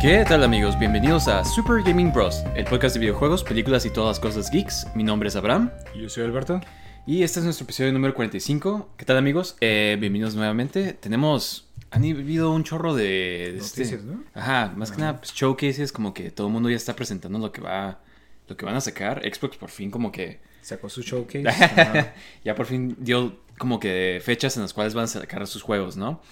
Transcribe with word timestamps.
¿Qué 0.00 0.24
tal 0.26 0.42
amigos? 0.42 0.78
Bienvenidos 0.78 1.28
a 1.28 1.44
Super 1.44 1.82
Gaming 1.82 2.10
Bros, 2.12 2.42
el 2.56 2.64
podcast 2.64 2.94
de 2.94 3.00
videojuegos, 3.00 3.44
películas 3.44 3.84
y 3.84 3.90
todas 3.90 4.16
las 4.16 4.20
cosas 4.20 4.50
geeks. 4.50 4.86
Mi 4.94 5.04
nombre 5.04 5.28
es 5.28 5.36
Abraham. 5.36 5.70
Yo 5.94 6.08
soy 6.08 6.24
Alberto. 6.24 6.60
Y 7.06 7.22
este 7.22 7.40
es 7.40 7.44
nuestro 7.44 7.64
episodio 7.64 7.92
número 7.92 8.14
45. 8.14 8.94
¿Qué 8.96 9.04
tal 9.04 9.18
amigos? 9.18 9.56
Eh, 9.60 9.96
bienvenidos 10.00 10.34
nuevamente. 10.34 10.94
Tenemos... 10.94 11.68
Han 11.90 12.04
habido 12.04 12.50
un 12.52 12.64
chorro 12.64 12.94
de... 12.94 13.52
de 13.52 13.58
Noticias, 13.58 13.92
este- 13.92 14.04
¿no? 14.04 14.24
Ajá, 14.34 14.72
más 14.74 14.90
que 14.90 14.98
nada 14.98 15.18
pues, 15.18 15.34
showcases, 15.34 15.92
como 15.92 16.14
que 16.14 16.30
todo 16.30 16.46
el 16.46 16.52
mundo 16.52 16.70
ya 16.70 16.76
está 16.76 16.96
presentando 16.96 17.38
lo 17.38 17.52
que 17.52 17.60
va... 17.60 18.00
Lo 18.48 18.56
que 18.56 18.64
van 18.64 18.76
a 18.76 18.80
sacar. 18.80 19.20
Xbox 19.22 19.56
por 19.58 19.68
fin 19.68 19.90
como 19.90 20.10
que... 20.10 20.40
Sacó 20.62 20.88
su 20.88 21.02
showcase. 21.02 21.46
Ajá. 21.48 22.14
ya 22.44 22.54
por 22.54 22.66
fin 22.66 22.96
dio 23.00 23.38
como 23.58 23.78
que 23.78 24.20
fechas 24.24 24.56
en 24.56 24.62
las 24.62 24.72
cuales 24.72 24.94
van 24.94 25.04
a 25.04 25.08
sacar 25.08 25.46
sus 25.46 25.62
juegos, 25.62 25.96
¿no? 25.96 26.22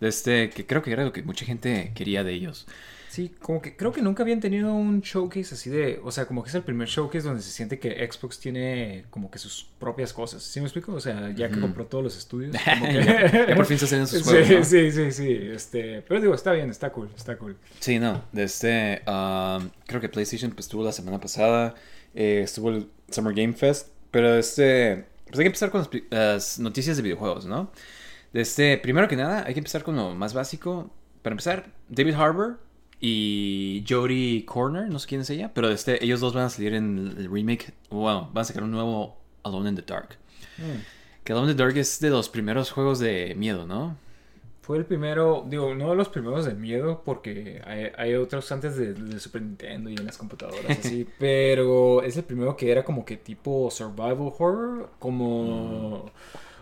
De 0.00 0.08
este, 0.08 0.50
que 0.50 0.66
creo 0.66 0.82
que 0.82 0.92
era 0.92 1.04
lo 1.04 1.12
que 1.12 1.22
mucha 1.22 1.44
gente 1.44 1.92
quería 1.94 2.22
de 2.22 2.32
ellos. 2.32 2.66
Sí, 3.16 3.32
como 3.40 3.62
que 3.62 3.74
creo 3.74 3.92
que 3.92 4.02
nunca 4.02 4.22
habían 4.24 4.40
tenido 4.40 4.74
un 4.74 5.00
showcase 5.00 5.54
así 5.54 5.70
de, 5.70 5.98
o 6.04 6.12
sea, 6.12 6.26
como 6.26 6.42
que 6.42 6.50
es 6.50 6.54
el 6.54 6.60
primer 6.60 6.86
showcase 6.86 7.26
donde 7.26 7.40
se 7.40 7.50
siente 7.50 7.78
que 7.78 8.06
Xbox 8.12 8.38
tiene 8.38 9.06
como 9.08 9.30
que 9.30 9.38
sus 9.38 9.70
propias 9.78 10.12
cosas. 10.12 10.42
¿Sí 10.42 10.60
me 10.60 10.66
explico? 10.66 10.92
O 10.92 11.00
sea, 11.00 11.30
ya 11.30 11.48
que 11.48 11.54
Ujú. 11.54 11.62
compró 11.62 11.86
todos 11.86 12.04
los 12.04 12.18
estudios. 12.18 12.54
Como 12.78 12.84
que... 12.84 13.04
ya, 13.06 13.46
ya 13.48 13.56
por 13.56 13.64
fin 13.64 13.78
se 13.78 13.86
hacen 13.86 14.06
sus 14.06 14.18
Sí, 14.18 14.24
juegos. 14.28 14.50
¿no? 14.50 14.64
sí, 14.66 14.92
sí, 14.92 15.12
sí, 15.12 15.38
este, 15.50 16.02
pero 16.06 16.20
digo, 16.20 16.34
está 16.34 16.52
bien, 16.52 16.68
está 16.68 16.92
cool, 16.92 17.08
está 17.16 17.38
cool. 17.38 17.56
Sí, 17.80 17.98
no, 17.98 18.22
de 18.32 18.44
este, 18.44 19.00
um, 19.06 19.70
creo 19.86 20.02
que 20.02 20.10
PlayStation 20.10 20.50
pues, 20.50 20.66
estuvo 20.66 20.84
la 20.84 20.92
semana 20.92 21.18
pasada, 21.18 21.74
eh, 22.14 22.42
estuvo 22.44 22.68
el 22.68 22.86
Summer 23.10 23.32
Game 23.32 23.54
Fest, 23.54 23.92
pero 24.10 24.36
este, 24.36 25.06
pues 25.24 25.38
hay 25.38 25.44
que 25.44 25.46
empezar 25.46 25.70
con 25.70 25.88
las, 26.10 26.58
noticias 26.58 26.98
de 26.98 27.02
videojuegos, 27.02 27.46
¿no? 27.46 27.72
Este, 28.34 28.76
primero 28.76 29.08
que 29.08 29.16
nada, 29.16 29.42
hay 29.46 29.54
que 29.54 29.60
empezar 29.60 29.84
con 29.84 29.96
lo 29.96 30.14
más 30.14 30.34
básico. 30.34 30.90
Para 31.22 31.32
empezar, 31.32 31.72
David 31.88 32.12
Harbour 32.12 32.65
y 33.00 33.84
Jodie 33.88 34.44
Corner, 34.46 34.88
no 34.88 34.98
sé 34.98 35.08
quién 35.08 35.20
es 35.20 35.30
ella, 35.30 35.52
pero 35.52 35.70
este, 35.70 36.02
ellos 36.02 36.20
dos 36.20 36.32
van 36.34 36.44
a 36.44 36.50
salir 36.50 36.74
en 36.74 37.14
el 37.16 37.30
remake, 37.30 37.74
bueno, 37.90 38.30
van 38.32 38.42
a 38.42 38.44
sacar 38.44 38.62
un 38.62 38.70
nuevo 38.70 39.16
Alone 39.42 39.70
in 39.70 39.76
the 39.76 39.82
Dark. 39.82 40.16
Que 41.24 41.32
Alone 41.32 41.50
in 41.50 41.56
the 41.56 41.62
Dark 41.62 41.76
es 41.76 42.00
de 42.00 42.10
los 42.10 42.28
primeros 42.28 42.70
juegos 42.70 42.98
de 42.98 43.34
miedo, 43.36 43.66
¿no? 43.66 43.96
Fue 44.62 44.78
el 44.78 44.84
primero, 44.84 45.44
digo, 45.46 45.74
no 45.76 45.90
de 45.90 45.96
los 45.96 46.08
primeros 46.08 46.44
de 46.44 46.54
miedo, 46.54 47.02
porque 47.04 47.62
hay, 47.64 47.92
hay 47.96 48.14
otros 48.14 48.50
antes 48.50 48.76
de, 48.76 48.94
de 48.94 49.20
Super 49.20 49.42
Nintendo 49.42 49.90
y 49.90 49.94
en 49.94 50.04
las 50.04 50.16
computadoras, 50.16 50.78
así, 50.80 51.06
pero 51.18 52.02
es 52.02 52.16
el 52.16 52.24
primero 52.24 52.56
que 52.56 52.72
era 52.72 52.84
como 52.84 53.04
que 53.04 53.16
tipo 53.16 53.70
survival 53.70 54.32
horror, 54.36 54.90
como... 54.98 56.10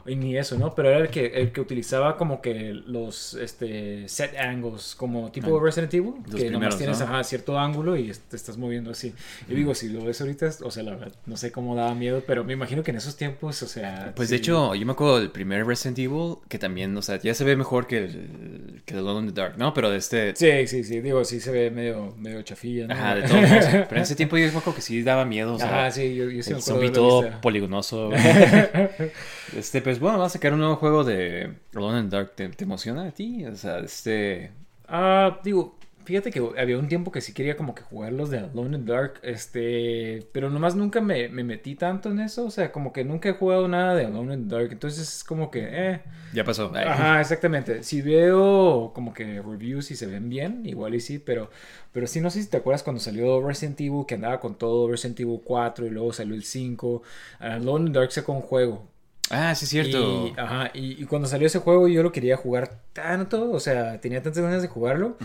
Y 0.07 0.17
ni 0.17 0.37
eso, 0.37 0.59
¿no? 0.59 0.75
Pero 0.75 0.91
era 0.91 0.99
el 0.99 1.09
que, 1.09 1.27
el 1.27 1.53
que 1.53 1.61
utilizaba 1.61 2.17
como 2.17 2.43
que 2.43 2.75
los 2.75 3.35
este, 3.35 4.09
set 4.09 4.37
angles, 4.39 4.95
como 4.95 5.31
tipo 5.31 5.57
Ah, 5.57 5.61
Resident 5.63 5.95
Evil, 5.95 6.15
que 6.25 6.31
primeros, 6.31 6.53
nomás 6.53 6.79
tienes 6.79 7.01
¿no? 7.01 7.07
ajá, 7.07 7.25
cierto 7.25 7.59
ángulo 7.59 7.97
y 7.97 8.13
te 8.29 8.37
estás 8.37 8.57
moviendo 8.57 8.91
así. 8.91 9.15
Y 9.49 9.55
digo, 9.55 9.75
si 9.75 9.89
lo 9.89 10.05
ves 10.05 10.21
ahorita, 10.21 10.51
o 10.63 10.71
sea, 10.71 10.83
la 10.83 10.93
verdad, 10.93 11.13
no 11.27 11.37
sé 11.37 11.53
cómo 11.53 11.75
daba 11.75 11.95
miedo, 11.95 12.23
pero 12.27 12.45
me 12.45 12.53
imagino 12.53 12.83
que 12.83 12.91
en 12.91 12.99
esos 12.99 13.17
tiempos, 13.17 13.63
o 13.63 13.67
sea... 13.67 14.13
Pues 14.15 14.29
sí. 14.29 14.35
de 14.35 14.39
hecho, 14.39 14.75
yo 14.75 14.87
me 14.87 14.93
acuerdo 14.93 15.21
del 15.21 15.31
primer 15.31 15.67
Resident 15.67 15.99
Evil, 15.99 16.37
que 16.49 16.59
también, 16.59 16.97
o 16.97 17.03
sea, 17.03 17.19
ya 17.21 17.35
se 17.35 17.45
ve 17.45 17.57
mejor 17.57 17.87
que 17.87 17.99
el, 17.99 18.83
que 18.85 18.95
el 18.95 19.01
Alone 19.01 19.29
in 19.29 19.35
the 19.35 19.41
Dark, 19.41 19.57
¿no? 19.57 19.73
Pero 19.75 19.91
de 19.91 19.99
este... 19.99 20.35
Sí, 20.37 20.67
sí, 20.67 20.85
sí, 20.85 21.01
digo, 21.01 21.25
sí 21.25 21.41
se 21.41 21.51
ve 21.51 21.71
medio, 21.71 22.15
medio 22.19 22.43
chafilla, 22.43 22.87
¿no? 22.87 22.95
Ajá, 22.95 23.15
de 23.15 23.23
modos. 23.23 23.65
Pero 23.89 23.97
en 23.97 24.03
ese 24.03 24.17
tiempo 24.17 24.37
yo 24.37 24.45
me 24.45 24.51
acuerdo 24.51 24.75
que 24.75 24.83
sí 24.83 25.03
daba 25.03 25.25
miedo, 25.25 25.55
o 25.55 25.59
sea, 25.59 25.69
Ajá, 25.69 25.91
sí, 25.91 26.15
yo, 26.15 26.31
yo 26.31 26.43
sí 26.43 26.51
me 26.51 26.57
el 26.57 26.63
acuerdo 26.63 26.63
zombie 26.63 26.89
de 26.89 26.95
todo 26.95 27.41
poligonoso. 27.41 28.11
este, 29.57 29.81
pues 29.95 30.01
bueno, 30.01 30.19
va 30.19 30.27
a 30.27 30.31
sacar 30.31 30.53
un 30.53 30.59
nuevo 30.59 30.77
juego 30.77 31.05
de 31.05 31.55
Alone 31.75 32.01
in 32.01 32.11
Dark. 32.11 32.35
¿Te, 32.35 32.49
te 32.49 32.65
emociona 32.65 33.07
a 33.07 33.11
ti? 33.13 33.45
O 33.47 33.55
sea, 33.55 33.79
este... 33.79 34.51
Ah, 34.89 35.39
digo, 35.45 35.79
fíjate 36.05 36.31
que 36.33 36.41
había 36.59 36.79
un 36.79 36.89
tiempo 36.89 37.13
que 37.13 37.21
sí 37.21 37.33
quería 37.33 37.57
como 37.57 37.75
que 37.75 37.83
jugar 37.83 38.13
los 38.13 38.29
de 38.31 38.39
Alone 38.41 38.77
in 38.77 38.87
Dark, 38.87 39.21
este, 39.23 40.29
pero 40.33 40.51
nomás 40.51 40.75
nunca 40.75 41.01
me, 41.01 41.29
me 41.29 41.45
metí 41.45 41.75
tanto 41.77 42.11
en 42.11 42.21
eso, 42.21 42.45
o 42.45 42.51
sea, 42.51 42.73
como 42.73 42.93
que 42.93 43.05
nunca 43.05 43.29
he 43.29 43.33
jugado 43.33 43.69
nada 43.69 43.95
de 43.95 44.05
Alone 44.07 44.35
in 44.35 44.49
Dark, 44.49 44.69
entonces 44.73 45.17
es 45.17 45.25
como 45.25 45.51
que, 45.51 45.67
eh, 45.71 46.03
Ya 46.33 46.45
pasó. 46.45 46.71
Ay. 46.75 46.85
ajá, 46.87 47.21
exactamente, 47.21 47.83
si 47.83 48.03
veo 48.03 48.93
como 48.95 49.15
que 49.15 49.41
reviews 49.41 49.91
y 49.91 49.97
se 49.97 50.07
ven 50.07 50.29
bien, 50.29 50.67
igual 50.67 50.95
y 50.95 51.01
sí, 51.01 51.19
pero, 51.19 51.51
pero 51.93 52.07
sí, 52.07 52.21
no 52.21 52.31
sé 52.31 52.43
si 52.43 52.51
te 52.51 52.59
acuerdas 52.59 52.83
cuando 52.83 53.01
salió 53.01 53.41
Resident 53.47 53.81
Evil, 53.81 54.05
que 54.07 54.17
andaba 54.17 54.41
con 54.41 54.57
todo, 54.59 54.91
Resident 54.91 55.21
Evil 55.21 55.41
4 55.45 55.87
y 55.87 55.91
luego 55.91 56.13
salió 56.13 56.35
el 56.35 56.45
5, 56.45 57.03
Alone 57.39 57.87
in 57.87 57.93
Dark 57.93 58.13
sacó 58.13 58.33
un 58.33 58.43
juego, 58.43 58.87
Ah, 59.31 59.55
sí, 59.55 59.65
es 59.65 59.71
cierto. 59.71 60.27
y, 60.29 60.39
ajá, 60.39 60.71
y, 60.75 61.03
y 61.03 61.07
cuando 61.07 61.27
salió 61.27 61.47
ese 61.47 61.59
juego 61.59 61.89
yo 61.89 62.03
lo 62.03 62.13
quería 62.13 62.37
jugar 62.37 62.79
tanto, 62.93 63.51
o 63.51 63.61
sea, 63.61 64.01
tenía 64.01 64.23
tantas 64.23 64.43
ganas 64.43 64.63
de 64.63 64.69
jugarlo, 64.69 65.17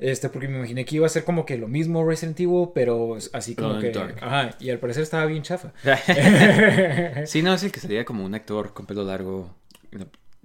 este, 0.00 0.28
porque 0.28 0.48
me 0.48 0.58
imaginé 0.58 0.84
que 0.84 0.96
iba 0.96 1.06
a 1.06 1.08
ser 1.08 1.24
como 1.24 1.46
que 1.46 1.56
lo 1.56 1.68
mismo 1.68 2.04
Resident 2.06 2.38
Evil, 2.40 2.68
pero 2.74 3.16
así 3.32 3.54
como 3.54 3.78
que, 3.78 3.92
ajá, 4.20 4.50
y 4.58 4.70
al 4.70 4.78
parecer 4.78 5.04
estaba 5.04 5.26
bien 5.26 5.42
chafa. 5.42 5.72
sí, 7.26 7.42
no, 7.42 7.54
es 7.54 7.62
el 7.62 7.72
que 7.72 7.80
sería 7.80 8.04
como 8.04 8.24
un 8.24 8.34
actor 8.34 8.72
con 8.74 8.86
pelo 8.86 9.04
largo. 9.04 9.54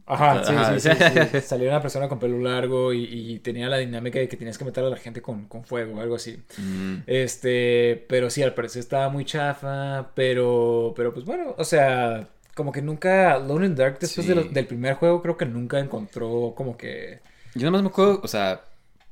Ajá, 0.06 0.44
sí, 0.44 0.53
Ajá. 0.53 0.80
sí, 0.80 0.90
sí, 0.90 0.96
sí. 1.31 1.41
Salió 1.41 1.70
una 1.70 1.81
persona 1.81 2.09
con 2.09 2.18
pelo 2.20 2.40
largo 2.40 2.94
y, 2.94 3.03
y 3.03 3.40
tenía 3.40 3.70
la 3.70 3.78
dinámica 3.78 4.18
de 4.18 4.28
que 4.28 4.38
tenías 4.38 4.58
que 4.58 4.66
matar 4.66 4.84
a 4.84 4.90
la 4.90 4.97
gente 4.97 5.22
con, 5.22 5.46
con 5.46 5.64
fuego 5.64 5.97
o 5.97 6.02
algo 6.02 6.16
así. 6.16 6.40
Mm. 6.58 7.03
Este, 7.06 8.06
pero 8.09 8.31
sí, 8.31 8.41
al 8.41 8.56
parecer 8.56 8.80
estaba 8.80 9.09
muy 9.09 9.24
chafa, 9.24 10.09
pero, 10.16 10.94
pero 10.96 11.14
pues 11.14 11.26
bueno, 11.26 11.53
o 11.59 11.64
sea, 11.64 12.28
como 12.56 12.72
que 12.72 12.82
nunca, 12.82 13.38
Lone 13.40 13.70
the 13.70 13.76
Dark 13.76 14.00
después 14.00 14.26
Sí. 14.28 14.34
de 14.34 14.36
lo- 14.36 14.44
del 14.50 14.68
primer 14.68 14.96
juego 14.96 15.22
creo 15.22 15.38
que 15.38 15.46
nunca 15.46 15.80
encontró 15.80 16.54
como 16.56 16.76
que... 16.78 17.20
Yo 17.56 17.62
nada 17.64 17.72
más 17.72 17.84
me 17.84 17.88
acuerdo, 17.90 18.20
o 18.24 18.28
sea, 18.28 18.64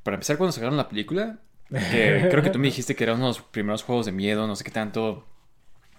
para 0.03 0.15
empezar 0.15 0.37
cuando 0.37 0.51
sacaron 0.51 0.77
la 0.77 0.87
película, 0.89 1.39
que 1.69 2.27
creo 2.31 2.43
que 2.43 2.49
tú 2.49 2.59
me 2.59 2.67
dijiste 2.67 2.95
que 2.95 3.03
era 3.03 3.13
uno 3.13 3.23
de 3.23 3.29
los 3.29 3.41
primeros 3.41 3.83
juegos 3.83 4.05
de 4.05 4.11
miedo, 4.11 4.45
no 4.47 4.55
sé 4.55 4.63
qué 4.63 4.71
tanto. 4.71 5.25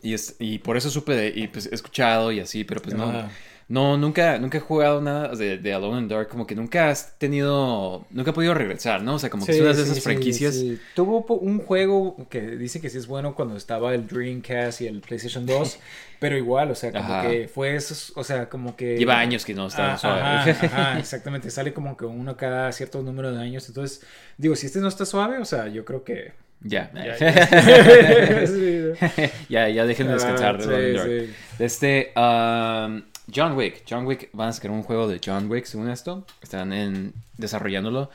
Y, 0.02 0.14
es, 0.14 0.36
y 0.38 0.58
por 0.58 0.76
eso 0.76 0.90
supe 0.90 1.12
de, 1.16 1.32
y 1.34 1.48
pues 1.48 1.66
he 1.70 1.74
escuchado 1.74 2.30
y 2.32 2.38
así, 2.40 2.62
pero 2.64 2.80
pues 2.80 2.94
no. 2.94 3.28
No, 3.68 3.98
nunca, 3.98 4.38
nunca 4.38 4.56
he 4.56 4.60
jugado 4.62 5.02
nada 5.02 5.34
de, 5.34 5.58
de 5.58 5.72
Alone 5.74 5.98
in 5.98 6.08
Dark, 6.08 6.28
como 6.28 6.46
que 6.46 6.54
nunca 6.54 6.88
has 6.88 7.18
tenido, 7.18 8.06
nunca 8.10 8.30
he 8.30 8.32
podido 8.32 8.54
regresar, 8.54 9.02
¿no? 9.02 9.16
O 9.16 9.18
sea, 9.18 9.28
como 9.28 9.44
que 9.44 9.52
es 9.52 9.60
una 9.60 9.74
de 9.74 9.82
esas 9.82 9.94
sí, 9.96 10.00
franquicias. 10.00 10.54
sí. 10.54 10.80
Tuvo 10.94 11.22
un 11.36 11.58
juego 11.58 12.16
que 12.30 12.40
dice 12.40 12.80
que 12.80 12.88
sí 12.88 12.96
es 12.96 13.06
bueno 13.06 13.34
cuando 13.34 13.56
estaba 13.56 13.94
el 13.94 14.06
Dreamcast 14.06 14.80
y 14.80 14.86
el 14.86 15.00
PlayStation 15.02 15.44
2, 15.44 15.78
pero 16.18 16.38
igual, 16.38 16.70
o 16.70 16.74
sea, 16.74 16.92
como 16.92 17.04
Ajá. 17.04 17.28
que 17.28 17.46
fue 17.46 17.76
eso, 17.76 18.12
o 18.16 18.24
sea, 18.24 18.48
como 18.48 18.74
que... 18.74 18.96
Lleva 18.96 19.18
años 19.18 19.44
que 19.44 19.52
no 19.52 19.66
está 19.66 19.92
Ah, 19.92 19.98
suave. 19.98 20.20
Ajá, 20.22 20.50
ajá, 20.66 20.98
exactamente, 20.98 21.50
sale 21.50 21.74
como 21.74 21.94
que 21.96 22.06
uno 22.06 22.38
cada 22.38 22.72
cierto 22.72 23.02
número 23.02 23.32
de 23.32 23.42
años, 23.42 23.68
entonces, 23.68 24.02
digo, 24.38 24.56
si 24.56 24.64
este 24.64 24.78
no 24.80 24.88
está 24.88 25.04
suave, 25.04 25.38
o 25.38 25.44
sea, 25.44 25.68
yo 25.68 25.84
creo 25.84 26.04
que... 26.04 26.32
ya. 26.60 26.90
Ya, 26.94 27.18
ya. 27.18 28.46
Sí, 28.46 28.80
¿no? 28.80 29.08
ya, 29.50 29.68
ya 29.68 29.84
dejen 29.84 30.06
de 30.06 30.14
descansar 30.14 30.56
Ah, 30.56 30.62
sí, 30.62 31.26
sí. 31.26 31.34
Este, 31.58 32.12
um, 32.16 33.02
John 33.34 33.56
Wick. 33.56 33.84
John 33.88 34.06
Wick 34.06 34.30
van 34.32 34.48
a 34.48 34.52
sacar 34.52 34.70
un 34.70 34.82
juego 34.82 35.08
de 35.08 35.20
John 35.24 35.50
Wick, 35.50 35.64
según 35.66 35.90
esto. 35.90 36.26
Están 36.40 36.72
en, 36.72 37.12
desarrollándolo. 37.36 38.10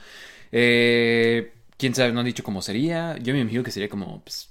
Eh, 0.52 1.52
Quién 1.78 1.96
sabe, 1.96 2.12
no 2.14 2.20
han 2.22 2.26
dicho 2.26 2.44
cómo 2.44 2.62
sería. 2.62 3.18
Yo 3.18 3.34
me 3.34 3.40
imagino 3.42 3.64
que 3.64 3.72
sería 3.72 3.90
como, 3.90 4.22
pues, 4.22 4.50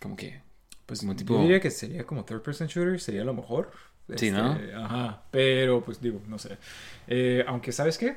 como 0.00 0.16
que, 0.16 0.40
Pues 0.86 1.00
como 1.00 1.16
tipo. 1.16 1.34
yo 1.34 1.42
diría 1.42 1.60
que 1.60 1.70
sería 1.70 2.04
como 2.04 2.24
third 2.24 2.42
person 2.42 2.66
shooter, 2.66 3.00
sería 3.00 3.24
lo 3.24 3.34
mejor. 3.34 3.70
Sí, 4.16 4.30
¿no? 4.30 4.58
Ajá, 4.76 5.22
pero 5.30 5.82
pues 5.82 6.00
digo, 6.00 6.20
no 6.28 6.38
sé. 6.38 6.58
Eh, 7.06 7.42
aunque, 7.46 7.72
¿sabes 7.72 7.96
qué? 7.96 8.16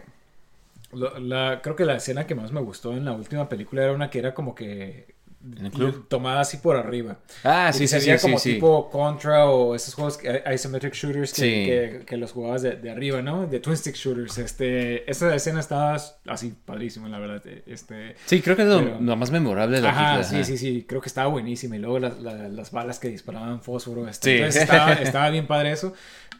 La, 0.94 1.62
creo 1.62 1.76
que 1.76 1.86
la 1.86 1.96
escena 1.96 2.26
que 2.28 2.36
más 2.36 2.52
me 2.52 2.62
gustó 2.62 2.94
en 2.94 3.06
la 3.06 3.14
última 3.14 3.48
película 3.50 3.84
era 3.84 3.94
una 3.94 4.10
que 4.10 4.20
era 4.20 4.34
como 4.34 4.56
que 4.56 5.16
¿En 5.58 5.66
el 5.68 5.72
club? 5.72 6.08
tomada 6.08 6.42
así 6.42 6.58
por 6.58 6.76
arriba. 6.76 7.20
Ah, 7.44 7.72
sí, 7.74 7.88
sí, 7.88 8.00
se 8.00 8.18
sí, 8.18 8.22
como 8.22 8.40
sí. 8.40 8.54
tipo 8.56 8.90
Contra 8.90 9.46
o 9.50 9.76
esos 9.76 9.94
juegos 9.94 10.18
que, 10.18 10.44
isometric 10.54 10.94
shooters 10.94 11.34
que, 11.34 11.42
Sí. 11.42 11.50
que, 11.66 12.04
que 12.06 12.18
los 12.18 12.32
jugabas 12.32 12.62
de, 12.64 12.72
de 12.76 12.90
arriba, 12.92 13.22
¿no? 13.22 13.46
De 13.48 13.60
twin 13.60 13.78
stick 13.78 13.96
shooters. 13.96 14.38
Este, 14.38 15.10
esa 15.10 15.34
escena 15.36 15.60
estaba 15.60 15.98
así 16.28 16.54
padrísima, 16.66 17.08
la 17.10 17.20
verdad. 17.20 17.42
Este, 17.66 18.16
Sí, 18.26 18.42
creo 18.42 18.56
que 18.56 18.64
es 18.64 18.68
lo, 18.68 18.80
Pero- 18.80 18.98
lo 19.02 19.16
más 19.16 19.32
memorable 19.32 19.78
de 19.78 19.82
la 19.84 19.90
Ajá, 19.90 20.16
película, 20.18 20.44
sí, 20.46 20.52
sí, 20.52 20.58
sí, 20.58 20.86
creo 20.88 21.02
que 21.02 21.08
estaba 21.08 21.28
buenísima. 21.30 21.76
Y 21.76 21.80
luego 21.80 22.00
las, 22.00 22.20
la- 22.20 22.48
las 22.50 22.72
balas 22.72 23.00
que 23.00 23.10
disparaban 23.10 23.62
fósforo. 23.62 24.08
este, 24.08 24.30
Sí. 24.32 24.36
Entonces 24.38 24.62
estaba, 24.64 24.94
estaba 25.02 25.30
bien 25.30 25.48
padre 25.48 25.72
eso. 25.72 25.94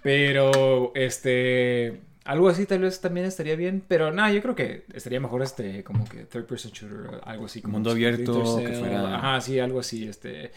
Pero, 0.04 0.92
este, 0.96 2.02
algo 2.28 2.50
así 2.50 2.66
tal 2.66 2.80
vez 2.80 3.02
también 3.02 3.26
estaría 3.26 3.56
bien. 3.56 3.84
Pero 3.88 4.12
nada, 4.12 4.32
yo 4.32 4.42
creo 4.42 4.56
que 4.56 4.86
estaría 4.94 5.20
mejor 5.20 5.42
este, 5.42 5.84
como 5.84 6.06
que 6.08 6.26
third 6.26 6.46
person 6.46 6.72
shooter, 6.72 7.22
algo 7.24 7.46
así. 7.46 7.62
Como 7.62 7.74
Mundo 7.74 7.92
abierto, 7.92 8.58
que 8.64 8.74
fuera- 8.74 9.16
Ajá, 9.18 9.42
sí, 9.42 9.60
algo 9.60 9.80
así, 9.80 10.08
este, 10.08 10.52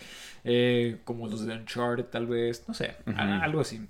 eh, 0.45 0.99
como 1.05 1.27
los 1.29 1.47
de 1.47 1.55
Uncharted 1.55 2.05
tal 2.05 2.27
vez, 2.27 2.65
no 2.69 2.75
sé, 2.75 2.95
algo 3.17 3.61
así. 3.61 3.81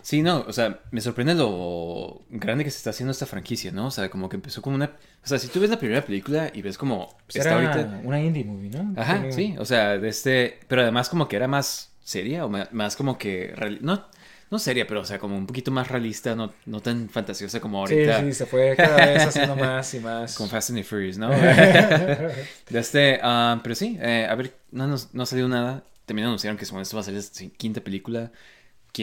Sí, 0.00 0.22
no, 0.22 0.44
o 0.46 0.52
sea, 0.52 0.80
me 0.92 1.00
sorprende 1.00 1.34
lo 1.34 2.22
grande 2.30 2.64
que 2.64 2.70
se 2.70 2.78
está 2.78 2.90
haciendo 2.90 3.10
esta 3.10 3.26
franquicia, 3.26 3.72
¿no? 3.72 3.88
O 3.88 3.90
sea, 3.90 4.08
como 4.08 4.28
que 4.28 4.36
empezó 4.36 4.62
como 4.62 4.76
una... 4.76 4.86
O 4.86 5.26
sea, 5.26 5.38
si 5.38 5.48
tú 5.48 5.60
ves 5.60 5.68
la 5.68 5.78
primera 5.78 6.02
película 6.02 6.50
y 6.54 6.62
ves 6.62 6.78
como 6.78 7.08
Pues 7.26 7.36
está 7.36 7.58
era 7.60 7.72
ahorita... 7.74 8.00
una 8.04 8.18
indie 8.22 8.44
movie, 8.44 8.70
¿no? 8.70 8.94
Ajá, 8.98 9.14
Tenía- 9.16 9.32
sí, 9.32 9.56
o 9.58 9.64
sea, 9.66 9.98
de 9.98 10.08
este... 10.08 10.60
Pero 10.68 10.82
además 10.82 11.08
como 11.10 11.28
que 11.28 11.36
era 11.36 11.48
más 11.48 11.92
seria 12.00 12.46
o 12.46 12.48
más 12.70 12.96
como 12.96 13.18
que... 13.18 13.52
No, 13.82 14.06
no 14.50 14.58
seria, 14.58 14.86
pero 14.86 15.00
o 15.00 15.04
sea, 15.04 15.18
como 15.18 15.36
un 15.36 15.46
poquito 15.46 15.70
más 15.70 15.88
realista, 15.88 16.34
no, 16.34 16.52
no 16.66 16.80
tan 16.80 17.08
fantasiosa 17.08 17.60
como 17.60 17.86
Sí, 17.86 17.94
ahorita. 17.94 18.20
sí, 18.22 18.32
se 18.32 18.46
fue 18.46 18.74
cada 18.76 18.96
vez 19.06 19.22
haciendo 19.26 19.56
más 19.56 19.92
y 19.94 20.00
más. 20.00 20.34
Con 20.36 20.48
Fast 20.48 20.70
and 20.70 20.78
the 20.78 20.84
Furious, 20.84 21.18
¿no? 21.18 21.30
Este, 22.70 23.18
ah, 23.22 23.60
pero 23.62 23.74
sí, 23.74 23.98
eh, 24.00 24.26
a 24.28 24.34
ver, 24.34 24.54
no, 24.70 24.86
nos- 24.86 25.14
no 25.14 25.26
salió 25.26 25.48
nada. 25.48 25.82
También 26.06 26.26
anunciaron 26.26 26.56
que 26.56 26.64
según 26.64 26.80
esto 26.82 26.96
va 26.96 27.02
a 27.02 27.04
salir 27.04 27.20
la 27.22 27.48
quinta 27.56 27.80
película. 27.80 28.30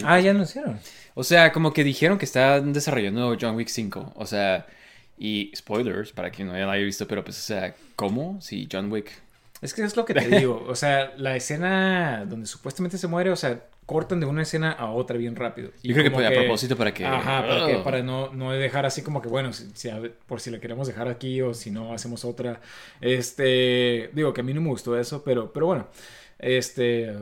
Ah, 0.03 0.19
ya 0.19 0.31
anunciaron. 0.31 0.79
O 1.13 1.23
sea, 1.23 1.51
como 1.51 1.71
que 1.71 1.83
dijeron 1.83 2.17
que 2.17 2.25
están 2.25 2.73
desarrollando 2.73 3.37
John 3.39 3.55
Wick 3.55 3.69
5. 3.69 4.13
O 4.15 4.25
sea, 4.25 4.65
y 5.17 5.51
spoilers 5.55 6.11
para 6.11 6.31
quien 6.31 6.47
no 6.49 6.53
haya 6.53 6.83
visto, 6.83 7.07
pero 7.07 7.23
pues, 7.23 7.37
o 7.37 7.41
sea, 7.41 7.75
¿cómo? 7.95 8.41
Si 8.41 8.67
John 8.69 8.91
Wick. 8.91 9.11
Es 9.61 9.73
que 9.73 9.83
es 9.83 9.95
lo 9.95 10.03
que 10.03 10.13
te 10.13 10.27
digo. 10.27 10.65
O 10.67 10.75
sea, 10.75 11.13
la 11.17 11.35
escena 11.35 12.25
donde 12.27 12.45
supuestamente 12.47 12.97
se 12.97 13.07
muere, 13.07 13.29
o 13.29 13.35
sea, 13.35 13.61
cortan 13.85 14.19
de 14.19 14.25
una 14.25 14.41
escena 14.41 14.71
a 14.71 14.89
otra 14.91 15.17
bien 15.17 15.35
rápido. 15.35 15.69
Y 15.83 15.89
Yo 15.89 15.93
creo 15.93 16.05
que 16.05 16.11
como 16.11 16.25
fue 16.25 16.35
a 16.35 16.39
propósito 16.39 16.75
para 16.75 16.93
que. 16.93 17.05
Ajá, 17.05 17.41
para, 17.47 17.65
que- 17.67 17.75
Oh. 17.75 17.83
para 17.83 18.01
no, 18.03 18.31
no 18.33 18.51
dejar 18.51 18.85
así 18.85 19.01
como 19.03 19.21
que, 19.21 19.29
bueno, 19.29 19.53
si, 19.53 19.69
si 19.73 19.89
por 20.27 20.39
si 20.41 20.49
la 20.51 20.59
queremos 20.59 20.87
dejar 20.87 21.07
aquí 21.07 21.41
o 21.41 21.53
si 21.53 21.69
no, 21.71 21.93
hacemos 21.93 22.25
otra. 22.25 22.61
Este, 23.01 24.09
digo 24.13 24.33
que 24.33 24.41
a 24.41 24.43
mí 24.43 24.53
no 24.53 24.61
me 24.61 24.69
gustó 24.69 24.97
eso, 24.99 25.23
pero, 25.23 25.51
pero 25.53 25.67
bueno, 25.67 25.87
este, 26.39 27.13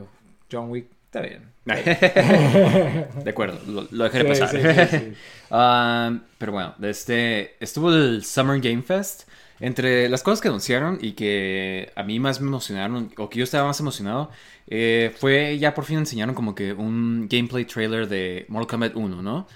John 0.50 0.70
Wick, 0.70 0.86
está 1.06 1.20
bien. 1.20 1.52
De 1.66 3.30
acuerdo, 3.30 3.58
lo, 3.66 3.86
lo 3.90 4.04
dejaré 4.04 4.34
Sí, 4.34 4.40
pasar. 4.40 4.88
sí, 4.90 4.98
sí, 4.98 4.98
sí. 5.12 5.12
Ah, 5.50 6.18
pero 6.38 6.52
bueno, 6.52 6.74
este, 6.82 7.54
estuvo 7.62 7.90
el 7.92 8.24
Summer 8.24 8.60
Game 8.60 8.82
Fest. 8.82 9.28
Entre 9.60 10.08
las 10.08 10.22
cosas 10.22 10.40
que 10.40 10.48
anunciaron 10.48 10.98
y 11.00 11.12
que 11.12 11.92
a 11.94 12.02
mí 12.02 12.18
más 12.18 12.40
me 12.40 12.48
emocionaron, 12.48 13.12
o 13.16 13.30
que 13.30 13.38
yo 13.38 13.44
estaba 13.44 13.68
más 13.68 13.78
emocionado, 13.80 14.30
eh, 14.66 15.14
fue 15.18 15.58
ya 15.58 15.74
por 15.74 15.84
fin 15.84 15.98
enseñaron 15.98 16.34
como 16.34 16.54
que 16.54 16.72
un 16.72 17.28
gameplay 17.30 17.64
trailer 17.64 18.08
de 18.08 18.46
Mortal 18.48 18.68
Kombat 18.68 18.96
1, 18.96 19.22
¿no? 19.22 19.46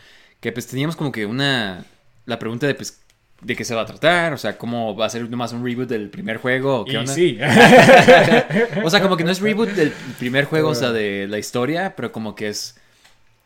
Que 0.41 0.53
pues 0.53 0.67
teníamos 0.67 0.97
como 0.97 1.11
que 1.13 1.27
una... 1.27 1.85
La 2.27 2.39
pregunta 2.39 2.67
de 2.67 2.75
pues 2.75 3.01
de 3.41 3.55
qué 3.55 3.65
se 3.65 3.75
va 3.75 3.83
a 3.83 3.87
tratar, 3.87 4.33
o 4.33 4.37
sea, 4.39 4.59
cómo 4.59 4.97
va 4.97 5.07
a 5.07 5.11
ser 5.11 5.29
nomás 5.31 5.53
un 5.53 5.65
reboot 5.65 5.89
del 5.89 6.11
primer 6.11 6.39
juego, 6.39 6.81
o 6.81 6.85
qué 6.85 6.93
Y 6.93 6.97
onda. 6.97 7.13
sí. 7.15 7.39
O 8.85 8.91
sea, 8.91 9.01
como 9.01 9.17
que 9.17 9.25
no 9.25 9.31
es 9.31 9.41
reboot 9.41 9.71
del 9.71 9.93
primer 10.19 10.45
juego, 10.45 10.71
o 10.71 10.75
sea, 10.75 10.91
de 10.93 11.27
la 11.29 11.39
historia, 11.39 11.95
pero 11.97 12.11
como 12.13 12.35
que 12.35 12.49
es 12.49 12.77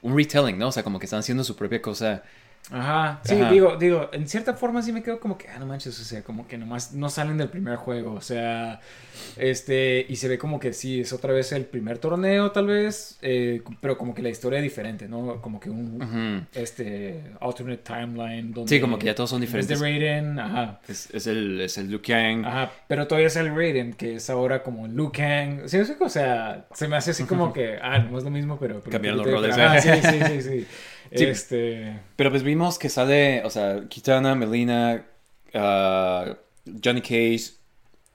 un 0.01 0.17
retelling, 0.17 0.59
¿no? 0.59 0.69
O 0.69 0.73
sea, 0.73 0.83
como 0.83 0.99
que 0.99 1.07
están 1.07 1.21
haciendo 1.21 1.45
su 1.45 1.57
propia 1.57 1.83
cosa. 1.83 2.23
Ajá, 2.73 3.21
sí, 3.23 3.35
Ajá. 3.35 3.51
digo, 3.51 3.77
digo, 3.77 4.09
en 4.13 4.27
cierta 4.27 4.55
forma 4.55 4.81
sí 4.81 4.93
me 4.93 5.03
quedo 5.03 5.21
como 5.21 5.37
que, 5.37 5.47
ah, 5.49 5.59
no 5.59 5.67
manches, 5.67 6.01
o 6.01 6.05
sea, 6.05 6.23
como 6.23 6.49
que 6.49 6.57
nomás 6.57 6.95
no 6.95 7.11
salen 7.11 7.37
del 7.37 7.51
primer 7.51 7.77
juego, 7.77 8.15
o 8.15 8.23
sea, 8.23 8.81
este, 9.37 10.07
y 10.09 10.17
se 10.17 10.27
ve 10.27 10.39
como 10.39 10.59
que 10.59 10.73
sí, 10.73 11.01
es 11.03 11.13
otra 11.13 11.35
vez 11.35 11.53
el 11.53 11.67
primer 11.67 11.99
torneo, 11.99 12.51
tal 12.51 12.69
vez, 12.69 13.19
eh, 13.21 13.61
pero 13.83 13.99
como 13.99 14.15
que 14.15 14.23
la 14.23 14.31
historia 14.31 14.59
es 14.59 14.63
diferente, 14.63 15.07
¿no? 15.07 15.43
Como 15.43 15.61
que 15.61 15.69
un, 15.69 16.47
este, 16.55 17.23
alternate 17.41 17.83
timeline 17.83 18.55
donde... 18.55 18.71
Sí, 18.71 18.81
como 18.81 18.99
que 18.99 19.05
ya 19.05 19.15
todos 19.15 19.29
son 19.29 19.43
en 19.43 19.53
vez 19.53 19.69
de 19.69 19.75
diferentes. 19.75 19.81
Raiden, 19.81 20.39
ajá, 20.39 20.81
Es, 20.89 21.11
es 21.13 21.27
el, 21.27 21.61
es 21.61 21.77
el 21.77 21.91
Liu 21.91 22.01
Kang. 22.01 22.47
ajá, 22.47 22.73
pero 22.89 23.07
todavía 23.07 23.27
es 23.27 23.37
el 23.37 23.55
Raiden, 23.55 23.93
que 23.93 24.15
es 24.15 24.31
ahora 24.31 24.63
como 24.63 24.87
Liu 24.89 25.13
Kang, 25.13 25.69
sí, 25.69 25.79
o 26.01 26.09
sea, 26.09 26.67
se 26.73 26.89
me 26.89 26.97
hace 26.97 27.11
así 27.11 27.25
como 27.25 27.53
que, 27.53 27.79
ah, 27.83 27.99
no 27.99 28.17
es 28.17 28.25
lo 28.25 28.31
mismo, 28.31 28.59
pero... 28.59 28.81
pero 28.81 29.15
los 29.15 29.27
roles, 29.27 29.55
sí, 29.83 29.91
sí, 30.03 30.19
sí, 30.27 30.43
sí. 30.43 30.67
Sí. 31.15 31.25
Este... 31.25 32.01
Pero 32.17 32.31
pues 32.31 32.43
vimos 32.43 32.79
que 32.79 32.89
sale, 32.89 33.43
o 33.45 33.51
sea, 33.51 33.89
Kitana, 33.89 34.35
Melina, 34.35 35.05
ah, 35.55 36.37
Johnny 36.83 37.03
Cage, 37.03 37.53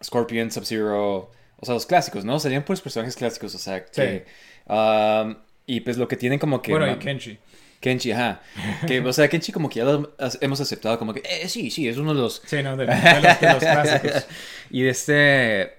Scorpion, 0.04 0.52
Sub-Zero. 0.52 1.32
O 1.60 1.66
sea, 1.66 1.74
los 1.74 1.86
clásicos, 1.86 2.26
¿no? 2.26 2.40
Serían 2.40 2.64
puros 2.64 2.82
personajes 2.82 3.16
clásicos, 3.16 3.54
o 3.56 3.58
sea, 3.58 3.86
que... 3.86 4.26
ah, 4.68 5.38
y 5.66 5.82
pues 5.82 5.98
lo 5.98 6.08
que 6.08 6.16
tienen 6.16 6.40
como 6.40 6.62
que... 6.62 6.72
Bueno, 6.72 6.92
y 6.92 6.96
Kenshi. 6.98 7.38
Kenchi, 7.80 8.12
ajá. 8.12 8.42
Que, 8.88 9.02
o 9.02 9.14
sea, 9.14 9.28
Kenchi 9.28 9.52
como 9.52 9.70
que 9.70 9.80
ya 9.80 9.86
lo 9.86 10.16
hemos 10.42 10.62
aceptado 10.62 10.98
como 10.98 11.14
que, 11.14 11.22
eh, 11.26 11.48
sí, 11.48 11.70
sí, 11.70 11.88
es 11.88 11.98
uno 11.98 12.14
de 12.14 12.22
los... 12.22 12.42
Sí, 12.46 12.64
no, 12.64 12.76
de, 12.78 12.86
de 12.86 13.22
los, 13.22 13.40
de 13.40 13.54
los 13.54 13.60
clásicos. 13.60 14.28
y 14.72 14.82
de 14.82 14.90
este... 14.90 15.74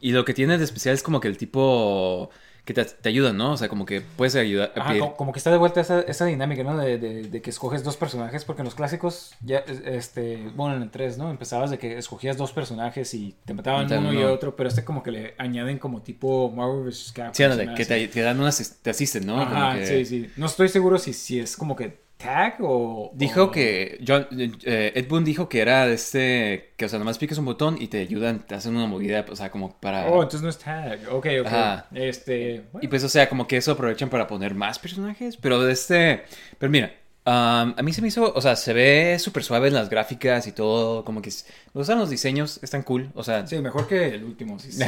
y 0.00 0.12
lo 0.12 0.24
que 0.24 0.34
tiene 0.34 0.58
de 0.58 0.64
especial 0.64 0.94
es 0.94 1.02
como 1.02 1.20
que 1.20 1.28
el 1.28 1.36
tipo 1.36 2.30
que 2.64 2.74
te, 2.74 2.84
te 2.84 3.08
ayuda, 3.08 3.32
¿no? 3.32 3.52
O 3.52 3.56
sea, 3.56 3.68
como 3.68 3.84
que 3.84 4.00
puedes 4.00 4.36
ayudar. 4.36 4.72
Ajá, 4.76 4.92
como, 4.98 5.16
como 5.16 5.32
que 5.32 5.38
está 5.38 5.50
de 5.50 5.56
vuelta 5.56 5.80
esa, 5.80 6.00
esa 6.02 6.26
dinámica, 6.26 6.62
¿no? 6.62 6.76
De, 6.78 6.96
de- 6.96 7.22
de 7.24 7.42
que 7.42 7.50
escoges 7.50 7.82
dos 7.82 7.96
personajes, 7.96 8.44
porque 8.44 8.62
en 8.62 8.66
los 8.66 8.74
clásicos, 8.76 9.34
ya, 9.40 9.58
es- 9.58 9.82
este, 9.84 10.36
bueno, 10.54 10.76
en 10.76 10.82
el 10.82 10.90
3, 10.90 11.18
¿no? 11.18 11.30
Empezabas 11.30 11.70
de 11.70 11.78
que 11.78 11.98
escogías 11.98 12.36
dos 12.36 12.52
personajes 12.52 13.12
y 13.14 13.34
te 13.44 13.52
mataban 13.54 13.92
uno 13.92 14.12
y 14.12 14.22
otro, 14.22 14.54
pero 14.54 14.68
este 14.68 14.84
como 14.84 15.02
que 15.02 15.10
le 15.10 15.34
añaden 15.38 15.78
como 15.78 16.02
tipo 16.02 16.50
Marvel 16.50 16.84
vs. 16.84 17.12
Capcom. 17.14 17.34
Sí, 17.34 17.42
ándale, 17.42 17.74
que 17.74 17.84
te, 17.84 18.06
te 18.08 18.20
dan 18.20 18.38
unas, 18.38 18.78
te 18.80 18.90
asisten, 18.90 19.26
¿no? 19.26 19.34
Como 19.34 19.56
Ajá, 19.56 19.78
que- 19.78 19.86
sí, 19.86 20.04
sí. 20.04 20.30
No 20.36 20.46
estoy 20.46 20.68
seguro 20.68 20.98
si, 20.98 21.12
si 21.14 21.40
es 21.40 21.56
como 21.56 21.74
que 21.74 22.01
tag 22.22 22.56
o... 22.60 23.10
Dijo 23.14 23.44
o- 23.44 23.50
que 23.50 23.98
John, 24.06 24.26
eh, 24.30 24.92
Ed 24.94 25.08
Boon 25.08 25.24
dijo 25.24 25.48
que 25.48 25.60
era 25.60 25.86
de 25.86 25.94
este 25.94 26.72
que 26.76 26.84
o 26.84 26.88
sea 26.88 26.98
nomás 26.98 27.18
piques 27.18 27.38
un 27.38 27.44
botón 27.44 27.76
y 27.80 27.88
te 27.88 27.98
ayudan 28.00 28.46
te 28.46 28.54
hacen 28.54 28.76
una 28.76 28.86
movida 28.86 29.24
o 29.30 29.36
sea 29.36 29.50
como 29.50 29.78
para 29.80 30.06
Oh, 30.08 30.22
entonces 30.22 30.42
no 30.42 30.48
es 30.48 30.58
tag. 30.58 31.00
Ok, 31.10 31.26
ok. 31.40 31.46
Ajá. 31.46 31.86
Este... 31.94 32.64
bueno. 32.72 32.84
y 32.84 32.88
pues 32.88 33.04
o 33.04 33.08
sea 33.08 33.28
como 33.28 33.46
que 33.46 33.56
eso 33.56 33.72
aprovechan 33.72 34.08
para 34.10 34.26
poner 34.26 34.54
más 34.54 34.78
personajes 34.78 35.36
pero 35.36 35.60
de 35.62 35.72
este 35.72 36.22
pero 36.58 36.70
mira 36.70 36.92
um, 37.24 37.74
a 37.76 37.82
mí 37.82 37.92
se 37.92 38.02
me 38.02 38.08
hizo 38.08 38.32
o 38.34 38.40
sea 38.40 38.56
se 38.56 38.72
ve 38.72 39.16
súper 39.18 39.44
suave 39.44 39.68
en 39.68 39.74
las 39.74 39.88
gráficas 39.90 40.46
y 40.46 40.52
todo 40.52 41.04
como 41.04 41.22
que 41.22 41.30
me 41.74 41.78
gustan 41.80 41.98
los 41.98 42.10
diseños 42.10 42.58
están 42.62 42.82
cool 42.82 43.10
o 43.14 43.22
sea 43.24 43.46
Sí, 43.46 43.58
mejor 43.58 43.86
que 43.86 44.08
el 44.14 44.24
último, 44.24 44.58
sí, 44.58 44.72
sí. 44.72 44.82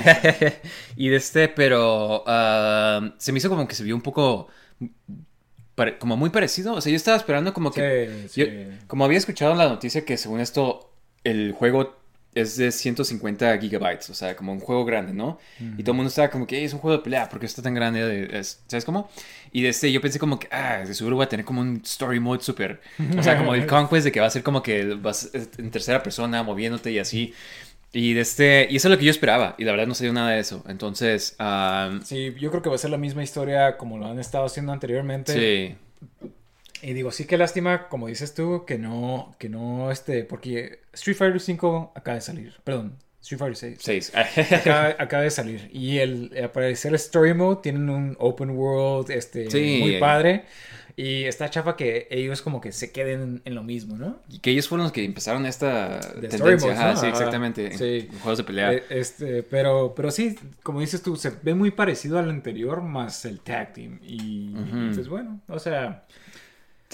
y 0.96 1.08
de 1.08 1.16
este, 1.16 1.48
pero 1.48 2.24
se 3.18 3.32
me 3.32 3.38
hizo 3.38 3.48
como 3.48 3.66
que 3.68 3.74
se 3.74 3.84
vio 3.84 3.94
un 3.94 4.02
poco 4.02 4.48
como 5.98 6.16
muy 6.16 6.30
parecido. 6.30 6.74
O 6.74 6.80
sea, 6.80 6.90
yo 6.90 6.96
estaba 6.96 7.16
esperando 7.16 7.52
como 7.54 7.70
que 7.72 8.26
Sí, 8.28 8.40
Yo- 8.40 8.46
sí. 8.46 8.66
como 8.86 9.04
había 9.04 9.18
escuchado 9.18 9.54
la 9.54 9.68
noticia 9.68 10.04
que 10.04 10.16
según 10.16 10.40
esto 10.40 10.92
el 11.24 11.52
juego 11.52 11.96
es 12.34 12.56
de 12.56 12.72
150 12.72 13.56
gigabytes, 13.58 14.10
o 14.10 14.14
sea, 14.14 14.34
como 14.34 14.50
un 14.52 14.58
juego 14.58 14.84
grande, 14.84 15.12
¿no? 15.14 15.38
Y 15.78 15.84
todo 15.84 15.92
el 15.92 15.96
mundo 15.98 16.08
estaba 16.08 16.30
como 16.30 16.48
que 16.48 16.58
"Ey, 16.58 16.64
es 16.64 16.72
un 16.72 16.80
juego 16.80 16.96
de 16.96 17.02
pelea, 17.04 17.28
porque 17.28 17.46
está 17.46 17.62
tan 17.62 17.74
grande? 17.74 18.04
De- 18.04 18.38
es- 18.40 18.60
¿Sabes 18.66 18.84
cómo? 18.84 19.08
Y 19.52 19.62
de 19.62 19.68
este 19.68 19.92
yo 19.92 20.00
pensé 20.00 20.18
como 20.18 20.40
que, 20.40 20.48
ah, 20.50 20.78
de 20.84 20.92
seguro 20.94 21.16
va 21.16 21.24
a 21.24 21.28
tener 21.28 21.44
como 21.46 21.60
un 21.60 21.80
story 21.84 22.18
mode 22.18 22.42
súper, 22.42 22.80
o 23.16 23.22
sea, 23.22 23.38
como 23.38 23.54
el 23.54 23.66
Conquest 23.68 24.04
de 24.04 24.10
que 24.10 24.18
va 24.18 24.26
a 24.26 24.30
ser 24.30 24.42
como 24.42 24.64
que 24.64 24.84
vas 24.94 25.30
en 25.32 25.70
tercera 25.70 26.02
persona 26.02 26.42
moviéndote 26.42 26.90
y 26.90 26.98
así. 26.98 27.32
Y 27.94 28.12
de 28.12 28.20
este, 28.20 28.66
y 28.70 28.76
eso 28.76 28.88
es 28.88 28.92
lo 28.92 28.98
que 28.98 29.04
yo 29.06 29.10
esperaba, 29.10 29.54
y 29.56 29.64
la 29.64 29.70
verdad 29.72 29.86
no 29.86 29.94
salió 29.94 30.12
nada 30.12 30.30
de 30.32 30.40
eso. 30.40 30.62
Entonces, 30.68 31.36
ah, 31.38 31.98
Sí, 32.04 32.34
yo 32.38 32.50
creo 32.50 32.60
que 32.60 32.68
va 32.68 32.74
a 32.74 32.78
ser 32.78 32.90
la 32.90 32.98
misma 32.98 33.22
historia 33.22 33.76
como 33.78 33.96
lo 33.96 34.06
han 34.06 34.18
estado 34.18 34.44
haciendo 34.44 34.72
anteriormente. 34.72 35.32
sí. 35.32 35.76
Y 36.82 36.92
digo, 36.92 37.10
sí 37.12 37.24
que 37.24 37.38
lástima, 37.38 37.88
como 37.88 38.08
dices 38.08 38.34
tú, 38.34 38.64
que 38.66 38.76
no, 38.76 39.34
que 39.38 39.48
no, 39.48 39.90
este, 39.90 40.22
porque 40.24 40.80
Street 40.92 41.16
Fighter 41.16 41.40
5 41.40 41.92
acaba 41.94 42.16
de 42.16 42.20
salir, 42.20 42.54
perdón, 42.62 42.98
Street 43.22 43.38
Fighter 43.38 43.56
6. 43.56 43.78
Seis. 43.80 44.12
Acaba, 44.52 44.88
acaba 44.98 45.22
de 45.22 45.30
salir. 45.30 45.70
Y 45.72 45.96
el, 46.00 46.30
al 46.36 46.50
parecer 46.50 46.94
Story 46.96 47.32
Mode 47.32 47.60
tienen 47.62 47.88
un 47.88 48.16
open 48.18 48.50
world, 48.50 49.10
este, 49.10 49.50
Sí. 49.50 49.78
muy 49.80 49.98
padre. 49.98 50.44
Y 50.96 51.24
está 51.24 51.50
chafa 51.50 51.74
que 51.76 52.06
ellos 52.10 52.40
como 52.40 52.60
que 52.60 52.70
se 52.70 52.92
queden 52.92 53.20
en, 53.20 53.42
en 53.44 53.54
lo 53.56 53.64
mismo, 53.64 53.96
¿no? 53.96 54.20
Y 54.30 54.38
que 54.38 54.52
ellos 54.52 54.68
fueron 54.68 54.84
los 54.84 54.92
que 54.92 55.04
empezaron 55.04 55.44
esta 55.44 55.98
De 55.98 56.28
tendencia. 56.28 56.96
sí, 56.96 57.06
exactamente. 57.06 57.66
en- 57.72 57.78
Sí. 57.78 58.08
en 58.12 58.18
juegos 58.20 58.38
de 58.38 58.44
pelea. 58.44 58.72
Eh, 58.72 58.84
Este, 58.90 59.42
pero, 59.42 59.92
pero 59.96 60.10
sí, 60.12 60.36
como 60.62 60.78
dices 60.80 61.02
tú, 61.02 61.16
se 61.16 61.30
ve 61.42 61.54
muy 61.54 61.72
parecido 61.72 62.18
al 62.20 62.30
anterior, 62.30 62.80
más 62.80 63.24
el 63.24 63.40
tag 63.40 63.72
team. 63.72 63.98
Y, 64.04 64.54
Ujú. 64.54 64.94
pues 64.94 65.08
bueno, 65.08 65.40
o 65.48 65.58
sea, 65.58 66.04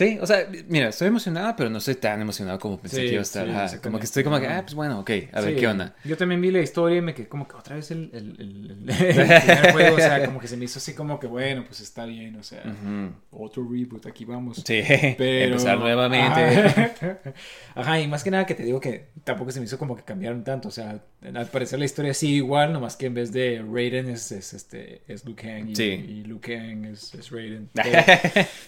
Sí, 0.00 0.18
o 0.18 0.26
sea, 0.26 0.48
mira, 0.68 0.88
estoy 0.88 1.08
emocionada, 1.08 1.54
pero 1.54 1.68
no 1.68 1.76
estoy 1.76 1.96
tan 1.96 2.22
emocionado 2.22 2.58
como 2.58 2.80
pensé 2.80 2.96
Sí, 2.96 3.02
que 3.02 3.12
iba 3.12 3.18
a 3.18 3.22
estar. 3.22 3.44
sí, 3.44 3.50
Ajá, 3.50 3.64
exactamente. 3.64 3.82
como 3.86 3.98
que 3.98 4.04
estoy 4.06 4.24
como 4.24 4.40
que, 4.40 4.46
ah, 4.46 4.62
pues 4.62 4.74
bueno, 4.74 5.00
ok, 5.00 5.10
a 5.30 5.40
ver 5.42 5.56
qué 5.56 5.68
onda. 5.68 5.94
Yo 6.06 6.16
también 6.16 6.40
vi 6.40 6.50
la 6.50 6.60
historia 6.62 6.96
y 6.96 7.02
me 7.02 7.12
quedé 7.12 7.28
como 7.28 7.46
que 7.46 7.54
otra 7.54 7.76
vez 7.76 7.90
el, 7.90 8.08
el, 8.14 8.34
el, 8.38 8.96
primer 8.96 9.72
juego, 9.72 9.96
o 9.96 9.98
sea, 9.98 10.24
como 10.24 10.40
que 10.40 10.48
se 10.48 10.56
me 10.56 10.64
hizo 10.64 10.78
así 10.78 10.94
como 10.94 11.20
que 11.20 11.26
bueno, 11.26 11.64
pues 11.66 11.80
está 11.80 12.06
bien, 12.06 12.34
o 12.36 12.42
sea, 12.42 12.62
otro 13.30 13.62
reboot, 13.70 14.06
aquí 14.06 14.24
vamos. 14.24 14.62
Sí, 14.64 14.82
Pero... 15.18 15.48
empezar 15.48 15.78
nuevamente. 15.78 16.40
Ajá. 16.40 17.18
Ajá, 17.74 18.00
y 18.00 18.08
más 18.08 18.24
que 18.24 18.30
nada 18.30 18.46
que 18.46 18.54
te 18.54 18.62
digo 18.62 18.80
que 18.80 19.08
tampoco 19.22 19.50
se 19.50 19.60
me 19.60 19.66
hizo 19.66 19.76
como 19.76 19.96
que 19.96 20.02
cambiaron 20.02 20.44
tanto, 20.44 20.68
o 20.68 20.72
sea, 20.72 20.98
al 21.22 21.46
parecer 21.48 21.78
la 21.78 21.84
historia 21.84 22.14
sí 22.14 22.36
igual, 22.36 22.72
nomás 22.72 22.96
que 22.96 23.04
en 23.04 23.12
vez 23.12 23.32
de 23.32 23.62
Raiden 23.70 24.08
es, 24.08 24.32
es 24.32 24.54
este, 24.54 25.02
es 25.08 25.26
Liu 25.26 25.36
Kang 25.36 25.68
y, 25.78 25.82
y 25.82 26.24
Liu 26.24 26.40
Kang 26.40 26.86
es, 26.86 27.12
es 27.12 27.30
Raiden. 27.30 27.68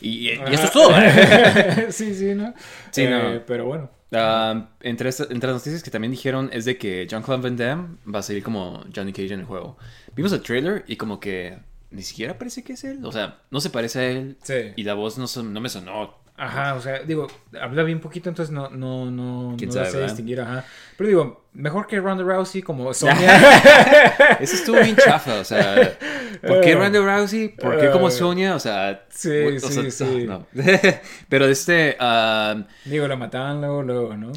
y, 0.03 0.29
y 0.29 0.31
esto 0.31 0.67
es 0.67 0.73
todo. 0.73 0.91
¿eh? 1.01 1.22
sí, 1.91 2.15
sí, 2.15 2.35
¿no? 2.35 2.55
Sí, 2.91 3.03
Eh, 3.03 3.11
no. 3.11 3.43
Pero 3.47 3.67
bueno. 3.67 3.91
Um, 4.13 4.67
entre, 4.83 5.09
esta- 5.09 5.25
entre 5.31 5.49
las 5.51 5.57
noticias 5.61 5.83
que 5.83 5.91
también 5.91 6.11
dijeron 6.11 6.51
es 6.53 6.67
de 6.67 6.77
que 6.77 7.07
Jean-Claude 7.07 7.43
Van 7.43 7.57
Damme 7.57 7.97
va 8.15 8.19
a 8.19 8.23
salir 8.23 8.43
como 8.43 8.85
Johnny 8.95 9.13
Cage 9.13 9.33
en 9.33 9.41
el 9.41 9.47
juego. 9.47 9.79
Vimos 10.15 10.33
el 10.33 10.43
trailer 10.43 10.85
y 10.87 10.97
como 10.97 11.19
que 11.19 11.59
ni 11.91 12.03
siquiera 12.03 12.37
parece 12.39 12.63
que 12.63 12.75
es 12.75 12.85
él. 12.85 13.05
O 13.05 13.13
sea, 13.13 13.39
no 13.51 13.61
se 13.61 13.71
parece 13.71 13.99
a 14.01 14.07
él. 14.11 14.37
Sí. 14.43 14.73
Y 14.77 14.83
la 14.85 14.95
voz 14.95 15.17
no, 15.19 15.27
son- 15.27 15.53
no 15.55 15.61
me 15.61 15.69
sonó. 15.71 16.15
Ajá, 16.45 16.75
o 16.75 16.81
sea, 16.81 16.99
digo, 17.05 17.29
habla 17.61 17.85
bien 17.85 18.01
poquito, 18.01 18.29
entonces 18.29 18.53
no, 18.53 18.69
no, 18.69 19.09
no, 19.13 19.55
¿Quién 19.57 19.69
no 19.69 19.75
sabe, 19.75 19.91
sé 19.93 20.03
distinguir, 20.03 20.41
ajá. 20.41 20.65
Pero 20.97 21.07
digo, 21.07 21.45
mejor 21.53 21.87
que 21.87 22.01
Ronda 22.01 22.25
Rousey 22.25 22.63
como 22.63 22.93
Sonya. 22.99 24.39
Eso 24.41 24.57
estuvo 24.57 24.81
bien 24.81 24.97
chafa, 24.97 25.39
o 25.39 25.45
sea. 25.45 25.97
¿Por 26.45 26.61
qué. 26.63 26.75
Ronda 26.75 26.99
Rousey? 26.99 27.47
¿Por 27.51 27.79
qué 27.79 27.91
como 27.93 28.09
Eh. 28.09 28.11
Sonia? 28.11 28.57
O 28.57 28.59
sea, 28.59 29.05
Sí, 29.09 29.31
o 29.31 29.61
sí, 29.61 29.89
sea, 29.91 30.09
sí. 30.09 30.27
no. 30.27 30.49
Pero 31.29 31.47
este, 31.47 31.97
um, 32.01 32.65
Digo, 32.87 33.07
la 33.07 33.15
mataban 33.15 33.61
luego, 33.61 33.85
luego, 33.85 34.17
¿no? 34.17 34.33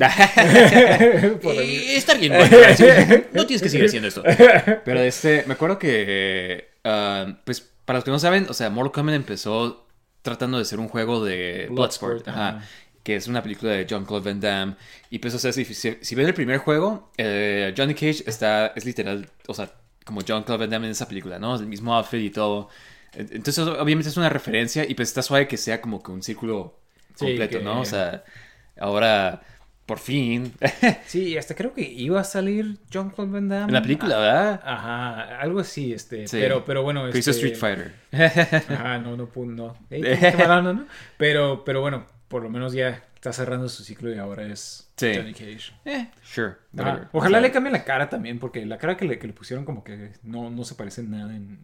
Está 1.44 2.14
bien. 2.14 2.34
No 3.34 3.48
tienes 3.48 3.64
que 3.64 3.70
seguir 3.70 3.88
haciendo 3.88 4.08
esto. 4.10 4.22
Pero 4.86 5.00
este, 5.00 5.44
me 5.48 5.54
acuerdo 5.54 5.80
que, 5.80 6.70
ah, 6.84 7.26
pues, 7.46 7.68
para 7.86 7.98
los 7.98 8.04
que 8.04 8.12
no 8.12 8.20
saben, 8.20 8.46
o 8.48 8.54
sea, 8.54 8.70
Mortal 8.70 8.92
Kombat 8.92 9.16
empezó 9.16 9.85
tratando 10.26 10.58
de 10.58 10.66
ser 10.66 10.80
un 10.80 10.90
juego 10.90 11.24
de 11.24 11.68
Bloodsport, 11.72 12.26
Bloodsport, 12.26 12.28
ajá, 12.28 12.48
ajá. 12.58 12.68
que 13.04 13.16
es 13.16 13.28
una 13.30 13.42
película 13.42 13.72
de 13.72 13.88
John 13.90 14.04
Claude 14.06 14.26
Van 14.32 14.42
Damme. 14.42 14.76
Y 15.10 15.20
pues, 15.20 15.34
o 15.34 15.40
sea, 15.40 15.54
si, 15.54 15.64
si, 15.64 15.98
si 16.02 16.16
ven 16.16 16.28
el 16.28 16.34
primer 16.34 16.58
juego, 16.58 17.12
eh, 17.18 17.74
Johnny 17.78 17.94
Cage 17.94 18.24
está, 18.28 18.68
es 18.76 18.84
literal, 18.84 19.30
o 19.48 19.54
sea, 19.54 19.72
como 20.04 20.20
John 20.28 20.44
Claude 20.44 20.60
Van 20.66 20.70
Damme 20.72 20.88
en 20.88 20.92
esa 20.92 21.08
película, 21.08 21.40
¿no? 21.40 21.56
El 21.56 21.68
mismo 21.68 21.96
outfit 21.96 22.20
y 22.22 22.30
todo. 22.32 22.68
Entonces, 23.14 23.60
obviamente 23.66 24.10
es 24.10 24.18
una 24.18 24.28
referencia 24.30 24.84
y 24.86 24.94
pues 24.96 25.08
está 25.08 25.22
suave 25.22 25.48
que 25.48 25.56
sea 25.56 25.80
como 25.80 26.04
que 26.04 26.12
un 26.12 26.22
círculo 26.22 26.78
Sí, 27.16 27.28
completo, 27.28 27.60
que- 27.60 27.64
¿no? 27.64 27.80
O 27.80 27.86
sea, 27.86 28.26
ahora, 28.78 29.42
por 29.86 30.00
fin, 30.00 30.54
Sí, 31.06 31.38
hasta 31.38 31.54
creo 31.54 31.74
que 31.74 31.82
iba 31.82 32.20
a 32.20 32.24
salir 32.24 32.78
John 32.92 33.12
Claude 33.12 33.32
Van 33.32 33.50
Damme. 33.50 33.68
en 33.68 33.74
la 33.74 33.82
película, 33.82 34.18
¿verdad? 34.18 34.62
Ajá, 34.66 35.40
algo 35.40 35.60
así, 35.60 35.94
este. 35.94 36.28
Sí. 36.28 36.38
Pero, 36.40 36.66
pero 36.66 36.82
bueno. 36.82 37.08
Hizo 37.10 37.32
este, 37.32 37.32
Street 37.32 37.56
Fighter. 37.56 37.94
Ajá, 38.74 38.98
no, 38.98 39.16
no, 39.16 39.30
no. 39.46 39.76
¿no? 40.74 40.88
Pero, 41.18 41.64
pero 41.64 41.82
bueno, 41.82 42.08
por 42.28 42.42
lo 42.42 42.50
menos 42.50 42.74
ya 42.74 43.04
está 43.30 43.34
cerrando 43.34 43.68
su 43.70 43.84
ciclo 43.84 44.14
y 44.14 44.20
ahora 44.20 44.46
es 44.46 44.84
Sí. 44.98 45.12
Johnny 45.14 45.34
Cage. 45.34 45.74
Eh, 45.84 46.08
sure. 46.24 46.54
Whatever. 46.72 47.08
Ojalá 47.12 47.38
O 47.38 47.42
sea, 47.42 47.42
le 47.42 47.52
cambien 47.52 47.74
la 47.74 47.84
cara 47.84 48.08
también, 48.08 48.40
porque 48.40 48.66
la 48.66 48.78
cara 48.78 48.96
que 48.96 49.04
le, 49.06 49.20
que 49.20 49.28
le 49.28 49.34
pusieron 49.34 49.66
como 49.66 49.84
que 49.84 50.12
no, 50.24 50.50
no 50.50 50.64
se 50.64 50.76
parece 50.76 51.02
en 51.02 51.12
nada 51.12 51.36
en... 51.36 51.60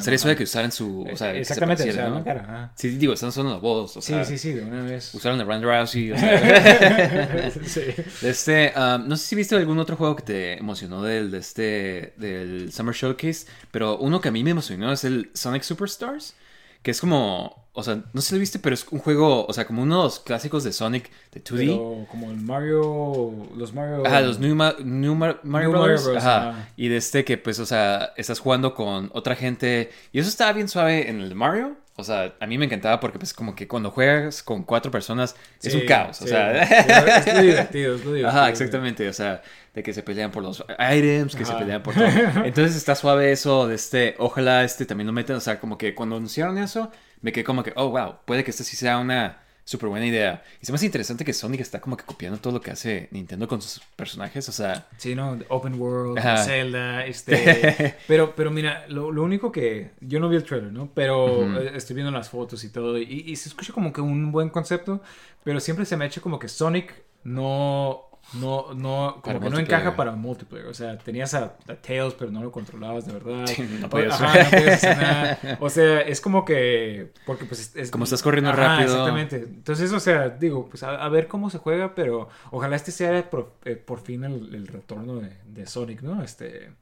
Sería 0.00 0.18
suave 0.18 0.32
Ajá. 0.32 0.36
que 0.36 0.44
usaran 0.44 0.72
su. 0.72 1.02
O 1.02 1.16
sea, 1.16 1.32
que 1.32 1.44
se 1.44 1.52
Exactamente, 1.52 1.82
o 1.82 1.86
pareciera, 1.86 2.04
sea, 2.04 2.08
¿no? 2.10 2.18
la 2.20 2.24
cara. 2.24 2.40
ajá. 2.44 2.72
Sí, 2.76 2.90
digo, 2.90 3.12
están 3.12 3.28
usando 3.30 3.50
la 3.50 3.58
voz. 3.58 3.96
O 3.96 4.00
Sí, 4.00 4.12
sea, 4.12 4.24
sí, 4.24 4.38
sí, 4.38 4.52
de 4.52 4.62
una 4.64 4.82
vez. 4.84 5.12
Usaron 5.14 5.38
a 5.40 5.44
Ronda 5.44 5.66
Rousey. 5.66 6.12
O 6.12 6.16
sea, 6.18 7.50
sí. 7.64 7.80
este, 8.22 8.72
um, 8.76 9.06
no 9.08 9.16
sé 9.16 9.26
si 9.26 9.34
viste 9.36 9.54
algún 9.56 9.78
otro 9.78 9.96
juego 9.96 10.16
que 10.16 10.22
te 10.22 10.58
emocionó 10.58 11.02
del, 11.02 11.30
de 11.32 11.38
este, 11.38 12.14
del 12.16 12.72
Summer 12.72 12.94
Showcase, 12.94 13.46
pero 13.70 13.98
uno 13.98 14.20
que 14.20 14.28
a 14.28 14.32
mí 14.32 14.42
me 14.44 14.52
emocionó 14.52 14.92
es 14.92 15.04
el 15.04 15.30
Sonic 15.34 15.62
Superstars, 15.62 16.36
que 16.82 16.92
es 16.92 17.00
como, 17.00 17.65
o 17.76 17.82
sea, 17.84 18.02
no 18.12 18.20
sé 18.20 18.28
si 18.30 18.34
lo 18.34 18.40
viste, 18.40 18.58
pero 18.58 18.74
es 18.74 18.86
un 18.90 18.98
juego, 18.98 19.46
o 19.46 19.52
sea, 19.52 19.66
como 19.66 19.82
unos 19.82 20.18
clásicos 20.20 20.64
de 20.64 20.72
Sonic 20.72 21.10
de 21.32 21.44
2D. 21.44 21.56
Pero 21.58 22.06
como 22.10 22.30
el 22.30 22.38
Mario... 22.38 23.48
Los 23.56 23.72
Mario... 23.74 24.06
Ajá, 24.06 24.20
los 24.22 24.38
New, 24.38 24.54
Ma- 24.56 24.74
New 24.82 25.14
Mar- 25.14 25.40
Mario 25.44 25.68
New 25.70 25.78
Brothers. 25.78 26.00
Mario 26.06 26.12
Bros, 26.14 26.24
ajá. 26.24 26.48
ajá. 26.50 26.68
Y 26.76 26.88
de 26.88 26.96
este 26.96 27.24
que, 27.24 27.38
pues, 27.38 27.58
o 27.60 27.66
sea, 27.66 28.12
estás 28.16 28.40
jugando 28.40 28.74
con 28.74 29.10
otra 29.14 29.36
gente. 29.36 29.90
Y 30.12 30.18
eso 30.18 30.28
estaba 30.28 30.52
bien 30.52 30.68
suave 30.68 31.08
en 31.08 31.20
el 31.20 31.34
Mario. 31.34 31.76
O 31.98 32.04
sea, 32.04 32.34
a 32.40 32.46
mí 32.46 32.58
me 32.58 32.66
encantaba 32.66 33.00
porque, 33.00 33.18
pues, 33.18 33.32
como 33.32 33.54
que 33.54 33.66
cuando 33.66 33.90
juegas 33.90 34.42
con 34.42 34.64
cuatro 34.64 34.90
personas 34.90 35.34
es 35.62 35.72
Sí, 35.72 35.78
un 35.78 35.86
caos. 35.86 36.20
O 36.20 36.26
sea, 36.26 36.62
es 36.62 37.34
lo 37.34 37.40
divertido, 37.42 37.94
es 37.94 38.04
lo 38.04 38.12
divertido. 38.12 38.28
Ajá, 38.28 38.50
exactamente. 38.50 39.08
O 39.08 39.12
sea, 39.14 39.40
de 39.74 39.82
que 39.82 39.94
se 39.94 40.02
pelean 40.02 40.30
por 40.30 40.42
los 40.42 40.62
items, 40.78 41.34
que 41.34 41.46
se 41.46 41.54
pelean 41.54 41.82
por 41.82 41.94
todo. 41.94 42.04
Entonces 42.44 42.76
está 42.76 42.94
suave 42.94 43.32
eso 43.32 43.66
de 43.66 43.76
este. 43.76 44.14
Ojalá 44.18 44.62
este 44.64 44.84
también 44.84 45.06
lo 45.06 45.14
metan. 45.14 45.36
O 45.36 45.40
sea, 45.40 45.58
como 45.58 45.78
que 45.78 45.94
cuando 45.94 46.16
anunciaron 46.16 46.58
eso, 46.58 46.90
me 47.26 47.32
quedé 47.32 47.42
como 47.42 47.64
que, 47.64 47.72
oh, 47.74 47.88
wow, 47.90 48.18
puede 48.24 48.44
que 48.44 48.52
esta 48.52 48.62
sí 48.62 48.76
sea 48.76 48.98
una 48.98 49.42
súper 49.64 49.88
buena 49.88 50.06
idea. 50.06 50.44
Y 50.62 50.64
se 50.64 50.70
me 50.70 50.76
hace 50.76 50.86
interesante 50.86 51.24
que 51.24 51.32
Sonic 51.32 51.60
está 51.60 51.80
como 51.80 51.96
que 51.96 52.04
copiando 52.04 52.38
todo 52.38 52.52
lo 52.52 52.60
que 52.60 52.70
hace 52.70 53.08
Nintendo 53.10 53.48
con 53.48 53.60
sus 53.60 53.80
personajes. 53.96 54.48
O 54.48 54.52
sea, 54.52 54.86
Sí, 54.96 55.16
¿no? 55.16 55.36
Open 55.48 55.74
World, 55.74 56.20
Ajá. 56.20 56.44
Zelda, 56.44 57.04
este... 57.04 57.96
pero, 58.06 58.36
pero 58.36 58.52
mira, 58.52 58.86
lo, 58.88 59.10
lo 59.10 59.24
único 59.24 59.50
que... 59.50 59.90
Yo 60.00 60.20
no 60.20 60.28
vi 60.28 60.36
el 60.36 60.44
trailer, 60.44 60.72
¿no? 60.72 60.88
Pero 60.94 61.60
eh, 61.60 61.72
estoy 61.74 61.94
viendo 61.96 62.12
las 62.12 62.28
fotos 62.30 62.62
y 62.62 62.68
todo. 62.70 62.96
Y, 62.96 63.24
y 63.26 63.34
se 63.34 63.48
escucha 63.48 63.72
como 63.72 63.92
que 63.92 64.00
un 64.00 64.30
buen 64.30 64.50
concepto, 64.50 65.02
pero 65.42 65.58
siempre 65.58 65.84
se 65.84 65.96
me 65.96 66.04
ha 66.04 66.06
hecho 66.06 66.22
como 66.22 66.38
que 66.38 66.46
Sonic 66.46 66.94
no... 67.24 68.05
No, 68.32 68.74
no, 68.74 69.20
como 69.22 69.40
que 69.40 69.48
no 69.50 69.56
multiplayer. 69.56 69.60
encaja 69.60 69.96
para 69.96 70.12
multiplayer. 70.12 70.66
O 70.68 70.74
sea, 70.74 70.98
tenías 70.98 71.32
a, 71.34 71.56
a 71.68 71.74
Tails, 71.76 72.14
pero 72.14 72.30
no 72.30 72.42
lo 72.42 72.50
controlabas 72.52 73.06
de 73.06 73.12
verdad. 73.12 73.46
No 73.80 73.88
O- 73.90 73.90
podías. 73.90 74.20
ajá, 74.20 74.42
no 74.44 74.50
podías 74.50 74.74
hacer 74.84 74.96
nada. 74.98 75.38
O 75.60 75.70
sea, 75.70 76.00
es 76.02 76.20
como 76.20 76.44
que. 76.44 77.12
Porque 77.24 77.44
pues 77.46 77.74
es. 77.76 77.90
Como 77.90 78.04
estás 78.04 78.22
corriendo 78.22 78.50
Ajá, 78.50 78.78
rápido. 78.78 78.90
Exactamente. 78.92 79.36
Entonces, 79.36 79.92
o 79.92 80.00
sea, 80.00 80.28
digo, 80.30 80.68
pues 80.68 80.82
a, 80.82 80.96
a 81.02 81.08
ver 81.08 81.28
cómo 81.28 81.50
se 81.50 81.58
juega, 81.58 81.94
pero 81.94 82.28
ojalá 82.50 82.76
este 82.76 82.90
sea 82.92 83.30
por, 83.30 83.54
eh, 83.64 83.76
por 83.76 84.00
fin 84.00 84.24
el, 84.24 84.54
el 84.54 84.66
retorno 84.66 85.16
de, 85.16 85.30
de 85.46 85.66
Sonic, 85.66 86.02
¿no? 86.02 86.22
Este. 86.22 86.72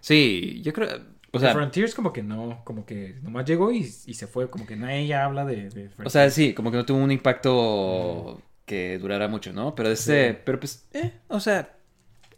sí, 0.00 0.60
yo 0.62 0.72
creo. 0.72 0.88
O 1.32 1.40
sea, 1.40 1.52
Frontiers 1.52 1.94
como 1.96 2.12
que 2.12 2.22
no, 2.22 2.60
como 2.64 2.86
que 2.86 3.16
nomás 3.22 3.44
llegó 3.44 3.72
y, 3.72 3.78
y 3.78 4.14
se 4.14 4.28
fue, 4.28 4.48
como 4.50 4.66
que 4.66 4.76
nadie 4.76 5.06
ya 5.08 5.24
habla 5.24 5.44
de, 5.44 5.68
de 5.68 5.90
o 6.04 6.08
sea, 6.08 6.30
sí, 6.30 6.54
como 6.54 6.70
que 6.70 6.76
no 6.76 6.84
tuvo 6.86 6.98
un 6.98 7.10
impacto 7.10 8.40
que 8.66 8.98
durara 8.98 9.28
mucho, 9.28 9.52
¿no? 9.52 9.74
Pero 9.74 9.90
este, 9.90 10.30
Sí. 10.32 10.38
pero 10.44 10.58
pues, 10.60 10.84
eh, 10.92 11.12
o 11.28 11.40
sea, 11.40 11.70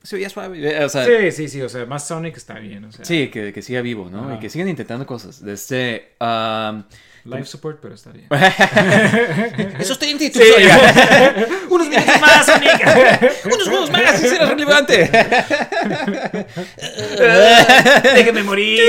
se 0.02 0.16
veía 0.16 0.28
suave. 0.30 0.58
eh, 0.58 0.84
O 0.84 0.88
sea, 0.88 1.04
Sí, 1.04 1.32
sí, 1.32 1.48
sí, 1.48 1.62
o 1.62 1.68
sea, 1.68 1.84
más 1.86 2.06
Sonic 2.06 2.36
está 2.36 2.54
bien, 2.58 2.84
o 2.84 2.92
sea. 2.92 3.04
Sí, 3.04 3.28
que, 3.28 3.52
que 3.52 3.62
siga 3.62 3.80
vivo, 3.80 4.08
¿no? 4.10 4.34
Y 4.34 4.38
que 4.38 4.48
sigan 4.50 4.68
intentando 4.68 5.06
cosas. 5.06 5.44
De 5.44 5.52
este. 5.52 6.14
um, 6.20 6.84
Life 7.24 7.46
support, 7.46 7.80
pero 7.82 7.92
está 7.96 8.12
bien. 8.12 8.28
Esos 9.80 9.98
30 9.98 10.22
y 10.24 10.30
tú 10.30 10.38
Sí. 10.38 10.44
Unos 11.70 11.88
minutos 11.88 12.20
más, 12.20 12.46
Sonic. 12.46 12.86
Unos 13.46 13.68
juegos 13.68 13.90
más 13.90 14.22
y 14.22 14.28
serás 14.28 14.48
relevante. 14.50 15.10
Déjeme 18.14 18.42
morir. 18.44 18.80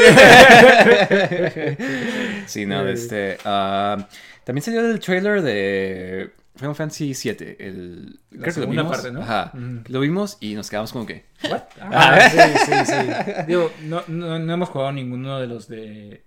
sí, 2.45 2.65
no, 2.67 2.87
este. 2.87 3.37
también 3.43 4.61
salió 4.63 4.81
el 4.81 4.99
trailer 4.99 5.41
de 5.41 6.29
Final 6.57 6.75
Fantasy 6.75 7.13
VII. 7.13 7.55
El, 7.59 8.19
La 8.31 8.41
creo 8.43 8.53
que 8.53 8.59
lo 8.61 8.67
vimos. 8.67 8.87
parte, 8.91 9.11
¿no? 9.11 9.21
Ajá. 9.21 9.51
Lo 9.87 9.99
vimos 9.99 10.37
y 10.39 10.55
nos 10.55 10.69
quedamos 10.69 10.91
como 10.91 11.05
que. 11.05 11.25
What? 11.49 11.63
Ah, 11.81 12.19
sí, 12.29 12.37
sí, 12.65 12.71
sí. 12.85 13.33
Digo, 13.47 13.71
no, 13.83 14.01
no, 14.07 14.39
no 14.39 14.53
hemos 14.53 14.69
jugado 14.69 14.91
ninguno 14.91 15.39
de 15.39 15.47
los 15.47 15.67
de, 15.67 16.23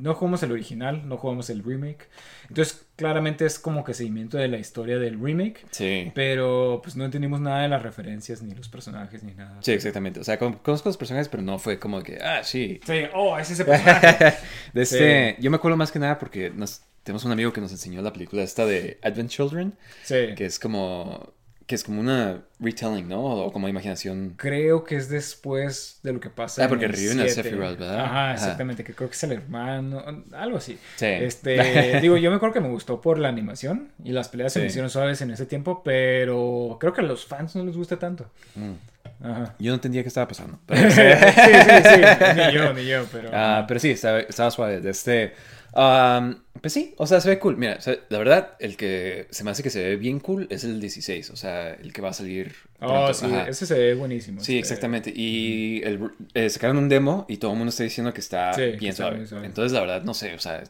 No 0.00 0.14
jugamos 0.14 0.42
el 0.42 0.52
original, 0.52 1.06
no 1.08 1.16
jugamos 1.18 1.50
el 1.50 1.62
remake. 1.62 2.08
Entonces, 2.48 2.86
claramente 2.96 3.44
es 3.46 3.58
como 3.58 3.84
que 3.84 3.94
seguimiento 3.94 4.36
de 4.38 4.48
la 4.48 4.58
historia 4.58 4.98
del 4.98 5.20
remake. 5.20 5.64
Sí. 5.70 6.10
Pero 6.14 6.80
pues 6.82 6.96
no 6.96 7.04
entendimos 7.04 7.40
nada 7.40 7.62
de 7.62 7.68
las 7.68 7.82
referencias, 7.82 8.42
ni 8.42 8.54
los 8.54 8.68
personajes, 8.68 9.22
ni 9.22 9.34
nada. 9.34 9.58
Sí, 9.60 9.72
exactamente. 9.72 10.20
O 10.20 10.24
sea, 10.24 10.38
con- 10.38 10.54
conozco 10.54 10.88
los 10.88 10.96
personajes, 10.96 11.28
pero 11.28 11.42
no 11.42 11.58
fue 11.58 11.78
como 11.78 12.02
que, 12.02 12.18
ah, 12.22 12.42
sí. 12.42 12.80
Sí, 12.86 13.02
oh, 13.14 13.38
es 13.38 13.50
ese 13.50 13.64
personaje. 13.64 14.34
De 14.72 14.82
este, 14.82 15.36
Yo 15.40 15.50
me 15.50 15.56
acuerdo 15.56 15.76
más 15.76 15.92
que 15.92 15.98
nada 15.98 16.18
porque 16.18 16.50
nos, 16.50 16.82
tenemos 17.04 17.24
un 17.24 17.30
amigo 17.32 17.52
que 17.52 17.60
nos 17.60 17.70
enseñó 17.70 18.02
la 18.02 18.12
película 18.12 18.42
esta 18.42 18.66
de 18.66 18.98
Advent 19.02 19.30
Children, 19.30 19.74
Sí. 20.02 20.34
que 20.36 20.46
es 20.46 20.58
como 20.58 21.32
que 21.66 21.76
es 21.76 21.82
como 21.84 21.98
una 21.98 22.42
retelling, 22.60 23.08
¿no? 23.08 23.22
O 23.24 23.50
como 23.50 23.70
imaginación. 23.70 24.34
Creo 24.36 24.84
que 24.84 24.96
es 24.96 25.08
después 25.08 25.98
de 26.02 26.12
lo 26.12 26.20
que 26.20 26.28
pasa. 26.28 26.62
Ah, 26.62 26.68
porque 26.68 26.86
reviven 26.86 27.20
a 27.20 27.22
7. 27.22 27.42
Sephiroth, 27.42 27.78
¿verdad? 27.78 28.00
Ajá, 28.00 28.24
Ajá. 28.24 28.34
exactamente. 28.34 28.84
Que 28.84 28.92
creo 28.94 29.08
que 29.08 29.14
es 29.14 29.24
el 29.24 29.32
hermano, 29.32 30.04
algo 30.32 30.58
así. 30.58 30.78
Sí. 30.96 31.06
Este, 31.06 32.00
digo, 32.02 32.18
yo 32.18 32.28
me 32.28 32.36
acuerdo 32.36 32.52
que 32.52 32.60
me 32.60 32.68
gustó 32.68 33.00
por 33.00 33.18
la 33.18 33.30
animación 33.30 33.88
y 34.04 34.12
las 34.12 34.28
peleas 34.28 34.52
se 34.52 34.58
me 34.58 34.66
Sí. 34.66 34.72
hicieron 34.72 34.90
suaves 34.90 35.22
en 35.22 35.30
ese 35.30 35.46
tiempo, 35.46 35.80
pero 35.82 36.76
creo 36.78 36.92
que 36.92 37.00
a 37.00 37.04
los 37.04 37.24
fans 37.24 37.56
no 37.56 37.64
les 37.64 37.78
gusta 37.78 37.98
tanto. 37.98 38.30
Mm. 38.56 39.24
Ajá. 39.26 39.54
Yo 39.58 39.70
no 39.70 39.76
entendía 39.76 40.02
qué 40.02 40.08
estaba 40.08 40.28
pasando. 40.28 40.58
sí, 40.68 40.76
sí, 40.76 40.90
sí. 40.90 42.00
Ni 42.36 42.52
yo, 42.52 42.74
ni 42.74 42.84
yo, 42.86 43.06
pero. 43.10 43.30
Ah, 43.32 43.64
pero 43.66 43.80
sí, 43.80 43.92
estaba, 43.92 44.20
estaba 44.20 44.50
suave. 44.50 44.82
Este, 44.86 45.32
um, 45.74 46.34
pues 46.60 46.72
sí, 46.72 46.94
o 46.96 47.06
sea, 47.06 47.20
se 47.20 47.28
ve 47.28 47.38
cool. 47.38 47.56
Mira, 47.56 47.76
o 47.78 47.80
sea, 47.80 47.96
la 48.08 48.18
verdad, 48.18 48.52
el 48.58 48.76
que 48.76 49.26
se 49.30 49.44
me 49.44 49.50
hace 49.50 49.62
que 49.62 49.70
se 49.70 49.82
ve 49.82 49.96
bien 49.96 50.18
cool 50.20 50.46
es 50.50 50.64
el 50.64 50.80
16, 50.80 51.30
o 51.30 51.36
sea, 51.36 51.70
el 51.74 51.92
que 51.92 52.00
va 52.00 52.10
a 52.10 52.12
salir. 52.14 52.54
oh, 52.80 53.12
sí, 53.12 53.26
Ajá. 53.26 53.48
ese 53.48 53.66
se 53.66 53.74
ve 53.78 53.94
buenísimo. 53.94 54.40
Sí, 54.40 54.52
este. 54.56 54.60
exactamente. 54.60 55.12
Y 55.14 55.82
el, 55.84 56.10
eh, 56.34 56.48
sacaron 56.48 56.78
un 56.78 56.88
demo 56.88 57.26
y 57.28 57.36
todo 57.36 57.50
el 57.52 57.58
mundo 57.58 57.70
está 57.70 57.82
diciendo 57.82 58.12
que 58.14 58.20
está 58.20 58.52
Sí, 58.54 58.60
que 58.62 58.76
bien 58.76 58.90
está 58.92 59.04
suave. 59.04 59.18
muy 59.18 59.26
suave. 59.26 59.46
Entonces, 59.46 59.72
la 59.72 59.80
verdad, 59.80 60.02
no 60.04 60.14
sé, 60.14 60.34
o 60.34 60.38
sea, 60.38 60.62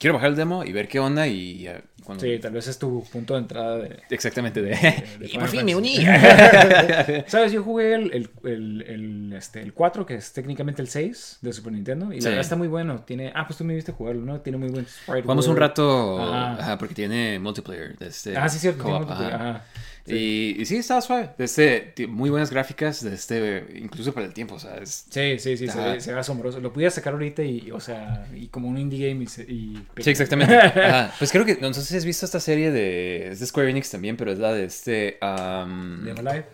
quiero 0.00 0.14
bajar 0.14 0.30
el 0.30 0.36
demo 0.36 0.64
y 0.64 0.72
ver 0.72 0.88
qué 0.88 0.98
onda 0.98 1.28
y 1.28 1.68
eh, 1.68 1.82
cuando... 2.02 2.24
Sí, 2.24 2.38
tal 2.40 2.52
vez 2.52 2.66
es 2.66 2.78
tu 2.78 3.04
punto 3.12 3.34
de 3.34 3.40
entrada 3.40 3.76
de. 3.76 4.00
Exactamente, 4.10 4.62
de... 4.62 4.70
de 4.70 5.26
y 5.32 5.38
por 5.38 5.46
fin 5.48 5.64
me 5.64 5.76
uní. 5.76 5.96
¿Sabes? 7.26 7.52
Yo 7.52 7.62
jugué 7.62 7.94
el, 7.94 8.10
el, 8.12 8.30
el, 8.44 8.82
el, 8.88 9.32
este, 9.34 9.60
el 9.62 9.72
4, 9.74 10.06
que 10.06 10.14
es 10.14 10.32
técnicamente 10.32 10.80
el 10.82 10.88
6 10.88 11.38
de 11.42 11.52
Super 11.52 11.72
Nintendo. 11.72 12.12
Y 12.12 12.16
Sí. 12.16 12.24
la 12.24 12.30
verdad 12.30 12.40
está 12.42 12.56
muy 12.56 12.68
bueno. 12.68 13.02
Tiene, 13.02 13.30
ah, 13.34 13.46
pues 13.46 13.58
tú 13.58 13.64
me 13.64 13.74
viste 13.74 13.92
jugarlo, 13.92 14.24
¿no? 14.24 14.40
Tiene 14.40 14.58
muy 14.58 14.70
buen 14.70 14.86
sprite. 14.86 15.22
Jugamos 15.22 15.46
un 15.46 15.56
rato, 15.56 16.18
Ajá. 16.20 16.52
ajá, 16.54 16.78
porque 16.78 16.94
tiene 16.94 17.38
multiplayer. 17.38 17.96
de 17.98 18.06
Este, 18.08 18.36
Ah, 18.36 18.48
sí, 18.48 18.58
cierto. 18.58 18.82
tiene 18.82 18.98
co-op, 18.98 19.08
multiplayer, 19.08 19.34
ajá. 19.34 19.64
Sí. 20.10 20.54
Y, 20.58 20.62
y 20.62 20.66
sí, 20.66 20.76
estaba 20.76 21.00
suave. 21.00 21.30
De 21.38 21.44
este, 21.44 21.94
muy 22.08 22.30
buenas 22.30 22.50
gráficas, 22.50 23.02
de 23.02 23.14
este, 23.14 23.64
incluso 23.76 24.12
para 24.12 24.26
el 24.26 24.34
tiempo, 24.34 24.56
o 24.56 24.58
sea, 24.58 24.76
es- 24.76 25.06
Sí, 25.10 25.38
sí, 25.38 25.56
sí, 25.56 25.68
se 25.68 25.78
ve, 25.80 26.00
se 26.00 26.12
ve 26.12 26.20
asombroso. 26.20 26.60
Lo 26.60 26.72
pudiera 26.72 26.90
sacar 26.90 27.12
ahorita 27.14 27.42
y, 27.42 27.70
o 27.70 27.80
sea, 27.80 28.26
y 28.34 28.48
como 28.48 28.68
un 28.68 28.76
indie 28.78 29.08
game 29.08 29.24
y... 29.24 29.26
se- 29.26 29.42
y 29.44 29.82
Sí, 29.98 30.10
exactamente. 30.10 30.54
Ajá. 30.56 31.14
Pues 31.18 31.32
creo 31.32 31.44
que, 31.44 31.56
no 31.56 31.72
sé 31.72 31.82
si 31.82 31.96
has 31.96 32.04
visto 32.04 32.26
esta 32.26 32.40
serie 32.40 32.70
de, 32.70 33.28
es 33.28 33.40
de 33.40 33.46
Square 33.46 33.70
Enix 33.70 33.90
también, 33.90 34.16
pero 34.16 34.32
es 34.32 34.38
la 34.38 34.52
de 34.52 34.64
este, 34.64 35.18
um, 35.22 36.04
Live 36.04 36.18
Alive. 36.20 36.46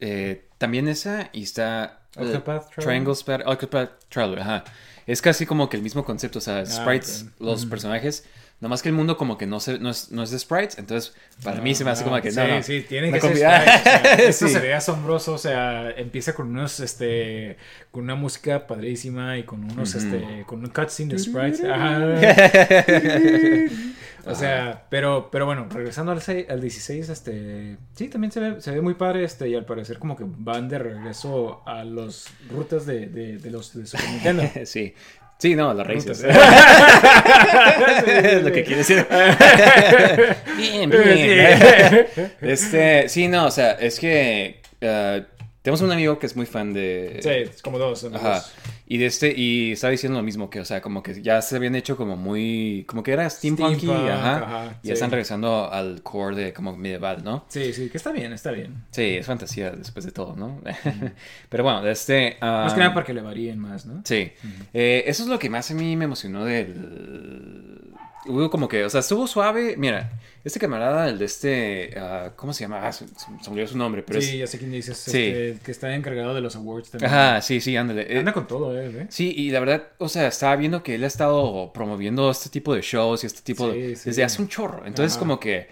eh, 0.00 0.42
también 0.58 0.88
esa 0.88 1.30
y 1.32 1.42
está... 1.42 2.00
eh, 2.16 2.22
Octopath 2.22 2.70
Traveler. 2.74 3.42
Octopath 3.46 3.90
Traveler, 4.08 4.40
ajá. 4.40 4.64
es 5.06 5.20
casi 5.22 5.44
como 5.46 5.68
que 5.68 5.76
el 5.76 5.82
mismo 5.82 6.04
concepto, 6.04 6.38
o 6.38 6.42
sea, 6.42 6.64
sprites, 6.66 7.26
ok. 7.34 7.40
los 7.40 7.66
personajes, 7.66 8.24
nomás 8.60 8.82
que 8.82 8.88
el 8.88 8.94
mundo 8.94 9.16
como 9.16 9.36
que 9.36 9.46
no, 9.46 9.60
se, 9.60 9.78
no, 9.78 9.90
es, 9.90 10.10
no 10.10 10.22
es 10.22 10.30
de 10.30 10.38
sprites, 10.38 10.78
entonces 10.78 11.14
para 11.44 11.60
mí 11.60 11.74
se 11.74 11.84
me 11.84 11.90
hace 11.90 12.04
como 12.04 12.20
que 12.22 12.30
sí, 12.30 12.38
no, 12.38 12.48
no. 12.48 12.62
Sí, 12.62 12.84
tiene 12.88 13.12
que 13.12 13.20
ser 13.20 13.36
sprites, 13.36 13.80
o 13.80 13.84
sea, 13.84 14.14
Esto 14.14 14.46
Sí. 14.48 14.52
sería 14.54 14.78
asombroso, 14.78 15.34
o 15.34 15.38
sea, 15.38 15.90
empieza 15.90 16.34
con 16.34 16.48
unos, 16.48 16.80
este, 16.80 17.56
con 17.90 18.04
una 18.04 18.14
música 18.14 18.66
padrísima 18.66 19.36
y 19.38 19.44
con 19.44 19.62
unos, 19.64 19.94
este, 19.94 20.44
con 20.46 20.60
un 20.60 20.70
cutscene 20.70 21.14
de 21.14 21.18
sprites. 21.18 21.60
O 24.28 24.34
sea, 24.34 24.86
pero, 24.90 25.28
pero 25.30 25.46
bueno, 25.46 25.68
regresando 25.70 26.10
al, 26.10 26.20
al 26.48 26.60
16, 26.60 27.08
este, 27.10 27.76
sí, 27.94 28.08
también 28.08 28.32
se 28.32 28.40
ve, 28.40 28.60
se 28.60 28.72
ve 28.72 28.80
muy 28.80 28.94
padre, 28.94 29.22
este, 29.22 29.48
y 29.48 29.54
al 29.54 29.64
parecer 29.64 30.00
como 30.00 30.16
que 30.16 30.24
van 30.26 30.68
de 30.68 30.80
regreso 30.80 31.62
a 31.64 31.84
las 31.84 32.26
rutas 32.50 32.86
de, 32.86 33.06
de, 33.06 33.38
de 33.38 33.50
los 33.52 33.72
de 33.72 33.86
Super 33.86 34.08
Nintendo. 34.10 34.42
sí. 34.64 34.94
Sí, 35.38 35.54
no, 35.54 35.74
las 35.74 35.86
raíces. 35.86 36.24
Es 38.06 38.42
lo 38.42 38.52
que 38.52 38.64
quiere 38.64 38.78
decir. 38.78 39.06
bien, 40.56 40.90
bien. 40.90 42.06
Este, 42.40 43.08
sí, 43.08 43.28
no, 43.28 43.46
o 43.46 43.50
sea, 43.50 43.72
es 43.72 44.00
que 44.00 44.62
eh, 44.80 45.24
tenemos 45.60 45.82
un 45.82 45.92
amigo 45.92 46.18
que 46.18 46.26
es 46.26 46.36
muy 46.36 46.46
fan 46.46 46.72
de... 46.72 47.18
Sí, 47.22 47.28
es 47.28 47.60
como 47.60 47.78
dos. 47.78 48.04
Ajá. 48.04 48.42
Y 48.88 48.98
de 48.98 49.06
este, 49.06 49.34
y 49.36 49.72
estaba 49.72 49.90
diciendo 49.90 50.18
lo 50.18 50.22
mismo, 50.22 50.48
que, 50.48 50.60
o 50.60 50.64
sea, 50.64 50.80
como 50.80 51.02
que 51.02 51.20
ya 51.20 51.42
se 51.42 51.56
habían 51.56 51.74
hecho 51.74 51.96
como 51.96 52.16
muy, 52.16 52.84
como 52.86 53.02
que 53.02 53.12
era 53.12 53.28
steampunky, 53.28 53.86
Steampunk, 53.86 54.08
ajá. 54.08 54.36
ajá, 54.36 54.78
y 54.82 54.86
sí. 54.86 54.92
están 54.92 55.10
regresando 55.10 55.70
al 55.70 56.02
core 56.02 56.36
de 56.36 56.52
como 56.52 56.76
medieval, 56.76 57.24
¿no? 57.24 57.44
Sí, 57.48 57.72
sí, 57.72 57.90
que 57.90 57.96
está 57.96 58.12
bien, 58.12 58.32
está 58.32 58.52
bien. 58.52 58.84
Sí, 58.92 59.16
es 59.16 59.26
fantasía 59.26 59.72
después 59.72 60.04
de 60.04 60.12
todo, 60.12 60.36
¿no? 60.36 60.60
Pero 61.48 61.64
bueno, 61.64 61.82
de 61.82 61.90
este... 61.90 62.36
Más 62.40 62.72
que 62.72 62.78
um, 62.78 62.84
nada 62.84 62.94
para 62.94 63.06
que 63.06 63.14
le 63.14 63.22
varíen 63.22 63.58
más, 63.58 63.86
¿no? 63.86 64.02
Sí. 64.04 64.32
Eh, 64.72 65.04
eso 65.06 65.24
es 65.24 65.28
lo 65.28 65.38
que 65.38 65.50
más 65.50 65.70
a 65.70 65.74
mí 65.74 65.96
me 65.96 66.04
emocionó 66.04 66.44
del... 66.44 67.92
Hubo 68.26 68.50
como 68.50 68.68
que, 68.68 68.84
o 68.84 68.90
sea, 68.90 69.00
estuvo 69.00 69.26
suave. 69.26 69.76
Mira, 69.76 70.12
este 70.44 70.58
camarada, 70.60 71.08
el 71.08 71.18
de 71.18 71.24
este... 71.24 71.94
ah, 71.98 72.32
¿Cómo 72.36 72.52
se 72.52 72.64
llama? 72.64 72.86
Ah, 72.86 72.92
se, 72.92 73.06
se 73.08 73.50
me 73.50 73.66
su 73.66 73.76
nombre, 73.76 74.02
pero 74.02 74.20
sí, 74.20 74.38
ya 74.38 74.46
sé 74.46 74.58
quién 74.58 74.70
dices. 74.70 74.96
Sí. 74.96 75.24
este, 75.24 75.58
que 75.64 75.70
está 75.70 75.94
encargado 75.94 76.34
de 76.34 76.40
los 76.40 76.56
awards 76.56 76.86
es... 76.86 76.90
también. 76.92 77.10
Ajá, 77.10 77.40
sí, 77.40 77.60
sí, 77.60 77.76
ándale. 77.76 78.06
Eh, 78.08 78.18
Anda 78.18 78.32
con 78.32 78.46
todo 78.46 78.78
él, 78.78 78.96
¿eh? 78.96 79.06
Sí, 79.10 79.32
y 79.36 79.50
la 79.50 79.60
verdad, 79.60 79.88
o 79.98 80.08
sea, 80.08 80.28
estaba 80.28 80.56
viendo 80.56 80.82
que 80.82 80.94
él 80.94 81.04
ha 81.04 81.08
estado 81.08 81.72
promoviendo 81.72 82.30
este 82.30 82.50
tipo 82.50 82.74
de 82.74 82.82
shows 82.82 83.24
y 83.24 83.26
este 83.26 83.42
tipo 83.42 83.72
Sí, 83.72 83.80
de... 83.80 83.96
sí. 83.96 84.10
Desde 84.10 84.24
hace 84.24 84.42
un 84.42 84.48
chorro. 84.48 84.84
Entonces, 84.86 85.12
Ajá. 85.12 85.20
como 85.20 85.40
que... 85.40 85.68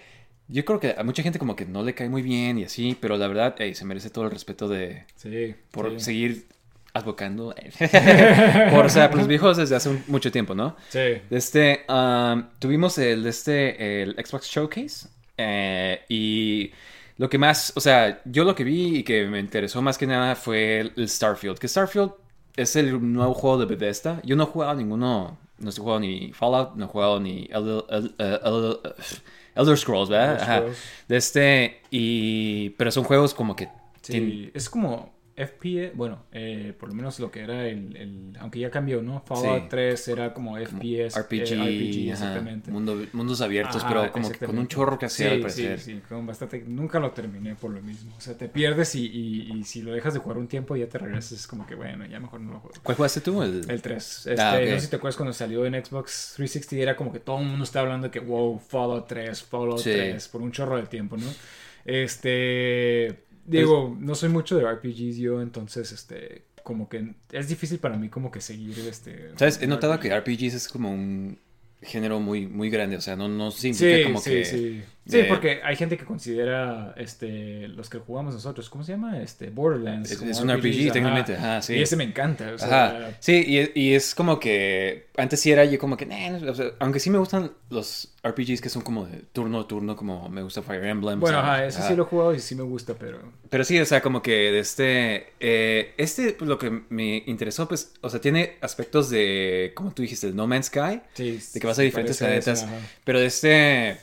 Yo 0.47 0.63
creo 0.63 0.79
que 0.79 0.93
a 0.95 1.03
mucha 1.03 1.23
gente 1.23 1.39
como 1.39 1.55
que 1.55 1.65
no 1.65 1.81
le 1.81 1.95
cae 1.95 2.07
muy 2.07 2.21
bien 2.21 2.59
y 2.59 2.65
así, 2.65 2.95
pero 3.01 3.17
la 3.17 3.27
verdad, 3.27 3.55
ey, 3.59 3.73
se 3.73 3.83
merece 3.83 4.11
todo 4.11 4.25
el 4.25 4.31
respeto 4.31 4.67
de... 4.67 5.05
Sí. 5.15 5.55
Por 5.71 5.91
sí. 5.93 5.99
seguir 5.99 6.45
advocando 6.95 7.53
por, 8.71 8.85
o 8.85 8.89
sea, 8.89 9.09
por 9.09 9.19
los 9.19 9.27
viejos 9.27 9.57
desde 9.57 9.75
hace 9.75 9.89
un- 9.89 10.03
mucho 10.07 10.31
tiempo, 10.31 10.55
¿no? 10.55 10.75
Sí. 10.89 10.99
Este, 11.29 11.85
um, 11.89 12.45
tuvimos 12.57 12.97
el, 12.97 13.25
este, 13.27 14.01
el 14.03 14.15
Xbox 14.15 14.47
Showcase 14.47 15.07
eh, 15.37 16.01
y 16.09 16.71
lo 17.17 17.29
que 17.29 17.37
más, 17.37 17.73
o 17.75 17.79
sea, 17.81 18.21
yo 18.25 18.43
lo 18.45 18.55
que 18.55 18.63
vi 18.63 18.97
y 18.99 19.03
que 19.03 19.25
me 19.25 19.39
interesó 19.39 19.81
más 19.81 19.97
que 19.97 20.07
nada 20.07 20.35
fue 20.35 20.79
el, 20.79 20.93
el 20.95 21.09
Starfield, 21.09 21.57
que 21.59 21.67
Starfield 21.67 22.11
es 22.55 22.75
el 22.77 23.13
nuevo 23.13 23.33
juego 23.33 23.57
de 23.57 23.65
Bethesda. 23.65 24.21
Yo 24.23 24.35
no 24.37 24.43
he 24.43 24.47
jugado 24.47 24.75
ninguno, 24.75 25.37
no 25.59 25.69
he 25.69 25.73
jugado 25.73 25.99
ni 25.99 26.31
Fallout, 26.33 26.75
no 26.75 26.85
he 26.85 26.87
jugado 26.87 27.19
ni 27.19 27.49
Elder, 27.51 27.83
El- 27.89 28.15
eh, 28.19 28.39
Elder 29.55 29.77
Scrolls, 29.77 30.09
¿verdad? 30.09 30.41
Ajá. 30.41 30.63
De 31.07 31.17
este, 31.17 31.81
y, 31.91 32.69
pero 32.71 32.91
son 32.91 33.03
juegos 33.03 33.33
como 33.33 33.55
que... 33.55 33.67
Sí, 34.01 34.51
es 34.53 34.69
como 34.69 35.14
FPS, 35.37 35.91
bueno, 35.95 36.23
eh, 36.31 36.73
por 36.79 36.87
lo 36.87 36.95
menos 36.95 37.19
lo 37.19 37.29
que 37.29 37.41
era 37.41 37.67
el, 37.67 37.95
el- 37.97 38.37
aunque 38.39 38.59
ya 38.59 38.71
cambió, 38.71 39.01
¿no? 39.01 39.21
Fallout 39.25 39.63
Sí. 39.63 39.67
3 39.69 40.07
era 40.07 40.33
como 40.33 40.57
FPS, 40.57 41.19
RPG, 41.19 41.51
eh, 41.51 41.55
RPG, 41.57 42.11
exactamente. 42.11 42.71
mundo- 42.71 43.05
mundos 43.11 43.41
abiertos, 43.41 43.83
pero 43.85 44.11
como 44.13 44.31
que 44.31 44.45
con 44.45 44.57
un 44.57 44.67
chorro 44.69 44.97
que 44.97 45.07
hacer 45.07 45.27
sí, 45.29 45.33
al 45.35 45.41
parecer. 45.41 45.79
Sí, 45.79 45.93
sí, 45.95 46.01
con 46.07 46.25
bastante. 46.25 46.63
Nunca 46.65 46.99
lo 46.99 47.11
terminé 47.11 47.55
por 47.55 47.71
lo 47.71 47.81
mismo. 47.81 48.15
O 48.17 48.21
sea, 48.21 48.37
te 48.37 48.47
pierdes 48.47 48.95
y, 48.95 49.05
y- 49.07 49.51
y 49.57 49.63
si 49.65 49.81
lo 49.81 49.91
dejas 49.91 50.13
de 50.13 50.21
jugar 50.21 50.37
un 50.37 50.47
tiempo 50.47 50.75
ya 50.77 50.87
te 50.87 50.97
regresas, 50.99 51.33
es 51.33 51.47
como 51.47 51.67
que 51.67 51.75
bueno, 51.75 52.05
ya 52.05 52.19
mejor 52.21 52.39
no 52.39 52.53
lo 52.53 52.59
juego. 52.61 52.75
¿Cuál 52.81 52.95
jugaste 52.95 53.19
tú? 53.19 53.43
El... 53.43 53.69
El 53.69 53.81
3. 53.81 54.27
Este, 54.27 54.41
Ah, 54.41 54.53
ok. 54.55 54.61
No 54.69 54.75
sé 54.75 54.79
si 54.79 54.89
te 54.89 54.95
acuerdas 54.95 55.17
cuando 55.17 55.33
salió 55.33 55.65
en 55.65 55.73
Xbox 55.83 56.33
360, 56.37 56.81
era 56.81 56.95
como 56.95 57.11
que 57.11 57.19
todo 57.19 57.39
el 57.41 57.45
mundo 57.45 57.65
estaba 57.65 57.83
hablando 57.83 58.07
de 58.07 58.11
que, 58.11 58.19
wow, 58.21 58.57
Fallout 58.57 59.05
3, 59.07 59.43
Fallout 59.43 59.79
Sí. 59.79 59.91
3, 59.91 60.27
por 60.29 60.41
un 60.41 60.51
chorro 60.53 60.77
de 60.77 60.83
tiempo, 60.87 61.17
¿no? 61.17 61.27
Este. 61.87 63.24
Digo, 63.45 63.95
no 63.99 64.15
soy 64.15 64.29
mucho 64.29 64.57
de 64.57 64.69
RPGs 64.69 65.17
yo, 65.17 65.41
entonces, 65.41 65.91
este. 65.91 66.43
Como 66.63 66.89
que 66.89 67.13
es 67.31 67.47
difícil 67.47 67.77
para 67.77 67.95
mí 67.95 68.09
como 68.09 68.31
que 68.31 68.41
seguir 68.41 68.79
este... 68.79 69.29
¿Sabes? 69.37 69.61
He 69.61 69.67
notado 69.67 69.93
RPG. 69.97 70.01
que 70.01 70.19
RPGs 70.19 70.53
es 70.55 70.67
como 70.67 70.91
un 70.91 71.37
género 71.83 72.19
muy, 72.19 72.47
muy 72.47 72.71
grande. 72.71 72.97
O 72.97 73.01
sea, 73.01 73.15
no, 73.15 73.27
no 73.27 73.51
significa 73.51 73.91
Sí, 73.91 73.97
sí, 73.97 74.03
como 74.03 74.23
que... 74.23 74.45
sí. 74.45 74.83
Sí, 75.07 75.17
de- 75.17 75.23
porque 75.25 75.59
hay 75.63 75.75
gente 75.75 75.97
que 75.97 76.05
considera 76.05 76.93
este 76.97 77.67
los 77.67 77.89
que 77.89 77.99
jugamos 77.99 78.33
nosotros, 78.33 78.69
¿cómo 78.69 78.83
se 78.83 78.93
llama? 78.93 79.21
Este 79.21 79.51
Borderlands. 79.51 80.09
Es, 80.11 80.39
un 80.39 80.49
RPG, 80.49 80.91
técnicamente. 80.91 81.35
Ajá, 81.35 81.61
sí. 81.61 81.75
Y 81.75 81.81
ese 81.83 81.95
me 81.95 82.03
encanta. 82.05 82.51
O 82.53 82.57
sea, 82.57 82.85
Ajá. 82.87 83.17
Sí, 83.19 83.43
y, 83.75 83.79
y 83.79 83.93
es 83.93 84.15
como 84.15 84.39
que 84.39 85.07
antes 85.17 85.39
sí 85.39 85.51
era 85.51 85.63
yo 85.65 85.77
como 85.77 85.95
que, 85.95 86.07
"Nah, 86.07 86.31
no", 86.39 86.51
o 86.51 86.55
sea, 86.55 86.71
aunque 86.79 86.99
sí 86.99 87.11
me 87.11 87.19
gustan 87.19 87.51
los 87.69 88.13
RPGs 88.23 88.61
que 88.61 88.69
son 88.69 88.81
como 88.81 89.05
de 89.05 89.19
turno 89.31 89.59
a 89.59 89.67
turno, 89.67 89.95
como 89.95 90.27
me 90.29 90.41
gusta 90.41 90.63
Fire 90.63 90.83
Emblem. 90.85 91.19
Bueno, 91.19 91.37
ajá, 91.37 91.65
ese 91.65 91.77
ajá. 91.79 91.87
sí 91.89 91.95
lo 91.95 92.03
he 92.03 92.05
jugado 92.07 92.33
y 92.33 92.39
sí 92.39 92.55
me 92.55 92.63
gusta, 92.63 92.95
pero... 92.95 93.19
Pero 93.49 93.63
sí, 93.63 93.79
o 93.79 93.85
sea, 93.85 94.01
como 94.01 94.23
que 94.23 94.31
de 94.31 94.59
este, 94.59 95.27
eh, 95.39 95.93
este, 95.97 96.33
pues, 96.33 96.49
lo 96.49 96.57
que 96.57 96.71
me 96.89 97.21
interesó, 97.27 97.67
pues, 97.67 97.93
o 98.01 98.09
sea, 98.09 98.19
tiene 98.19 98.55
aspectos 98.61 99.11
de, 99.11 99.71
como 99.75 99.91
tú 99.93 100.01
dijiste, 100.01 100.25
el 100.27 100.35
No 100.35 100.47
Man's 100.47 100.65
Sky, 100.67 101.01
Sí, 101.13 101.39
de 101.53 101.59
que 101.59 101.67
vas 101.67 101.77
a 101.77 101.83
diferentes 101.83 102.17
planetas, 102.17 102.65
pero 103.03 103.19
de 103.19 103.27
este, 103.27 103.97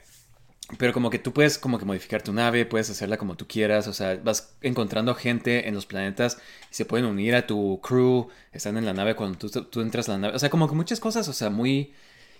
pero 0.78 0.92
como 0.92 1.10
que 1.10 1.18
tú 1.18 1.32
puedes 1.32 1.58
como 1.58 1.78
que 1.78 1.84
modificar 1.84 2.22
tu 2.22 2.32
nave, 2.32 2.64
puedes 2.64 2.88
hacerla 2.90 3.16
como 3.18 3.36
tú 3.36 3.46
quieras, 3.46 3.86
o 3.88 3.92
sea, 3.92 4.18
vas 4.22 4.54
encontrando 4.62 5.14
gente 5.14 5.68
en 5.68 5.74
los 5.74 5.86
planetas 5.86 6.38
y 6.70 6.74
se 6.74 6.84
pueden 6.84 7.06
unir 7.06 7.34
a 7.34 7.46
tu 7.46 7.80
crew, 7.82 8.28
están 8.52 8.76
en 8.76 8.86
la 8.86 8.92
nave 8.94 9.14
cuando 9.14 9.36
tú, 9.38 9.48
tú 9.64 9.80
entras 9.80 10.08
a 10.08 10.12
la 10.12 10.18
nave, 10.18 10.36
o 10.36 10.38
sea, 10.38 10.48
como 10.50 10.68
que 10.68 10.74
muchas 10.74 10.98
cosas, 11.00 11.28
o 11.28 11.32
sea, 11.32 11.50
muy 11.50 11.92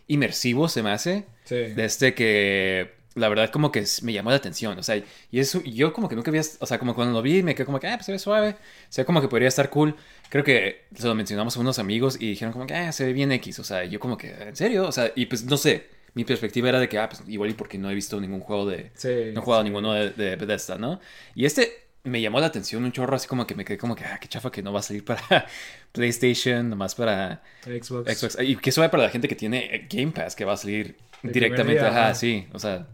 inmersivo 0.09 0.69
se 0.69 0.83
me 0.83 0.91
hace, 0.91 1.25
Sí. 1.45 1.57
de 1.57 1.85
este 1.85 2.15
que 2.15 3.01
la 3.15 3.29
verdad 3.29 3.51
como 3.51 3.71
que 3.71 3.85
me 4.03 4.13
llamó 4.15 4.31
la 4.31 4.37
atención, 4.37 4.79
o 4.79 4.83
sea, 4.83 4.97
y 4.97 5.39
eso, 5.39 5.63
yo 5.65 5.93
como 5.93 6.09
que 6.09 6.17
nunca 6.17 6.31
había, 6.31 6.41
o 6.61 6.67
sea, 6.67 6.79
como 6.79 6.95
cuando 6.95 7.13
lo 7.13 7.21
vi 7.21 7.43
me 7.43 7.55
quedé 7.55 7.67
como 7.67 7.79
que, 7.79 7.87
ah, 7.87 7.97
pues 7.97 8.07
se 8.07 8.13
ve 8.13 8.19
suave, 8.19 8.57
se 8.89 9.03
ve 9.03 9.07
como 9.07 9.21
que 9.21 9.29
podría 9.29 9.49
estar 9.49 9.69
cool, 9.69 9.95
creo 10.31 10.43
que 10.43 10.87
se 10.97 11.07
lo 11.07 11.15
mencionamos 11.15 11.55
a 11.57 11.61
unos 11.61 11.79
amigos 11.79 12.17
y 12.19 12.31
dijeron 12.31 12.53
como 12.55 12.67
que, 12.67 12.75
ah, 12.75 12.91
se 12.93 13.05
ve 13.05 13.13
bien 13.13 13.31
X, 13.33 13.59
o 13.59 13.65
sea, 13.65 13.85
yo 13.85 14.01
como 14.01 14.17
que, 14.17 14.31
¿en 14.31 14.57
serio? 14.57 14.89
O 14.89 14.93
sea, 14.93 15.13
y 15.15 15.27
pues 15.27 15.45
no 15.45 15.59
sé, 15.59 15.87
mi 16.15 16.25
perspectiva 16.25 16.69
era 16.69 16.81
de 16.81 16.89
que, 16.89 16.99
ah, 16.99 17.09
pues 17.09 17.23
igual 17.29 17.51
y 17.51 17.55
porque 17.55 17.79
no 17.79 17.91
he 17.91 17.95
visto 17.95 18.21
ningún 18.21 18.41
juego 18.41 18.67
de, 18.67 18.91
Sí, 18.95 19.09
no 19.33 19.41
he 19.41 19.45
jugado 19.45 19.63
sí. 19.63 19.69
ninguno 19.69 19.93
de, 19.95 20.11
de 20.11 20.37
Bethesda, 20.37 20.77
¿no? 20.79 21.01
Y 21.35 21.45
este 21.47 21.73
me 22.05 22.21
llamó 22.21 22.41
la 22.41 22.47
atención 22.47 22.83
un 22.85 22.91
chorro, 22.93 23.15
así 23.15 23.29
como 23.29 23.47
que 23.47 23.55
me 23.55 23.65
quedé 23.65 23.79
como 23.79 23.95
que, 23.95 24.05
ah, 24.05 24.19
qué 24.21 24.27
chafa 24.29 24.51
que 24.51 24.61
no 24.63 24.73
va 24.73 24.81
a 24.81 24.83
salir 24.83 25.05
para 25.05 25.47
PlayStation, 25.93 26.69
nomás 26.69 26.95
para 26.95 27.43
Xbox. 27.65 28.19
Xbox. 28.19 28.39
Y 28.43 28.57
que 28.57 28.73
suave 28.73 28.89
para 28.91 29.05
la 29.05 29.11
gente 29.11 29.29
que 29.29 29.37
tiene 29.37 29.87
Game 29.91 30.13
Pass, 30.13 30.35
que 30.35 30.45
va 30.45 30.55
a 30.55 30.57
salir 30.57 30.97
El 31.23 31.33
directamente. 31.33 31.81
día, 31.81 31.91
Ajá, 31.91 32.05
ajá. 32.07 32.15
sí. 32.15 32.47
O 32.53 32.59
sea, 32.59 32.89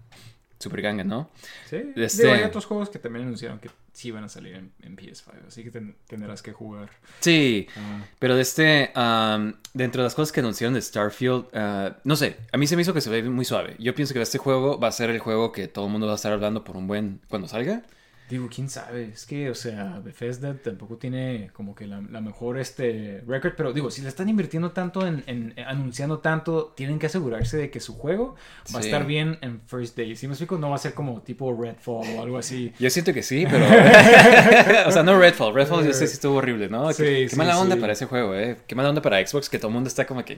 super 0.58 0.82
ganga, 0.82 1.04
¿no? 1.04 1.30
Sí. 1.68 1.92
Este- 1.96 2.22
Digo, 2.22 2.34
hay 2.34 2.42
otros 2.42 2.66
juegos 2.66 2.88
que 2.90 2.98
también 2.98 3.24
anunciaron 3.26 3.58
que 3.60 3.70
sí 3.92 4.10
van 4.10 4.24
a 4.24 4.28
salir 4.28 4.54
en, 4.54 4.72
en 4.82 4.96
PS5, 4.96 5.46
así 5.48 5.62
que 5.64 5.70
ten- 5.70 5.96
tendrás 6.06 6.42
que 6.42 6.52
jugar. 6.52 6.88
Sí. 7.20 7.66
Ah, 7.76 8.04
Pero 8.18 8.34
de 8.36 8.42
este, 8.42 8.92
um, 8.96 9.54
dentro 9.74 10.02
de 10.02 10.06
las 10.06 10.14
cosas 10.14 10.32
que 10.32 10.40
anunciaron 10.40 10.74
de 10.74 10.82
Starfield, 10.82 11.46
uh, 11.54 11.94
no 12.04 12.16
sé, 12.16 12.36
a 12.52 12.56
mí 12.58 12.66
se 12.66 12.76
me 12.76 12.82
hizo 12.82 12.92
que 12.94 13.00
se 13.00 13.10
ve 13.10 13.22
muy 13.22 13.44
suave. 13.44 13.76
Yo 13.78 13.94
pienso 13.94 14.14
que 14.14 14.20
este 14.22 14.38
juego 14.38 14.78
va 14.78 14.88
a 14.88 14.92
ser 14.92 15.10
el 15.10 15.18
juego 15.18 15.52
que 15.52 15.68
todo 15.68 15.86
el 15.86 15.92
mundo 15.92 16.06
va 16.06 16.12
a 16.14 16.16
estar 16.16 16.32
hablando 16.32 16.64
por 16.64 16.76
un 16.76 16.86
buen 16.86 17.20
cuando 17.28 17.48
salga. 17.48 17.82
Digo, 18.28 18.48
quién 18.54 18.68
sabe, 18.68 19.10
es 19.14 19.24
que, 19.24 19.48
o 19.48 19.54
sea, 19.54 20.00
Bethesda 20.04 20.54
tampoco 20.62 20.96
tiene 20.98 21.50
como 21.54 21.74
que 21.74 21.86
la, 21.86 22.02
la 22.10 22.20
mejor 22.20 22.58
este 22.58 23.22
record, 23.26 23.54
pero 23.56 23.72
digo, 23.72 23.90
si 23.90 24.02
le 24.02 24.08
están 24.08 24.28
invirtiendo 24.28 24.72
tanto 24.72 25.06
en, 25.06 25.24
en- 25.26 25.54
en 25.56 25.64
anunciando 25.64 26.18
tanto, 26.18 26.74
tienen 26.76 26.98
que 26.98 27.06
asegurarse 27.06 27.56
de 27.56 27.70
que 27.70 27.80
su 27.80 27.94
juego 27.94 28.36
va 28.74 28.80
a 28.80 28.82
estar 28.82 29.06
bien 29.06 29.38
en 29.40 29.62
First 29.66 29.96
Day. 29.96 30.14
Si 30.14 30.26
me 30.26 30.34
explico, 30.34 30.58
no 30.58 30.68
va 30.68 30.76
a 30.76 30.78
ser 30.78 30.92
como 30.92 31.22
tipo 31.22 31.56
Redfall 31.58 32.06
o 32.16 32.22
algo 32.22 32.36
así. 32.36 32.72
Yo 32.78 32.90
siento 32.90 33.14
que 33.14 33.22
sí, 33.22 33.46
pero. 33.50 33.64
o 34.86 34.92
sea, 34.92 35.02
no 35.02 35.18
Redfall. 35.18 35.54
Redfall 35.54 35.86
yo 35.86 35.92
sé 35.94 36.06
si 36.06 36.14
estuvo 36.14 36.36
horrible, 36.36 36.68
¿no? 36.68 36.92
Sí, 36.92 37.02
qué, 37.02 37.14
qué 37.22 37.28
sí, 37.30 37.36
mala 37.36 37.58
onda 37.58 37.76
para 37.76 37.94
ese 37.94 38.04
juego, 38.06 38.34
¿eh? 38.34 38.56
Qué 38.66 38.74
mala 38.74 38.90
onda 38.90 39.00
para 39.00 39.26
Xbox, 39.26 39.48
que 39.48 39.58
todo 39.58 39.68
el 39.68 39.74
mundo 39.74 39.88
está 39.88 40.06
como 40.06 40.24
que. 40.24 40.34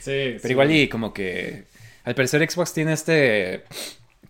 Sí, 0.00 0.36
Pero 0.42 0.48
igual 0.50 0.70
y 0.70 0.88
como 0.88 1.12
que 1.14 1.64
al 2.04 2.14
parecer 2.14 2.48
Xbox 2.50 2.72
tiene 2.74 2.92
este 2.92 3.64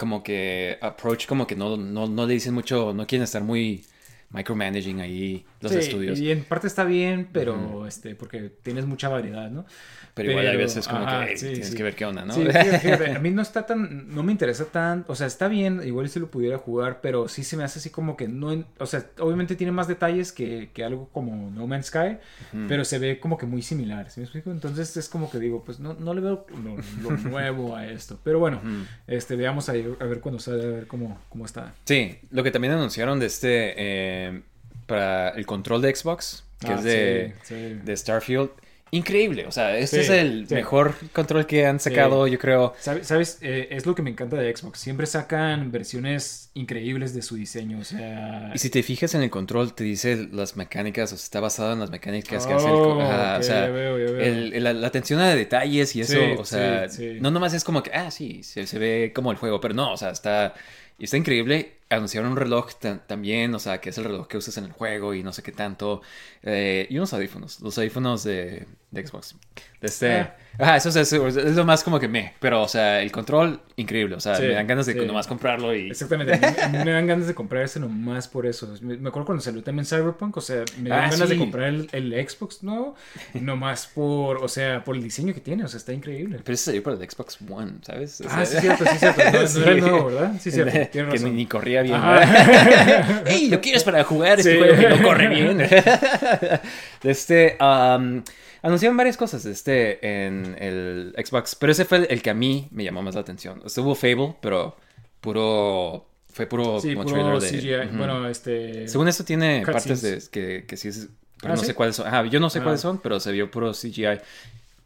como 0.03 0.25
que 0.25 0.79
approach 0.81 1.27
como 1.29 1.47
que 1.47 1.55
no, 1.55 1.77
no, 1.77 2.09
no 2.09 2.27
le 2.27 2.35
dicen 2.35 2.55
mucho, 2.55 2.93
no 2.93 3.07
quieren 3.07 3.23
estar 3.23 3.41
muy 3.45 3.85
micromanaging 4.31 5.01
ahí 5.01 5.47
los 5.61 5.71
Sí, 5.71 5.79
estudios. 5.79 6.19
Y 6.19 6.33
en 6.33 6.43
parte 6.43 6.67
está 6.67 6.83
bien, 6.83 7.29
pero 7.33 7.87
este, 7.87 8.17
porque 8.17 8.51
tienes 8.65 8.85
mucha 8.85 9.09
variedad, 9.09 9.49
¿no? 9.49 9.65
Pero 10.14 10.31
igual 10.31 10.46
hay 10.46 10.57
veces 10.59 10.87
como 10.87 11.05
ajá, 11.07 11.25
que 11.25 11.31
"Ey, 11.31 11.37
sí, 11.38 11.46
tienes 11.46 11.70
sí. 11.70 11.75
que 11.75 11.83
ver 11.83 11.94
qué 11.94 12.05
onda, 12.05 12.27
¿no? 12.27 12.35
Sí, 12.35 12.44
fíjate, 12.44 13.12
a 13.16 13.18
mí 13.18 13.31
no 13.31 13.40
está 13.40 13.64
tan, 13.64 14.14
no 14.14 14.22
me 14.22 14.31
interesa 14.33 14.66
tan, 14.66 15.07
o 15.09 15.14
sea, 15.14 15.27
está 15.27 15.48
bien, 15.48 15.81
igual 15.87 16.07
si 16.11 16.20
lo 16.20 16.31
pudiera 16.31 16.59
jugar, 16.59 17.01
pero 17.01 17.29
sí 17.29 17.44
se 17.44 17.57
me 17.57 17.64
hace 17.64 17.79
así 17.79 17.88
como 17.88 18.14
que 18.14 18.29
no, 18.29 18.53
en- 18.53 18.66
o 18.79 18.85
sea, 18.85 19.07
obviamente 19.20 19.57
tiene 19.57 19.72
más 19.72 19.88
detalles 19.88 20.33
que, 20.33 20.68
que 20.75 20.85
algo 20.85 21.09
como 21.12 21.51
No 21.51 21.66
Man's 21.66 21.87
Sky, 21.87 22.18
Ujú. 22.53 22.66
pero 22.68 22.85
se 22.85 22.98
ve 22.98 23.20
como 23.20 23.38
que 23.38 23.46
muy 23.46 23.62
similar, 23.62 24.11
¿sí 24.11 24.20
me 24.20 24.25
explico? 24.25 24.51
Entonces 24.51 24.94
es 24.98 25.09
como 25.09 25.31
que 25.31 25.38
digo, 25.38 25.64
pues 25.64 25.81
no, 25.81 25.94
no 25.94 26.12
le 26.12 26.20
veo 26.20 26.46
lo, 26.62 26.77
lo 27.11 27.16
nuevo 27.31 27.75
a 27.75 27.87
esto, 27.87 28.18
pero 28.22 28.38
bueno, 28.38 28.59
Ujú. 28.59 28.85
este, 29.07 29.35
veamos 29.37 29.70
ahí, 29.70 29.96
a 29.98 30.05
ver 30.05 30.20
cuando 30.20 30.38
sale, 30.40 30.62
a 30.62 30.66
ver 30.68 30.87
cómo, 30.87 31.18
cómo 31.31 31.46
está. 31.46 31.72
Sí, 31.87 32.18
lo 32.31 32.42
que 32.42 32.51
también 32.51 32.75
anunciaron 32.75 33.18
de 33.18 33.25
este 33.27 33.75
eh, 33.79 34.42
para 34.87 35.31
el 35.31 35.46
control 35.46 35.81
de 35.81 35.94
Xbox, 35.96 36.44
que 36.61 36.66
Ah, 36.72 36.75
es 36.77 36.85
de, 36.85 37.35
sí, 37.44 37.55
sí. 37.55 37.81
de 37.83 37.96
Starfield. 37.96 38.51
Increíble, 38.94 39.46
o 39.46 39.50
sea, 39.50 39.74
este 39.78 39.96
Sí, 39.96 40.02
es 40.02 40.11
el 40.11 40.46
sí. 40.46 40.55
mejor 40.55 40.94
control 41.14 41.46
que 41.46 41.64
han 41.64 41.81
sacado, 41.81 42.26
yo 42.26 42.38
creo. 42.38 42.74
¿Sabes? 42.78 43.38
Eh, 43.40 43.68
es 43.70 43.87
lo 43.87 43.94
que 43.94 44.02
me 44.02 44.11
encanta 44.11 44.37
de 44.37 44.55
Xbox. 44.55 44.81
Siempre 44.81 45.07
sacan 45.07 45.72
versiones 45.72 46.50
increíbles 46.52 47.14
de 47.14 47.22
su 47.22 47.37
diseño. 47.37 47.78
O 47.78 47.85
sea. 47.85 48.50
Y 48.55 48.59
si 48.59 48.68
te 48.68 48.83
fijas 48.83 49.14
en 49.14 49.22
el 49.22 49.31
control, 49.31 49.72
te 49.74 49.83
dice 49.85 50.28
las 50.31 50.59
mecánicas, 50.59 51.11
o 51.14 51.16
sea, 51.16 51.24
está 51.24 51.40
basado 51.40 51.72
en 51.72 51.81
las 51.81 51.88
mecánicas 51.88 52.46
que 52.46 52.52
hace 52.52 52.66
el... 52.66 52.72
Oh, 52.74 53.00
ajá, 53.00 53.37
ok, 53.37 53.40
o 53.40 53.42
sea, 53.44 53.61
ya 53.66 53.72
veo, 53.72 53.98
ya 53.98 54.12
veo. 54.12 54.20
el- 54.20 54.52
el- 54.52 54.62
la, 54.64 54.74
la 54.74 54.87
atención 54.88 55.20
a 55.20 55.35
detalles 55.35 55.96
y 55.96 56.02
eso, 56.02 56.12
Sí, 56.12 56.35
o 56.38 56.44
sea, 56.44 56.87
sí, 56.90 57.14
sí. 57.14 57.18
no 57.18 57.31
nomás 57.31 57.55
es 57.55 57.64
como 57.64 57.83
que, 57.83 57.92
ah, 57.94 58.11
sí, 58.11 58.42
se, 58.42 58.66
se 58.66 58.78
ve 58.78 59.12
como 59.14 59.31
el 59.31 59.38
juego, 59.38 59.59
pero 59.59 59.72
no, 59.72 59.90
o 59.94 59.96
sea, 59.96 60.11
está, 60.11 60.52
está 60.98 61.16
increíble. 61.16 61.72
Anunciaron 61.92 62.31
un 62.33 62.37
reloj 62.37 62.74
ta- 62.81 62.98
también, 63.07 63.55
o 63.55 63.59
sea, 63.59 63.81
que 63.81 63.90
es 63.90 63.98
el 63.98 64.05
reloj 64.05 64.26
que 64.28 64.37
usas 64.38 64.57
en 64.59 64.64
el 64.64 64.72
juego 64.72 65.14
y 65.14 65.22
no 65.22 65.33
sé 65.33 65.42
qué 65.42 65.52
tanto. 65.52 66.02
eh, 66.42 66.87
y 66.90 66.96
unos 66.96 67.12
audífonos, 67.12 67.61
los 67.61 67.76
audífonos 67.78 68.24
de, 68.24 68.66
de 68.90 69.07
Xbox. 69.07 69.37
De 69.81 69.87
este, 69.87 70.12
Ah. 70.20 70.37
Ajá, 70.59 70.76
eso 70.76 70.88
es, 71.00 71.12
lo 71.57 71.64
más 71.64 71.83
como 71.83 71.98
que 71.98 72.09
me, 72.09 72.35
pero, 72.38 72.62
o 72.62 72.68
sea, 72.68 73.00
el 73.00 73.11
control, 73.11 73.61
increíble, 73.76 74.16
o 74.16 74.20
sea, 74.20 74.35
Sí, 74.37 74.42
me 74.42 74.52
dan 74.52 74.66
ganas 74.66 74.85
de 74.87 74.92
sí. 74.92 74.98
nomás 75.07 75.26
comprarlo 75.26 75.74
y... 75.74 75.88
Exactamente, 75.90 76.35
a 76.35 76.38
mí, 76.50 76.57
a 76.62 76.68
mí 76.68 76.78
me 76.85 76.90
dan 76.92 77.07
ganas 77.07 77.26
de 77.26 77.35
comprar 77.35 77.62
ese 77.62 77.81
nomás 77.81 78.28
por 78.28 78.44
eso. 78.44 78.72
Me, 78.83 78.96
me 78.98 79.09
acuerdo 79.09 79.24
cuando 79.26 79.42
salió 79.42 79.62
también 79.62 79.87
Cyberpunk, 79.87 80.37
o 80.37 80.40
sea, 80.42 80.64
me 80.78 80.90
dan 80.90 80.98
Ah, 80.98 81.11
ganas 81.11 81.28
sí. 81.28 81.35
de 81.35 81.38
comprar 81.38 81.68
el, 81.68 81.88
el 81.92 82.28
Xbox 82.28 82.62
nuevo, 82.62 82.94
nomás 83.35 83.87
por, 83.87 84.44
o 84.44 84.48
sea, 84.48 84.85
por 84.85 84.94
el 84.96 85.02
diseño 85.02 85.33
que 85.33 85.40
tiene, 85.40 85.64
o 85.64 85.68
sea, 85.68 85.78
está 85.78 85.92
increíble. 85.94 86.40
Pero 86.44 86.55
ese 86.55 86.64
salió 86.66 86.83
para 86.83 86.96
el 86.96 87.11
Xbox 87.11 87.38
One, 87.48 87.72
¿sabes? 87.83 88.20
O 88.20 88.24
Ah, 88.28 88.44
sí, 88.44 88.59
cierto, 88.61 88.85
sí, 88.85 88.98
cierto. 88.98 89.22
No, 89.24 89.33
no 89.33 89.62
era 89.62 89.72
el 89.72 89.81
nuevo, 89.81 90.05
¿verdad? 90.07 90.35
Sí, 90.38 90.50
cierto. 90.52 90.90
que 90.92 91.18
ni 91.20 91.46
corría 91.46 91.82
bien. 91.83 92.01
¡Ey! 93.27 93.49
¿Lo 93.49 93.61
quieres 93.61 93.85
para 93.85 94.03
jugar 94.05 94.38
este 94.38 94.53
Sí. 94.53 94.59
juego 94.59 94.77
que 94.77 94.88
no 94.88 95.03
corre 95.03 95.29
bien? 95.29 95.61
este, 97.03 97.57
um, 97.61 98.23
anunciaron 98.62 98.97
varias 98.97 99.16
cosas 99.16 99.45
este, 99.45 100.27
en 100.27 100.57
el 100.59 101.14
Xbox, 101.16 101.55
pero 101.55 101.73
ese 101.73 101.85
fue 101.85 101.99
el, 101.99 102.07
el 102.11 102.23
que 102.23 102.31
a 102.31 102.35
mí 102.35 102.68
me 102.71 102.85
llamó 102.85 103.03
más 103.03 103.14
la 103.14 103.21
atención. 103.23 103.62
Estuvo 103.64 103.95
Fable, 103.95 104.35
pero 104.40 104.77
puro. 105.21 106.09
Fue 106.33 106.47
puro 106.47 106.81
Sí, 106.81 106.95
como 106.95 107.05
puro 107.11 107.38
trailer 107.38 107.40
de. 107.42 107.59
CGI. 107.85 107.88
Ujú. 107.90 107.99
Bueno, 107.99 108.27
este... 108.27 108.88
Según 108.88 109.07
esto 109.09 109.23
tiene 109.23 109.62
partes 109.66 110.01
de 110.01 110.18
que, 110.31 110.64
que 110.66 110.77
sí 110.79 110.88
es. 110.88 111.09
Pero 111.38 111.53
¿Ah, 111.53 111.57
no 111.57 111.61
sí? 111.61 111.66
sé 111.66 111.75
cuáles 111.75 111.97
son. 111.97 112.07
Ajá, 112.07 112.25
yo 112.25 112.40
no 112.40 112.49
sé 112.49 112.61
Ah. 112.61 112.62
cuáles 112.62 112.81
son, 112.81 112.99
pero 113.03 113.21
se 113.21 113.33
vio 113.33 113.51
puro 113.51 113.73
CGI. 113.73 114.18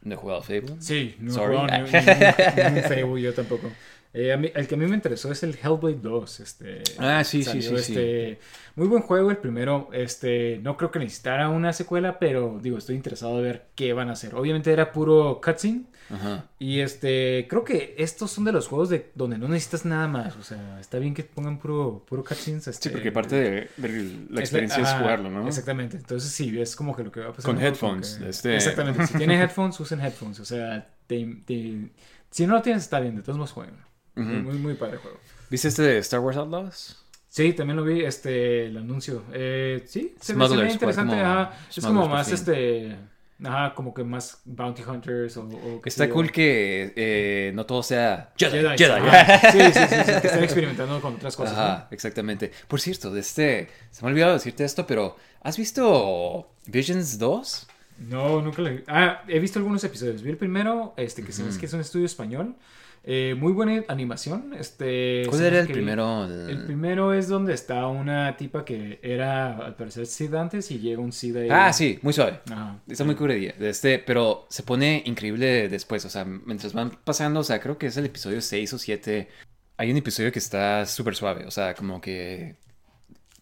No 0.02 0.14
he 0.14 0.16
jugado 0.16 0.42
Fable. 0.42 0.74
Sí, 0.80 1.14
no 1.20 1.32
he 1.32 1.34
jugado 1.46 1.66
ni, 1.68 1.72
ni- 1.82 1.84
ni- 1.84 2.72
ni 2.72 2.78
un 2.78 2.82
Fable, 2.88 3.22
yo 3.22 3.32
tampoco. 3.32 3.70
Eh, 4.14 4.32
a 4.32 4.36
mí- 4.36 4.50
el 4.54 4.66
que 4.66 4.74
a 4.74 4.78
mí 4.78 4.86
me 4.86 4.94
interesó 4.94 5.30
es 5.30 5.42
el 5.42 5.54
Hellblade 5.62 5.98
2. 6.00 6.40
Este, 6.40 6.82
Ah, 6.98 7.22
sí, 7.24 7.38
sí, 7.42 7.44
salió, 7.62 7.78
sí, 7.78 7.84
sí. 7.84 7.92
este, 7.92 8.38
Muy 8.76 8.88
buen 8.88 9.02
juego 9.02 9.30
el 9.30 9.36
primero. 9.38 9.88
Este, 9.92 10.58
no 10.62 10.76
creo 10.76 10.90
que 10.90 10.98
necesitara 10.98 11.48
una 11.48 11.72
secuela, 11.72 12.18
pero 12.18 12.58
digo, 12.62 12.78
estoy 12.78 12.96
interesado 12.96 13.36
de 13.36 13.42
ver 13.42 13.66
qué 13.74 13.92
van 13.92 14.08
a 14.08 14.12
hacer. 14.12 14.34
Obviamente 14.34 14.72
era 14.72 14.92
puro 14.92 15.40
cutscene. 15.42 15.84
Ajá. 16.08 16.44
Y 16.60 16.80
este, 16.80 17.46
creo 17.50 17.64
que 17.64 17.94
estos 17.98 18.30
son 18.30 18.44
de 18.44 18.52
los 18.52 18.68
juegos 18.68 18.88
de 18.90 19.10
donde 19.16 19.38
no 19.38 19.48
necesitas 19.48 19.84
nada 19.84 20.06
más. 20.08 20.36
O 20.36 20.42
sea, 20.42 20.78
está 20.80 20.98
bien 20.98 21.14
que 21.14 21.24
pongan 21.24 21.58
puro, 21.58 22.04
puro 22.08 22.22
cutscenes. 22.22 22.64
Sí, 22.64 22.70
este, 22.70 22.90
porque 22.90 23.10
parte 23.12 23.34
de, 23.36 23.68
de 23.76 24.26
la 24.30 24.40
experiencia 24.40 24.82
es 24.82 24.90
jugarlo, 24.90 25.30
¿no? 25.30 25.46
Exactamente. 25.48 25.96
Entonces 25.96 26.30
sí, 26.30 26.58
es 26.60 26.76
como 26.76 26.94
que 26.94 27.02
lo 27.02 27.10
que 27.10 27.20
va 27.20 27.30
a 27.30 27.32
pasar. 27.32 27.52
Con 27.54 27.60
headphones, 27.62 28.18
que- 28.22 28.28
este- 28.28 28.54
Exactamente. 28.56 29.06
Si 29.06 29.14
tienen 29.18 29.40
headphones, 29.42 29.80
usen 29.80 30.00
headphones. 30.00 30.38
O 30.40 30.44
sea, 30.44 30.86
te- 31.06 31.38
te- 31.44 31.88
si 32.30 32.46
no 32.46 32.54
lo 32.54 32.62
tienes, 32.62 32.84
está 32.84 33.00
bien. 33.00 33.16
De 33.16 33.22
todos 33.22 33.36
modos, 33.38 33.52
jueguen. 33.52 33.74
Ujú. 34.16 34.24
Muy, 34.28 34.42
muy, 34.42 34.58
muy 34.58 34.74
padre 34.74 34.94
el 34.94 34.98
juego. 35.00 35.18
¿Viste 35.50 35.68
este 35.68 35.82
de 35.82 35.98
Star 35.98 36.20
Wars 36.20 36.36
Outlaws? 36.36 37.02
Sí, 37.28 37.52
también 37.52 37.76
lo 37.76 37.84
vi, 37.84 38.02
este, 38.02 38.66
el 38.66 38.78
anuncio. 38.78 39.24
Eh, 39.32 39.82
sí, 39.86 40.14
se 40.20 40.34
me, 40.34 40.48
se 40.48 40.56
me 40.56 40.62
ve 40.64 40.72
interesante. 40.72 41.14
como 41.16 41.22
ajá. 41.26 41.52
Es 41.68 41.84
como 41.84 42.08
más, 42.08 42.32
este, 42.32 42.96
ajá, 43.44 43.74
como 43.74 43.92
que 43.92 44.04
más 44.04 44.40
Bounty 44.46 44.82
Hunters 44.82 45.36
o... 45.36 45.42
o 45.46 45.80
sé 45.82 45.88
Está 45.90 46.08
cool 46.08 46.32
que 46.32 46.94
eh, 46.96 47.52
no 47.54 47.66
todo 47.66 47.82
sea 47.82 48.32
Jedi. 48.38 48.78
Jedi. 48.78 48.78
Jedi. 48.78 49.00
Sí, 49.52 49.60
sí, 49.78 49.80
sí, 49.86 49.96
sí, 50.06 50.20
que 50.22 50.26
están 50.28 50.44
experimentando 50.44 50.98
con 51.02 51.16
otras 51.16 51.36
cosas. 51.36 51.54
¿no? 51.54 51.60
Ajá, 51.62 51.88
exactamente. 51.90 52.52
Por 52.68 52.80
cierto, 52.80 53.10
de 53.12 53.20
este, 53.20 53.68
se 53.90 54.02
me 54.02 54.08
ha 54.08 54.12
olvidado 54.12 54.32
decirte 54.32 54.64
esto, 54.64 54.86
pero 54.86 55.16
¿has 55.42 55.58
visto 55.58 56.48
Visions 56.66 57.18
2? 57.18 57.66
No, 58.08 58.40
nunca 58.40 58.62
lo 58.62 58.70
vi. 58.70 58.82
Ah, 58.86 59.22
he 59.28 59.38
visto 59.40 59.58
algunos 59.58 59.84
episodios. 59.84 60.22
Vi 60.22 60.30
el 60.30 60.38
primero, 60.38 60.94
este, 60.96 61.22
que 61.22 61.32
se 61.32 61.42
me 61.42 61.48
hace 61.48 61.56
Ujú. 61.56 61.60
que 61.60 61.66
es 61.66 61.72
un 61.74 61.80
estudio 61.80 62.06
español. 62.06 62.54
Eh, 63.08 63.36
muy 63.38 63.52
buena 63.52 63.84
animación. 63.86 64.52
Este, 64.58 65.22
¿Cuál 65.28 65.44
era 65.44 65.60
el 65.60 65.68
primero? 65.68 66.24
El- 66.24 66.64
primero 66.64 67.14
es 67.14 67.28
donde 67.28 67.54
está 67.54 67.86
una 67.86 68.36
tipa 68.36 68.64
que 68.64 68.98
era, 69.00 69.58
al 69.58 69.76
parecer, 69.76 70.06
Sid 70.06 70.34
antes 70.34 70.68
y 70.72 70.80
llega 70.80 71.00
un 71.00 71.12
Sid 71.12 71.36
ahí. 71.36 71.48
Ah, 71.48 71.72
sí, 71.72 72.00
muy 72.02 72.12
suave. 72.12 72.40
Ajá. 72.50 72.80
Está 72.88 73.04
muy 73.04 73.14
curadilla. 73.14 73.54
De 73.56 73.70
este, 73.70 74.00
pero 74.00 74.46
se 74.50 74.64
pone 74.64 75.04
increíble 75.06 75.68
después. 75.68 76.04
O 76.04 76.08
sea, 76.08 76.24
mientras 76.24 76.72
van 76.72 76.98
pasando, 77.04 77.38
o 77.40 77.44
sea, 77.44 77.60
creo 77.60 77.78
que 77.78 77.86
es 77.86 77.96
el 77.96 78.06
episodio 78.06 78.40
6 78.42 78.72
o 78.72 78.78
7. 78.78 79.28
Hay 79.76 79.90
un 79.92 79.96
episodio 79.98 80.32
que 80.32 80.40
está 80.40 80.84
súper 80.84 81.14
suave. 81.14 81.46
O 81.46 81.50
sea, 81.52 81.74
como 81.74 82.00
que. 82.00 82.56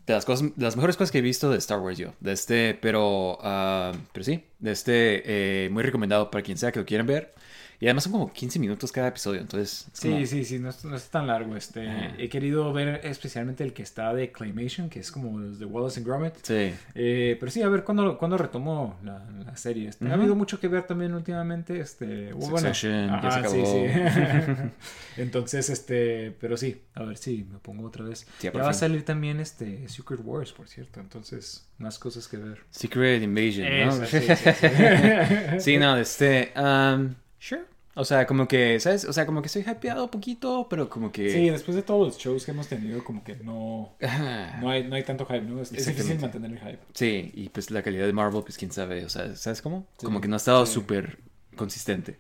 De 0.07 0.13
las, 0.13 0.27
cosas, 0.27 0.55
de 0.55 0.63
las 0.63 0.77
mejores 0.77 0.99
cosas 0.99 1.11
que 1.11 1.19
he 1.19 1.23
visto 1.23 1.51
de 1.51 1.57
Star 1.57 1.81
Wars 1.81 1.97
yo. 1.97 2.13
De 2.21 2.33
este, 2.33 2.75
pero. 2.75 3.39
ah, 3.41 3.93
pero 4.13 4.25
sí, 4.25 4.45
de 4.59 4.73
este, 4.73 5.23
eh, 5.65 5.71
muy 5.71 5.83
recomendado 5.83 6.31
para 6.31 6.43
quien 6.45 6.59
sea 6.59 6.71
que 6.71 6.81
lo 6.81 6.85
quieran 6.85 7.07
ver. 7.07 7.33
Y 7.85 7.87
además 7.87 8.05
son 8.05 8.13
como 8.13 8.33
15 8.33 8.59
minutos 8.59 8.91
cada 8.91 9.09
episodio. 9.09 9.43
Entonces. 9.43 9.89
es 9.93 9.99
Sí, 10.01 10.09
como- 10.11 10.25
sí, 10.27 10.45
sí, 10.47 10.59
no, 10.59 10.71
es- 10.71 10.85
no 10.87 10.97
es 10.97 11.05
tan 11.11 11.27
largo. 11.27 11.55
Este, 11.55 11.87
he 12.17 12.31
querido 12.31 12.73
ver 12.73 13.03
especialmente 13.05 13.63
el 13.63 13.75
que 13.75 13.83
está 13.83 14.15
de 14.15 14.33
Claymation, 14.33 14.89
que 14.89 15.01
es 15.01 15.13
como 15.13 15.39
los 15.39 15.59
de 15.59 15.67
Wallace 15.67 16.01
and 16.01 16.07
Gromit. 16.09 16.33
Sí. 16.43 16.73
Eh, 16.95 17.37
pero 17.39 17.53
sí, 17.53 17.61
a 17.61 17.69
ver 17.69 17.85
cuándo, 17.85 18.17
cuándo 18.17 18.39
retomo 18.39 18.97
la, 19.05 19.23
la 19.45 19.55
serie. 19.59 19.89
Este, 19.91 20.09
Ha 20.09 20.15
habido 20.15 20.35
mucho 20.35 20.59
que 20.59 20.69
ver 20.69 20.85
también 20.85 21.13
últimamente. 21.13 21.79
Este, 21.79 22.33
bueno, 22.33 22.57
Succession, 22.57 23.09
ya 23.09 23.21
se 23.21 23.27
ajá, 23.41 23.49
sí, 23.49 23.61
acabó. 23.61 23.67
sí. 23.67 24.63
Entonces, 25.19 25.69
este, 25.71 26.35
pero 26.41 26.57
sí, 26.57 26.81
a 26.95 27.03
ver 27.05 27.17
si 27.19 27.45
me 27.53 27.59
pongo 27.59 27.87
otra 27.87 28.05
vez. 28.05 28.21
Sí, 28.39 28.49
ya 28.51 28.63
va 28.63 28.71
a 28.71 28.73
salir 28.73 29.05
también 29.05 29.41
este 29.41 29.87
Secret 29.89 30.21
Wars, 30.25 30.53
por 30.53 30.69
cierto. 30.69 31.01
Entonces, 31.01 31.67
más 31.79 31.99
cosas 31.99 32.29
que 32.29 32.37
ver. 32.39 32.61
Secret 32.71 33.23
Invasion, 33.23 33.67
¿no? 33.69 34.05
Eso, 34.05 34.07
sí, 34.07 34.21
sí, 34.21 34.35
sí. 34.37 34.67
Sí, 35.61 35.77
no, 35.79 35.97
este. 35.99 36.53
um, 36.57 37.15
sure. 37.39 37.74
O 37.97 38.05
sea, 38.05 38.27
como 38.27 38.49
que, 38.49 38.81
¿sabes? 38.81 39.05
O 39.05 39.13
sea, 39.13 39.25
como 39.25 39.41
que 39.41 39.47
estoy 39.47 39.63
hypeado 39.63 40.05
un 40.05 40.11
poquito, 40.11 40.67
pero 40.69 40.89
como 40.89 41.13
que. 41.13 41.31
Sí, 41.31 41.49
después 41.49 41.77
de 41.77 41.83
todos 41.83 42.09
los 42.09 42.19
shows 42.19 42.45
que 42.45 42.51
hemos 42.51 42.67
tenido, 42.67 43.05
como 43.05 43.23
que 43.23 43.37
no, 43.37 43.97
no, 44.61 44.71
hay, 44.71 44.85
no 44.85 44.97
hay 44.97 45.05
tanto 45.05 45.25
hype, 45.27 45.43
¿no? 45.43 45.61
Es, 45.61 45.73
es 45.73 45.87
difícil 45.87 46.19
mantener 46.19 46.51
el 46.51 46.59
hype. 46.59 46.81
Sí, 46.93 47.31
y 47.35 47.49
pues 47.51 47.71
la 47.71 47.83
calidad 47.83 48.07
de 48.07 48.13
Marvel, 48.13 48.43
pues 48.43 48.59
quién 48.59 48.73
sabe, 48.73 49.05
o 49.05 49.09
sea, 49.09 49.37
¿sabes 49.37 49.63
cómo? 49.63 49.87
Sí, 49.99 50.07
como 50.07 50.21
que 50.21 50.29
no 50.29 50.35
ha 50.35 50.39
estado 50.39 50.67
sí. 50.67 50.73
súper 50.75 51.19
consistente. 51.57 52.19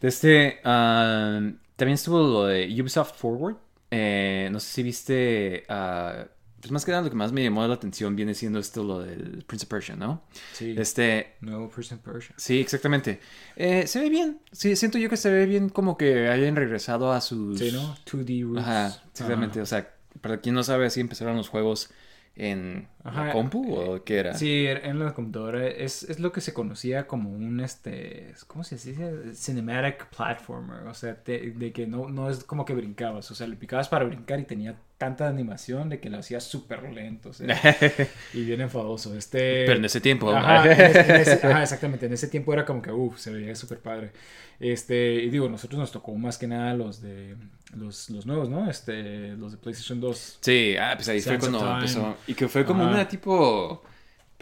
De 0.00 0.08
este, 0.08 0.58
um, 0.64 1.56
también 1.76 1.94
estuvo 1.94 2.18
lo 2.18 2.46
de 2.46 2.66
Ubisoft 2.80 3.16
Forward. 3.16 3.56
Eh, 3.90 4.48
no 4.50 4.58
sé 4.58 4.72
si 4.72 4.82
viste, 4.82 5.64
ah, 5.68 6.26
pues 6.62 6.70
más 6.72 6.84
que 6.84 6.92
nada 6.92 7.02
lo 7.02 7.10
que 7.10 7.16
más 7.16 7.32
me 7.32 7.42
llamó 7.42 7.66
la 7.66 7.74
atención 7.74 8.14
viene 8.16 8.34
siendo 8.34 8.58
esto, 8.60 8.82
lo 8.84 9.00
del 9.00 9.44
Prince 9.46 9.64
of 9.64 9.68
Persia, 9.68 9.96
¿no? 9.96 10.22
Sí, 10.52 10.74
Este, 10.78 11.34
nuevo 11.40 11.68
Person 11.68 11.98
Persia. 11.98 12.34
sí, 12.38 12.60
exactamente. 12.60 13.20
Eh, 13.56 13.86
se 13.86 14.00
ve 14.00 14.08
bien, 14.08 14.38
sí, 14.52 14.76
siento 14.76 14.96
yo 14.98 15.10
que 15.10 15.16
se 15.16 15.30
ve 15.30 15.44
bien 15.46 15.68
como 15.68 15.96
que 15.98 16.28
hayan 16.28 16.54
regresado 16.56 17.12
a 17.12 17.20
sus... 17.20 17.58
Sí, 17.58 17.72
¿no? 17.72 17.94
2D 18.06 18.44
roots. 18.44 18.60
Ajá, 18.62 19.02
exactamente, 19.12 19.60
o 19.60 19.66
sea, 19.66 19.92
para 20.20 20.40
quien 20.40 20.54
no 20.54 20.62
sabe, 20.62 20.86
así 20.86 21.00
empezaron 21.00 21.36
los 21.36 21.48
juegos 21.48 21.90
en 22.34 22.88
Ajá, 23.04 23.26
la 23.26 23.32
compu 23.32 23.64
eh, 23.80 23.88
o 23.88 24.04
qué 24.04 24.18
era. 24.18 24.34
Sí, 24.34 24.64
en 24.66 24.98
la 24.98 25.12
computadora 25.12 25.66
es, 25.66 26.04
es 26.04 26.18
lo 26.18 26.32
que 26.32 26.40
se 26.40 26.54
conocía 26.54 27.06
como 27.06 27.30
un, 27.30 27.60
este, 27.60 28.32
¿cómo 28.46 28.64
se 28.64 28.76
dice? 28.76 29.34
Cinematic 29.34 30.06
platformer, 30.06 30.86
o 30.86 30.94
sea, 30.94 31.16
te- 31.22 31.50
de 31.50 31.72
que 31.72 31.86
no, 31.86 32.08
no 32.08 32.30
es 32.30 32.44
como 32.44 32.64
que 32.64 32.74
brincabas, 32.74 33.30
o 33.30 33.34
sea, 33.34 33.46
le 33.46 33.56
picabas 33.56 33.88
para 33.88 34.04
brincar 34.06 34.40
y 34.40 34.44
tenía 34.44 34.76
tanta 34.96 35.28
animación 35.28 35.88
de 35.88 35.98
que 36.00 36.08
lo 36.10 36.18
hacías 36.18 36.44
súper 36.44 36.84
lento, 36.92 37.30
o 37.30 37.32
sea, 37.32 37.48
y 38.32 38.44
bien 38.44 38.60
enfadoso. 38.60 39.14
Este, 39.16 39.64
Pero 39.66 39.78
en 39.78 39.84
ese 39.84 40.00
tiempo. 40.00 40.30
Ajá, 40.30 40.64
en 40.64 40.80
ese- 40.80 41.00
en 41.00 41.16
ese- 41.16 41.46
ajá, 41.46 41.62
exactamente. 41.62 42.06
En 42.06 42.12
ese 42.12 42.28
tiempo 42.28 42.52
era 42.52 42.64
como 42.64 42.80
que, 42.80 42.92
uff, 42.92 43.18
se 43.18 43.30
veía 43.32 43.54
súper 43.56 43.80
padre. 43.80 44.12
Este, 44.60 45.14
y 45.14 45.28
digo, 45.30 45.48
nosotros 45.48 45.78
nos 45.80 45.90
tocó 45.92 46.14
más 46.14 46.38
que 46.38 46.46
nada 46.46 46.72
los 46.74 47.02
de 47.02 47.36
los, 47.72 48.10
los 48.10 48.26
nuevos, 48.26 48.48
¿no? 48.48 48.68
Este, 48.70 49.36
los 49.36 49.52
de 49.52 49.58
PlayStation 49.58 50.00
2. 50.00 50.38
Sí, 50.40 50.74
ah, 50.78 50.92
pues 50.94 51.08
ahí 51.08 51.20
fue 51.20 51.38
cuando 51.38 51.74
empezó. 51.74 52.16
Y 52.26 52.34
que 52.34 52.48
fue 52.48 52.64
como 52.64 52.82
Ajá. 52.84 52.92
una 52.92 53.08
tipo 53.08 53.82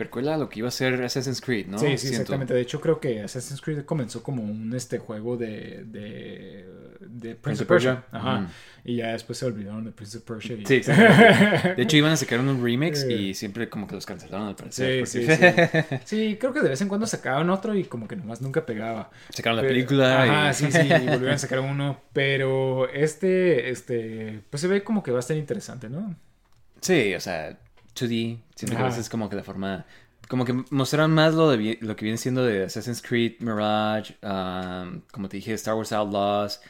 percuela 0.01 0.39
lo 0.39 0.49
que 0.49 0.61
iba 0.61 0.69
a 0.69 0.71
ser 0.71 1.03
Assassin's 1.03 1.43
Creed, 1.43 1.67
¿no? 1.67 1.79
sí, 1.79 1.87
sí, 1.91 1.99
Siento. 1.99 2.23
exactamente. 2.23 2.55
De 2.55 2.63
hecho, 2.63 2.81
creo 2.81 3.01
que 3.01 3.21
Assassin's 3.21 3.61
Creed 3.61 3.85
comenzó 3.85 4.23
como 4.23 4.43
un 4.43 4.75
este 4.75 4.99
juego 4.99 5.37
de, 5.37 5.85
de, 5.85 6.67
de 7.01 7.35
Prince 7.35 7.65
of 7.65 7.69
Persia. 7.69 8.05
Ajá. 8.11 8.41
Mm. 8.41 8.49
Y 8.85 8.97
ya 8.97 9.09
después 9.13 9.39
se 9.39 9.45
olvidaron 9.45 9.85
de 9.85 9.93
Prince 9.93 10.17
of 10.17 10.25
Persia. 10.25 10.57
y- 10.57 10.65
Sí, 10.65 10.75
exactamente. 10.77 11.75
De 11.75 11.83
hecho, 11.83 11.97
iban 11.99 12.13
a 12.13 12.17
sacar 12.17 12.41
un 12.41 12.65
remix 12.65 13.05
y 13.05 13.35
siempre 13.35 13.69
como 13.69 13.87
que 13.87 13.95
los 13.95 14.07
cancelaron 14.07 14.49
al 14.49 14.57
parecer. 14.57 15.07
Sí, 15.07 15.21
sí, 15.21 15.27
porque 15.29 15.87
sí. 16.07 16.17
Sí, 16.31 16.37
creo 16.41 16.55
que 16.55 16.61
de 16.63 16.71
vez 16.71 16.81
en 16.81 16.89
cuando 16.89 17.07
sacaban 17.07 17.51
otro 17.51 17.75
y 17.75 17.85
como 17.85 18.09
que 18.09 18.17
nomás 18.17 18.41
nunca 18.41 18.65
pegaba. 18.65 19.11
Sacaron 19.29 19.57
la 19.59 19.69
película. 19.69 20.23
Ajá, 20.23 20.51
y... 20.51 20.55
sí, 20.55 20.73
sí, 20.73 20.79
y 20.87 20.89
volvieron 21.07 21.33
a 21.35 21.39
sacar 21.39 21.61
uno. 21.61 22.01
Pero 22.15 22.89
este, 22.89 23.69
este, 23.69 24.41
pues 24.49 24.63
se 24.63 24.67
ve 24.69 24.83
como 24.83 25.03
que 25.03 25.11
va 25.11 25.19
a 25.19 25.21
estar 25.21 25.37
interesante, 25.37 25.91
¿no? 25.91 26.17
Sí, 26.81 27.15
o 27.15 27.21
sea, 27.21 27.59
2D. 27.95 28.41
Siento 28.55 28.77
que 28.77 28.83
a 28.83 28.87
veces 28.87 29.01
es 29.01 29.09
como 29.09 29.29
que 29.29 29.37
la 29.37 29.43
forma. 29.43 29.87
Como 30.29 30.45
que 30.45 30.53
mostraron 30.71 31.13
más 31.13 31.35
lo, 31.35 31.51
de, 31.51 31.79
lo 31.81 31.97
que 31.97 32.05
viene 32.05 32.17
siendo 32.17 32.45
de 32.45 32.65
Assassin's 32.65 33.03
Creed, 33.03 33.41
Mirage, 33.41 34.15
um, 34.23 35.01
como 35.11 35.29
te 35.29 35.39
dije, 35.39 35.55
Star 35.55 35.75
Wars 35.75 35.93
Outlaws, 35.93 36.61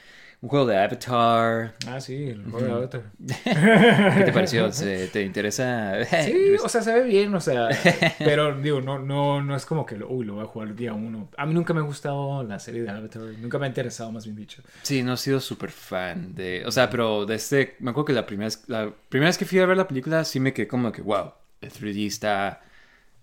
un 0.43 0.49
juego 0.49 0.65
de 0.67 0.79
Avatar. 0.79 1.75
Ah, 1.87 2.01
sí, 2.01 2.31
el 2.31 2.43
juego 2.45 2.67
de 2.67 2.73
Avatar. 2.73 3.03
¿Qué 4.17 4.23
te 4.25 4.33
pareció? 4.33 4.73
¿Se- 4.73 5.09
¿Te 5.09 5.23
interesa? 5.23 5.99
Sí, 6.25 6.57
o 6.63 6.69
sea, 6.69 6.81
se 6.83 6.95
ve 6.95 7.03
bien, 7.03 7.35
o 7.35 7.41
sea, 7.41 7.69
pero 8.19 8.59
digo, 8.59 8.81
no, 8.81 8.99
no, 8.99 9.43
no 9.43 9.55
es 9.55 9.67
como 9.67 9.85
que, 9.85 9.97
lo- 9.97 10.09
uy, 10.09 10.25
lo 10.25 10.35
voy 10.35 10.45
a 10.45 10.47
jugar 10.47 10.75
día 10.75 10.95
uno. 10.95 11.29
A 11.37 11.45
mí 11.45 11.53
nunca 11.53 11.75
me 11.75 11.81
ha 11.81 11.83
gustado 11.83 12.43
la 12.43 12.59
serie 12.59 12.83
de 12.83 12.91
Avatar, 12.91 13.21
nunca 13.39 13.59
me 13.59 13.67
ha 13.67 13.69
interesado, 13.69 14.11
más 14.13 14.25
bien 14.25 14.37
dicho. 14.37 14.63
Sí, 14.83 15.03
no 15.03 15.13
he 15.15 15.17
sido 15.19 15.41
súper 15.41 15.71
fan 15.71 16.35
de... 16.35 16.63
O 16.67 16.73
sea, 16.73 16.89
pero 16.89 17.27
de 17.27 17.35
este... 17.35 17.77
Me 17.81 17.91
acuerdo 17.91 18.07
que 18.07 18.13
la 18.15 18.25
primera, 18.27 18.47
vez, 18.47 18.63
la 18.67 18.91
primera 19.11 19.29
vez 19.29 19.37
que 19.37 19.45
fui 19.45 19.59
a 19.59 19.67
ver 19.67 19.77
la 19.77 19.87
película 19.89 20.25
sí 20.25 20.41
me 20.41 20.55
quedé 20.55 20.67
como 20.69 20.91
que, 20.91 21.03
wow, 21.03 21.33
el 21.61 21.71
3D 21.71 22.07
está... 22.07 22.63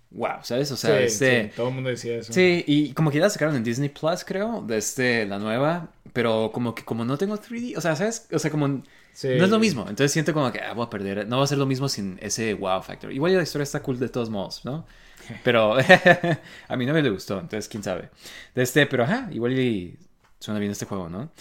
Wow, 0.09 0.37
¿sabes? 0.43 0.71
O 0.71 0.77
sea, 0.77 0.97
sí, 0.99 1.03
este... 1.03 1.43
sí, 1.43 1.51
todo 1.55 1.67
el 1.67 1.73
mundo 1.73 1.89
decía 1.89 2.15
eso. 2.17 2.31
Sí, 2.31 2.63
y 2.65 2.93
como 2.93 3.11
que 3.11 3.17
ya 3.17 3.23
la 3.23 3.29
sacaron 3.29 3.57
en 3.57 3.63
Disney 3.63 3.89
Plus, 3.89 4.23
creo, 4.23 4.61
de 4.61 4.77
este, 4.77 5.25
la 5.25 5.37
nueva, 5.37 5.89
pero 6.17 6.49
como 6.51 6.73
que 6.73 6.83
como 6.83 7.05
no 7.05 7.15
tengo 7.15 7.37
3D, 7.37 7.77
o 7.77 7.81
sea, 7.81 7.95
¿sabes? 7.95 8.27
O 8.31 8.39
sea, 8.39 8.49
como 8.49 8.81
Sí. 9.13 9.27
no 9.37 9.45
es 9.45 9.51
lo 9.51 9.59
mismo, 9.59 9.81
entonces 9.81 10.11
siento 10.11 10.33
como 10.33 10.51
que 10.51 10.59
ah, 10.61 10.73
voy 10.73 10.87
a 10.87 10.89
perder, 10.89 11.27
no 11.27 11.37
va 11.37 11.43
a 11.43 11.47
ser 11.47 11.59
lo 11.59 11.67
mismo 11.67 11.87
sin 11.87 12.17
ese 12.23 12.55
wow 12.55 12.81
factor. 12.81 13.11
Igual 13.11 13.35
la 13.35 13.43
historia 13.43 13.63
está 13.63 13.83
cool 13.83 13.99
de 13.99 14.09
todos 14.09 14.31
modos, 14.31 14.65
¿no? 14.65 14.87
Pero 15.43 15.75
a 16.67 16.75
mi 16.75 16.87
novia 16.87 17.03
le 17.03 17.11
gustó, 17.11 17.35
entonces 17.39 17.67
quién 17.69 17.83
sabe. 17.83 18.09
De 18.55 18.63
este, 18.63 18.87
pero 18.87 19.03
ajá, 19.03 19.29
igual 19.31 19.53
y 19.59 19.95
suena 20.39 20.59
bien 20.59 20.71
este 20.71 20.85
juego, 20.87 21.07
¿no? 21.07 21.31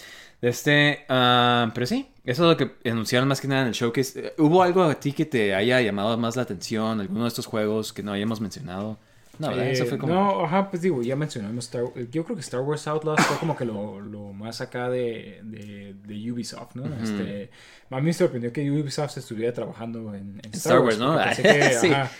De 0.41 0.49
este, 0.49 1.05
ah, 1.09 1.71
pero 1.73 1.87
sí, 1.87 2.07
eso 2.23 2.43
es 2.43 2.49
lo 2.49 2.57
que 2.57 2.89
anunciaron 2.91 3.27
más 3.27 3.41
que 3.41 3.47
nada 3.47 3.61
en 3.63 3.69
el 3.69 3.73
showcase. 3.73 4.27
Eh, 4.27 4.33
¿Hubo 4.37 4.61
algo 4.61 4.83
a 4.83 4.99
ti 4.99 5.11
que 5.11 5.25
te 5.25 5.55
haya 5.55 5.81
llamado 5.81 6.15
más 6.19 6.35
la 6.35 6.43
atención? 6.43 7.01
¿Alguno 7.01 7.23
de 7.23 7.29
estos 7.29 7.47
juegos 7.47 7.93
que 7.93 8.03
no 8.03 8.11
hayamos 8.13 8.41
mencionado? 8.41 8.99
No. 9.39 9.51
Eso 9.51 9.83
Eh, 9.83 9.87
fue 9.87 9.97
como... 9.97 10.13
No, 10.13 10.45
ajá, 10.45 10.69
pues 10.69 10.81
digo, 10.81 11.01
ya 11.01 11.15
mencionamos 11.15 11.65
Star 11.65 11.83
Yo 12.11 12.23
creo 12.23 12.35
que 12.35 12.41
Star 12.41 12.61
Wars 12.61 12.87
Outlaws 12.87 13.21
fue 13.25 13.37
como 13.37 13.55
que 13.55 13.65
lo, 13.65 13.99
lo 13.99 14.33
más 14.33 14.61
acá 14.61 14.89
de, 14.89 15.39
de, 15.43 15.95
de 16.05 16.31
Ubisoft, 16.31 16.75
¿no? 16.75 16.85
este, 17.03 17.49
a 17.89 17.95
mí 17.97 18.01
me 18.01 18.13
sorprendió 18.13 18.51
que 18.51 18.69
Ubisoft 18.69 19.17
estuviera 19.17 19.53
trabajando 19.53 20.13
en, 20.15 20.39
en 20.43 20.53
Star 20.53 20.79
Wars, 20.79 20.97
¿no? 20.97 21.17
pensé 21.23 21.43
que, 21.43 21.73
Sí. 21.73 21.87
ajá. 21.91 22.11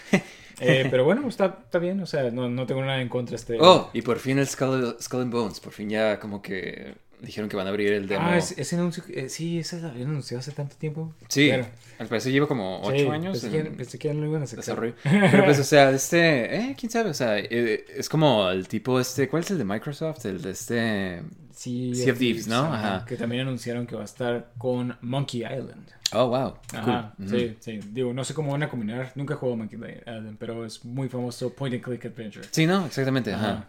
Eh, 0.59 0.87
pero 0.89 1.05
bueno, 1.05 1.27
está, 1.27 1.59
está 1.65 1.77
bien, 1.77 1.99
o 2.01 2.07
sea, 2.07 2.31
no, 2.31 2.49
no 2.49 2.65
tengo 2.65 2.81
nada 2.81 2.99
en 2.99 3.09
contra 3.09 3.35
este... 3.35 3.57
Oh, 3.61 3.91
y 3.93 4.01
por 4.01 4.17
fin 4.17 4.39
el 4.39 4.47
Skull, 4.47 4.97
Skull 4.99 5.21
and 5.21 5.31
Bones. 5.31 5.59
Por 5.59 5.71
fin 5.71 5.87
ya 5.87 6.19
como 6.19 6.41
que 6.41 6.95
dijeron 7.21 7.47
que 7.47 7.55
van 7.55 7.67
a 7.67 7.69
abrir 7.69 7.93
el 7.93 8.07
demo. 8.07 8.25
Ah, 8.25 8.37
ese, 8.37 8.59
ese 8.59 8.75
anuncio, 8.75 9.03
eh, 9.09 9.29
sí, 9.29 9.59
ese 9.59 9.79
lo 9.79 9.89
habían 9.89 10.09
anunciado 10.09 10.39
hace 10.39 10.51
tanto 10.51 10.75
tiempo. 10.75 11.13
sí, 11.27 11.51
al 11.99 12.07
parecer 12.07 12.31
lleva 12.31 12.47
como 12.47 12.81
sí, 12.83 13.01
ocho 13.01 13.11
años 13.11 13.39
Pensé, 13.39 13.49
que, 13.49 13.67
en 13.67 13.75
pensé 13.75 13.99
que 13.99 14.07
ya 14.07 14.13
lo 14.13 14.25
iban 14.25 14.43
a 14.43 14.47
sacar. 14.47 14.63
desarrollo. 14.63 14.93
Pero 15.03 15.45
pues, 15.45 15.59
o 15.59 15.63
sea, 15.63 15.91
este, 15.91 16.55
eh, 16.55 16.75
quién 16.77 16.91
sabe, 16.91 17.09
o 17.09 17.13
sea, 17.13 17.39
eh, 17.39 17.85
es 17.95 18.07
como 18.09 18.49
el 18.49 18.67
tipo 18.67 18.99
este, 18.99 19.27
¿cuál 19.27 19.43
es 19.43 19.51
el 19.51 19.57
de 19.57 19.65
Microsoft? 19.65 20.25
El 20.25 20.41
de 20.41 20.51
este... 20.51 21.21
Sea 21.57 22.13
of 22.13 22.19
Thieves, 22.19 22.47
¿no? 22.47 22.71
Ajá. 22.73 23.05
Que 23.05 23.15
también 23.17 23.41
anunciaron 23.41 23.87
que 23.87 23.95
va 23.95 24.03
a 24.03 24.05
estar 24.05 24.51
con 24.57 24.95
Monkey 25.01 25.41
Island. 25.43 25.87
Oh, 26.13 26.27
wow. 26.27 26.53
Ajá, 26.73 27.13
cool. 27.17 27.29
sí, 27.29 27.57
sí. 27.59 27.79
Digo, 27.91 28.13
no 28.13 28.23
sé 28.23 28.33
cómo 28.33 28.53
van 28.53 28.63
a 28.63 28.69
combinar. 28.69 29.11
Nunca 29.15 29.33
he 29.33 29.37
jugado 29.37 29.57
Monkey 29.57 29.77
Island, 29.77 30.37
pero 30.39 30.65
es 30.65 30.85
muy 30.85 31.09
famoso 31.09 31.51
point 31.53 31.73
and 31.75 31.83
click 31.83 32.05
adventure. 32.05 32.47
Sí, 32.49 32.65
no, 32.65 32.85
exactamente, 32.85 33.33
ajá. 33.33 33.49
Ajá. 33.49 33.67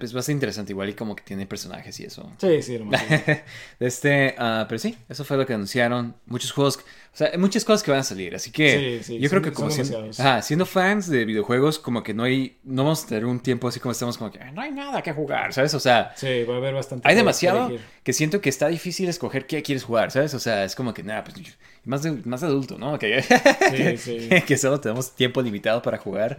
Es, 0.00 0.12
bastante 0.12 0.32
interesante, 0.32 0.72
igual 0.72 0.88
y 0.90 0.94
como 0.94 1.16
que 1.16 1.24
tiene 1.24 1.46
personajes 1.46 1.98
y 1.98 2.04
eso. 2.04 2.30
Sí, 2.38 2.62
sí, 2.62 2.78
más. 2.78 3.02
este, 3.80 4.34
ah, 4.38 4.66
pero 4.68 4.78
sí, 4.78 4.96
eso 5.08 5.24
fue 5.24 5.36
lo 5.36 5.46
que 5.46 5.54
anunciaron. 5.54 6.14
Muchos 6.26 6.52
juegos, 6.52 6.78
o 6.78 7.16
sea, 7.16 7.28
hay 7.32 7.38
muchas 7.38 7.64
cosas 7.64 7.82
que 7.82 7.90
van 7.90 8.00
a 8.00 8.04
salir, 8.04 8.34
así 8.36 8.52
que 8.52 9.00
Sí, 9.02 9.14
sí, 9.14 9.18
yo 9.18 9.28
creo 9.28 9.42
que 9.42 9.52
como 9.52 9.70
siendo, 9.70 10.10
ajá, 10.16 10.42
siendo 10.42 10.66
fans 10.66 11.08
de 11.10 11.24
videojuegos, 11.24 11.78
como 11.80 12.02
que 12.04 12.14
no 12.14 12.22
hay, 12.22 12.58
no 12.62 12.84
vamos 12.84 13.04
a 13.04 13.08
tener 13.08 13.24
un 13.24 13.40
tiempo 13.40 13.66
así 13.66 13.80
como 13.80 13.92
estamos 13.92 14.16
como 14.16 14.30
que 14.30 14.38
"Ah, 14.40 14.52
no 14.52 14.60
hay 14.62 14.70
nada 14.70 15.02
que 15.02 15.12
jugar, 15.12 15.52
¿sabes? 15.52 15.74
O 15.74 15.80
sea, 15.80 16.12
Sí, 16.16 16.44
va 16.44 16.54
a 16.54 16.58
haber 16.58 16.74
bastante. 16.74 17.08
hay 17.08 17.16
demasiado 17.30 17.68
elegir. 17.68 17.86
que 18.02 18.12
siento 18.12 18.40
que 18.40 18.48
está 18.48 18.68
difícil 18.68 19.08
escoger 19.08 19.46
qué 19.46 19.62
quieres 19.62 19.84
jugar, 19.84 20.10
¿sabes? 20.10 20.34
O 20.34 20.38
sea, 20.40 20.64
es 20.64 20.74
como 20.74 20.92
que 20.94 21.02
nada, 21.02 21.24
pues 21.24 21.36
más 21.84 22.02
de, 22.02 22.12
más 22.24 22.42
adulto, 22.42 22.78
¿no? 22.78 22.98
Que, 22.98 23.22
Sí, 23.22 23.96
sí. 24.28 24.28
que 24.46 24.56
solo 24.56 24.80
tenemos 24.80 25.14
tiempo 25.14 25.40
limitado 25.42 25.80
para 25.82 25.98
jugar. 25.98 26.38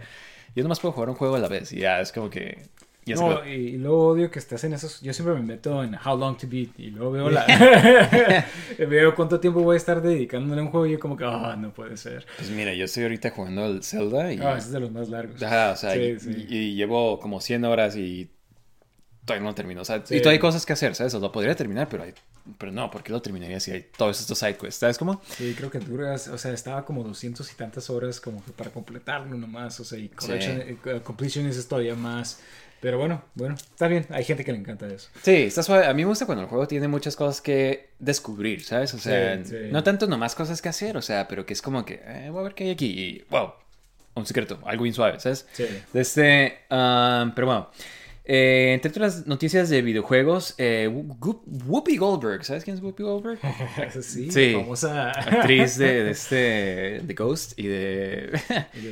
Yo 0.54 0.62
nomás 0.62 0.80
puedo 0.80 0.92
jugar 0.92 1.08
un 1.10 1.16
juego 1.16 1.36
a 1.36 1.38
la 1.38 1.48
vez 1.48 1.72
y 1.72 1.78
ya 1.80 2.00
es 2.00 2.12
como 2.12 2.28
que 2.30 2.58
No, 3.06 3.44
y 3.46 3.78
luego 3.78 4.08
odio 4.08 4.30
que 4.30 4.38
estás 4.38 4.62
en 4.64 4.74
esos. 4.74 5.00
Yo 5.00 5.12
siempre 5.12 5.34
me 5.34 5.42
meto 5.42 5.82
en 5.82 5.94
How 5.96 6.16
Long 6.16 6.36
to 6.36 6.46
Beat 6.48 6.78
y 6.78 6.90
luego 6.90 7.10
veo 7.12 7.30
la. 7.30 7.44
veo 8.78 9.14
cuánto 9.14 9.40
tiempo 9.40 9.60
voy 9.62 9.74
a 9.74 9.76
estar 9.78 10.00
dedicándole 10.02 10.60
a 10.60 10.64
un 10.64 10.70
juego 10.70 10.86
y 10.86 10.92
yo, 10.92 10.98
como 11.00 11.16
que, 11.16 11.24
ah, 11.24 11.56
no 11.58 11.72
puede 11.72 11.96
ser. 11.96 12.26
Pues 12.36 12.50
mira, 12.50 12.74
yo 12.74 12.84
estoy 12.84 13.04
ahorita 13.04 13.30
jugando 13.30 13.64
al 13.64 13.82
Zelda 13.82 14.32
y 14.32 14.38
Ah, 14.40 14.52
ese 14.58 14.66
es 14.68 14.72
de 14.72 14.80
los 14.80 14.92
más 14.92 15.08
largos. 15.08 15.42
Ajá, 15.42 15.72
o 15.72 15.76
sea, 15.76 15.94
Sí, 15.94 16.00
y, 16.00 16.18
sí. 16.20 16.46
y- 16.48 16.56
y 16.56 16.74
llevo 16.76 17.18
como 17.18 17.40
100 17.40 17.64
horas 17.64 17.96
y 17.96 18.30
todavía 19.24 19.42
no 19.44 19.50
lo 19.50 19.54
termino. 19.54 19.82
O 19.82 19.84
sea, 19.84 20.04
Sí. 20.04 20.16
y 20.16 20.18
todavía 20.18 20.32
hay 20.36 20.40
cosas 20.40 20.66
que 20.66 20.72
hacer, 20.72 20.94
¿sabes? 20.94 21.14
O 21.14 21.20
lo 21.20 21.30
podría 21.32 21.54
terminar, 21.54 21.88
pero, 21.88 22.02
hay- 22.02 22.14
pero 22.58 22.72
no, 22.72 22.90
¿por 22.90 23.02
qué 23.02 23.12
lo 23.12 23.22
terminaría 23.22 23.60
si 23.60 23.70
hay 23.70 23.86
todos 23.96 24.20
estos 24.20 24.38
side 24.38 24.56
quests? 24.56 24.76
¿Sabes 24.80 24.98
cómo? 24.98 25.20
Sí, 25.36 25.54
creo 25.56 25.70
que 25.70 25.78
duras, 25.78 26.28
o 26.28 26.38
sea, 26.38 26.52
estaba 26.52 26.84
como 26.84 27.04
200 27.04 27.50
y 27.52 27.54
tantas 27.54 27.88
horas 27.90 28.20
como 28.20 28.44
que 28.44 28.50
para 28.52 28.70
completarlo 28.70 29.36
nomás, 29.36 29.78
o 29.80 29.84
sea, 29.84 29.98
y 29.98 30.08
collection, 30.08 30.60
eh, 30.60 31.00
completion 31.04 31.46
es 31.46 31.66
todavía 31.68 31.94
más. 31.94 32.40
Pero 32.80 32.98
bueno, 32.98 33.22
bueno, 33.36 33.54
está 33.54 33.86
bien, 33.86 34.04
hay 34.10 34.24
gente 34.24 34.44
que 34.44 34.50
le 34.50 34.58
encanta 34.58 34.88
eso. 34.88 35.08
Sí, 35.22 35.30
está 35.44 35.62
suave. 35.62 35.86
A 35.86 35.94
mí 35.94 36.02
me 36.02 36.08
gusta 36.08 36.26
cuando 36.26 36.42
el 36.42 36.48
juego 36.48 36.66
tiene 36.66 36.88
muchas 36.88 37.14
cosas 37.14 37.40
que 37.40 37.90
descubrir, 38.00 38.64
¿sabes? 38.64 38.92
O 38.94 38.98
sea, 38.98 39.36
Sí, 39.36 39.50
sí. 39.50 39.56
no 39.70 39.84
tanto 39.84 40.08
nomás 40.08 40.34
cosas 40.34 40.60
que 40.60 40.68
hacer, 40.68 40.96
o 40.96 41.02
sea, 41.02 41.28
pero 41.28 41.46
que 41.46 41.52
es 41.52 41.62
como 41.62 41.84
que, 41.84 42.02
eh, 42.04 42.28
voy 42.32 42.40
a 42.40 42.42
ver 42.42 42.54
qué 42.56 42.64
hay 42.64 42.70
aquí 42.70 42.86
y, 42.86 43.24
wow, 43.30 43.52
un 44.14 44.26
secreto, 44.26 44.58
algo 44.64 44.82
bien 44.82 44.96
suave, 44.96 45.20
¿sabes? 45.20 45.46
Sí. 45.52 45.64
Desde, 45.92 46.58
um, 46.72 47.32
pero 47.36 47.46
bueno, 47.46 47.70
eh, 48.24 48.72
entre 48.74 48.90
otras 48.90 49.26
noticias 49.26 49.68
de 49.68 49.82
videojuegos, 49.82 50.54
eh, 50.58 50.88
Whoop- 50.92 51.42
Whoopi 51.66 51.96
Goldberg, 51.96 52.44
¿sabes 52.44 52.64
quién 52.64 52.76
es 52.76 52.82
Whoopi 52.82 53.02
Goldberg? 53.02 53.38
sí, 54.02 54.30
Sí. 54.30 54.52
famosa 54.54 55.10
Actriz 55.10 55.76
de, 55.78 56.04
de 56.04 56.10
este, 56.12 57.00
de 57.02 57.14
Ghost 57.14 57.58
y 57.58 57.66
de... 57.66 58.32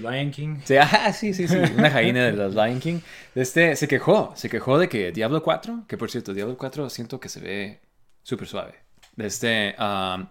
Lion 0.00 0.30
King. 0.30 0.56
Sí, 0.64 0.74
sí, 1.14 1.32
sí, 1.34 1.48
sí, 1.48 1.56
una 1.76 1.90
jaina 1.90 2.24
de 2.26 2.32
los 2.32 2.54
Lion 2.54 2.80
King. 2.80 3.00
Este, 3.34 3.76
se 3.76 3.86
quejó, 3.88 4.32
se 4.36 4.48
quejó 4.50 4.78
de 4.78 4.88
que 4.88 5.12
Diablo 5.12 5.42
4, 5.42 5.84
que 5.88 5.96
por 5.96 6.10
cierto, 6.10 6.34
Diablo 6.34 6.56
4 6.56 6.90
siento 6.90 7.20
que 7.20 7.28
se 7.28 7.40
ve 7.40 7.80
súper 8.22 8.48
suave. 8.48 8.74
Este, 9.16 9.74
um, 9.78 10.26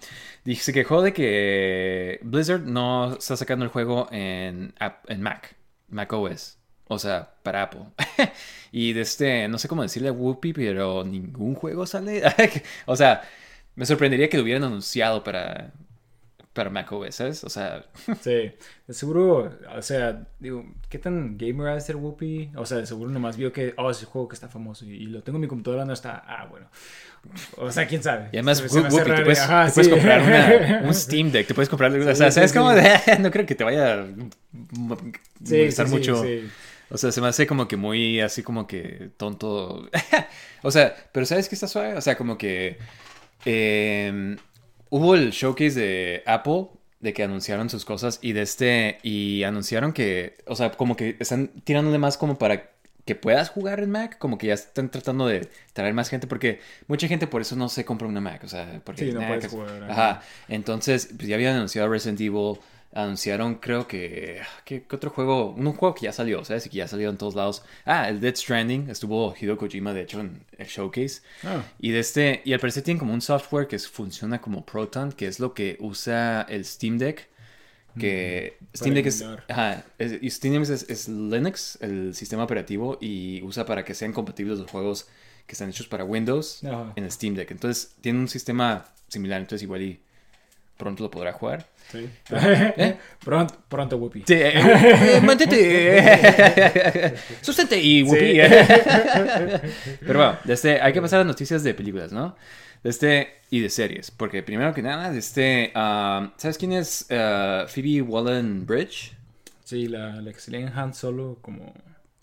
se 0.56 0.74
quejó 0.74 1.02
de 1.02 1.14
que 1.14 2.20
Blizzard 2.24 2.62
no 2.66 3.14
está 3.14 3.36
sacando 3.38 3.64
el 3.66 3.72
juego 3.72 4.08
en, 4.12 4.74
en 5.08 5.22
Mac, 5.22 5.56
Mac 5.90 6.12
OS, 6.14 6.58
o 6.90 7.00
sea, 7.00 7.32
para 7.44 7.64
Apple. 7.64 7.84
y 8.74 8.94
de 8.94 9.02
este, 9.02 9.48
no 9.48 9.58
sé 9.60 9.70
cómo 9.70 9.84
decirle 9.84 10.10
a 10.10 10.14
Whoopi, 10.14 10.54
pero 10.54 11.06
ningún 11.06 11.56
juego 11.56 11.86
sale. 11.88 12.24
o 12.88 12.96
sea, 12.98 13.22
me 13.76 13.86
sorprendería 13.86 14.30
que 14.30 14.38
lo 14.38 14.44
hubieran 14.44 14.66
anunciado 14.66 15.24
para, 15.24 15.72
para 16.54 16.70
Mac 16.70 16.92
OS, 16.92 17.16
¿sabes? 17.16 17.44
O 17.46 17.50
sea, 17.50 17.86
Sí, 18.22 18.52
seguro, 18.90 19.52
o 19.76 19.82
sea, 19.82 20.28
digo, 20.40 20.66
¿qué 20.90 21.00
tan 21.00 21.38
gamer 21.38 21.70
ha 21.70 21.76
de 21.76 21.82
ser 21.82 21.96
Whoopi? 21.98 22.52
O 22.58 22.66
sea, 22.66 22.86
seguro 22.86 23.12
nomás 23.12 23.38
vio 23.38 23.54
que, 23.54 23.74
oh, 23.78 23.92
ese 23.92 24.06
juego 24.06 24.28
que 24.28 24.36
está 24.36 24.50
famoso 24.50 24.86
y, 24.86 24.90
y 24.96 25.06
lo 25.08 25.24
tengo 25.24 25.38
en 25.38 25.42
mi 25.42 25.48
computadora, 25.48 25.86
no 25.86 25.94
está, 25.94 26.24
ah, 26.28 26.48
bueno. 26.50 26.68
O 27.58 27.72
sea, 27.72 27.88
quién 27.88 28.02
sabe. 28.02 28.30
Y 28.32 28.38
además, 28.38 28.62
Whoopi, 28.62 28.90
te 29.16 29.24
puedes, 29.24 29.40
ajá, 29.40 29.66
te 29.68 29.72
puedes 29.74 29.88
sí. 29.88 29.92
comprar 29.92 30.22
una- 30.22 30.82
un 30.88 30.94
Steam 30.94 31.32
Deck, 31.32 31.48
te 31.48 31.54
puedes 31.54 31.70
comprar... 31.70 31.92
o 31.94 32.16
sea, 32.16 32.32
Sí, 32.32 32.32
¿sabes 32.32 32.52
sí, 32.52 32.58
cómo? 32.58 32.72
sí. 32.74 32.80
no 33.20 33.32
creo 33.32 33.46
que 33.46 33.56
te 33.56 33.64
vaya 33.64 33.94
a 34.02 34.08
mo- 34.72 34.98
Sí, 35.44 35.56
molestar 35.58 35.88
sí, 35.88 35.92
sí, 35.92 35.96
mucho. 35.98 36.24
sí. 36.24 36.54
O 36.90 36.98
sea, 36.98 37.12
se 37.12 37.22
me 37.22 37.28
hace 37.28 37.46
como 37.48 37.68
que 37.68 37.78
muy 37.78 38.20
así 38.20 38.44
como 38.44 38.68
que 38.68 39.12
tonto. 39.18 39.90
o 40.64 40.72
sea, 40.72 40.96
pero 41.12 41.26
¿sabes 41.26 41.50
qué 41.50 41.56
está 41.56 41.68
suave? 41.68 41.96
O 41.96 42.02
sea, 42.02 42.18
como 42.18 42.38
que 42.38 42.78
eh, 43.46 44.38
hubo 44.90 45.16
el 45.16 45.32
showcase 45.32 45.80
de 45.80 46.24
Apple 46.26 46.68
de 47.00 47.14
que 47.14 47.24
anunciaron 47.24 47.70
sus 47.70 47.86
cosas 47.86 48.20
y 48.22 48.34
de 48.34 48.42
este 48.42 48.98
y 49.04 49.44
anunciaron 49.44 49.94
que, 49.94 50.38
o 50.48 50.56
sea, 50.56 50.72
como 50.72 50.96
que 50.96 51.16
están 51.20 51.48
tirándole 51.64 51.98
más 51.98 52.18
como 52.18 52.38
para 52.38 52.72
que 53.06 53.16
puedas 53.16 53.50
jugar 53.50 53.80
en 53.80 53.90
Mac, 53.90 54.18
como 54.20 54.38
que 54.38 54.48
ya 54.48 54.54
están 54.54 54.92
tratando 54.92 55.26
de 55.26 55.50
traer 55.74 55.96
más 55.96 56.10
gente, 56.10 56.28
porque 56.28 56.60
mucha 56.88 57.08
gente 57.08 57.26
por 57.26 57.42
eso 57.42 57.56
no 57.56 57.68
se 57.68 57.84
compra 57.84 58.08
una 58.08 58.22
Mac, 58.22 58.44
o 58.44 58.48
sea, 58.48 58.82
porque... 58.84 59.06
Sí, 59.06 59.12
no 59.12 59.26
puedes 59.26 59.48
jugar, 59.48 59.84
ajá. 59.90 60.10
Ajá, 60.10 60.22
entonces, 60.48 61.10
pues 61.16 61.28
ya 61.28 61.36
habían 61.36 61.56
anunciado 61.56 61.90
Resident 61.90 62.22
Evil, 62.22 62.60
anunciaron 62.94 63.56
creo 63.56 63.88
que... 63.88 64.42
¿Qué, 64.66 64.84
qué 64.84 64.96
otro 64.96 65.10
juego? 65.10 65.52
Un 65.52 65.74
juego 65.74 65.94
que 65.96 66.06
ya 66.06 66.12
salió, 66.12 66.44
¿sabes? 66.44 66.66
Y 66.66 66.70
que 66.70 66.78
ya 66.78 66.88
salió 66.88 67.10
en 67.10 67.18
todos 67.18 67.36
lados. 67.36 67.64
Ah, 67.86 68.10
el 68.10 68.20
Dead 68.20 68.36
Stranding, 68.36 68.90
estuvo 68.90 69.34
Hideo 69.40 69.58
Kojima, 69.58 69.94
de 69.94 70.02
hecho, 70.02 70.20
en 70.20 70.44
el 70.58 70.68
showcase. 70.68 71.22
Ah. 71.44 71.64
Y 71.80 71.92
de 71.92 72.00
este, 72.00 72.42
y 72.46 72.54
al 72.54 72.60
parecer 72.60 72.84
tienen 72.84 73.00
como 73.00 73.14
un 73.14 73.22
software 73.22 73.68
que 73.68 73.78
funciona 73.80 74.42
como 74.42 74.66
Proton, 74.66 75.12
que 75.12 75.28
es 75.28 75.40
lo 75.40 75.54
que 75.54 75.78
usa 75.80 76.44
el 76.50 76.66
Steam 76.66 76.98
Deck. 76.98 77.28
Que 77.98 78.58
Steam 78.78 78.94
Deck 78.94 79.08
es, 79.08 79.26
ajá, 79.50 79.84
Steam 80.00 80.54
Deck 80.54 80.70
es, 80.70 80.90
es 80.90 81.10
Linux, 81.10 81.78
el 81.82 82.16
sistema 82.16 82.44
operativo, 82.44 82.98
y 83.02 83.42
usa 83.42 83.66
para 83.66 83.84
que 83.84 83.94
sean 83.94 84.14
compatibles 84.14 84.60
los 84.60 84.72
juegos 84.72 85.08
que 85.46 85.54
están 85.54 85.70
hechos 85.70 85.88
para 85.88 86.06
Windows 86.06 86.64
Ajá. 86.64 86.94
en 86.96 87.04
el 87.04 87.12
Steam 87.12 87.34
Deck. 87.34 87.52
Entonces 87.52 87.96
tiene 88.00 88.20
un 88.20 88.30
sistema 88.30 88.86
similar, 89.10 89.42
entonces 89.42 89.64
igual 89.64 89.82
y 89.82 90.00
pronto 90.78 91.04
lo 91.04 91.12
podrá 91.12 91.34
jugar. 91.34 91.68
Sí. 91.92 92.08
¿Eh? 92.32 92.96
Pronto, 93.24 93.56
pronto, 93.68 93.98
Whoopi. 93.98 94.24
Sí, 94.26 94.34
eh, 94.34 94.52
eh, 94.56 95.22
mantente. 95.24 97.16
Sustente 97.42 97.82
y 97.82 98.04
whoopee. 98.04 98.42
Pero 100.06 100.20
bueno, 100.20 100.38
desde, 100.44 100.82
hay 100.82 100.94
que 100.94 101.02
pasar 101.02 101.18
a 101.18 101.24
las 101.24 101.28
noticias 101.28 101.64
de 101.64 101.74
películas, 101.74 102.12
¿no? 102.12 102.36
De 102.84 102.90
este, 102.92 103.40
y 103.50 103.60
de 103.60 103.70
series. 103.70 104.12
Porque 104.12 104.44
primero 104.44 104.74
que 104.74 104.82
nada, 104.82 105.12
de 105.12 105.20
este, 105.20 105.72
ah, 105.76 106.32
¿sabes 106.38 106.58
quién 106.58 106.74
es 106.74 107.08
ah, 107.10 107.66
Phoebe 107.68 108.02
Wallen-Bridge? 108.04 109.14
Sí, 109.64 109.88
la, 109.88 110.16
la 110.22 110.32
que 110.32 110.72
Han 110.76 110.94
Solo 110.94 111.38
como... 111.42 111.74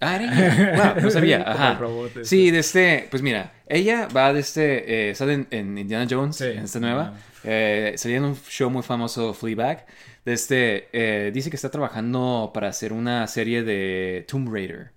Ah, 0.01 0.17
era 0.17 0.25
ella. 0.25 0.95
Wow, 0.95 1.03
no 1.05 1.11
sabía. 1.11 1.43
Ajá. 1.47 1.75
robot 1.75 2.09
este. 2.09 2.25
Sí, 2.25 2.51
de 2.51 2.59
este, 2.59 3.07
pues 3.11 3.23
mira, 3.23 3.55
ella 3.67 4.09
va 4.15 4.33
de 4.33 4.41
este, 4.41 5.11
eh, 5.11 5.15
sale 5.15 5.33
en, 5.35 5.47
en 5.51 5.79
Indiana 5.79 6.07
Jones, 6.09 6.37
Sí. 6.37 6.45
en 6.45 6.59
esta 6.65 6.81
nueva. 6.81 7.03
Ajá. 7.03 7.15
Eh, 7.47 7.95
salía 7.97 8.19
en 8.19 8.25
un 8.25 8.37
show 8.37 8.69
muy 8.71 8.83
famoso, 8.83 9.33
Fleabag. 9.33 9.87
De 10.25 10.33
este, 10.33 10.89
eh, 10.93 11.31
dice 11.33 11.51
que 11.51 11.57
está 11.57 11.71
trabajando 11.71 12.51
para 12.53 12.69
hacer 12.69 12.93
una 12.93 13.27
serie 13.29 13.63
de 13.63 14.27
Tomb 14.29 14.53
Raider. 14.53 14.93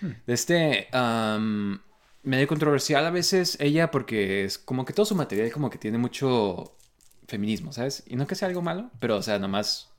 Hmm. 0.00 0.12
De 0.26 0.34
este, 0.34 0.88
medio 2.22 2.46
controversial 2.46 3.04
a 3.04 3.10
veces 3.10 3.56
ella 3.60 3.90
porque 3.90 4.44
es 4.44 4.58
como 4.58 4.84
que 4.84 4.92
todo 4.92 5.06
su 5.06 5.16
material 5.16 5.50
como 5.50 5.70
que 5.70 5.78
tiene 5.78 5.98
mucho 5.98 6.76
feminismo, 7.26 7.72
¿sabes? 7.72 8.04
Y 8.06 8.16
no 8.16 8.26
que 8.26 8.36
sea 8.36 8.48
algo 8.48 8.62
malo, 8.62 8.90
pero 9.00 9.16
o 9.16 9.22
sea, 9.22 9.38
nomás 9.38 9.90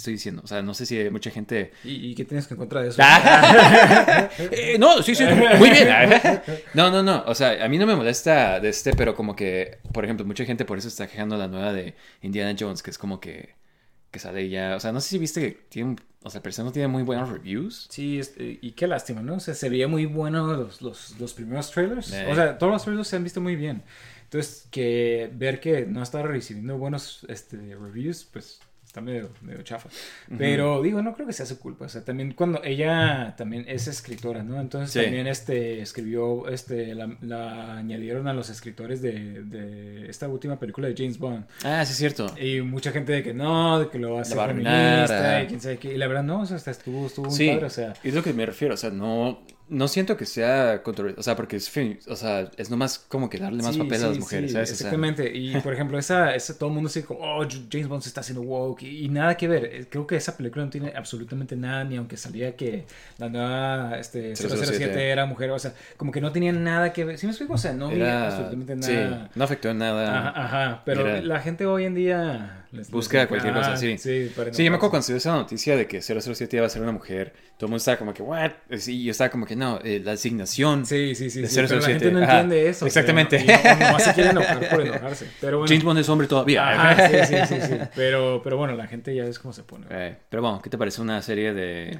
estoy 0.00 0.14
diciendo, 0.14 0.42
o 0.44 0.46
sea, 0.46 0.62
no 0.62 0.74
sé 0.74 0.86
si 0.86 0.98
hay 0.98 1.10
mucha 1.10 1.30
gente 1.30 1.72
¿Y, 1.84 2.10
y 2.10 2.14
qué 2.14 2.24
tienes 2.24 2.46
que 2.46 2.54
encontrar 2.54 2.82
de 2.82 2.90
eso? 2.90 3.02
Eh, 4.52 4.76
no, 4.78 5.02
sí, 5.02 5.14
sí, 5.14 5.24
muy 5.58 5.70
bien. 5.70 5.88
No, 6.74 6.90
no, 6.90 7.02
no. 7.02 7.24
O 7.26 7.34
sea, 7.34 7.64
a 7.64 7.68
mí 7.68 7.78
no 7.78 7.86
me 7.86 7.94
molesta 7.94 8.60
de 8.60 8.68
este, 8.68 8.92
pero 8.94 9.14
como 9.14 9.36
que, 9.36 9.78
por 9.92 10.04
ejemplo, 10.04 10.24
mucha 10.24 10.44
gente 10.44 10.64
por 10.64 10.78
eso 10.78 10.88
está 10.88 11.06
quejando 11.06 11.36
la 11.36 11.48
nueva 11.48 11.72
de 11.72 11.94
Indiana 12.22 12.56
Jones, 12.58 12.82
que 12.82 12.90
es 12.90 12.98
como 12.98 13.20
que, 13.20 13.54
que 14.10 14.18
sale 14.18 14.48
ya. 14.48 14.76
O 14.76 14.80
sea, 14.80 14.92
no 14.92 15.00
sé 15.00 15.10
si 15.10 15.18
viste 15.18 15.40
que 15.40 15.50
tiene, 15.68 15.96
o 16.22 16.30
sea, 16.30 16.42
personaje 16.42 16.70
no 16.70 16.72
tiene 16.72 16.88
muy 16.88 17.02
buenos 17.02 17.28
reviews. 17.28 17.86
Sí, 17.90 18.18
este, 18.18 18.58
y 18.60 18.72
qué 18.72 18.86
lástima, 18.86 19.22
¿no? 19.22 19.34
O 19.34 19.40
sea, 19.40 19.54
se 19.54 19.68
veía 19.68 19.88
muy 19.88 20.06
bueno 20.06 20.46
los, 20.46 20.82
los, 20.82 21.18
los 21.18 21.34
primeros 21.34 21.70
trailers. 21.70 22.12
Eh. 22.12 22.26
O 22.30 22.34
sea, 22.34 22.58
todos 22.58 22.72
los 22.72 22.82
trailers 22.82 23.08
se 23.08 23.16
han 23.16 23.24
visto 23.24 23.40
muy 23.40 23.56
bien. 23.56 23.82
Entonces, 24.24 24.68
que 24.70 25.30
ver 25.34 25.60
que 25.60 25.86
no 25.86 26.02
está 26.02 26.22
recibiendo 26.22 26.78
buenos 26.78 27.26
este, 27.28 27.56
reviews, 27.56 28.24
pues 28.24 28.60
está 28.90 29.00
medio, 29.00 29.30
medio 29.42 29.62
chafa. 29.62 29.88
Pero 30.36 30.82
digo, 30.82 31.00
no 31.00 31.14
creo 31.14 31.24
que 31.26 31.32
sea 31.32 31.46
su 31.46 31.60
culpa. 31.60 31.84
O 31.84 31.88
sea, 31.88 32.04
también 32.04 32.32
cuando 32.34 32.60
ella 32.64 33.34
también 33.36 33.64
es 33.68 33.86
escritora, 33.86 34.42
¿no? 34.42 34.60
Entonces 34.60 34.90
Sí. 34.90 35.00
también 35.02 35.28
este, 35.28 35.80
escribió, 35.80 36.48
este, 36.48 36.94
la, 36.96 37.08
la 37.20 37.76
añadieron 37.78 38.26
a 38.26 38.32
los 38.34 38.50
escritores 38.50 39.00
de, 39.00 39.44
de 39.44 40.10
esta 40.10 40.26
última 40.28 40.58
película 40.58 40.88
de 40.88 40.94
James 40.96 41.18
Bond. 41.18 41.44
Ah, 41.62 41.84
sí, 41.84 41.92
es 41.92 41.98
cierto. 41.98 42.34
Y 42.36 42.62
mucha 42.62 42.90
gente 42.90 43.12
de 43.12 43.22
que 43.22 43.32
no, 43.32 43.78
de 43.78 43.88
que 43.88 43.98
lo 44.00 44.18
arruinar, 44.18 45.06
feminista 45.06 45.42
y 45.42 45.46
quién 45.46 45.60
sabe 45.60 45.78
qué. 45.78 45.94
Y 45.94 45.96
la 45.96 46.08
verdad, 46.08 46.24
no, 46.24 46.40
o 46.40 46.46
sea, 46.46 46.56
hasta 46.56 46.72
estuvo, 46.72 47.06
estuvo 47.06 47.26
muy 47.26 47.36
Sí, 47.36 47.48
padre, 47.48 47.66
o 47.66 47.70
sea. 47.70 47.94
es 48.02 48.12
lo 48.14 48.22
que 48.24 48.32
me 48.32 48.44
refiero. 48.44 48.74
O 48.74 48.76
sea, 48.76 48.90
no, 48.90 49.40
no 49.70 49.86
siento 49.88 50.16
que 50.16 50.26
sea 50.26 50.82
controversial. 50.82 51.20
O 51.20 51.22
sea, 51.22 51.36
porque 51.36 51.56
es, 51.56 51.72
o 52.08 52.16
sea, 52.16 52.50
es 52.56 52.70
nomás 52.70 52.98
como 52.98 53.30
que 53.30 53.38
darle 53.38 53.62
más 53.62 53.74
Sí, 53.74 53.80
papel 53.80 54.02
a 54.02 54.06
las 54.08 54.14
sí, 54.16 54.20
mujeres, 54.20 54.52
sí, 54.52 54.58
Exactamente. 54.58 55.30
Y 55.34 55.56
por 55.62 55.72
ejemplo, 55.72 55.98
esa, 55.98 56.34
esa, 56.34 56.58
todo 56.58 56.68
el 56.68 56.74
mundo 56.74 56.88
dice 56.88 57.04
como, 57.04 57.20
oh, 57.20 57.46
James 57.70 57.86
Bond 57.88 58.02
se 58.02 58.08
está 58.08 58.20
haciendo 58.20 58.42
woke. 58.42 58.82
Y, 58.82 59.04
y 59.04 59.08
nada 59.08 59.36
que 59.36 59.46
ver. 59.48 59.64
Eh, 59.64 59.86
Creo 59.88 60.06
que 60.06 60.16
esa 60.16 60.36
película 60.36 60.64
no 60.64 60.70
tiene 60.70 60.92
absolutamente 60.94 61.54
nada, 61.56 61.84
ni 61.84 61.96
aunque 61.96 62.16
salía 62.16 62.56
que 62.56 62.84
la 63.18 63.28
nueva 63.28 63.98
este, 63.98 64.34
007, 64.34 64.66
007 64.66 65.10
era 65.10 65.24
mujer. 65.26 65.50
O 65.52 65.58
sea, 65.58 65.72
como 65.96 66.10
que 66.12 66.20
no 66.20 66.32
tenía 66.32 66.52
nada 66.52 66.92
que 66.92 67.04
ver. 67.04 67.16
¿Sí 67.16 67.26
me 67.26 67.32
explico? 67.32 67.54
O 67.54 67.58
sea, 67.58 67.72
no 67.72 67.86
había 67.86 68.26
absolutamente 68.26 68.82
sí, 68.82 68.92
nada. 68.92 69.30
no 69.34 69.44
afectó 69.44 69.70
en 69.70 69.78
nada. 69.78 70.28
Ajá, 70.30 70.44
ajá. 70.44 70.82
Pero 70.84 71.06
Era- 71.06 71.22
la 71.22 71.40
gente 71.40 71.64
hoy 71.66 71.84
en 71.84 71.94
día 71.94 72.59
les- 72.72 72.90
Busca 72.90 73.18
les- 73.18 73.26
cualquier 73.28 73.52
cosa, 73.54 73.76
sí. 73.76 73.98
Sí, 73.98 74.30
para 74.36 74.52
Sí, 74.52 74.64
yo 74.64 74.70
me 74.70 74.76
acuerdo 74.76 74.90
cuando 74.90 75.04
se 75.06 75.12
dio 75.12 75.18
esa 75.18 75.32
noticia 75.32 75.76
de 75.76 75.86
que 75.86 76.00
007 76.02 76.56
iba 76.56 76.66
a 76.66 76.68
ser 76.68 76.82
una 76.82 76.92
mujer, 76.92 77.32
todo 77.56 77.66
el 77.66 77.70
mundo 77.70 77.76
estaba 77.78 77.96
como 77.98 78.14
que, 78.14 78.22
¿what? 78.22 78.52
Sí, 78.78 79.02
yo 79.04 79.10
estaba 79.10 79.30
como 79.30 79.44
que, 79.46 79.56
no, 79.56 79.80
eh, 79.82 80.00
la 80.04 80.12
asignación. 80.12 80.86
Sí, 80.86 81.14
sí, 81.14 81.30
sí. 81.30 81.42
de 81.42 81.48
sí, 81.48 81.56
pero 81.56 81.68
la 81.76 81.80
007, 81.82 81.98
gente 82.00 82.10
no 82.12 82.22
ajá. 82.24 82.40
entiende 82.40 82.68
eso. 82.68 82.86
o 82.86 82.88
sea, 82.90 83.02
Exactamente. 83.02 83.36
y 83.42 83.46
no- 83.46 83.86
nomás 83.86 84.04
se 84.04 84.14
quiere 84.14 84.30
enojar 84.30 84.68
por 84.70 84.80
enojarse. 84.86 85.26
Pero 85.40 85.58
bueno. 85.58 85.68
James 85.68 85.84
Bond 85.84 85.98
es 86.00 86.08
hombre 86.08 86.26
todavía. 86.28 86.68
Ajá, 86.90 87.08
sí, 87.08 87.16
sí, 87.26 87.54
sí, 87.54 87.60
sí. 87.66 87.74
Pero, 87.94 88.40
pero 88.42 88.56
bueno, 88.56 88.74
la 88.74 88.86
gente 88.86 89.14
ya 89.14 89.24
ves 89.24 89.38
cómo 89.38 89.52
se 89.52 89.62
pone. 89.62 89.86
Eh, 89.90 90.16
pero 90.28 90.42
bueno, 90.42 90.60
¿qué 90.62 90.70
te 90.70 90.78
parece 90.78 91.00
una 91.02 91.20
serie 91.22 91.52
de 91.52 91.98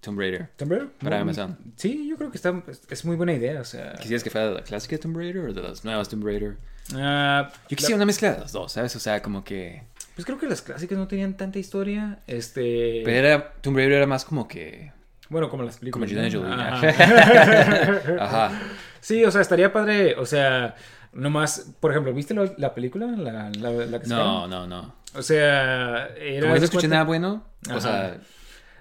Tomb 0.00 0.18
Raider? 0.18 0.48
Tomb 0.56 0.70
Raider. 0.72 0.88
Para 1.00 1.18
Mm, 1.18 1.22
Amazon. 1.22 1.58
Sí, 1.76 2.08
yo 2.08 2.16
creo 2.16 2.30
que 2.30 2.36
está, 2.36 2.60
es, 2.68 2.82
es 2.90 3.04
muy 3.04 3.16
buena 3.16 3.32
idea, 3.32 3.60
o 3.60 3.64
sea... 3.64 3.92
¿Quisieras 3.94 4.22
que 4.24 4.30
fuera 4.30 4.48
de 4.48 4.54
la 4.54 4.62
clásica 4.62 4.98
Tomb 4.98 5.16
Raider 5.16 5.44
o 5.48 5.52
de 5.52 5.62
las 5.62 5.84
nuevas 5.84 6.08
Tomb 6.08 6.24
Raider? 6.24 6.56
ah, 6.94 7.50
Yo 7.68 7.76
quisiera 7.76 7.96
una 7.96 8.06
mezcla 8.06 8.32
de 8.32 8.40
las 8.40 8.52
dos, 8.52 8.72
¿sabes? 8.72 8.94
O 8.96 9.00
sea, 9.00 9.20
como 9.22 9.42
que... 9.44 9.82
Pues 10.18 10.26
creo 10.26 10.36
que 10.36 10.48
las 10.48 10.62
clásicas 10.62 10.98
no 10.98 11.06
tenían 11.06 11.36
tanta 11.36 11.60
historia, 11.60 12.18
este... 12.26 13.02
Pero 13.04 13.28
era, 13.28 13.52
Tomb 13.60 13.76
Raider 13.76 13.92
era 13.98 14.06
más 14.08 14.24
como 14.24 14.48
que... 14.48 14.90
Bueno, 15.28 15.48
como 15.48 15.62
las 15.62 15.76
Como 15.76 16.04
películas. 16.06 16.34
¿no? 16.34 16.40
Jolie. 16.40 16.54
Ajá. 16.60 18.14
Ajá. 18.48 18.60
sí, 19.00 19.24
o 19.24 19.30
sea, 19.30 19.40
estaría 19.42 19.72
padre, 19.72 20.16
o 20.16 20.26
sea... 20.26 20.74
Nomás, 21.12 21.72
por 21.78 21.92
ejemplo, 21.92 22.12
¿viste 22.12 22.34
la 22.34 22.74
película? 22.74 23.06
La, 23.06 23.50
la, 23.50 23.70
la 23.70 24.00
que 24.00 24.08
No, 24.08 24.16
sacaron? 24.48 24.50
no, 24.50 24.66
no. 24.66 24.94
O 25.14 25.22
sea, 25.22 26.08
era... 26.16 26.40
Como 26.40 26.54
no 26.54 26.64
escuché 26.64 26.70
cuenta- 26.72 26.88
nada 26.88 27.04
bueno, 27.04 27.44
o 27.72 27.80
sea... 27.80 28.18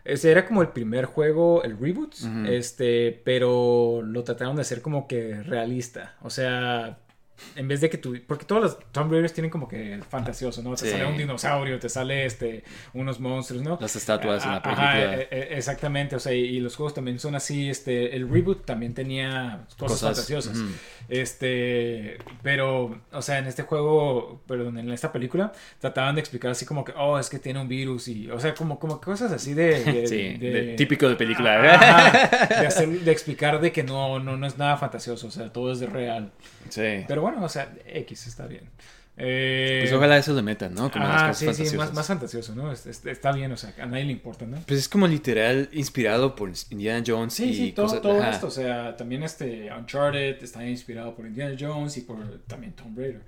Ese 0.05 0.31
era 0.31 0.43
como 0.47 0.63
el 0.63 0.69
primer 0.69 1.05
juego, 1.05 1.61
el 1.63 1.77
reboot, 1.77 2.15
este, 2.47 3.21
pero 3.25 4.01
lo 4.01 4.23
trataron 4.23 4.55
de 4.55 4.63
hacer 4.63 4.81
como 4.81 5.05
que 5.07 5.43
realista. 5.43 6.15
O 6.21 6.29
sea, 6.31 6.97
en 7.55 7.67
vez 7.67 7.81
de 7.81 7.89
que 7.89 7.97
tú, 7.97 8.17
porque 8.27 8.45
todos 8.45 8.61
los 8.63 8.91
Tomb 8.91 9.11
Raiders 9.11 9.33
tienen 9.33 9.49
como 9.51 9.67
que 9.67 9.99
fantasioso, 10.09 10.61
¿no? 10.63 10.71
Te 10.75 10.85
Sí. 10.85 10.91
sale 10.91 11.05
un 11.05 11.17
dinosaurio, 11.17 11.79
te 11.79 11.89
sale 11.89 12.25
este, 12.25 12.63
unos 12.93 13.19
monstruos, 13.19 13.63
¿no? 13.63 13.77
Las 13.81 13.95
estatuas 13.95 14.43
en 14.45 14.51
la 14.51 14.57
Ajá, 14.57 14.63
película. 14.63 15.15
e- 15.15 15.27
e- 15.31 15.57
exactamente, 15.57 16.15
o 16.15 16.19
sea, 16.19 16.33
y, 16.33 16.59
los 16.59 16.75
juegos 16.75 16.93
también 16.93 17.19
son 17.19 17.35
así, 17.35 17.69
este, 17.69 18.15
el 18.15 18.29
reboot 18.29 18.65
también 18.65 18.93
tenía 18.93 19.65
cosas, 19.77 20.01
fantasiosas. 20.01 20.57
Este, 21.09 22.17
pero, 22.43 22.99
o 23.11 23.21
sea, 23.21 23.39
en 23.39 23.47
este 23.47 23.63
juego, 23.63 24.41
perdón, 24.47 24.77
en 24.77 24.91
esta 24.91 25.11
película, 25.11 25.51
trataban 25.79 26.15
de 26.15 26.21
explicar 26.21 26.51
así 26.51 26.65
como 26.65 26.83
que, 26.85 26.93
oh, 26.97 27.17
es 27.19 27.29
que 27.29 27.39
tiene 27.39 27.59
un 27.59 27.67
virus 27.67 28.07
y, 28.07 28.29
o 28.29 28.39
sea, 28.39 28.53
como, 28.53 28.79
como 28.79 29.01
cosas 29.01 29.31
así 29.31 29.53
de... 29.53 29.83
de- 29.83 30.07
Sí, 30.07 30.37
de- 30.37 30.51
de- 30.51 30.73
típico 30.75 31.09
de 31.09 31.15
película. 31.15 31.73
Ajá, 31.73 32.61
de, 32.61 32.67
hacer- 32.67 32.99
de 33.01 33.11
explicar 33.11 33.59
de 33.59 33.71
que 33.71 33.83
no, 33.83 34.19
no, 34.19 34.37
no 34.37 34.47
es 34.47 34.57
nada 34.57 34.77
fantasioso, 34.77 35.27
o 35.27 35.31
sea, 35.31 35.51
todo 35.51 35.71
es 35.71 35.79
de 35.79 35.87
real. 35.87 36.31
Sí. 36.69 37.03
Pero 37.07 37.21
bueno, 37.21 37.26
o 37.35 37.49
sea, 37.49 37.73
X 37.85 38.27
está 38.27 38.47
bien. 38.47 38.63
Eh, 39.19 39.79
Pues 39.81 39.93
ojalá 39.93 40.17
eso 40.19 40.31
le 40.35 40.43
metan, 40.43 40.75
¿no? 40.75 40.91
Como 40.91 41.03
las 41.07 41.21
ah, 41.23 41.27
cosas 41.29 41.57
sí, 41.57 41.65
sí, 41.65 41.75
más, 41.75 41.91
más 41.91 42.05
fantasioso, 42.05 42.53
¿no? 42.53 42.71
Es- 42.71 42.85
es- 42.85 43.03
está 43.07 43.31
bien, 43.31 43.51
o 43.51 43.57
sea, 43.57 43.73
a 43.81 43.85
nadie 43.87 44.03
le 44.05 44.11
importa, 44.11 44.45
¿no? 44.45 44.57
Pues 44.67 44.79
es 44.81 44.87
como 44.87 45.07
literal 45.07 45.69
inspirado 45.71 46.35
por 46.35 46.51
Indiana 46.69 47.03
Jones 47.05 47.33
Sí, 47.33 47.45
y 47.45 47.53
sí, 47.55 47.71
todo, 47.71 47.87
cosas- 47.87 48.01
todo 48.03 48.23
esto, 48.23 48.45
o 48.47 48.51
sea, 48.51 48.95
también 48.95 49.23
este 49.23 49.71
Uncharted 49.75 50.43
está 50.43 50.63
inspirado 50.67 51.15
por 51.15 51.25
Indiana 51.25 51.55
Jones 51.59 51.97
y 51.97 52.01
por 52.01 52.17
también 52.45 52.73
Tomb 52.73 52.95
Raider. 52.95 53.21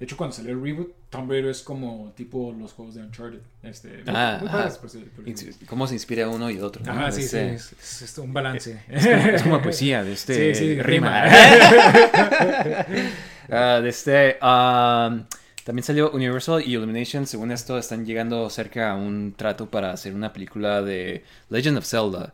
De 0.00 0.04
hecho, 0.04 0.16
cuando 0.16 0.34
salió 0.36 0.50
el 0.52 0.60
reboot, 0.62 0.92
Tomb 1.10 1.30
Raider 1.30 1.50
es 1.52 1.62
como 1.62 2.12
tipo 2.16 2.52
los 2.58 2.72
juegos 2.72 2.96
de 2.96 3.02
Uncharted. 3.02 3.38
Este, 3.62 4.02
Ah, 4.08 4.38
muy 4.40 4.48
ajá. 4.48 4.68
por 4.80 4.90
por. 4.90 5.66
¿Cómo 5.68 5.86
se 5.86 5.94
inspira 5.94 6.28
uno 6.28 6.50
y 6.50 6.56
el 6.56 6.64
otro? 6.64 6.82
¿no? 6.84 6.90
Ajá, 6.90 7.12
sí, 7.12 7.20
sí, 7.22 7.36
Este, 7.38 7.54
es, 7.54 7.72
es- 7.72 8.02
es 8.02 8.18
un 8.18 8.32
balance. 8.34 8.82
Es 8.88 9.06
como, 9.06 9.16
es 9.28 9.42
como 9.44 9.62
poesía 9.62 10.02
de 10.02 10.12
este 10.14 10.54
Sí, 10.56 10.60
sí, 10.74 10.82
rima. 10.82 11.22
rima. 11.24 12.86
Ah, 13.50 13.80
de 13.82 13.88
este 13.88 14.38
um, 14.42 15.24
también 15.64 15.82
salió 15.82 16.10
Universal 16.12 16.62
y 16.64 16.72
Illumination, 16.74 17.26
según 17.26 17.50
esto 17.50 17.76
están 17.78 18.04
llegando 18.06 18.48
cerca 18.50 18.90
a 18.92 18.94
un 18.94 19.34
trato 19.36 19.66
para 19.70 19.90
hacer 19.92 20.14
una 20.14 20.32
película 20.32 20.82
de 20.82 21.24
Legend 21.50 21.78
of 21.78 21.86
Zelda. 21.86 22.30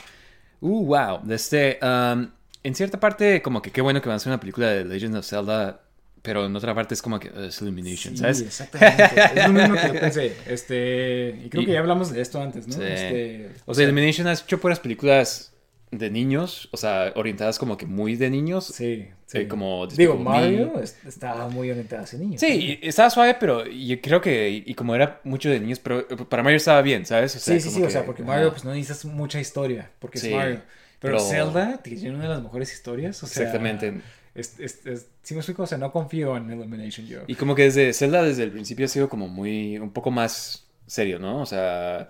Uh, 0.61 0.85
wow. 0.87 1.21
De 1.25 1.35
este 1.35 1.79
um, 1.83 2.29
en 2.63 2.75
cierta 2.75 3.01
parte 3.01 3.43
como 3.43 3.61
que 3.63 3.71
qué 3.71 3.81
bueno 3.81 4.01
que 4.01 4.09
van 4.09 4.15
a 4.15 4.17
hacer 4.17 4.31
una 4.31 4.39
película 4.41 4.69
de 4.69 4.85
Legend 4.85 5.17
of 5.17 5.27
Zelda, 5.27 5.81
pero 6.23 6.47
en 6.47 6.55
otra 6.55 6.75
parte 6.75 6.95
es 6.95 7.03
como 7.03 7.19
que 7.19 7.31
es 7.49 7.61
Illumination, 7.63 8.15
Sí, 8.15 8.21
¿sabes? 8.21 8.41
exactamente. 8.43 9.05
Es 9.35 9.47
lo 9.49 9.53
mismo 9.55 9.75
que 9.75 9.89
yo 9.89 9.93
pensé. 10.01 10.37
Este, 10.47 11.41
y 11.45 11.49
creo 11.49 11.63
Y- 11.63 11.67
que 11.67 11.73
ya 11.73 11.81
hablamos 11.81 12.13
de 12.13 12.21
esto 12.21 12.41
antes, 12.41 12.69
¿no? 12.69 12.75
Sí. 12.75 12.83
Este, 12.85 13.51
O 13.67 13.75
sea, 13.75 13.85
Illumination 13.85 14.27
ha 14.29 14.33
hecho 14.35 14.61
puras 14.61 14.79
películas 14.79 15.52
de 15.93 16.11
niños, 16.11 16.69
o 16.73 16.77
sea, 16.77 17.13
orientadas 17.15 17.59
como 17.59 17.77
que 17.77 17.87
muy 17.87 18.17
de 18.17 18.31
niños. 18.31 18.65
Sí, 18.67 19.07
sí. 19.27 19.39
eh, 19.39 19.47
como 19.49 19.87
Digo, 19.87 20.17
Me. 20.17 20.25
Mario 20.25 20.81
es- 20.83 20.97
estaba 21.07 21.49
muy 21.49 21.71
orientada 21.71 22.03
hacia 22.03 22.19
niños. 22.19 22.41
Sí, 22.41 22.79
estaba 22.83 23.11
suave, 23.11 23.37
pero 23.39 23.67
yo 23.67 24.01
creo 24.01 24.21
que, 24.21 24.49
y, 24.67 24.75
como 24.75 24.95
era 24.95 25.21
mucho 25.23 25.51
de 25.51 25.61
niños, 25.61 25.79
pero 25.79 26.07
para 26.29 26.43
Mario 26.43 26.57
estaba 26.57 26.81
bien, 26.83 27.05
¿sabes? 27.07 27.37
O 27.37 27.39
sea, 27.39 27.55
Sí, 27.55 27.61
sí, 27.69 27.77
sí, 27.77 27.83
o 27.83 27.91
sea, 27.91 28.05
porque 28.07 28.23
Mario 28.25 28.51
pues 28.51 28.65
no 28.65 28.73
necesitas 28.73 29.05
mucha 29.05 29.39
historia, 29.39 29.91
porque 29.99 30.19
Sí, 30.19 30.29
es 30.29 30.35
Mario. 30.35 30.61
Pero, 30.99 31.19
pero- 31.19 31.21
Zelda 31.21 31.79
tiene 31.83 32.11
una 32.11 32.23
de 32.25 32.29
las 32.31 32.43
mejores 32.43 32.73
historias, 32.73 33.23
o 33.23 33.27
sea... 33.27 33.43
Exactamente. 33.43 34.01
Es, 34.35 34.59
es, 34.61 34.87
es- 34.87 35.07
sí 35.23 35.35
me 35.35 35.41
explico, 35.41 35.65
o 35.65 35.67
sea, 35.67 35.77
no 35.77 35.93
confío 35.93 36.37
en 36.39 36.51
Illumination 36.51 37.07
yo. 37.07 37.21
Y 37.27 37.35
como 37.35 37.55
que 37.55 37.65
desde 37.65 37.93
Zelda 37.93 38.23
desde 38.23 38.45
el 38.45 38.51
principio 38.51 38.87
ha 38.87 38.89
sido 38.89 39.11
como 39.11 39.29
muy, 39.29 39.77
un 39.79 39.91
poco 39.93 40.11
más 40.11 40.65
serio, 40.87 41.19
¿no? 41.19 41.43
O 41.43 41.47
sea, 41.47 42.09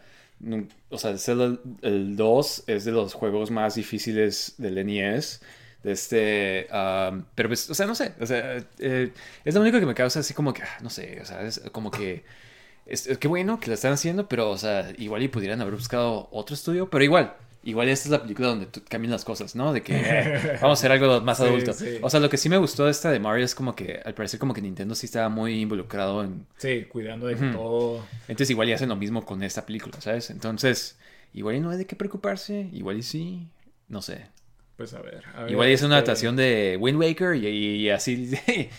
o 0.91 0.99
sea, 0.99 1.15
el 1.83 2.17
2 2.17 2.65
es 2.67 2.85
de 2.85 2.93
los 2.93 3.15
juegos 3.15 3.51
más 3.51 3.75
difíciles 3.77 4.55
del 4.59 4.79
NES. 4.79 5.41
De 5.83 5.93
este, 5.93 6.67
pero 7.35 7.49
pues, 7.49 7.69
o 7.69 7.75
sea, 7.75 7.87
no 7.87 7.95
sé, 7.97 8.15
o 8.21 8.27
sea, 8.27 8.65
eh, 8.79 9.11
es 9.45 9.55
lo 9.55 9.61
único 9.61 9.81
que 9.81 9.87
me 9.87 9.95
causa 9.95 10.21
así 10.21 10.33
como 10.33 10.53
que, 10.55 10.63
ah, 10.63 10.79
no 10.81 10.91
sé, 10.91 11.19
o 11.21 11.25
sea, 11.25 11.43
es 11.43 11.61
como 11.73 11.91
que, 11.91 12.25
es- 12.87 13.19
qué 13.19 13.29
bueno 13.29 13.61
que 13.61 13.69
lo 13.69 13.75
están 13.75 13.93
haciendo, 13.93 14.29
pero, 14.29 14.51
o 14.51 14.59
sea, 14.59 14.93
igual 14.99 15.23
y 15.23 15.29
pudieran 15.29 15.61
haber 15.61 15.75
buscado 15.75 16.29
otro 16.33 16.55
estudio, 16.55 16.91
pero 16.91 17.05
igual, 17.05 17.35
igual 17.65 17.89
esta 17.89 18.07
es 18.09 18.11
la 18.11 18.23
película 18.23 18.49
donde 18.49 18.67
tú- 18.67 18.83
cambian 18.89 19.13
las 19.13 19.25
cosas, 19.25 19.55
¿no? 19.55 19.73
De 19.73 19.83
que 19.83 19.95
eh, 19.97 20.59
vamos 20.63 20.79
a 20.79 20.81
hacer 20.81 20.93
algo 20.93 21.21
más 21.21 21.39
Sí, 21.39 21.45
adulto. 21.45 21.73
sí. 21.73 21.99
O 22.03 22.11
sea, 22.11 22.21
lo 22.21 22.29
que 22.29 22.37
sí 22.37 22.49
me 22.49 22.57
gustó 22.59 22.85
de 22.87 22.91
esta 22.91 23.11
de 23.11 23.21
Mario 23.21 23.45
es 23.45 23.55
como 23.55 23.75
que, 23.77 24.01
al 24.05 24.15
parecer, 24.15 24.41
como 24.41 24.53
que 24.55 24.61
Nintendo 24.63 24.95
sí 24.95 25.07
estaba 25.07 25.29
muy 25.29 25.61
involucrado 25.61 26.23
en, 26.25 26.47
Sí, 26.57 26.85
cuidando 26.91 27.27
de 27.27 27.37
todo... 27.37 28.05
entonces 28.29 28.51
igual 28.51 28.69
y 28.69 28.73
hacen 28.73 28.89
lo 28.89 28.97
mismo 28.97 29.25
con 29.25 29.43
esta 29.43 29.65
película, 29.67 30.01
¿sabes? 30.01 30.31
Entonces, 30.31 30.99
igual 31.33 31.57
y 31.57 31.61
no 31.61 31.71
hay 31.71 31.79
de 31.79 31.87
qué 31.87 31.97
preocuparse, 31.97 32.69
igual 32.73 32.99
y 32.99 33.03
sí, 33.03 33.49
no 33.89 34.03
sé. 34.03 34.27
Pues 34.77 34.95
a 34.95 35.01
ver. 35.03 35.23
a 35.35 35.43
ver, 35.43 35.53
Igual 35.53 35.69
y 35.69 35.73
es 35.75 35.83
una 35.83 35.99
este, 35.99 36.11
adaptación 36.11 36.35
de 36.35 36.77
Wind 36.81 36.99
Waker 36.99 37.35
y, 37.37 37.47
y 37.47 37.91
así. 37.91 38.33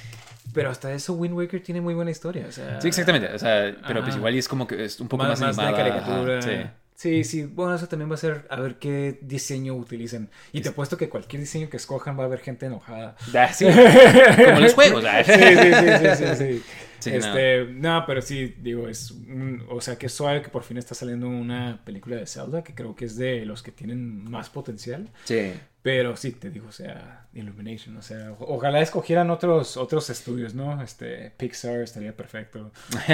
Pero 0.53 0.69
hasta 0.69 0.91
eso 0.93 1.13
Wind 1.13 1.33
Waker 1.35 1.63
tiene 1.63 1.81
muy 1.81 1.93
buena 1.95 2.11
historia, 2.11 2.45
o 2.47 2.51
sea... 2.51 2.79
sí, 2.79 2.87
exactamente. 2.87 3.27
O 3.33 3.39
sea, 3.39 3.75
pero 3.87 4.03
pues 4.03 4.15
igual 4.15 4.35
y 4.35 4.37
es 4.37 4.47
como 4.47 4.67
que 4.67 4.83
es 4.85 4.99
un 4.99 5.07
poco 5.07 5.23
más, 5.23 5.39
más, 5.39 5.55
más 5.55 5.57
de 5.57 5.63
animada. 5.63 5.83
caricatura. 6.03 6.39
ajá, 6.39 6.47
sí. 6.47 6.69
Sí, 7.23 7.43
bueno, 7.43 7.75
eso 7.75 7.87
también 7.87 8.09
va 8.09 8.15
a 8.15 8.17
ser 8.17 8.45
a 8.49 8.59
ver 8.59 8.77
qué 8.79 9.19
diseño 9.21 9.73
utilizan. 9.75 10.29
Y 10.51 10.59
te 10.59 10.65
Sí. 10.65 10.69
apuesto 10.69 10.97
que 10.97 11.09
cualquier 11.09 11.41
diseño 11.41 11.69
que 11.69 11.77
escojan 11.77 12.17
va 12.17 12.23
a 12.23 12.25
haber 12.27 12.39
gente 12.39 12.65
enojada. 12.67 13.15
sí. 13.53 13.65
Sí, 13.65 13.65
como 14.45 14.59
los 14.59 14.73
juegos. 14.73 15.03
Sí, 15.25 15.31
sí, 15.33 15.39
sí, 15.39 16.15
sí, 16.15 16.25
sí, 16.25 16.35
sí. 16.35 16.63
Sí, 17.03 17.09
este, 17.13 17.65
no. 17.65 18.05
pero 18.07 18.21
sí, 18.21 18.55
digo, 18.61 18.87
es 18.87 19.11
un- 19.11 19.65
o 19.69 19.81
sea, 19.81 19.97
que 19.97 20.07
suave 20.07 20.41
que 20.41 20.47
por 20.47 20.63
fin 20.63 20.77
está 20.77 20.95
saliendo 20.95 21.27
una 21.27 21.81
película 21.83 22.15
de 22.15 22.25
Zelda, 22.25 22.63
que 22.63 22.73
creo 22.73 22.95
que 22.95 23.03
es 23.03 23.17
de 23.17 23.45
los 23.45 23.61
que 23.61 23.73
tienen 23.73 24.23
más 24.31 24.49
potencial. 24.49 25.09
Sí. 25.25 25.51
Pero 25.81 26.15
sí, 26.15 26.31
te 26.31 26.49
digo, 26.49 26.67
o 26.69 26.71
sea, 26.71 27.27
Illumination, 27.33 27.97
o 27.97 28.01
sea, 28.01 28.33
ojalá 28.39 28.79
escogieran 28.79 29.31
otros, 29.31 29.75
otros 29.75 30.09
estudios, 30.09 30.53
¿no? 30.53 30.81
Este, 30.81 31.31
Pixar 31.35 31.81
estaría 31.81 32.15
perfecto. 32.15 32.71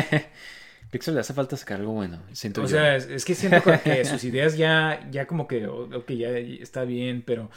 Pixar 0.92 1.14
le 1.14 1.20
hace 1.20 1.34
falta 1.34 1.56
sacar 1.56 1.80
algo 1.80 1.94
bueno, 1.94 2.20
siento 2.34 2.62
O 2.62 2.64
yo. 2.64 2.70
sea, 2.70 2.96
es, 2.96 3.06
es 3.08 3.26
que 3.26 3.36
siento 3.36 3.62
que 3.64 4.04
sus 4.06 4.24
ideas 4.24 4.58
ya, 4.58 5.08
ya 5.12 5.28
como 5.28 5.48
que, 5.48 5.68
o- 5.68 5.84
ok, 5.96 6.12
ya 6.12 6.30
está 6.30 6.84
bien, 6.84 7.22
pero, 7.26 7.50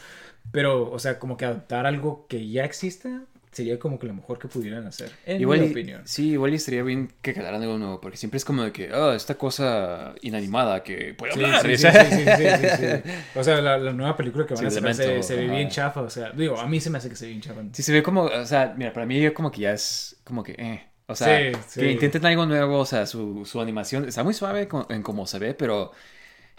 pero, 0.50 0.90
o 0.90 0.98
sea, 0.98 1.18
como 1.18 1.36
que 1.36 1.44
adaptar 1.46 1.86
algo 1.86 2.26
que 2.28 2.48
ya 2.48 2.64
exista 2.64 3.22
sería 3.50 3.78
como 3.78 3.98
que 3.98 4.06
lo 4.06 4.14
mejor 4.14 4.38
que 4.38 4.48
pudieran 4.48 4.86
hacer, 4.86 5.10
en 5.26 5.42
Igual 5.42 5.60
mi 5.60 5.66
y- 5.66 5.70
opinión. 5.72 6.02
Sí, 6.06 6.30
igual 6.32 6.52
y 6.52 6.56
estaría 6.56 6.82
bien 6.82 7.12
que 7.20 7.34
crearan 7.34 7.60
algo 7.62 7.76
nuevo, 7.78 8.00
porque 8.00 8.16
siempre 8.16 8.38
es 8.38 8.44
como 8.46 8.62
de 8.62 8.72
que, 8.72 8.90
oh, 8.92 9.12
esta 9.12 9.36
cosa 9.36 10.14
inanimada 10.22 10.82
que 10.82 11.12
puede 11.14 11.32
Sí, 11.34 11.44
hablar. 11.44 11.62
sí, 11.76 11.76
sí, 11.76 12.68
sí. 12.76 13.10
O 13.34 13.44
sea, 13.44 13.60
la, 13.60 13.76
la 13.78 13.92
nueva 13.92 14.16
película 14.16 14.46
que 14.46 14.54
van 14.54 14.64
a 14.64 14.68
hacer 14.68 14.94
se, 15.22 15.36
ve 15.36 15.48
bien 15.48 15.68
chafa, 15.68 16.00
o 16.02 16.10
sea, 16.10 16.30
digo, 16.30 16.58
a 16.58 16.66
mí 16.66 16.80
se 16.80 16.88
me 16.90 16.98
hace 16.98 17.08
que 17.10 17.16
se 17.16 17.26
ve 17.26 17.30
bien 17.32 17.42
chafa. 17.42 17.60
Sí, 17.72 17.82
se 17.82 17.92
ve 17.92 18.02
como, 18.02 18.22
o 18.24 18.46
sea, 18.46 18.74
mira, 18.76 18.92
para 18.92 19.04
mí 19.06 19.30
como 19.32 19.50
que 19.50 19.60
ya 19.62 19.72
es 19.72 20.16
como 20.24 20.42
que, 20.42 20.52
eh. 20.52 20.88
O 21.12 21.16
sea, 21.16 21.38
Sí, 21.52 21.58
sí. 21.68 21.80
que 21.80 21.92
intenten 21.92 22.26
algo 22.26 22.46
nuevo, 22.46 22.78
o 22.80 22.86
sea, 22.86 23.06
su, 23.06 23.44
su 23.44 23.60
animación 23.60 24.06
está 24.08 24.22
muy 24.24 24.34
suave 24.34 24.66
co- 24.68 24.86
en 24.90 25.02
cómo 25.02 25.26
se 25.26 25.38
ve, 25.38 25.54
pero 25.54 25.92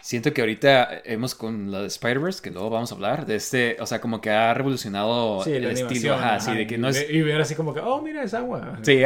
siento 0.00 0.34
que 0.34 0.42
ahorita 0.42 1.00
hemos 1.04 1.34
con 1.34 1.70
la 1.72 1.80
de 1.80 1.86
Spider-Verse, 1.86 2.42
que 2.42 2.50
luego 2.50 2.68
vamos 2.68 2.92
a 2.92 2.94
hablar, 2.94 3.24
de 3.24 3.36
este, 3.36 3.76
o 3.80 3.86
sea, 3.86 4.02
como 4.02 4.20
que 4.20 4.28
ha 4.30 4.52
revolucionado 4.52 5.42
Sí, 5.42 5.52
el 5.52 5.64
estilo, 5.64 6.14
ajá, 6.14 6.40
sí, 6.40 6.50
ajá, 6.50 6.58
de 6.58 6.66
que 6.66 6.76
no 6.76 6.88
es... 6.90 7.06
Y 7.08 7.22
ver 7.22 7.40
así 7.40 7.54
como 7.54 7.72
que, 7.72 7.80
oh, 7.80 8.02
mira, 8.02 8.22
es 8.22 8.34
agua. 8.34 8.78
Sí, 8.82 9.00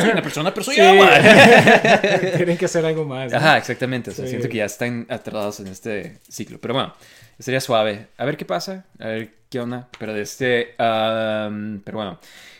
soy 0.00 0.10
una 0.12 0.22
persona, 0.22 0.52
pero 0.52 0.64
soy 0.64 0.78
agua. 0.80 1.10
Tienen 2.36 2.56
que 2.58 2.64
hacer 2.66 2.84
algo 2.84 3.04
más. 3.04 3.30
¿no? 3.32 3.38
Ajá, 3.38 3.56
exactamente. 3.58 4.10
O 4.10 4.14
sea, 4.14 4.26
siento 4.26 4.48
que 4.48 4.58
ya 4.58 4.66
están 4.66 5.06
atrapados 5.08 5.60
en 5.60 5.68
este 5.68 6.18
ciclo. 6.28 6.58
Pero 6.60 6.74
bueno, 6.74 6.92
estaría 7.38 7.60
suave. 7.60 8.08
A 8.18 8.24
ver 8.26 8.36
qué 8.36 8.44
pasa. 8.44 8.84
A 8.98 9.06
ver 9.08 9.30
qué 9.48 9.60
onda. 9.60 9.88
Pero 9.98 10.12
de 10.14 10.22
este. 10.22 10.74
am, 10.78 11.80
pero 11.84 11.98
bueno. 11.98 12.18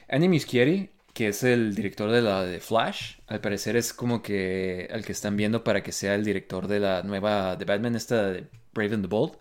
Andy 0.08 0.28
Muschietti, 0.28 0.88
que 1.16 1.28
es 1.28 1.42
el 1.44 1.74
director 1.74 2.10
de 2.10 2.20
la 2.20 2.42
de 2.42 2.60
Flash, 2.60 3.14
al 3.26 3.40
parecer 3.40 3.74
es 3.74 3.94
como 3.94 4.22
que 4.22 4.84
el 4.90 5.02
que 5.02 5.12
están 5.12 5.34
viendo 5.34 5.64
para 5.64 5.82
que 5.82 5.90
sea 5.90 6.14
el 6.14 6.22
director 6.22 6.68
de 6.68 6.78
la 6.78 7.02
nueva 7.04 7.56
de 7.56 7.64
Batman, 7.64 7.96
esta 7.96 8.32
de 8.32 8.44
Brave 8.74 8.96
and 8.96 9.04
the 9.04 9.08
Bold. 9.08 9.32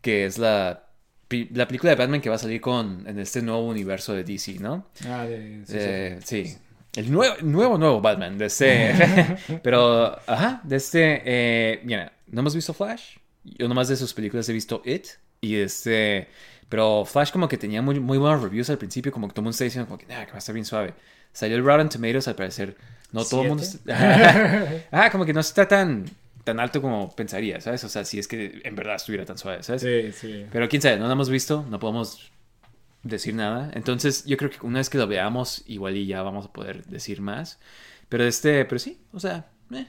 Que 0.00 0.24
es 0.24 0.38
la, 0.38 0.86
la 1.50 1.66
película 1.66 1.90
de 1.90 1.96
Batman 1.96 2.20
que 2.20 2.28
va 2.28 2.36
a 2.36 2.38
salir 2.38 2.60
con 2.60 3.08
en 3.08 3.18
este 3.18 3.42
nuevo 3.42 3.66
universo 3.66 4.14
de 4.14 4.22
DC, 4.22 4.60
¿no? 4.60 4.86
Ah, 5.04 5.24
de, 5.24 5.64
sí, 5.66 5.72
sí. 5.72 5.78
Eh, 5.80 6.18
sí. 6.22 6.56
El 6.94 7.10
nuevo, 7.10 7.34
nuevo, 7.42 7.76
nuevo 7.76 8.00
Batman. 8.00 8.38
De 8.38 8.46
este. 8.46 8.94
Pero, 9.64 10.16
ajá, 10.28 10.60
de 10.62 10.76
este. 10.76 11.22
Eh, 11.24 11.80
mira, 11.82 12.12
no 12.28 12.38
hemos 12.38 12.54
visto 12.54 12.72
Flash. 12.72 13.16
Yo 13.42 13.66
nomás 13.66 13.88
de 13.88 13.96
sus 13.96 14.14
películas 14.14 14.48
he 14.48 14.52
visto 14.52 14.80
It. 14.84 15.06
Y 15.40 15.56
este. 15.56 16.28
Pero 16.74 17.04
Flash, 17.04 17.30
como 17.30 17.46
que 17.46 17.56
tenía 17.56 17.80
muy, 17.82 18.00
muy 18.00 18.18
buenos 18.18 18.42
reviews 18.42 18.68
al 18.68 18.78
principio. 18.78 19.12
Como 19.12 19.28
que 19.28 19.32
todo 19.32 19.42
el 19.42 19.44
mundo 19.44 19.52
está 19.52 19.62
diciendo, 19.62 19.86
como 19.86 19.96
que, 19.96 20.06
nah, 20.06 20.24
que 20.24 20.32
va 20.32 20.34
a 20.34 20.38
estar 20.38 20.52
bien 20.52 20.64
suave. 20.64 20.92
Salió 21.32 21.56
el 21.56 21.64
Rotten 21.64 21.88
Tomatoes, 21.88 22.26
al 22.26 22.34
parecer. 22.34 22.76
No 23.12 23.24
todo 23.24 23.42
el 23.42 23.48
mundo. 23.50 23.62
¿Siete? 23.62 23.92
Ajá, 24.90 25.10
como 25.12 25.24
que 25.24 25.32
no 25.32 25.38
está 25.38 25.68
tan, 25.68 26.04
tan 26.42 26.58
alto 26.58 26.82
como 26.82 27.14
pensaría, 27.14 27.60
¿sabes? 27.60 27.84
O 27.84 27.88
sea, 27.88 28.04
si 28.04 28.18
es 28.18 28.26
que 28.26 28.60
en 28.64 28.74
verdad 28.74 28.96
estuviera 28.96 29.24
tan 29.24 29.38
suave, 29.38 29.62
¿sabes? 29.62 29.82
Sí, 29.82 30.10
sí. 30.10 30.46
Pero 30.50 30.68
quién 30.68 30.82
sabe, 30.82 30.96
no 30.96 31.06
lo 31.06 31.12
hemos 31.12 31.30
visto, 31.30 31.64
no 31.70 31.78
podemos 31.78 32.32
decir 33.04 33.36
nada. 33.36 33.70
Entonces, 33.74 34.24
yo 34.24 34.36
creo 34.36 34.50
que 34.50 34.56
una 34.66 34.80
vez 34.80 34.90
que 34.90 34.98
lo 34.98 35.06
veamos, 35.06 35.62
igual 35.66 35.96
y 35.96 36.06
ya 36.06 36.22
vamos 36.22 36.46
a 36.46 36.52
poder 36.52 36.84
decir 36.86 37.20
más. 37.20 37.60
Pero 38.08 38.24
este, 38.24 38.64
pero 38.64 38.80
sí, 38.80 38.98
o 39.12 39.20
sea, 39.20 39.46
eh, 39.72 39.86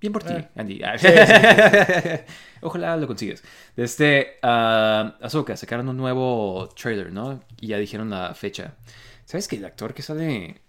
bien 0.00 0.14
por 0.14 0.22
ti, 0.22 0.32
Eh. 0.32 0.48
Andy. 0.56 0.80
Sí, 0.96 1.08
sí, 1.08 1.12
Ojalá 2.64 2.96
lo 2.96 3.06
consigues. 3.06 3.42
De 3.76 3.84
este, 3.84 4.36
ah, 4.42 5.16
Ahsoka, 5.20 5.56
sacaron 5.56 5.88
un 5.88 5.96
nuevo 5.96 6.68
trailer, 6.76 7.12
¿no? 7.12 7.40
Y 7.60 7.68
ya 7.68 7.78
dijeron 7.78 8.10
la 8.10 8.34
fecha. 8.34 8.74
¿Sabes 9.24 9.48
que 9.48 9.56
el 9.56 9.64
actor 9.64 9.94
que 9.94 10.02
sale, 10.02 10.60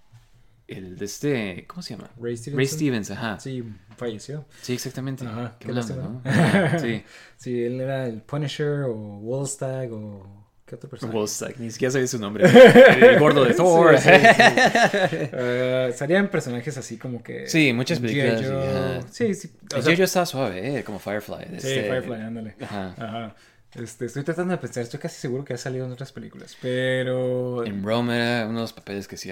el 0.67 0.97
de 0.97 1.05
este, 1.05 1.65
¿cómo 1.67 1.81
se 1.81 1.95
llama? 1.95 2.09
Ray 2.19 2.37
Stevenson. 2.37 2.57
Ray 2.57 2.67
Stevens, 2.67 3.11
ajá. 3.11 3.39
Sí, 3.39 3.61
Sí, 3.61 3.73
falleció. 3.97 4.45
exactamente. 4.67 5.25
Ajá, 5.25 5.55
Qué 5.59 5.67
qué 5.67 5.73
lástima. 5.73 6.21
¿no? 6.23 6.79
Sí. 6.79 7.03
Sí, 7.37 7.63
él 7.63 7.79
era 7.81 8.07
el 8.07 8.21
Punisher 8.21 8.83
o 8.87 8.93
Wallstag 9.19 9.91
o... 9.93 10.44
¿Qué 10.65 10.75
otro 10.75 10.89
personaje? 10.89 11.15
Wolfsack, 11.17 11.57
ni 11.59 11.69
siquiera 11.69 11.91
sabía 11.91 12.07
su 12.07 12.17
nombre. 12.17 12.43
El 12.99 13.19
gordo 13.19 13.45
de 13.45 13.53
Thor. 13.53 13.97
Sí, 13.99 14.09
sí, 14.09 14.17
sí. 14.17 15.17
Eh, 15.31 15.93
salían 15.95 16.27
personajes 16.29 16.75
así 16.77 16.97
como 16.97 17.21
que... 17.21 17.47
Sí, 17.47 17.71
muchas 17.71 17.99
películas. 17.99 18.41
Joe. 18.43 19.01
Sí, 19.11 19.35
sí. 19.35 19.51
o 19.75 19.81
sea, 19.81 19.93
estaba 19.93 20.25
suave, 20.25 20.79
¿eh? 20.79 20.83
Como 20.83 20.97
Firefly. 20.97 21.45
Sí, 21.49 21.55
este- 21.55 21.83
Firefly, 21.83 22.13
ándale. 22.21 22.55
Ajá. 22.61 22.95
Ajá. 22.97 23.35
Este, 23.75 24.05
estoy 24.05 24.23
tratando 24.23 24.53
de 24.53 24.57
pensar, 24.57 24.83
estoy 24.83 24.99
casi 25.01 25.19
seguro 25.19 25.43
que 25.43 25.53
ha 25.53 25.57
salido 25.57 25.85
en 25.85 25.91
otras 25.91 26.11
películas, 26.13 26.57
pero... 26.61 27.65
En 27.65 27.83
Rome 27.83 28.15
era 28.15 28.45
uno 28.47 28.59
de 28.59 28.61
los 28.61 28.71
papeles 28.73 29.05
que 29.07 29.17
Sí, 29.17 29.31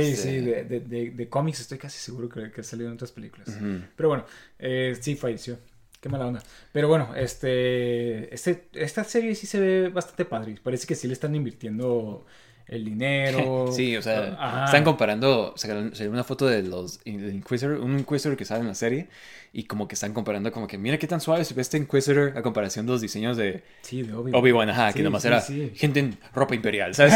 este- 0.00 0.16
sí, 0.16 0.40
de, 0.40 0.64
de, 0.64 0.80
de, 0.80 1.10
de 1.12 1.28
cómics 1.28 1.60
estoy 1.60 1.78
casi 1.78 1.98
seguro 1.98 2.28
que, 2.28 2.50
que 2.50 2.60
ha 2.60 2.64
salido 2.64 2.88
en 2.88 2.94
otras 2.96 3.12
películas. 3.12 3.48
Pero 3.96 4.08
bueno, 4.08 4.26
eh, 4.58 4.96
sí 5.00 5.14
falleció. 5.14 5.58
Qué 6.04 6.10
mala 6.10 6.26
onda. 6.26 6.42
Pero 6.70 6.86
bueno, 6.86 7.14
este, 7.16 8.34
este, 8.34 8.66
esta 8.74 9.04
serie 9.04 9.34
sí 9.34 9.46
se 9.46 9.58
ve 9.58 9.88
bastante 9.88 10.26
padre. 10.26 10.54
Parece 10.62 10.86
que 10.86 10.94
sí 10.94 11.06
le 11.06 11.14
están 11.14 11.34
invirtiendo 11.34 12.26
el 12.66 12.84
dinero. 12.84 13.68
Sí, 13.74 13.96
o 13.96 14.02
sea, 14.02 14.36
Ajá. 14.38 14.64
están 14.66 14.84
comparando, 14.84 15.54
sacaron 15.56 15.94
una 16.10 16.24
foto 16.24 16.46
de 16.46 16.62
los 16.62 17.02
del 17.04 17.34
Inquisitor, 17.34 17.78
un 17.80 17.98
Inquisitor 17.98 18.36
que 18.36 18.44
sale 18.44 18.60
en 18.60 18.68
la 18.68 18.74
serie, 18.74 19.08
y 19.54 19.64
como 19.64 19.88
que 19.88 19.94
están 19.94 20.12
comparando 20.12 20.52
como 20.52 20.66
que, 20.66 20.76
mira 20.76 20.98
qué 20.98 21.06
tan 21.06 21.22
suave 21.22 21.42
se 21.46 21.54
ve 21.54 21.62
este 21.62 21.78
Inquisitor 21.78 22.36
a 22.36 22.42
comparación 22.42 22.84
de 22.84 22.92
los 22.92 23.00
diseños 23.00 23.38
de 23.38 23.62
Sí, 23.80 24.02
de 24.02 24.12
Obi-Wan. 24.12 24.34
Obi-Wan, 24.34 24.70
ajá, 24.70 24.92
que 24.92 25.02
nomás 25.02 25.22
sí, 25.22 25.28
era 25.28 25.40
gente 25.74 26.00
en 26.00 26.18
ropa 26.34 26.54
imperial, 26.54 26.94
¿sabes? 26.94 27.14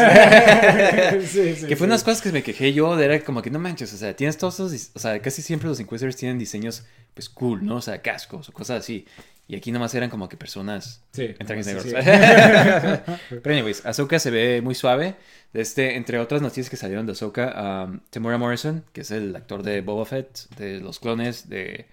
Sí, 1.28 1.54
sí, 1.56 1.66
que 1.66 1.76
fue 1.76 1.86
unas 1.86 2.02
cosas 2.02 2.22
que 2.22 2.32
me 2.32 2.42
quejé 2.42 2.72
yo, 2.72 2.96
de 2.96 3.04
era 3.04 3.20
como 3.20 3.42
que 3.42 3.50
no 3.50 3.58
manches, 3.58 3.92
o 3.92 3.98
sea, 3.98 4.16
tienes 4.16 4.38
todos 4.38 4.58
esos, 4.58 4.90
o 4.94 4.98
sea, 4.98 5.20
casi 5.20 5.42
siempre 5.42 5.68
los 5.68 5.78
Inquisitors 5.78 6.16
tienen 6.16 6.38
diseños, 6.38 6.84
pues 7.18 7.28
cool, 7.28 7.66
¿no? 7.66 7.76
O 7.76 7.80
sea, 7.82 8.00
cascos 8.00 8.48
o 8.48 8.52
cosas 8.52 8.78
así. 8.78 9.04
Y 9.48 9.56
aquí 9.56 9.72
nomás 9.72 9.92
eran 9.96 10.08
como 10.08 10.28
que 10.28 10.36
personas 10.36 11.02
Sí, 11.10 11.34
en 11.36 11.46
trajes 11.46 11.66
negros. 11.66 11.82
sí. 11.82 11.90
Pero 13.42 13.54
anyways, 13.54 13.84
Ahsoka 13.84 14.20
se 14.20 14.30
ve 14.30 14.60
muy 14.62 14.76
suave. 14.76 15.16
Este, 15.52 15.96
entre 15.96 16.20
otras 16.20 16.42
noticias 16.42 16.70
que 16.70 16.76
salieron 16.76 17.06
de 17.06 17.12
Ahsoka, 17.12 17.86
um, 17.88 17.98
Tamora 18.10 18.38
Morrison, 18.38 18.84
que 18.92 19.00
es 19.00 19.10
el 19.10 19.34
actor 19.34 19.64
de 19.64 19.80
Boba 19.80 20.04
Fett, 20.06 20.48
de 20.56 20.78
los 20.78 21.00
clones, 21.00 21.48
de 21.48 21.86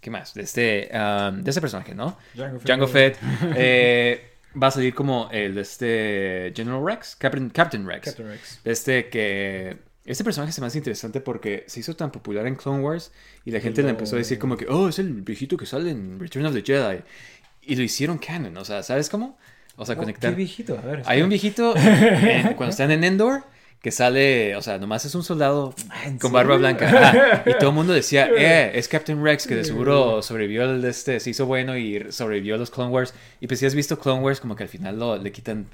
¿Qué 0.00 0.08
más? 0.10 0.32
De 0.32 0.42
este, 0.42 0.90
um, 0.94 1.42
de 1.42 1.50
ese 1.50 1.60
personaje, 1.60 1.94
¿no? 1.94 2.16
Jango 2.34 2.58
Fett. 2.58 2.66
Django 2.66 2.88
Fett. 2.88 3.18
eh, 3.56 4.30
va 4.60 4.68
a 4.68 4.70
salir 4.70 4.94
como 4.94 5.28
el 5.32 5.54
de 5.54 5.60
este 5.60 6.52
General 6.56 6.82
Rex, 6.82 7.14
Captain, 7.16 7.50
Captain 7.50 7.86
Rex. 7.86 8.06
Captain 8.06 8.28
Rex. 8.28 8.60
Este 8.64 9.10
que. 9.10 9.76
Este 10.04 10.24
personaje 10.24 10.52
se 10.52 10.60
me 10.60 10.66
hace 10.66 10.78
interesante 10.78 11.20
porque 11.20 11.64
se 11.68 11.80
hizo 11.80 11.94
tan 11.94 12.10
popular 12.10 12.46
en 12.46 12.56
Clone 12.56 12.80
Wars 12.82 13.12
y 13.44 13.50
la 13.52 13.60
gente 13.60 13.82
le 13.82 13.90
empezó 13.90 14.16
a 14.16 14.18
decir 14.18 14.38
como 14.38 14.56
que, 14.56 14.66
oh, 14.68 14.88
es 14.88 14.98
el 14.98 15.12
viejito 15.22 15.56
que 15.56 15.64
sale 15.66 15.90
en 15.90 16.18
Return 16.18 16.46
of 16.46 16.54
the 16.54 16.62
Jedi. 16.62 17.02
Y 17.62 17.76
lo 17.76 17.82
hicieron 17.82 18.18
canon, 18.18 18.56
o 18.56 18.64
sea, 18.64 18.82
¿sabes 18.82 19.08
cómo? 19.08 19.38
O 19.76 19.86
sea, 19.86 19.94
Oh, 19.94 19.98
conectar. 19.98 20.30
Qué 20.32 20.36
viejito, 20.36 20.76
a 20.76 20.80
ver. 20.82 21.02
Hay 21.06 21.22
un 21.22 21.28
viejito 21.28 21.74
en- 21.76 22.54
cuando 22.54 22.70
están 22.70 22.90
en 22.90 23.04
Endor 23.04 23.44
que 23.80 23.90
sale, 23.90 24.54
o 24.56 24.62
sea, 24.62 24.78
nomás 24.78 25.04
es 25.04 25.14
un 25.16 25.24
soldado 25.24 25.74
Ah, 25.90 26.06
¿en 26.06 26.18
con 26.18 26.30
barba 26.32 26.56
blanca. 26.56 27.42
Y 27.46 27.54
todo 27.58 27.70
el 27.70 27.74
mundo 27.76 27.92
decía, 27.92 28.28
eh, 28.36 28.72
es 28.74 28.86
Captain 28.88 29.22
Rex 29.22 29.46
que 29.46 29.54
de 29.56 29.64
seguro 29.64 30.20
sobrevivió 30.22 30.64
al 30.64 30.84
este, 30.84 31.18
se 31.20 31.30
hizo 31.30 31.46
bueno 31.46 31.76
y 31.76 32.06
sobrevivió 32.10 32.54
a 32.56 32.58
los 32.58 32.70
Clone 32.70 32.90
Wars. 32.90 33.14
Y 33.40 33.46
pues 33.46 33.58
si 33.60 33.66
has 33.66 33.74
visto 33.74 33.98
Clone 33.98 34.20
Wars, 34.22 34.40
como 34.40 34.54
que 34.56 34.62
al 34.64 34.68
final 34.68 34.98
lo, 34.98 35.16
le 35.16 35.32
quitan, 35.32 35.66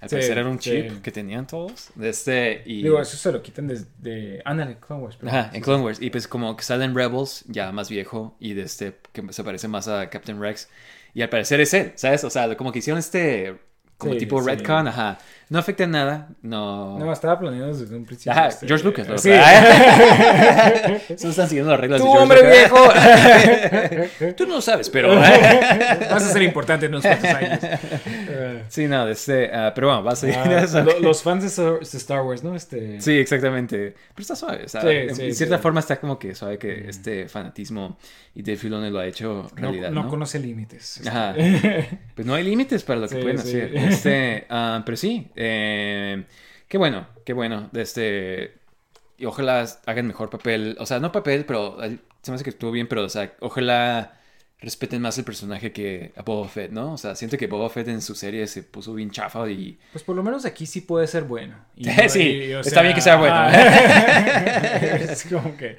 al 0.00 0.08
Sí, 0.08 0.16
parecer 0.16 0.38
era 0.38 0.48
un 0.48 0.58
chip 0.58 0.90
sí. 0.90 0.96
que 1.02 1.10
tenían 1.10 1.46
todos. 1.46 1.88
De 1.94 2.08
este, 2.10 2.62
y... 2.66 2.82
Digo, 2.82 3.00
eso 3.00 3.16
se 3.16 3.32
lo 3.32 3.42
quitan 3.42 3.66
desde. 3.66 4.42
Ándale, 4.44 4.76
Clone 4.78 5.02
Wars. 5.02 5.16
pero- 5.18 5.30
Ajá, 5.32 5.50
en. 5.54 5.62
Clone 5.62 5.82
Wars. 5.84 6.00
Y 6.00 6.10
pues 6.10 6.28
como 6.28 6.56
que 6.56 6.62
sale 6.64 6.84
en 6.84 6.94
Rebels, 6.94 7.44
ya 7.48 7.72
más 7.72 7.88
viejo, 7.88 8.36
y 8.38 8.54
de 8.54 8.62
este, 8.62 8.98
que 9.12 9.22
se 9.32 9.42
parece 9.44 9.68
más 9.68 9.88
a 9.88 10.08
Captain 10.10 10.40
Rex. 10.40 10.68
Y 11.14 11.22
al 11.22 11.28
parecer 11.30 11.60
es 11.60 11.72
él, 11.74 11.92
¿sabes? 11.96 12.24
O 12.24 12.30
sea, 12.30 12.54
como 12.56 12.72
que 12.72 12.80
hicieron 12.80 12.98
este, 12.98 13.56
como 13.96 14.12
Sí, 14.12 14.18
tipo. 14.20 14.40
Redcon, 14.42 14.88
ajá. 14.88 15.18
No 15.48 15.60
afecta 15.60 15.84
en 15.84 15.92
nada, 15.92 16.28
no... 16.42 16.98
No, 16.98 17.12
estaba 17.12 17.38
planeado 17.38 17.68
desde 17.68 17.94
un 17.94 18.04
principio. 18.04 18.32
Ajá, 18.32 18.48
este, 18.48 18.66
George 18.66 18.84
Lucas, 18.84 19.06
¿no? 19.06 19.16
Sí. 19.16 19.30
Solo 21.16 21.30
están 21.30 21.48
siguiendo 21.48 21.70
las 21.70 21.78
reglas 21.80 22.00
¡Tú, 22.00 22.06
de 22.06 22.12
George 22.12 22.22
hombre 22.22 22.68
Lucas. 22.68 24.34
Tú 24.36 24.46
no 24.46 24.60
sabes, 24.60 24.90
pero... 24.90 25.14
Vas 25.20 26.24
a 26.24 26.32
ser 26.32 26.42
importante 26.42 26.86
en 26.86 26.92
unos 26.94 27.04
cuantos 27.06 27.30
años. 27.30 27.60
Eh, 27.62 28.64
sí, 28.68 28.86
no, 28.88 29.08
este... 29.08 29.50
ah, 29.54 29.72
pero 29.74 29.86
bueno, 29.88 30.02
va 30.02 30.12
a 30.12 30.16
seguir 30.16 30.36
ah, 30.36 30.66
lo- 30.84 30.98
los 31.00 31.22
fans 31.22 31.56
de 31.56 31.78
Star, 31.82 32.22
Wars, 32.22 32.42
¿no? 32.42 32.54
Este, 32.56 33.00
Sí, 33.00 33.12
exactamente. 33.18 33.94
Pero 34.14 34.22
está 34.22 34.34
suave. 34.36 34.64
O 34.64 34.68
sea, 34.68 34.80
Sí, 34.82 34.88
en, 34.88 35.14
sí, 35.14 35.22
en 35.26 35.34
cierta 35.34 35.56
sí. 35.58 35.62
forma 35.62 35.80
está 35.80 36.00
como 36.00 36.18
que 36.18 36.34
suave 36.34 36.58
que 36.58 36.88
este 36.88 37.28
fanatismo 37.28 37.98
y 38.34 38.42
Dave 38.42 38.56
Filoni 38.56 38.90
lo 38.90 38.98
ha 38.98 39.06
hecho 39.06 39.46
realidad, 39.54 39.90
no 39.90 40.02
¿no? 40.04 40.08
conoce 40.08 40.38
límites. 40.38 40.96
este. 40.98 41.08
Ajá. 41.08 41.34
Pues 42.14 42.26
no 42.26 42.34
hay 42.34 42.42
límites 42.44 42.82
para 42.82 43.00
lo 43.00 43.08
que 43.08 43.16
pueden 43.16 43.38
hacer. 43.38 43.74
Este, 43.76 44.44
ah, 44.50 44.82
pero 44.84 44.96
sí, 44.96 45.28
eh, 45.36 46.24
qué 46.68 46.78
bueno, 46.78 47.06
qué 47.24 47.32
bueno. 47.32 47.70
Este, 47.74 48.54
y 49.18 49.26
ojalá 49.26 49.66
hagan 49.86 50.06
mejor 50.06 50.30
papel. 50.30 50.76
O 50.80 50.86
sea, 50.86 51.00
no 51.00 51.12
papel, 51.12 51.46
pero 51.46 51.78
se 52.22 52.30
me 52.30 52.34
hace 52.36 52.44
que 52.44 52.50
estuvo 52.50 52.70
bien, 52.72 52.88
pero 52.88 53.04
o 53.04 53.08
sea, 53.08 53.34
ojalá 53.40 54.20
respeten 54.58 55.02
más 55.02 55.18
el 55.18 55.24
personaje 55.24 55.70
que 55.70 56.12
a 56.16 56.22
Boba 56.22 56.48
Fett, 56.48 56.70
¿no? 56.72 56.94
O 56.94 56.96
sea, 56.96 57.14
siento 57.14 57.36
que 57.36 57.46
Boba 57.46 57.68
Fett 57.68 57.88
en 57.88 58.00
su 58.00 58.14
serie 58.14 58.46
se 58.46 58.62
puso 58.62 58.94
bien 58.94 59.10
chafa 59.10 59.48
y... 59.50 59.78
Pues 59.92 60.02
por 60.02 60.16
lo 60.16 60.22
menos 60.22 60.46
aquí 60.46 60.64
sí 60.64 60.80
puede 60.80 61.06
ser 61.06 61.24
bueno. 61.24 61.56
Y 61.76 61.84
Sí, 62.08 62.50
está 62.64 62.80
bien 62.80 62.94
que 62.94 63.02
sea 63.02 63.16
bueno. 63.16 63.48
es 63.50 65.24
como 65.30 65.54
que. 65.56 65.76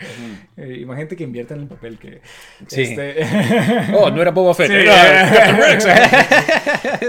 eh, 0.57 0.77
imagínate 0.79 1.15
que 1.15 1.23
inviertan 1.23 1.61
el 1.61 1.67
papel 1.67 1.97
que. 1.97 2.21
Sí. 2.67 2.83
este- 2.83 3.25
Oh, 3.95 4.11
no 4.11 4.21
era 4.21 4.29
Boba 4.31 4.53
Fett, 4.53 4.67
Sí. 4.67 4.73
era 4.75 5.81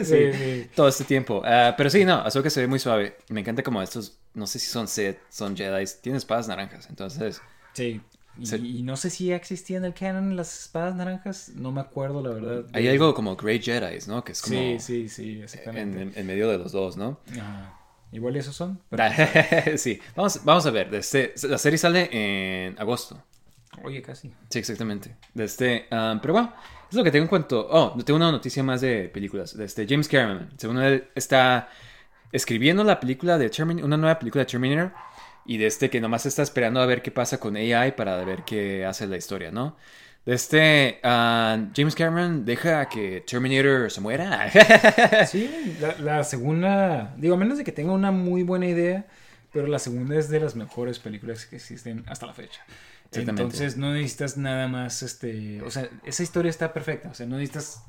sí. 0.05 0.71
Todo 0.75 0.89
este 0.89 1.05
tiempo. 1.05 1.43
Ah, 1.45 1.75
pero 1.77 1.91
sí, 1.91 2.05
no, 2.05 2.15
Ahsoka 2.15 2.51
se 2.51 2.61
ve 2.63 2.67
muy 2.67 2.79
suave. 2.79 3.17
Me 3.29 3.41
encanta 3.41 3.63
como 3.63 3.83
estos, 3.83 4.19
no 4.35 4.47
sé 4.47 4.59
si 4.59 4.67
son 4.67 4.89
Sith, 4.89 5.17
son 5.29 5.57
Jedi, 5.57 5.85
tienen 6.01 6.17
espadas 6.17 6.49
naranjas. 6.49 6.89
Entonces, 6.89 7.41
Sí. 7.75 8.01
Y, 8.41 8.83
no 8.83 8.97
sé 8.97 9.11
si 9.11 9.27
ya 9.27 9.37
existían 9.37 9.83
en 9.85 9.87
el 9.87 9.95
canon 9.95 10.37
las 10.37 10.61
espadas 10.63 10.95
naranjas. 10.95 11.51
No 11.55 11.73
me 11.73 11.81
acuerdo, 11.81 12.23
la 12.23 12.31
verdad. 12.31 12.67
hay 12.73 12.89
algo 12.89 13.15
como 13.15 13.35
Grey 13.37 13.61
Jedi, 13.61 13.99
¿no? 14.07 14.23
Que 14.25 14.33
es 14.33 14.43
como 14.43 14.55
Sí, 14.57 14.77
sí, 14.79 15.09
sí, 15.09 15.37
en, 15.39 15.43
exactamente. 15.45 16.03
en- 16.03 16.13
en 16.15 16.27
medio 16.27 16.49
de 16.49 16.59
los 16.59 16.73
dos, 16.73 16.97
¿no? 16.97 17.19
Ajá. 17.33 17.75
Igual 18.13 18.37
esos 18.37 18.55
son. 18.57 18.81
pero- 18.89 19.05
sí, 19.77 20.01
vamos, 20.17 20.41
vamos 20.45 20.65
a 20.67 20.71
ver. 20.71 20.95
Este, 20.95 21.35
la 21.49 21.59
serie 21.59 21.79
sale 21.79 22.09
en 22.13 22.79
agosto. 22.79 23.23
Oye, 23.85 24.01
casi. 24.03 24.33
Sí, 24.49 24.59
exactamente. 24.59 25.15
De 25.35 25.45
este, 25.45 25.87
um, 25.93 26.19
pero 26.21 26.33
bueno, 26.35 26.53
es 26.91 26.97
lo 26.97 27.05
que 27.05 27.11
tengo 27.11 27.25
en 27.25 27.29
cuanto. 27.29 27.69
Oh, 27.71 27.95
tengo 28.05 28.17
una 28.17 28.33
noticia 28.33 28.63
más 28.63 28.81
de 28.81 29.09
películas. 29.09 29.57
De 29.57 29.65
este, 29.67 29.87
James 29.87 30.09
Cameron, 30.09 30.49
según 30.57 30.79
él, 30.79 31.09
está 31.15 31.69
escribiendo 32.33 32.83
la 32.85 32.99
película 32.99 33.37
de 33.39 33.51
Terminator, 33.51 33.85
una 33.87 33.97
nueva 33.97 34.19
película 34.19 34.45
de 34.45 34.51
Terminator. 34.51 34.93
Y 35.49 35.57
de 35.57 35.67
este 35.67 35.91
que 35.91 36.01
nomás 36.01 36.27
está 36.27 36.43
esperando 36.43 36.81
a 36.81 36.87
ver 36.87 37.03
qué 37.03 37.11
pasa 37.11 37.41
con 37.41 37.57
AI 37.57 37.93
para 37.97 38.23
ver 38.25 38.45
qué 38.45 38.85
hace 38.85 39.09
la 39.09 39.17
historia, 39.17 39.51
¿no? 39.51 39.77
De 40.25 40.35
este, 40.35 41.01
ah, 41.03 41.59
James 41.75 41.97
Cameron 41.97 42.45
deja 42.45 42.89
que 42.89 43.25
Terminator 43.27 43.91
se 43.91 44.01
muera. 44.01 44.51
Sí, 45.27 45.77
la, 45.81 45.97
la 45.99 46.25
segunda. 46.25 47.15
Digo, 47.17 47.35
a 47.35 47.39
menos 47.39 47.59
de 47.59 47.65
que 47.65 47.73
tenga 47.73 47.93
una 47.93 48.13
muy 48.13 48.45
buena 48.45 48.67
idea. 48.67 49.07
Pero 49.53 49.67
la 49.67 49.79
segunda 49.79 50.17
es 50.17 50.29
de 50.29 50.41
las 50.41 50.55
mejores 50.55 50.99
películas 50.99 51.47
que 51.47 51.57
existen 51.57 52.05
hasta 52.07 52.27
la 52.27 52.35
fecha. 52.35 52.63
Entonces 53.13 53.77
no 53.77 53.93
necesitas 53.93 54.37
nada 54.37 54.69
más, 54.69 55.03
este, 55.03 55.63
o 55.63 55.71
sea, 55.71 55.89
esa 56.05 56.23
historia 56.23 56.51
está 56.51 56.73
perfecta, 56.73 57.09
o 57.09 57.15
sea, 57.15 57.27
no 57.27 57.37
necesitas 57.37 57.83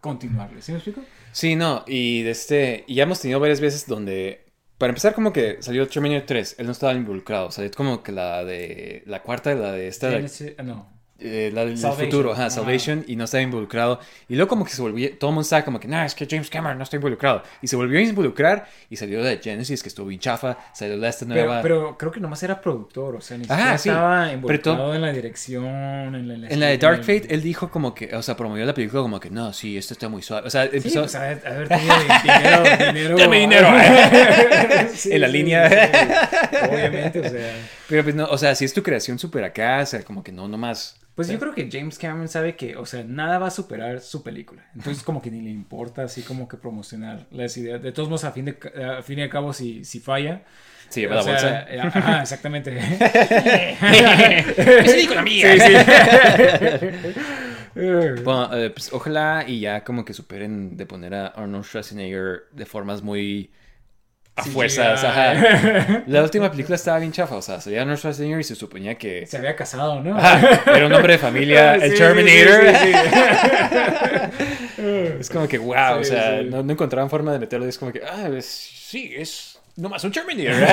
continuarle, 0.00 0.62
¿sí 0.62 0.72
me 0.72 0.78
explico? 0.78 1.02
Sí, 1.32 1.56
no, 1.56 1.84
y 1.86 2.22
de 2.22 2.30
este, 2.30 2.84
y 2.86 2.94
ya 2.94 3.02
hemos 3.02 3.20
tenido 3.20 3.38
varias 3.38 3.60
veces 3.60 3.86
donde, 3.86 4.46
para 4.78 4.90
empezar 4.90 5.14
como 5.14 5.32
que 5.32 5.58
salió 5.62 5.86
Terminator 5.88 6.26
3, 6.26 6.56
él 6.58 6.66
no 6.66 6.72
estaba 6.72 6.92
involucrado, 6.94 7.50
salió 7.50 7.70
como 7.72 8.02
que 8.02 8.12
la 8.12 8.44
de, 8.44 9.02
la 9.06 9.22
cuarta, 9.22 9.54
la 9.54 9.72
de 9.72 9.88
esta, 9.88 10.10
Genesis- 10.10 10.54
ah, 10.58 10.62
no. 10.62 11.01
Eh, 11.24 11.50
la 11.52 11.64
del 11.64 11.78
Salvation. 11.78 12.06
futuro, 12.06 12.32
ajá, 12.32 12.42
Ajá. 12.42 12.50
Salvation, 12.50 13.04
y 13.06 13.16
no 13.16 13.24
estaba 13.24 13.42
involucrado, 13.42 14.00
y 14.28 14.34
luego 14.34 14.48
como 14.48 14.64
que 14.64 14.70
se 14.72 14.82
volvió, 14.82 15.10
todo 15.18 15.30
el 15.30 15.34
mundo 15.34 15.42
estaba 15.42 15.64
como 15.64 15.78
que, 15.80 15.88
no, 15.88 16.02
es 16.02 16.14
que 16.14 16.26
James 16.28 16.50
Cameron 16.50 16.78
no 16.78 16.84
está 16.84 16.96
involucrado, 16.96 17.42
y 17.60 17.66
se 17.68 17.76
volvió 17.76 17.98
a 17.98 18.02
involucrar, 18.02 18.66
y 18.90 18.96
salió 18.96 19.20
la 19.20 19.30
de 19.30 19.38
Genesis, 19.38 19.82
que 19.82 19.88
estuvo 19.88 20.06
bien 20.06 20.20
chafa, 20.20 20.58
salió 20.74 20.96
la 20.96 21.08
esta 21.08 21.24
Pero, 21.26 21.34
nueva... 21.46 21.62
pero 21.62 21.96
creo 21.98 22.10
que 22.12 22.20
nomás 22.20 22.42
era 22.42 22.60
productor, 22.60 23.16
o 23.16 23.20
sea, 23.20 23.36
ni 23.38 23.44
Ajá, 23.48 23.76
siquiera 23.76 23.78
sí. 23.78 23.88
estaba 23.88 24.22
Pero 24.24 24.34
involucrado 24.34 24.76
todo- 24.78 24.94
en 24.94 25.00
la 25.02 25.12
dirección, 25.12 26.14
en 26.14 26.28
la, 26.42 26.48
en 26.48 26.60
la 26.60 26.66
de 26.66 26.78
Dark 26.78 27.00
Fate, 27.00 27.26
él 27.34 27.42
dijo 27.42 27.70
como 27.70 27.94
que, 27.94 28.14
o 28.14 28.22
sea, 28.22 28.36
promovió 28.36 28.64
la 28.64 28.74
película 28.74 29.02
como 29.02 29.20
que, 29.20 29.30
no, 29.30 29.52
sí, 29.52 29.76
esto 29.76 29.94
está 29.94 30.08
muy 30.08 30.22
suave, 30.22 30.46
o 30.46 30.50
sea, 30.50 30.64
Sí, 30.64 30.76
empezó... 30.76 31.00
pues, 31.00 31.14
a 31.14 31.20
ver, 31.22 31.42
a 31.46 31.50
ver, 31.50 31.68
dinero, 31.68 32.62
dinero. 32.92 33.16
Dame 33.18 33.38
dinero. 33.40 33.68
Sí, 34.94 35.10
En 35.12 35.20
la 35.20 35.26
sí, 35.28 35.32
línea. 35.32 35.68
sí. 35.70 36.66
Obviamente, 36.70 37.20
o 37.20 37.28
sea. 37.28 37.52
Pero 37.92 38.02
pues 38.04 38.14
no, 38.14 38.24
o 38.24 38.38
sea, 38.38 38.54
si 38.54 38.64
es 38.64 38.72
tu 38.72 38.82
creación 38.82 39.18
súper 39.18 39.44
acá, 39.44 39.80
o 39.82 39.86
sea, 39.86 40.02
como 40.02 40.24
que 40.24 40.32
no, 40.32 40.48
nomás... 40.48 40.96
Pues 41.14 41.28
yo 41.28 41.38
creo 41.38 41.54
que 41.54 41.68
James 41.70 41.98
Cameron 41.98 42.26
sabe 42.26 42.56
que, 42.56 42.74
o 42.74 42.86
sea, 42.86 43.04
nada 43.04 43.38
va 43.38 43.48
a 43.48 43.50
superar 43.50 44.00
su 44.00 44.22
película. 44.22 44.64
Entonces 44.74 45.02
como 45.02 45.20
que 45.20 45.30
ni 45.30 45.42
le 45.42 45.50
importa 45.50 46.02
así 46.02 46.22
como 46.22 46.48
que 46.48 46.56
promocionar 46.56 47.26
las 47.30 47.54
ideas. 47.58 47.82
De 47.82 47.92
todos 47.92 48.08
modos, 48.08 48.24
a 48.24 48.32
fin, 48.32 48.46
de, 48.46 48.56
a 48.82 49.02
fin 49.02 49.18
y 49.18 49.22
al 49.22 49.28
cabo, 49.28 49.52
si, 49.52 49.84
si 49.84 50.00
falla... 50.00 50.44
Sí, 50.88 51.00
lleva 51.00 51.16
la 51.16 51.22
sea, 51.22 51.32
bolsa. 51.32 51.66
eh, 51.70 51.80
Ajá, 51.80 52.22
exactamente. 52.22 52.78
Esa 52.78 53.10
dijo 54.96 55.14
la 55.14 55.22
mía. 55.22 55.52
Sí, 55.52 55.60
sí. 55.60 55.74
Bueno, 57.74 58.54
eh, 58.54 58.70
pues 58.70 58.90
ojalá 58.92 59.44
y 59.46 59.60
ya 59.60 59.84
como 59.84 60.04
que 60.06 60.14
superen 60.14 60.76
de 60.78 60.86
poner 60.86 61.14
a 61.14 61.26
Arnold 61.28 61.64
Schwarzenegger 61.64 62.44
de 62.52 62.66
formas 62.66 63.02
muy 63.02 63.50
a 64.34 64.44
Sí, 64.44 64.50
fuerzas. 64.50 65.04
Ajá. 65.04 66.02
La 66.06 66.22
última 66.22 66.50
película 66.50 66.76
estaba 66.76 66.98
bien 66.98 67.12
chafa, 67.12 67.36
o 67.36 67.42
sea, 67.42 67.60
salía 67.60 67.82
Arnold 67.82 67.98
Schwarzenegger 67.98 68.40
y 68.40 68.44
se 68.44 68.54
suponía 68.54 68.94
que 68.96 69.26
Se 69.26 69.36
había 69.36 69.54
casado, 69.54 70.00
¿no? 70.02 70.16
Ajá, 70.16 70.62
era 70.74 70.86
un 70.86 70.92
hombre 70.94 71.12
de 71.14 71.18
familia, 71.18 71.74
el 71.76 71.94
Terminator. 71.94 72.76
sí. 72.76 72.92
Es 75.20 75.30
como 75.30 75.46
que 75.46 75.58
wow, 75.58 76.00
o 76.00 76.04
sea. 76.04 76.42
No, 76.42 76.62
no 76.62 76.72
encontraban 76.72 77.08
forma 77.10 77.32
de 77.32 77.38
meterlo. 77.38 77.66
y 77.66 77.68
Es 77.68 77.78
como 77.78 77.92
que, 77.92 78.02
ah, 78.04 78.28
es- 78.36 78.46
sí, 78.46 79.12
es 79.16 79.58
nomás 79.76 80.02
un 80.04 80.12
Terminator. 80.12 80.66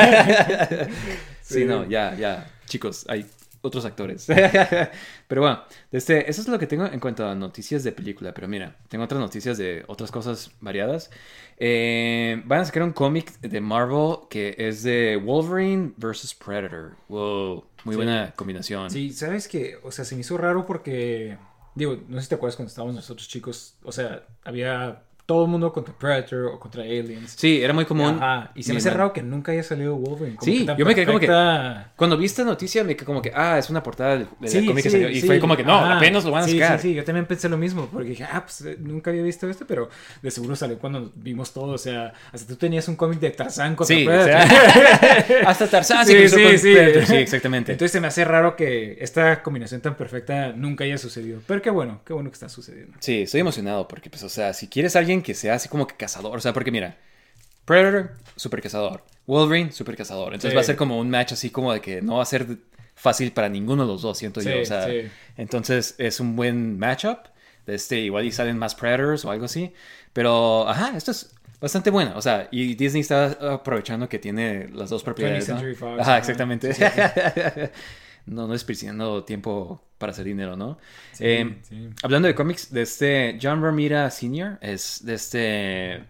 sí, 1.41 1.53
Sí. 1.59 1.65
no, 1.65 1.87
ya, 1.87 2.15
ya, 2.15 2.47
chicos, 2.65 3.05
hay 3.09 3.25
otros 3.61 3.85
actores. 3.85 4.25
pero 5.27 5.41
bueno, 5.41 5.61
este, 5.91 6.29
eso 6.29 6.41
es 6.41 6.47
lo 6.47 6.57
que 6.59 6.67
tengo 6.67 6.85
en 6.85 6.99
cuanto 6.99 7.27
a 7.27 7.35
noticias 7.35 7.83
de 7.83 7.91
película. 7.91 8.33
Pero 8.33 8.47
mira, 8.47 8.75
tengo 8.87 9.03
otras 9.03 9.19
noticias 9.19 9.57
de 9.57 9.83
otras 9.87 10.11
cosas 10.11 10.51
variadas. 10.61 11.09
Eh, 11.57 12.41
van 12.45 12.61
a 12.61 12.65
sacar 12.65 12.83
un 12.83 12.93
cómic 12.93 13.39
de 13.41 13.59
Marvel 13.61 14.17
que 14.29 14.55
es 14.57 14.83
de 14.83 15.17
Wolverine 15.17 15.93
versus 15.97 16.33
Predator. 16.33 16.95
Wow, 17.09 17.65
muy 17.83 17.93
Sí. 17.93 17.97
buena 17.97 18.33
combinación. 18.35 18.89
Sí, 18.89 19.11
sabes 19.11 19.47
que, 19.47 19.77
o 19.83 19.91
sea, 19.91 20.05
se 20.05 20.15
me 20.15 20.21
hizo 20.21 20.37
raro 20.37 20.65
porque, 20.65 21.37
digo, 21.75 21.97
no 22.07 22.17
sé 22.17 22.23
si 22.23 22.29
te 22.29 22.35
acuerdas 22.35 22.55
cuando 22.55 22.69
estábamos 22.69 22.95
nosotros 22.95 23.27
chicos, 23.27 23.75
o 23.83 23.91
sea, 23.91 24.23
había 24.43 25.03
todo 25.29 25.45
el 25.45 25.51
mundo 25.51 25.71
contra 25.71 25.93
Predator 25.93 26.45
o 26.47 26.59
contra 26.59 26.81
Aliens. 26.81 27.35
Sí, 27.37 27.61
era 27.61 27.71
muy 27.71 27.85
común. 27.85 28.15
Ajá, 28.19 28.51
y 28.55 28.63
se 28.63 28.73
me 28.73 28.79
hace 28.79 28.89
raro 28.89 29.13
que 29.13 29.21
nunca 29.21 29.51
haya 29.51 29.61
salido 29.61 29.95
Wolverine. 29.95 30.37
como 30.37 30.51
Sí, 30.51 30.65
que 30.65 30.75
yo 30.75 30.85
me 30.87 30.95
quedé 30.95 31.05
como 31.05 31.19
que- 31.19 31.27
Cuando 31.95 32.17
vi 32.17 32.25
esta 32.25 32.43
noticia 32.43 32.83
me 32.83 32.95
quedé 32.95 33.05
como 33.05 33.21
que, 33.21 33.31
ah, 33.35 33.59
es 33.59 33.69
una 33.69 33.83
portada 33.83 34.25
Sí, 34.45 34.65
cómic 34.65 34.83
que 34.83 34.89
salió. 34.89 35.07
Y 35.07 35.21
sí, 35.21 35.27
fue 35.27 35.39
como 35.39 35.55
que, 35.55 35.63
no, 35.63 35.75
ajá. 35.75 35.97
apenas 35.97 36.25
lo 36.25 36.31
van 36.31 36.45
a 36.45 36.47
sacar. 36.47 36.79
Sí, 36.79 36.87
sí, 36.89 36.93
yo 36.95 37.03
también 37.03 37.27
pensé 37.27 37.47
lo 37.47 37.57
mismo, 37.57 37.87
porque 37.93 38.09
dije, 38.09 38.23
ah, 38.23 38.41
pues 38.43 38.61
eh, 38.61 38.77
nunca 38.79 39.11
había 39.11 39.21
visto 39.21 39.47
esto, 39.47 39.65
pero 39.67 39.87
de 40.23 40.31
seguro 40.31 40.55
salió 40.55 40.79
cuando 40.79 41.11
vimos 41.15 41.53
todo, 41.53 41.73
o 41.73 41.77
sea, 41.77 42.11
hasta 42.31 42.47
tú 42.47 42.55
tenías 42.55 42.87
un 42.87 42.95
cómic 42.95 43.19
de 43.19 43.29
Tarzán 43.29 43.75
contra 43.75 43.95
Sí, 43.95 44.01
o 44.01 44.05
Predator. 44.07 44.49
sea, 44.49 45.39
hasta 45.45 45.67
Tarzán 45.67 46.05
se 46.07 46.27
Sí, 46.27 46.35
sí, 46.35 46.57
sí. 46.57 46.73
Predator. 46.73 47.05
Sí, 47.05 47.15
exactamente. 47.17 47.71
Entonces 47.73 47.91
se 47.91 48.01
me 48.01 48.07
hace 48.07 48.25
raro 48.25 48.55
que 48.55 48.97
esta 48.99 49.43
combinación 49.43 49.81
tan 49.81 49.95
perfecta 49.95 50.53
nunca 50.53 50.85
haya 50.85 50.97
sucedido, 50.97 51.39
pero 51.45 51.61
qué 51.61 51.69
bueno, 51.69 52.01
qué 52.03 52.13
bueno 52.13 52.29
que 52.31 52.33
está 52.33 52.49
sucediendo. 52.49 52.97
Sí, 52.99 53.21
estoy 53.21 53.41
emocionado 53.41 53.87
porque, 53.87 54.09
pues, 54.09 54.23
o 54.23 54.29
sea, 54.29 54.53
si 54.53 54.67
quieres 54.67 54.95
alguien 54.95 55.18
que 55.21 55.33
sea 55.33 55.55
así 55.55 55.69
como 55.69 55.87
que 55.87 55.95
cazador, 55.95 56.37
o 56.37 56.41
sea, 56.41 56.53
porque 56.53 56.71
mira, 56.71 56.97
Predator, 57.65 58.13
super 58.35 58.61
cazador, 58.61 59.03
Wolverine, 59.27 59.71
super 59.71 59.95
cazador. 59.95 60.33
Entonces 60.33 60.51
Sí. 60.51 60.55
va 60.55 60.61
a 60.61 60.65
ser 60.65 60.75
como 60.75 60.99
un 60.99 61.09
match 61.09 61.33
así 61.33 61.49
como 61.51 61.71
de 61.73 61.81
que 61.81 62.01
no 62.01 62.17
va 62.17 62.23
a 62.23 62.25
ser 62.25 62.47
fácil 62.95 63.31
para 63.31 63.47
ninguno 63.49 63.83
de 63.85 63.91
los 63.93 64.01
dos, 64.01 64.17
siento 64.17 64.41
yo. 64.41 64.51
Sí, 64.51 64.57
O 64.61 64.65
sea, 64.65 64.85
sí. 64.87 65.03
entonces 65.37 65.95
es 65.99 66.19
un 66.19 66.35
buen 66.35 66.77
matchup. 66.79 67.19
Este, 67.67 67.99
igual 67.99 68.25
y 68.25 68.31
salen 68.31 68.57
más 68.57 68.73
Predators 68.73 69.23
o 69.25 69.31
algo 69.31 69.45
así. 69.45 69.71
Pero, 70.11 70.67
ajá, 70.67 70.97
esto 70.97 71.11
es 71.11 71.35
bastante 71.61 71.91
bueno. 71.91 72.13
O 72.15 72.21
sea, 72.23 72.47
y 72.49 72.73
Disney 72.73 73.01
está 73.01 73.37
aprovechando 73.53 74.09
que 74.09 74.17
tiene 74.17 74.67
las 74.73 74.89
dos 74.89 75.03
propiedades. 75.03 75.47
¿no? 75.49 75.59
Fox, 75.75 75.99
ajá. 76.01 76.17
exactamente. 76.17 76.71
No, 78.29 78.47
no 78.47 78.53
desperdiciando 78.53 79.23
tiempo 79.23 79.81
para 79.97 80.11
hacer 80.11 80.25
dinero, 80.25 80.55
¿no? 80.55 80.77
Sí, 81.13 81.23
Eh, 81.25 81.57
sí. 81.67 81.89
Hablando 82.03 82.27
de 82.27 82.35
cómics, 82.35 82.71
de 82.71 82.81
este 82.83 83.37
John 83.41 83.61
Romita 83.61 84.09
Sr. 84.09 84.57
es 84.61 85.01
de 85.05 85.13
este. 85.15 86.03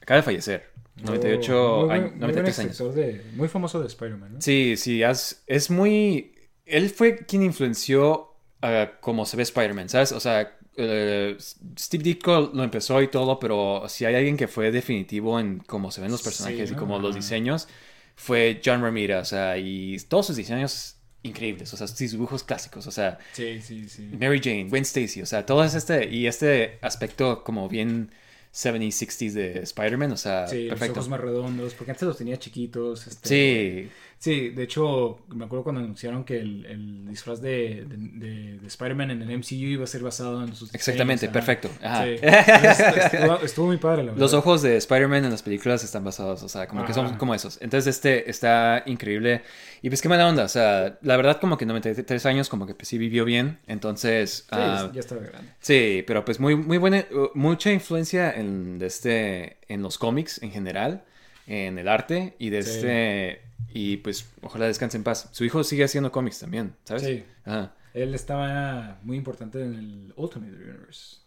Acaba 0.00 0.18
de 0.18 0.22
fallecer. 0.22 0.70
98 1.02 1.76
Oh, 1.80 1.86
muy 1.86 1.94
años, 1.94 2.02
muy 2.02 2.10
buen 2.10 2.20
93 2.20 2.58
años. 2.60 2.70
escritor 2.72 2.94
de- 2.94 3.24
muy 3.34 3.48
famoso 3.48 3.80
de 3.80 3.88
Spider-Man, 3.88 4.34
¿no? 4.34 4.40
Sí, 4.40 4.76
sí, 4.76 5.02
has- 5.02 5.42
es 5.46 5.70
muy. 5.70 6.34
Él 6.66 6.88
fue 6.90 7.18
quien 7.26 7.42
influenció 7.42 8.30
a 8.62 8.92
cómo 9.00 9.26
se 9.26 9.36
ve 9.36 9.42
Spider-Man, 9.42 9.88
¿sabes? 9.88 10.12
O 10.12 10.20
sea, 10.20 10.56
eh, 10.76 11.36
Steve 11.78 12.02
Ditko 12.04 12.50
lo 12.54 12.62
empezó 12.62 13.02
y 13.02 13.08
todo, 13.08 13.38
pero 13.40 13.84
si 13.88 14.04
hay 14.04 14.14
alguien 14.14 14.36
que 14.36 14.48
fue 14.48 14.70
definitivo 14.70 15.38
en 15.40 15.58
cómo 15.58 15.90
se 15.90 16.00
ven 16.00 16.10
los 16.10 16.22
personajes 16.22 16.68
Sí, 16.68 16.72
y 16.72 16.76
¿no? 16.76 16.80
como 16.80 16.98
los 16.98 17.14
diseños, 17.14 17.68
fue 18.16 18.60
John 18.64 18.80
Romita, 18.80 19.18
o 19.18 19.24
sea, 19.24 19.58
y 19.58 19.96
todos 20.08 20.26
sus 20.28 20.36
diseños 20.36 20.93
increíbles, 21.24 21.72
o 21.74 21.76
sea, 21.76 21.88
sus 21.88 21.98
dibujos 22.12 22.44
clásicos, 22.44 22.86
o 22.86 22.90
sea, 22.92 23.18
Sí, 23.32 23.60
sí, 23.60 23.88
sí. 23.88 24.08
Mary 24.20 24.40
Jane, 24.42 24.68
Gwen 24.68 24.82
Stacy, 24.84 25.20
o 25.22 25.26
sea, 25.26 25.44
todo 25.44 25.64
es 25.64 25.74
este, 25.74 26.08
y 26.08 26.26
este 26.28 26.78
aspecto 26.82 27.42
como 27.42 27.68
bien 27.68 28.10
70s, 28.52 28.92
60s 28.92 29.32
de 29.32 29.58
Spider-Man, 29.64 30.12
o 30.12 30.16
sea, 30.16 30.46
Sí, 30.46 30.64
los 30.66 30.68
perfecto. 30.78 31.00
ojos 31.00 31.08
más 31.10 31.20
redondos, 31.20 31.74
porque 31.74 31.90
antes 31.90 32.06
los 32.06 32.16
tenía 32.18 32.38
chiquitos. 32.38 33.06
este, 33.08 33.28
Sí, 33.28 33.90
Sí, 34.24 34.48
de 34.48 34.62
hecho, 34.62 35.18
me 35.28 35.44
acuerdo 35.44 35.64
cuando 35.64 35.82
anunciaron 35.82 36.24
que 36.24 36.38
el, 36.40 36.64
el 36.64 37.06
disfraz 37.08 37.42
de, 37.42 37.84
de, 37.86 37.96
de- 38.26 38.58
de 38.58 38.66
Spider-Man 38.66 39.10
en 39.10 39.20
el 39.20 39.30
MCU 39.38 39.54
iba 39.76 39.84
a 39.84 39.86
ser 39.86 40.00
basado 40.02 40.42
en 40.42 40.54
sus 40.56 40.74
exactamente, 40.74 41.28
perfecto. 41.28 41.68
Ajá. 41.82 42.04
Sí. 42.04 42.16
Entonces, 42.22 43.12
estuvo, 43.12 43.38
estuvo 43.42 43.66
muy 43.66 43.76
padre, 43.76 43.98
la 43.98 44.12
verdad. 44.12 44.20
Los 44.20 44.32
ojos 44.32 44.62
de 44.62 44.78
Spider-Man 44.78 45.26
en 45.26 45.30
las 45.30 45.42
películas 45.42 45.84
están 45.84 46.04
basados, 46.04 46.42
o 46.42 46.48
sea, 46.48 46.66
como 46.68 46.86
que 46.86 46.94
son 46.94 47.18
como 47.18 47.34
esos. 47.34 47.58
Entonces 47.60 47.94
este 47.96 48.30
está 48.30 48.82
increíble. 48.86 49.42
Y 49.82 49.90
pues 49.90 50.00
qué 50.00 50.08
mala 50.08 50.26
onda, 50.26 50.44
o 50.44 50.48
sea, 50.48 50.98
la 51.02 51.16
verdad 51.18 51.38
como 51.38 51.58
que 51.58 51.66
93 51.66 52.24
años 52.24 52.48
como 52.48 52.66
que 52.66 52.74
pues, 52.74 52.88
sí 52.88 52.96
vivió 52.96 53.26
bien, 53.26 53.58
entonces... 53.66 54.46
Sí, 54.48 54.52
ah, 54.52 54.90
ya 54.94 55.00
estaba 55.00 55.20
grande. 55.20 55.50
Sí, 55.60 56.02
pero 56.06 56.24
pues 56.24 56.40
muy, 56.40 56.56
muy 56.56 56.78
buena, 56.78 57.04
mucha 57.34 57.70
influencia 57.72 58.32
en, 58.32 58.78
de 58.78 58.86
este, 58.86 59.58
en 59.68 59.82
los 59.82 59.98
cómics 59.98 60.40
en 60.42 60.50
general, 60.50 61.04
en 61.46 61.78
el 61.78 61.88
arte 61.88 62.34
y 62.38 62.48
de 62.48 62.62
Sí. 62.62 62.70
este, 62.70 63.42
y 63.74 63.98
pues 63.98 64.26
ojalá 64.40 64.66
descanse 64.66 64.96
en 64.96 65.04
paz. 65.04 65.28
Su 65.32 65.44
hijo 65.44 65.62
sigue 65.64 65.84
haciendo 65.84 66.10
cómics 66.10 66.38
también, 66.38 66.74
¿sabes? 66.84 67.02
Sí. 67.02 67.24
Ajá. 67.44 67.74
Él 67.92 68.14
estaba 68.14 68.98
muy 69.02 69.16
importante 69.18 69.60
en 69.62 69.74
el 69.74 70.14
Ultimate 70.16 70.50
Universe. 70.52 71.18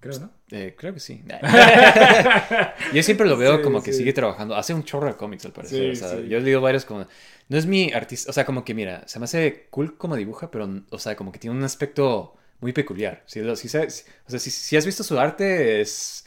Creo, 0.00 0.18
¿no? 0.18 0.30
Eh, 0.50 0.74
creo 0.78 0.92
que 0.92 1.00
sí. 1.00 1.22
yo 2.92 3.02
siempre 3.02 3.26
lo 3.26 3.36
veo 3.36 3.56
Sí, 3.56 3.62
como 3.62 3.82
que 3.82 3.92
sí. 3.92 3.98
sigue 3.98 4.12
trabajando. 4.12 4.54
Hace 4.56 4.74
un 4.74 4.84
chorro 4.84 5.06
de 5.06 5.16
cómics 5.16 5.44
al 5.46 5.52
parecer. 5.52 5.96
Sí, 5.96 6.02
o 6.04 6.08
sea, 6.08 6.20
yo 6.20 6.38
he 6.38 6.40
leído 6.40 6.60
varios 6.60 6.84
como... 6.84 7.06
No 7.48 7.56
es 7.58 7.66
mi 7.66 7.92
artista, 7.92 8.30
o 8.30 8.32
sea, 8.32 8.44
como 8.44 8.64
que 8.64 8.74
mira, 8.74 9.06
se 9.06 9.18
me 9.18 9.24
hace 9.24 9.68
cool 9.70 9.96
como 9.96 10.16
dibuja, 10.16 10.50
pero, 10.50 10.68
o 10.90 10.98
sea, 10.98 11.16
como 11.16 11.32
que 11.32 11.38
tiene 11.38 11.56
un 11.56 11.64
aspecto 11.64 12.36
muy 12.60 12.72
peculiar. 12.72 13.22
Si, 13.26 13.40
lo- 13.40 13.56
si 13.56 13.68
sabes- 13.68 14.06
o 14.26 14.30
sea, 14.30 14.38
si, 14.38 14.50
si 14.50 14.76
has 14.76 14.84
visto 14.86 15.02
su 15.04 15.18
arte, 15.18 15.80
es... 15.80 16.26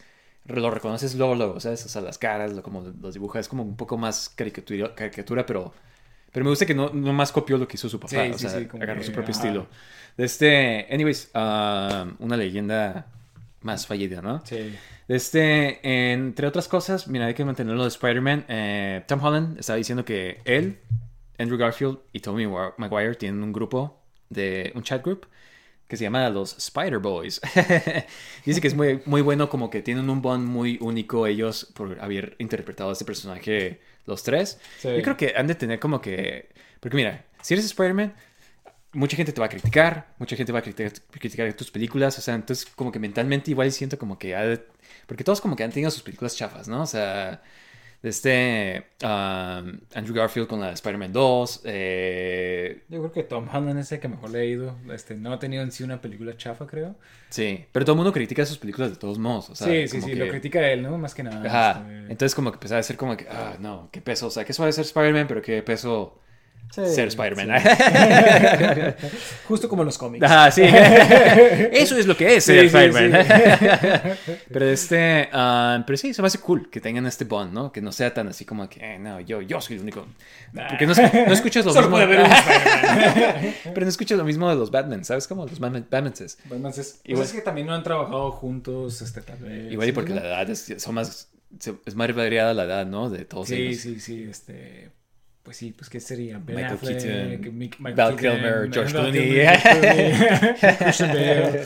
Lo 0.50 0.72
reconoces 0.72 1.16
luego, 1.16 1.36
luego, 1.36 1.60
¿sabes? 1.60 1.86
O 1.86 1.90
sea, 1.90 2.02
las 2.02 2.18
caras, 2.18 2.54
lo, 2.54 2.64
como 2.64 2.82
los 3.02 3.14
dibuja, 3.14 3.40
es 3.40 3.48
como 3.48 3.64
un 3.64 3.78
poco 3.78 3.98
más 3.98 4.30
caricatura, 4.30 4.94
caricatura 4.96 5.46
pero... 5.46 5.74
Pero 6.32 6.44
me 6.44 6.52
gusta 6.52 6.66
que 6.66 6.76
no, 6.76 6.92
no 6.92 7.12
más 7.12 7.32
copió 7.32 7.58
lo 7.58 7.68
que 7.68 7.76
hizo 7.76 7.90
su 7.90 8.00
papá. 8.00 8.10
Sí, 8.10 8.32
o 8.32 8.38
sí, 8.38 8.48
sea, 8.48 8.60
sí, 8.60 8.68
agarró 8.80 9.00
que, 9.00 9.06
su 9.08 9.12
propio 9.12 9.34
ajá. 9.34 9.42
estilo. 9.42 9.68
De 10.16 10.26
este... 10.26 10.88
Anyways, 10.94 11.32
ah, 11.34 12.06
una 12.20 12.38
leyenda 12.38 13.08
más 13.62 13.88
fallida, 13.88 14.22
¿no? 14.22 14.42
Sí. 14.46 14.76
Este, 15.08 15.80
entre 16.12 16.46
otras 16.46 16.68
cosas, 16.68 17.08
mira, 17.08 17.26
hay 17.26 17.34
que 17.34 17.44
mantenerlo 17.44 17.82
de 17.82 17.90
Spider-Man. 17.90 18.46
Eh, 18.48 19.04
Tom 19.08 19.24
Holland 19.24 19.60
estaba 19.60 19.78
diciendo 19.78 20.06
que 20.06 20.40
él, 20.46 20.80
Andrew 21.40 21.58
Garfield 21.58 21.98
y 22.14 22.46
Wa- 22.46 22.76
Maguire 22.78 23.16
tienen 23.16 23.42
un 23.42 23.52
grupo, 23.52 24.00
de 24.30 24.72
un 24.76 24.84
chat 24.84 25.04
group, 25.04 25.26
que 25.90 25.98
se 25.98 26.04
llama 26.04 26.30
los 26.30 26.56
Spider 26.58 27.00
Boys. 27.00 27.42
Dice 28.46 28.62
que 28.62 28.68
es 28.68 28.76
muy, 28.76 29.02
muy 29.06 29.22
bueno, 29.24 29.50
como 29.50 29.72
que 29.72 29.82
tienen 29.82 30.08
un 30.08 30.22
bond 30.22 30.48
muy 30.48 30.78
único 30.82 31.26
ellos 31.26 31.68
por 31.74 32.00
haber 32.00 32.36
interpretado 32.38 32.92
a 32.92 32.94
este 32.94 33.06
personaje 33.06 33.82
los 34.06 34.22
tres. 34.22 34.60
Sí. 34.78 34.88
Yo 34.88 35.02
creo 35.02 35.18
que 35.18 35.34
han 35.36 35.48
de 35.48 35.56
tener 35.56 35.80
como 35.80 36.00
que... 36.00 36.50
Porque 36.80 36.96
mira, 36.96 37.26
si 37.42 37.56
eres 37.56 37.66
Spider-Man, 37.66 38.14
mucha 38.94 39.18
gente 39.18 39.34
te 39.34 39.40
va 39.42 39.48
a 39.48 39.50
criticar, 39.50 40.14
mucha 40.20 40.36
gente 40.36 40.52
va 40.52 40.60
a 40.60 40.62
criticar, 40.62 40.94
criticar 41.10 41.52
tus 41.54 41.72
películas, 41.72 42.20
o 42.20 42.22
sea, 42.22 42.36
entonces 42.36 42.68
como 42.68 42.92
que 42.92 43.00
mentalmente 43.00 43.50
igual 43.50 43.72
siento 43.72 43.98
como 43.98 44.20
que... 44.20 44.36
ha 44.36 44.62
porque 45.08 45.24
todos 45.24 45.42
como 45.42 45.56
que 45.56 45.64
han 45.64 45.72
tenido 45.72 45.90
sus 45.90 46.04
películas 46.04 46.36
chafas, 46.36 46.68
¿no? 46.68 46.84
O 46.84 46.86
sea, 46.86 47.42
de 48.02 48.10
este 48.10 48.86
um, 49.04 49.80
Andrew 49.94 50.16
Garfield 50.16 50.48
con 50.48 50.62
la 50.62 50.68
de 50.68 50.74
Spider-Man 50.74 51.12
2, 51.12 51.62
eh, 51.66 52.84
Yo 52.88 53.00
creo 53.00 53.12
que 53.12 53.24
Tom 53.24 53.48
Holland 53.54 53.80
es 53.80 53.92
el 53.92 54.00
que 54.00 54.08
mejor 54.08 54.30
le 54.30 54.40
ha 54.40 54.46
ido. 54.46 54.76
Este, 54.94 55.16
no 55.16 55.34
ha 55.34 55.40
tenido 55.40 55.64
en 55.64 55.72
sí 55.72 55.84
una 55.84 56.00
película 56.02 56.36
chafa, 56.38 56.66
creo. 56.66 56.96
sí, 57.30 57.66
pero 57.72 57.86
todo 57.86 57.94
el 57.94 57.98
mundo 57.98 58.14
critica 58.14 58.46
sus 58.46 58.58
películas 58.58 58.92
de 58.92 58.98
todos 58.98 59.20
modos, 59.20 59.50
o 59.50 59.56
sea, 59.56 59.68
sí, 59.68 59.88
sí, 59.88 60.02
sí, 60.02 60.08
que- 60.12 60.16
lo 60.16 60.28
critica 60.30 60.68
él, 60.72 60.82
¿no? 60.84 60.98
Más 60.98 61.14
que 61.14 61.24
nada. 61.24 61.46
Ajá, 61.46 61.82
este, 61.82 62.12
entonces 62.14 62.36
como 62.36 62.52
que 62.52 62.56
empezaba 62.56 62.80
a 62.80 62.84
ser 62.84 62.96
como 62.98 63.18
que, 63.18 63.28
ah, 63.30 63.58
no, 63.60 63.90
qué 63.92 64.02
peso, 64.02 64.28
o 64.28 64.32
sea, 64.32 64.46
qué 64.46 64.54
suave 64.54 64.72
ser 64.72 64.86
Spider-Man, 64.86 65.28
pero 65.28 65.42
qué 65.42 65.62
peso 65.62 66.20
sí, 66.74 66.86
ser 66.94 67.08
Spider-Man. 67.10 67.62
sí. 67.62 69.08
Justo 69.48 69.68
como 69.70 69.82
en 69.84 69.88
los 69.88 69.98
cómics. 69.98 70.24
Ajá, 70.26 70.52
sí. 70.52 70.62
Eso 71.72 71.98
es 71.98 72.06
lo 72.06 72.16
que 72.16 72.36
es 72.36 72.44
ser 72.46 72.62
Sí, 72.62 72.70
sí, 72.70 72.78
Spider-Man. 72.78 74.18
pero 74.52 74.66
este, 74.70 75.30
ah, 75.34 75.84
pero 75.86 75.98
sí, 75.98 76.14
se 76.14 76.22
me 76.22 76.28
hace 76.28 76.40
cool 76.40 76.70
que 76.70 76.80
tengan 76.82 77.06
este 77.06 77.26
bond, 77.26 77.54
¿no? 77.54 77.72
Que 77.72 77.82
no 77.82 77.92
sea 77.92 78.14
tan 78.14 78.28
así 78.28 78.46
como 78.46 78.70
que, 78.70 78.80
eh, 78.96 79.00
no, 79.00 79.20
yo, 79.22 79.42
yo 79.42 79.60
soy 79.62 79.78
el 79.78 79.84
único. 79.84 80.06
Porque 80.70 80.86
no, 80.86 80.94
no 80.94 81.34
escuchas 81.34 81.66
lo 81.66 81.74
Solo 81.74 81.90
mismo. 81.90 82.06
puede 82.06 82.06
haber 82.06 82.20
un 82.22 83.74
pero 83.74 83.86
no 83.86 83.90
escuchas 83.90 84.18
lo 84.18 84.24
mismo 84.26 84.50
de 84.50 84.56
los 84.56 84.72
Batman, 84.72 85.04
¿sabes? 85.06 85.28
Como 85.28 85.46
los 85.46 85.60
Batman, 85.60 85.86
Batmanses. 85.90 86.38
Batman 86.46 86.72
es, 86.76 87.02
Igual- 87.04 87.18
pues 87.18 87.30
es 87.30 87.36
que 87.36 87.42
también 87.42 87.68
no 87.68 87.74
han 87.74 87.84
trabajado 87.84 88.32
juntos, 88.32 89.02
este, 89.02 89.22
tal 89.22 89.38
vez. 89.40 89.72
Igual 89.72 89.90
y 89.90 89.92
porque 89.92 90.14
la 90.14 90.22
edad 90.22 90.50
es, 90.50 90.74
son 90.78 90.96
más, 90.96 91.30
es 91.86 91.96
más 91.96 92.16
variada 92.16 92.54
la 92.54 92.64
edad, 92.66 92.86
¿no? 92.86 93.10
De 93.10 93.26
todos 93.26 93.48
Sí, 93.50 93.56
ellos. 93.56 93.82
sí, 93.82 94.00
sí, 94.00 94.28
este... 94.30 94.92
Pues 95.50 95.58
sí, 95.58 95.74
pues 95.76 95.90
¿qué 95.90 96.00
sería? 96.00 96.38
Ben 96.38 96.58
Michael 96.58 96.76
Affleck, 96.76 97.02
Keaton, 97.02 97.58
Mick- 97.58 97.78
Michael 97.80 97.96
Val 97.96 98.16
Keaton, 98.16 98.36
Kilmer, 98.38 98.70
George 98.72 98.92
Clooney. 98.94 99.48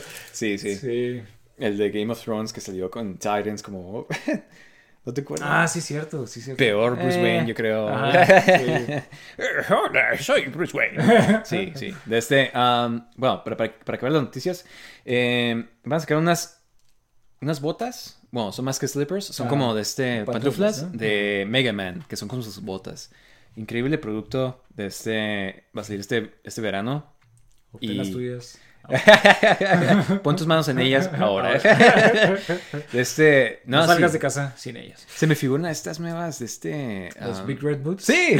Sí, 0.32 0.56
sí, 0.56 0.74
Sí. 0.76 1.22
El 1.58 1.76
de 1.76 1.90
Game 1.90 2.10
of 2.10 2.24
Thrones 2.24 2.50
que 2.54 2.62
salió 2.62 2.90
con 2.90 3.18
Titans 3.18 3.62
como... 3.62 4.06
¿No 5.04 5.12
te 5.12 5.20
acuerdas? 5.20 5.46
Ah, 5.52 5.68
sí, 5.68 5.82
cierto, 5.82 6.26
sí, 6.26 6.40
cierto. 6.40 6.56
Peor 6.56 6.96
Bruce 6.96 7.20
Eh, 7.20 7.22
Wayne, 7.22 7.46
yo 7.46 7.54
creo. 7.54 7.86
ajá, 7.90 8.40
sí. 8.58 8.64
Hola, 9.70 10.16
soy 10.18 10.46
Bruce 10.46 10.74
Wayne. 10.74 11.42
Sí, 11.44 11.72
sí. 11.74 11.94
De 12.06 12.16
este, 12.16 12.50
um, 12.54 13.04
bueno, 13.16 13.44
para, 13.44 13.54
para, 13.54 13.78
para 13.84 13.96
acabar 13.96 14.12
las 14.12 14.22
noticias, 14.22 14.64
eh, 15.04 15.62
van 15.84 15.98
a 15.98 16.00
sacar 16.00 16.16
unas, 16.16 16.62
unas 17.42 17.60
botas. 17.60 18.18
Bueno, 18.30 18.50
son 18.50 18.64
más 18.64 18.78
que 18.78 18.88
slippers, 18.88 19.26
son 19.26 19.46
Ah, 19.46 19.50
como 19.50 19.74
de 19.74 19.82
este 19.82 20.24
pantuflas, 20.24 20.78
pantuflas 20.80 20.82
¿no? 20.94 20.98
de 20.98 21.44
Mega 21.48 21.74
Man, 21.74 22.02
que 22.08 22.16
son 22.16 22.26
como 22.28 22.40
sus 22.40 22.62
botas. 22.62 23.12
Increíble 23.56 23.98
producto 23.98 24.64
de 24.70 24.86
este, 24.86 25.64
va 25.76 25.82
a 25.82 25.84
salir 25.84 26.00
este, 26.00 26.34
este 26.42 26.60
verano. 26.60 27.14
Obtén 27.72 27.90
Y- 27.90 27.94
las 27.94 28.10
tuyas. 28.10 28.58
Pon 30.22 30.36
tus 30.36 30.46
manos 30.46 30.68
en 30.68 30.78
ellas 30.78 31.08
ahora. 31.18 31.58
De 31.58 32.38
este, 33.00 33.62
No, 33.64 33.78
no, 33.78 33.86
salgas 33.86 34.10
sí. 34.10 34.16
de 34.16 34.20
casa 34.20 34.54
sin 34.58 34.76
ellas. 34.76 35.06
Se 35.08 35.26
me 35.26 35.34
figuran 35.34 35.66
estas 35.66 36.00
nuevas 36.00 36.38
de 36.38 36.44
este. 36.44 37.08
Los 37.20 37.40
um, 37.40 37.46
Big 37.46 37.62
Red 37.62 37.78
Boots. 37.80 38.04
Sí, 38.04 38.36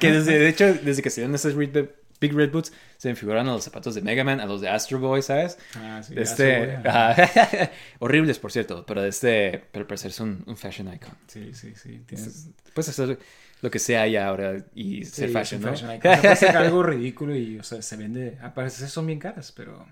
que 0.00 0.12
desde, 0.12 0.38
de 0.38 0.48
hecho, 0.48 0.74
desde 0.74 1.00
que 1.02 1.08
salieron 1.10 1.34
esas 1.34 1.54
Red, 1.54 1.88
Big 2.20 2.34
Red 2.34 2.50
Boots 2.50 2.72
se 2.96 3.08
me 3.08 3.14
figuraron 3.14 3.48
a 3.48 3.52
los 3.52 3.64
zapatos 3.64 3.94
de 3.94 4.02
Mega 4.02 4.24
Man, 4.24 4.40
a 4.40 4.46
los 4.46 4.60
de 4.60 4.68
Astro 4.68 4.98
Boy, 4.98 5.22
¿sabes? 5.22 5.56
Ah, 5.76 6.02
sí. 6.02 6.14
Este, 6.16 6.78
se 6.82 7.70
horribles, 8.00 8.38
por 8.38 8.52
cierto, 8.52 8.84
pero 8.84 9.02
de 9.02 9.08
este, 9.08 9.62
pero 9.70 9.84
al 9.84 9.86
parecer 9.86 10.12
son 10.12 10.42
un 10.46 10.56
fashion 10.56 10.92
icon. 10.92 11.12
Sí, 11.28 11.54
sí, 11.54 11.74
sí. 11.74 12.02
Tienes... 12.06 12.48
Puedes 12.74 12.88
hacer 12.88 13.18
lo 13.60 13.70
que 13.70 13.78
sea 13.78 14.06
ya 14.06 14.26
ahora 14.28 14.56
y 14.74 15.04
Sí, 15.04 15.10
ser 15.12 15.30
fashion, 15.30 15.60
¿no? 15.62 15.68
fashion. 15.68 15.90
O 16.32 16.36
sea, 16.36 16.58
algo 16.58 16.82
ridículo 16.84 17.34
y, 17.36 17.58
o 17.58 17.62
sea, 17.62 17.82
se 17.82 17.96
vende. 17.96 18.38
A 18.42 18.54
parecer 18.54 18.88
son 18.88 19.06
bien 19.06 19.18
caras, 19.18 19.52
pero. 19.56 19.86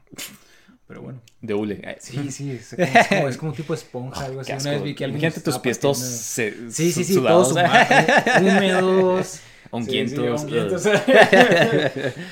Pero 0.89 1.03
bueno. 1.03 1.21
De 1.41 1.53
hule. 1.53 1.97
Sí, 2.01 2.31
sí. 2.31 2.53
Es 2.53 2.75
como, 2.77 2.87
es 2.87 3.09
como, 3.09 3.29
es 3.29 3.37
como 3.39 3.51
un 3.51 3.57
tipo 3.57 3.73
de 3.75 3.79
esponja, 3.81 4.25
algo 4.27 4.41
así. 4.41 4.53
Una 4.53 4.71
vez 4.71 4.83
vi 4.83 4.95
que 4.95 5.05
alguien. 5.05 5.21
Imagínate 5.21 5.41
tus 5.41 5.59
pies 5.59 5.81
todos 5.81 5.99
se- 5.99 6.71
Sí, 6.71 6.93
sí, 6.93 7.03
sí, 7.05 7.15
sudados. 7.15 7.53
todos 7.53 7.67
sumados, 7.67 8.41
húmedos. 8.43 9.41
Honguientos, 9.73 10.43
Sí, 10.83 10.91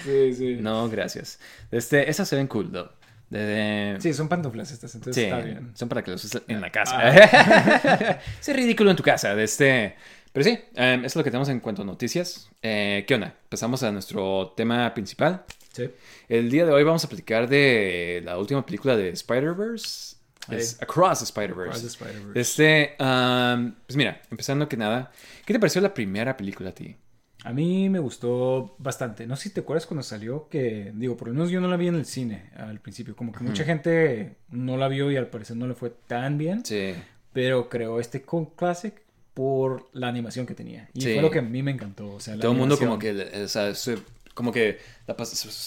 sí, 0.04 0.34
sí. 0.34 0.56
No, 0.60 0.88
gracias. 0.88 1.38
Este, 1.70 2.08
esas 2.08 2.28
se 2.28 2.36
ven 2.36 2.46
cool, 2.46 2.70
though. 2.70 2.90
De- 3.30 3.38
de- 3.40 4.00
Sí, 4.00 4.12
son 4.14 4.28
pantuflas 4.28 4.70
estas, 4.70 4.94
entonces 4.94 5.20
Sí, 5.24 5.28
está 5.28 5.40
bien. 5.44 5.72
son 5.74 5.88
para 5.88 6.04
que 6.04 6.12
los 6.12 6.24
uses 6.24 6.42
en 6.46 6.60
la 6.60 6.70
casa. 6.70 6.96
Ah. 7.02 8.18
es 8.40 8.54
ridículo 8.56 8.90
en 8.90 8.96
tu 8.96 9.02
casa. 9.02 9.34
De 9.34 9.44
este... 9.44 9.96
Pero 10.34 10.42
sí, 10.42 10.58
em, 10.74 10.98
eso 10.98 11.06
es 11.06 11.16
lo 11.16 11.22
que 11.22 11.30
tenemos 11.30 11.48
en 11.48 11.60
cuanto 11.60 11.82
a 11.82 11.84
noticias. 11.84 12.50
Eh, 12.60 13.04
¿Qué 13.06 13.14
onda? 13.14 13.36
Pasamos 13.48 13.84
a 13.84 13.92
nuestro 13.92 14.52
tema 14.56 14.92
principal. 14.92 15.44
Sí. 15.72 15.88
El 16.28 16.50
día 16.50 16.66
de 16.66 16.72
hoy 16.72 16.82
vamos 16.82 17.04
a 17.04 17.08
platicar 17.08 17.48
de 17.48 18.20
la 18.24 18.36
última 18.36 18.66
película 18.66 18.96
de 18.96 19.10
Spider-Verse. 19.10 20.16
Es 20.50 20.82
Across 20.82 21.20
the 21.20 21.24
Spider-Verse. 21.26 21.68
Across 21.68 21.82
the 21.82 22.04
Spider-Verse. 22.04 22.40
Este, 22.40 22.96
am, 22.98 23.76
pues 23.86 23.96
mira, 23.96 24.22
empezando 24.28 24.68
que 24.68 24.76
nada, 24.76 25.12
¿qué 25.46 25.52
te 25.52 25.60
pareció 25.60 25.80
la 25.80 25.94
primera 25.94 26.36
película 26.36 26.70
a 26.70 26.74
ti? 26.74 26.96
A 27.44 27.52
mí 27.52 27.88
me 27.88 28.00
gustó 28.00 28.74
bastante. 28.78 29.28
No 29.28 29.36
sé 29.36 29.44
si 29.44 29.50
te 29.50 29.60
acuerdas 29.60 29.86
cuando 29.86 30.02
salió 30.02 30.48
que, 30.48 30.90
digo, 30.96 31.16
por 31.16 31.28
lo 31.28 31.34
menos 31.34 31.50
yo 31.50 31.60
no 31.60 31.68
la 31.68 31.76
vi 31.76 31.86
en 31.86 31.94
el 31.94 32.06
cine 32.06 32.50
al 32.56 32.80
principio. 32.80 33.14
Como 33.14 33.30
que 33.30 33.44
mucha 33.44 33.62
gente 33.62 34.34
no 34.50 34.76
la 34.76 34.88
vio 34.88 35.12
y 35.12 35.16
al 35.16 35.28
parecer 35.28 35.56
no 35.56 35.68
le 35.68 35.74
fue 35.74 35.90
tan 35.90 36.38
bien. 36.38 36.64
Sí. 36.64 36.94
Pero 37.32 37.68
creó 37.68 38.00
este 38.00 38.22
cult 38.22 38.56
classic 38.56 39.03
por 39.34 39.88
la 39.92 40.08
animación 40.08 40.46
que 40.46 40.54
tenía. 40.54 40.88
Y 40.94 41.00
Sí. 41.02 41.12
fue 41.14 41.22
lo 41.22 41.30
que 41.30 41.40
a 41.40 41.42
mí 41.42 41.62
me 41.62 41.72
encantó. 41.72 42.12
O 42.14 42.20
sea, 42.20 42.36
la 42.36 42.42
Todo 42.42 42.52
el 42.52 42.58
mundo 42.58 42.78
como 42.78 42.98
que, 42.98 43.42
o 43.44 43.48
sea, 43.48 43.74
se- 43.74 43.98
como 44.32 44.50
que 44.52 44.78
la, 45.06 45.14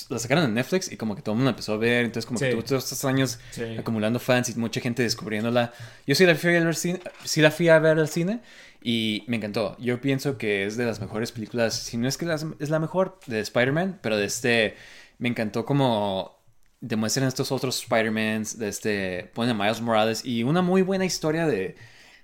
la 0.09 0.19
sacaron 0.19 0.43
en 0.45 0.53
Netflix 0.53 0.91
y 0.91 0.97
como 0.97 1.15
que 1.15 1.21
todo 1.21 1.33
el 1.33 1.37
mundo 1.37 1.49
empezó 1.51 1.73
a 1.73 1.77
ver. 1.77 2.05
Entonces 2.05 2.25
como 2.25 2.39
que 2.39 2.45
Sí. 2.47 2.51
tuvo 2.51 2.63
todos 2.63 2.83
estos 2.85 3.05
años 3.05 3.39
Sí. 3.51 3.63
acumulando 3.77 4.19
fans 4.19 4.49
y 4.49 4.55
mucha 4.59 4.79
gente 4.81 5.03
descubriéndola. 5.03 5.73
Yo 6.05 6.15
sí 6.15 6.25
la 6.25 6.35
fui 6.35 6.49
a 6.49 6.53
ver, 6.53 6.67
al 6.67 6.75
cine- 6.75 7.01
sí 7.23 7.41
la 7.41 7.51
fui 7.51 7.69
a 7.69 7.79
ver 7.79 7.97
al 7.99 8.09
cine 8.09 8.41
y 8.81 9.23
me 9.27 9.37
encantó. 9.37 9.75
Yo 9.79 9.99
pienso 10.01 10.37
que 10.37 10.65
es 10.65 10.75
de 10.77 10.85
las 10.85 10.99
mejores 11.01 11.31
películas, 11.31 11.75
si 11.75 11.97
no 11.97 12.07
es 12.07 12.17
que 12.17 12.25
las- 12.25 12.45
es 12.59 12.69
la 12.69 12.79
mejor 12.79 13.19
de 13.27 13.39
Spider-Man, 13.41 13.99
pero 14.01 14.17
de 14.17 14.25
este, 14.25 14.75
me 15.17 15.29
encantó 15.29 15.65
como 15.65 16.37
demuestran 16.79 17.27
estos 17.27 17.51
otros 17.51 17.81
Spider-Mans, 17.83 18.59
de 18.59 18.67
este, 18.69 19.31
ponen 19.33 19.59
a 19.59 19.63
Miles 19.63 19.81
Morales 19.81 20.23
y 20.25 20.43
una 20.43 20.61
muy 20.61 20.83
buena 20.83 21.05
historia 21.05 21.47
de, 21.47 21.75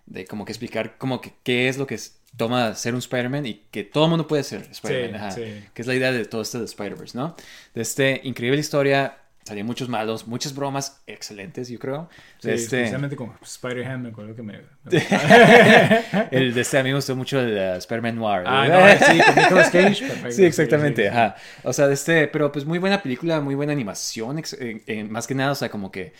de 0.05 0.25
como 0.25 0.45
que 0.45 0.51
explicar 0.51 0.97
como 0.97 1.21
que 1.21 1.33
qué 1.43 1.69
es 1.69 1.77
lo 1.77 1.87
que 1.87 1.97
toma 2.37 2.73
ser 2.75 2.93
un 2.93 2.99
Spider-Man 2.99 3.45
y 3.45 3.61
que 3.71 3.83
todo 3.83 4.05
el 4.05 4.09
mundo 4.09 4.27
puede 4.27 4.43
ser 4.43 4.67
Spider-Man. 4.71 5.31
Sí, 5.31 5.43
sí. 5.43 5.63
Que 5.73 5.81
es 5.81 5.87
la 5.87 5.95
idea 5.95 6.11
de 6.11 6.25
todo 6.25 6.41
esto 6.41 6.59
de 6.59 6.65
Spider-Verse, 6.65 7.17
¿no? 7.17 7.35
De 7.73 7.81
este 7.81 8.21
increíble 8.23 8.59
historia, 8.59 9.17
salían 9.43 9.67
muchos 9.67 9.89
malos, 9.89 10.25
muchas 10.25 10.55
bromas 10.55 11.01
excelentes, 11.05 11.69
yo 11.69 11.77
creo. 11.77 12.09
Sí, 12.39 12.49
este, 12.49 12.77
especialmente 12.79 13.15
con 13.15 13.33
Spider-Man, 13.41 14.01
me 14.01 14.09
acuerdo 14.09 14.35
que 14.35 14.41
me... 14.41 14.61
el 16.31 16.53
de 16.53 16.61
este 16.61 16.77
a 16.77 16.83
mí 16.83 16.89
me 16.89 16.95
gustó 16.95 17.15
mucho 17.15 17.39
el 17.39 17.55
uh, 17.55 17.77
Spider-Man 17.77 18.15
Noir. 18.15 18.43
ah, 18.45 18.67
no, 18.67 19.05
sí, 19.05 19.21
con 19.21 19.35
Nicolas 19.43 19.69
Cage. 19.69 20.01
perfecto, 20.07 20.31
Sí, 20.31 20.45
exactamente, 20.45 21.03
sí, 21.03 21.09
sí. 21.09 21.15
ajá. 21.15 21.35
O 21.63 21.73
sea, 21.73 21.87
de 21.87 21.93
este, 21.93 22.27
pero 22.27 22.51
pues 22.51 22.65
muy 22.65 22.79
buena 22.79 23.01
película, 23.01 23.41
muy 23.41 23.55
buena 23.55 23.73
animación, 23.73 24.39
eh, 24.39 24.81
eh, 24.87 25.03
más 25.03 25.27
que 25.27 25.35
nada, 25.35 25.51
o 25.51 25.55
sea, 25.55 25.69
como 25.69 25.91
que 25.91 26.13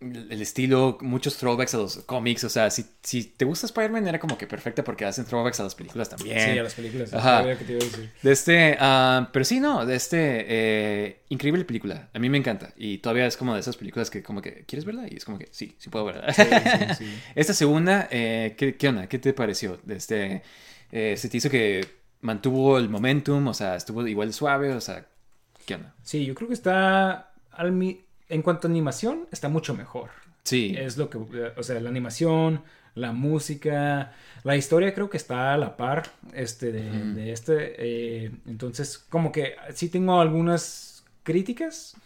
el 0.00 0.40
estilo, 0.40 0.96
muchos 1.02 1.36
throwbacks 1.36 1.74
a 1.74 1.78
los 1.78 1.96
cómics, 1.98 2.44
o 2.44 2.48
sea, 2.48 2.70
si, 2.70 2.86
si 3.02 3.24
te 3.24 3.44
gusta 3.44 3.66
Spider-Man 3.66 4.08
era 4.08 4.18
como 4.18 4.38
que 4.38 4.46
perfecta 4.46 4.82
porque 4.82 5.04
hacen 5.04 5.26
throwbacks 5.26 5.60
a 5.60 5.64
las 5.64 5.74
películas 5.74 6.08
también. 6.08 6.40
Sí, 6.40 6.58
a 6.58 6.62
las 6.62 6.74
películas. 6.74 7.12
Ajá. 7.12 7.44
que 7.58 7.64
te 7.64 7.72
iba 7.72 7.82
a 7.82 7.84
decir. 7.84 8.12
De 8.22 8.32
este, 8.32 8.76
ah, 8.80 9.28
pero 9.30 9.44
sí, 9.44 9.60
no, 9.60 9.84
de 9.84 9.96
este, 9.96 10.44
eh, 10.48 11.20
increíble 11.28 11.64
película. 11.66 12.08
A 12.14 12.18
mí 12.18 12.30
me 12.30 12.38
encanta. 12.38 12.72
Y 12.76 12.98
todavía 12.98 13.26
es 13.26 13.36
como 13.36 13.52
de 13.54 13.60
esas 13.60 13.76
películas 13.76 14.08
que 14.10 14.22
como 14.22 14.40
que, 14.40 14.64
¿quieres 14.66 14.86
verla? 14.86 15.06
Y 15.10 15.16
es 15.16 15.24
como 15.26 15.38
que, 15.38 15.48
sí, 15.50 15.74
sí 15.78 15.90
puedo 15.90 16.06
verla. 16.06 16.32
Sí, 16.32 16.42
sí, 16.44 16.94
sí. 17.04 17.18
Esta 17.34 17.52
segunda, 17.52 18.08
eh, 18.10 18.54
¿qué, 18.56 18.76
qué 18.76 18.88
onda? 18.88 19.06
¿Qué 19.06 19.18
te 19.18 19.34
pareció? 19.34 19.80
De 19.84 19.96
este, 19.96 20.42
eh, 20.92 21.14
¿Se 21.18 21.28
te 21.28 21.36
hizo 21.36 21.50
que 21.50 21.86
mantuvo 22.22 22.78
el 22.78 22.88
momentum? 22.88 23.46
O 23.48 23.54
sea, 23.54 23.76
estuvo 23.76 24.06
igual 24.06 24.28
de 24.28 24.32
suave, 24.32 24.72
o 24.72 24.80
sea, 24.80 25.06
¿qué 25.66 25.74
onda? 25.74 25.94
Sí, 26.02 26.24
yo 26.24 26.34
creo 26.34 26.48
que 26.48 26.54
está... 26.54 27.32
al 27.50 27.72
mi- 27.72 28.06
En 28.30 28.42
cuanto 28.42 28.66
a 28.66 28.70
animación, 28.70 29.26
está 29.30 29.48
mucho 29.48 29.74
mejor. 29.74 30.10
Sí, 30.42 30.74
Es 30.76 30.96
lo 30.96 31.10
que, 31.10 31.18
o 31.18 31.62
sea, 31.62 31.80
la 31.80 31.90
animación, 31.90 32.62
la 32.94 33.12
música, 33.12 34.12
la 34.42 34.56
historia 34.56 34.94
creo 34.94 35.10
que 35.10 35.16
está 35.16 35.52
a 35.52 35.58
la 35.58 35.76
par 35.76 36.10
este, 36.32 36.72
de, 36.72 37.32
este. 37.32 37.74
eh, 37.78 38.30
entonces, 38.46 38.98
como 38.98 39.32
que 39.32 39.54
sí 39.74 39.88
tengo 39.88 40.20
algunas 40.20 41.04
críticas 41.22 41.96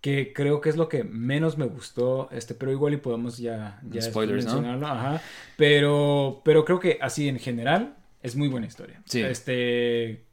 que 0.00 0.32
creo 0.32 0.60
que 0.60 0.68
es 0.68 0.76
lo 0.76 0.88
que 0.88 1.04
menos 1.04 1.58
me 1.58 1.66
gustó, 1.66 2.28
este, 2.30 2.54
pero 2.54 2.72
igual 2.72 2.94
y 2.94 2.98
podemos 2.98 3.38
ya, 3.38 3.80
ya 3.90 4.02
Spoilers, 4.02 4.46
¿no? 4.46 4.52
mencionarlo, 4.52 4.86
ajá. 4.86 5.22
Pero, 5.56 6.40
pero 6.44 6.64
creo 6.64 6.78
que 6.78 6.98
así 7.00 7.28
en 7.28 7.38
general 7.38 7.96
es 8.22 8.36
muy 8.36 8.48
buena 8.48 8.66
historia. 8.66 9.02
Sí. 9.04 9.20
Este, 9.20 10.24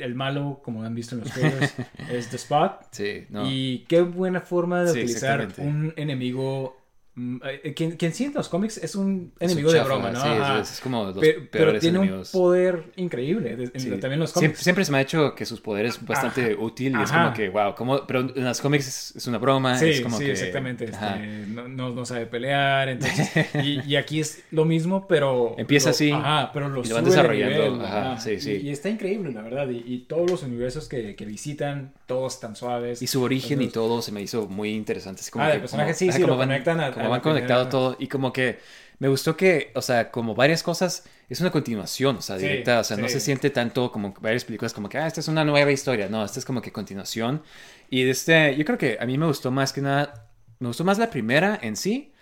el 0.00 0.14
malo, 0.14 0.60
como 0.64 0.82
han 0.84 0.94
visto 0.94 1.14
en 1.14 1.22
los 1.22 1.30
trailers, 1.32 1.74
es 2.10 2.28
The 2.28 2.36
Spot. 2.36 2.86
sí, 2.90 3.26
no. 3.30 3.50
Y 3.50 3.84
qué 3.88 4.02
buena 4.02 4.40
forma 4.40 4.82
de 4.82 4.92
Sí, 4.92 4.98
utilizar 5.00 5.48
un 5.58 5.92
enemigo. 5.96 6.79
Mm, 7.14 7.36
eh, 7.64 7.74
Quien, 7.74 7.92
quien 7.96 8.12
sí 8.14 8.24
en 8.24 8.34
los 8.34 8.48
cómics 8.48 8.78
es 8.78 8.94
un 8.94 9.32
Es 9.38 9.50
un 9.50 9.50
enemigo 9.52 9.72
de 9.72 9.78
chafa, 9.78 9.88
broma, 9.88 10.10
¿no? 10.10 10.20
Sí, 10.22 10.28
Ajá. 10.28 10.60
es, 10.60 10.72
es 10.72 10.80
como 10.80 11.04
los 11.04 11.18
Pe- 11.18 11.32
pero 11.34 11.64
peores 11.64 11.80
tiene 11.80 11.98
enemigos. 11.98 12.34
un 12.34 12.40
poder 12.40 12.84
increíble. 12.96 13.56
de- 13.56 13.78
Sí. 13.80 13.90
También 13.90 14.18
los 14.20 14.32
cómics. 14.32 14.58
siempre 14.58 14.84
se 14.84 14.92
me 14.92 14.98
ha 14.98 15.00
hecho 15.00 15.34
que 15.34 15.44
sus 15.46 15.60
poderes 15.60 15.96
es 15.96 16.06
bastante 16.06 16.54
útil 16.54 16.92
y 16.98 17.02
es 17.02 17.10
Ajá. 17.10 17.24
como 17.24 17.34
que, 17.36 17.48
wow, 17.48 17.74
como, 17.74 18.06
pero 18.06 18.20
en 18.20 18.44
los 18.44 18.60
cómics 18.60 18.86
es, 18.88 19.16
es 19.16 19.26
una 19.26 19.38
broma, 19.38 19.76
Sí, 19.78 19.88
es 19.90 20.00
como 20.00 20.18
sí, 20.18 20.24
que... 20.24 20.32
exactamente. 20.32 20.84
este, 20.84 20.96
ajá. 20.96 21.16
no, 21.48 21.68
no, 21.68 21.90
no 21.90 22.04
sabe 22.04 22.26
pelear. 22.26 22.88
Entonces, 22.88 23.30
y, 23.62 23.80
y 23.86 23.96
aquí 23.96 24.20
es 24.20 24.44
lo 24.50 24.64
mismo, 24.64 25.06
pero. 25.08 25.54
Empieza 25.58 25.88
lo- 25.88 25.94
así, 25.94 26.10
Ajá, 26.12 26.50
pero 26.52 26.68
lo 26.68 26.82
y 26.84 26.88
lo 26.88 26.94
van 26.94 27.04
desarrollando, 27.04 27.56
nivel, 27.70 27.80
ajá, 27.84 28.12
ajá. 28.12 28.20
sí, 28.20 28.40
sí. 28.40 28.52
Y, 28.62 28.68
y 28.68 28.70
está 28.70 28.88
increíble, 28.88 29.32
la 29.32 29.42
verdad. 29.42 29.68
Y, 29.68 29.82
y 29.86 29.98
todos 30.06 30.30
los 30.30 30.42
universos 30.42 30.88
que, 30.88 31.14
que 31.16 31.24
visitan, 31.24 31.92
todos 32.06 32.40
tan 32.40 32.56
suaves. 32.56 33.02
Y 33.02 33.06
su 33.06 33.22
origen 33.22 33.60
y 33.60 33.64
Entonces- 33.64 33.72
todo 33.74 34.02
se 34.02 34.12
me 34.12 34.22
hizo 34.22 34.46
muy 34.48 34.70
interesante. 34.70 35.20
Así 35.20 35.30
como 35.30 35.44
Ah, 35.44 35.48
que 35.48 35.52
del 35.52 35.60
personaje, 35.60 35.90
como- 35.92 35.98
sí, 35.98 36.08
ajá, 36.08 36.16
sí, 36.16 36.22
como 36.22 36.34
lo 36.34 36.38
van, 36.38 36.48
conectan 36.48 36.80
a- 36.80 36.90
como 37.00 37.14
a 37.14 37.18
van 37.18 37.20
conectado 37.20 37.68
primera. 37.68 37.68
todo. 37.68 37.96
Y 37.98 38.08
como 38.08 38.32
que 38.32 38.60
me 38.98 39.08
gustó 39.08 39.36
que, 39.36 39.72
o 39.74 39.82
sea, 39.82 40.10
como 40.10 40.34
varias 40.34 40.62
cosas, 40.62 41.04
es 41.28 41.40
una 41.40 41.50
continuación, 41.50 42.16
o 42.16 42.22
sea, 42.22 42.38
Sí, 42.38 42.46
directa. 42.46 42.80
O 42.80 42.84
sea, 42.84 42.96
no 42.96 43.08
sí. 43.08 43.14
se 43.14 43.20
siente 43.20 43.50
tanto 43.50 43.90
como 43.92 44.14
varias 44.20 44.44
películas 44.44 44.74
como 44.74 44.88
que, 44.88 44.98
ah, 44.98 45.06
esta 45.06 45.20
es 45.20 45.28
una 45.28 45.44
nueva 45.44 45.72
historia. 45.72 46.08
No, 46.08 46.24
esta 46.24 46.38
es 46.38 46.44
como 46.44 46.62
que 46.62 46.72
continuación. 46.72 47.42
Y 47.90 48.08
este, 48.08 48.56
yo 48.56 48.64
creo 48.64 48.78
que 48.78 48.98
a 49.00 49.06
mí 49.06 49.18
me 49.18 49.26
gustó 49.26 49.50
más 49.50 49.72
que 49.72 49.80
nada, 49.82 50.30
me 50.58 50.68
gustó 50.68 50.84
más 50.84 50.98
la 50.98 51.10
primera 51.10 51.58
en 51.62 51.76
sí. 51.76 52.12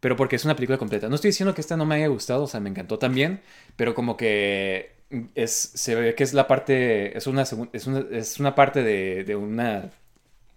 Pero 0.00 0.16
porque 0.16 0.36
es 0.36 0.44
una 0.44 0.56
película 0.56 0.78
completa. 0.78 1.08
No 1.08 1.14
estoy 1.14 1.28
diciendo 1.30 1.54
que 1.54 1.60
esta 1.60 1.76
no 1.76 1.86
me 1.86 1.94
haya 1.96 2.08
gustado, 2.08 2.44
o 2.44 2.46
sea, 2.48 2.60
me 2.60 2.70
encantó 2.70 2.98
también. 2.98 3.40
Pero 3.76 3.94
como 3.94 4.16
que 4.16 4.96
es, 5.34 5.52
se 5.74 5.94
ve 5.94 6.14
que 6.14 6.24
es 6.24 6.34
la 6.34 6.48
parte, 6.48 7.16
es 7.16 7.26
una, 7.26 7.42
es 7.42 7.52
una, 7.86 8.04
es 8.10 8.40
una 8.40 8.54
parte 8.54 8.82
de, 8.82 9.24
de 9.24 9.36
una 9.36 9.90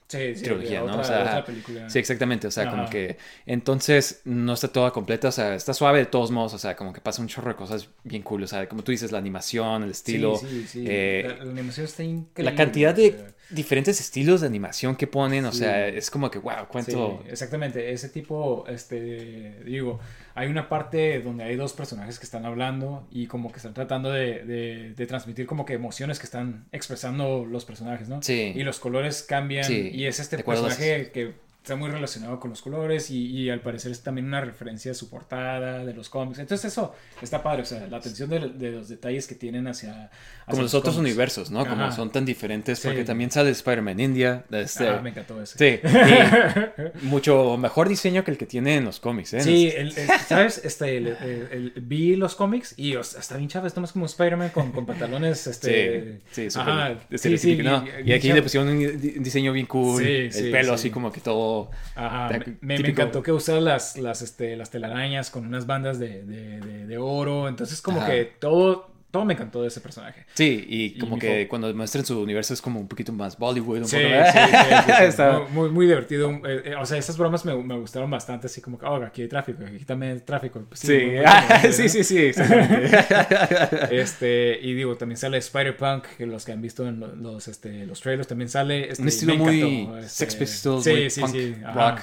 Sí, 0.07 0.35
sí, 0.35 0.43
trilogía, 0.43 0.81
¿no? 0.81 0.85
otra- 0.85 1.01
O 1.01 1.03
sea, 1.03 1.21
otra 1.21 1.45
película. 1.45 1.89
Sí, 1.89 1.97
exactamente. 1.99 2.45
O 2.47 2.51
sea, 2.51 2.69
como 2.69 2.87
que 2.89 3.17
entonces 3.47 4.21
no 4.25 4.53
está 4.53 4.67
toda 4.67 4.91
completa. 4.91 5.29
O 5.29 5.31
sea, 5.31 5.55
está 5.55 5.73
suave 5.73 5.99
de 5.99 6.05
todos 6.05 6.29
modos. 6.31 6.53
O 6.53 6.57
sea, 6.59 6.75
como 6.75 6.93
que 6.93 7.01
pasa 7.01 7.21
un 7.21 7.27
chorro 7.27 7.49
de 7.49 7.55
cosas 7.55 7.89
bien 8.03 8.21
cool. 8.21 8.43
O 8.43 8.47
sea, 8.47 8.69
como 8.69 8.83
tú 8.83 8.91
dices, 8.91 9.11
la 9.11 9.17
animación, 9.17 9.83
el 9.83 9.91
estilo, 9.91 10.37
Sí, 10.37 10.47
sí, 10.47 10.67
sí. 10.67 10.85
eh, 10.87 11.25
la, 11.39 11.43
la 11.45 11.51
animación 11.51 11.85
está 11.85 12.03
increíble. 12.03 12.51
la 12.51 12.55
cantidad 12.55 12.93
o 12.93 12.97
de 13.01 13.11
sea, 13.11 13.27
diferentes 13.49 13.99
estilos 13.99 14.41
de 14.41 14.47
animación 14.47 14.95
que 14.95 15.07
ponen. 15.07 15.45
O 15.45 15.51
sea, 15.51 15.87
es 15.87 16.11
como 16.11 16.29
que, 16.29 16.37
wow, 16.39 16.67
cuánto. 16.69 17.21
sí, 17.23 17.29
exactamente. 17.31 17.91
Ese 17.91 18.09
tipo, 18.09 18.65
este, 18.67 19.63
digo, 19.65 19.99
hay 20.35 20.47
una 20.49 20.69
parte 20.69 21.21
donde 21.21 21.45
hay 21.45 21.55
dos 21.55 21.73
personajes 21.73 22.19
que 22.19 22.25
están 22.25 22.45
hablando 22.45 23.07
y 23.11 23.25
como 23.27 23.51
que 23.51 23.57
están 23.57 23.73
tratando 23.73 24.11
de, 24.11 24.43
de- 24.45 24.93
de 24.93 25.07
transmitir 25.07 25.47
como 25.47 25.65
que 25.65 25.73
emociones 25.73 26.19
que 26.19 26.25
están 26.25 26.65
expresando 26.71 27.45
los 27.45 27.65
personajes, 27.65 28.09
¿no? 28.09 28.21
Sí. 28.21 28.51
Y 28.55 28.63
los 28.63 28.79
colores 28.79 29.23
cambian 29.23 29.63
Sí, 29.63 29.89
y 29.93 30.05
es 30.05 30.19
este 30.19 30.37
de 30.37 30.43
personaje 30.43 31.11
que 31.11 31.33
está 31.63 31.75
muy 31.75 31.89
relacionado 31.89 32.39
con 32.39 32.51
los 32.51 32.61
colores 32.61 33.09
y, 33.09 33.25
y 33.25 33.49
al 33.49 33.59
parecer 33.61 33.91
es 33.91 34.03
también 34.03 34.27
una 34.27 34.39
referencia 34.39 34.91
a 34.91 34.93
su 34.93 35.09
portada, 35.09 35.83
de 35.83 35.93
los 35.95 36.09
cómics. 36.09 36.37
Entonces 36.37 36.71
eso 36.71 36.93
está 37.23 37.41
padre, 37.41 37.63
o 37.63 37.65
sea, 37.65 37.87
la 37.87 37.97
atención 37.97 38.29
de, 38.29 38.49
de 38.49 38.71
los 38.71 38.87
detalles 38.87 39.25
que 39.25 39.33
tienen 39.33 39.65
hacia... 39.67 40.11
Como 40.47 40.61
los 40.61 40.73
otros 40.75 40.97
universos, 40.97 41.49
¿no? 41.49 41.65
Como 41.65 41.91
son 41.91 42.11
tan 42.11 42.23
diferentes, 42.25 42.77
Sí. 42.79 42.87
porque 42.87 43.03
también 43.03 43.31
sale 43.31 43.49
Spider-Man 43.49 43.99
India. 43.99 44.43
Este, 44.51 44.87
Ah, 44.87 44.99
me 45.01 45.09
encantó 45.09 45.41
ese. 45.41 45.57
Sí, 45.57 45.87
y 47.01 47.05
mucho 47.07 47.57
mejor 47.57 47.89
diseño 47.89 48.23
que 48.23 48.31
el 48.31 48.37
que 48.37 48.45
tiene 48.45 48.75
en 48.75 48.85
los 48.85 48.99
cómics, 48.99 49.33
¿eh? 49.33 49.41
Sí, 49.41 49.71
el- 49.75 49.97
el- 49.97 50.09
¿sabes? 50.27 50.61
Este, 50.63 50.97
el- 50.97 51.73
vi 51.77 52.15
los 52.15 52.35
cómics 52.35 52.73
y 52.77 52.95
está 52.95 53.37
bien 53.37 53.49
chavo, 53.49 53.65
está 53.67 53.81
más 53.81 53.91
como 53.91 54.05
Spider-Man 54.05 54.49
con, 54.49 54.71
con 54.71 54.85
pantalones, 54.85 55.47
este... 55.47 56.19
Sí, 56.31 56.49
sí, 56.49 56.59
Ajá, 56.59 56.95
sí, 57.15 57.57
Y 58.05 58.11
aquí 58.13 58.31
le 58.31 58.41
pusieron 58.41 58.69
un 58.69 58.79
di- 58.79 59.13
un 59.17 59.23
diseño 59.23 59.51
bien 59.51 59.65
cool, 59.65 60.03
Sí, 60.03 60.39
el 60.39 60.51
pelo 60.51 60.69
sí. 60.69 60.75
así 60.75 60.89
como 60.91 61.11
que 61.11 61.21
todo... 61.21 61.71
Ajá, 61.95 62.29
me, 62.61 62.75
encantó 62.75 63.23
que 63.23 63.31
usara 63.31 63.59
las, 63.61 63.97
las, 63.97 64.21
este, 64.21 64.55
las 64.55 64.69
telarañas 64.69 65.29
con 65.31 65.45
unas 65.45 65.65
bandas 65.65 65.99
de, 65.99 66.23
de, 66.23 66.59
de- 66.59 66.85
de 66.85 66.97
oro, 66.97 67.47
entonces 67.47 67.81
como 67.81 67.99
Ajá. 68.01 68.11
que 68.11 68.25
todo, 68.25 68.91
todo 69.15 69.23
me 69.25 69.33
encantó 69.33 69.61
de 69.61 69.69
ese 69.69 69.79
personaje. 69.79 70.25
Sí, 70.33 70.65
y 70.67 70.97
como 70.99 71.17
que 71.17 71.45
fo- 71.45 71.47
cuando 71.47 71.73
muestran 71.73 72.05
su 72.05 72.19
universo 72.21 72.53
es 72.53 72.61
como 72.61 72.81
un 72.81 72.87
poquito 72.89 73.13
más 73.13 73.37
Bollywood, 73.37 73.77
un 73.79 73.85
Sí, 73.87 73.95
poco 73.97 74.09
sí, 74.31 74.39
sí. 74.39 74.91
Está- 75.03 75.39
Muy, 75.51 75.69
muy, 75.69 75.85
divertido. 75.87 76.29
eh, 76.45 76.61
eh, 76.65 76.75
o 76.75 76.85
sea, 76.85 76.97
esas 76.97 77.17
bromas 77.17 77.45
me, 77.45 77.55
me 77.55 77.77
gustaron 77.79 78.11
bastante, 78.11 78.47
así 78.47 78.59
como 78.59 78.77
que, 78.77 78.85
oh, 78.85 78.95
aquí 79.03 79.21
hay 79.21 79.27
tráfico, 79.29 79.63
aquí 79.65 79.85
también 79.85 80.11
hay 80.13 80.19
tráfico. 80.19 80.61
Pues 80.67 80.81
Sí, 80.81 80.91
muy- 80.91 80.99
muy 81.05 81.15
divertido, 81.19 81.71
sí, 81.73 81.87
sí, 81.89 82.03
sí. 82.03 82.31
Este, 83.91 84.59
y 84.61 84.73
digo, 84.73 84.95
también 84.97 85.17
sale 85.17 85.37
Spider-Punk, 85.37 86.03
que 86.17 86.25
los 86.25 86.45
que 86.45 86.51
han 86.51 86.61
visto 86.61 86.87
en 86.87 86.99
lo- 86.99 87.15
los, 87.15 87.47
este, 87.47 87.85
los 87.85 88.01
trailers 88.01 88.27
también 88.27 88.49
sale. 88.49 88.89
Este, 88.89 89.01
un 89.01 89.07
estilo 89.07 89.35
muy 89.37 89.61
encantó, 89.61 89.97
este, 89.99 90.09
Sex 90.09 90.35
Pistols, 90.35 90.83
sí, 90.83 90.89
muy 90.91 91.09
sí, 91.09 91.21
punk 91.21 91.31
sí, 91.33 91.55
ajá. 91.65 91.91
rock. 91.91 92.01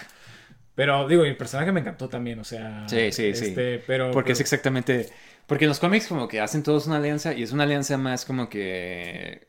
Pero 0.75 1.07
digo, 1.07 1.25
el 1.25 1.37
personaje 1.37 1.71
me 1.71 1.81
encantó 1.81 2.09
también, 2.09 2.39
o 2.39 2.45
sea. 2.45 2.89
Sí, 2.89 3.13
sí, 3.13 3.35
sí. 3.35 3.47
este, 3.47 3.79
Pero, 3.87 4.11
Porque 4.11 4.33
es 4.33 4.39
pero- 4.39 4.45
exactamente... 4.45 5.09
Porque 5.47 5.64
en 5.64 5.68
los 5.68 5.78
cómics 5.80 6.07
como 6.07 6.28
que 6.28 6.40
hacen 6.40 6.62
todos 6.62 6.86
una 6.86 6.97
alianza 6.97 7.32
y 7.34 7.43
es 7.43 7.53
una 7.53 7.64
alianza 7.64 7.99
más 7.99 8.24
como 8.24 8.49
que 8.49 9.49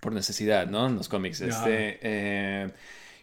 por 0.00 0.12
necesidad, 0.12 0.66
¿no? 0.66 0.86
En 0.86 0.96
los 0.96 1.08
cómics. 1.08 1.40
Este, 1.40 1.98
eh, 2.02 2.70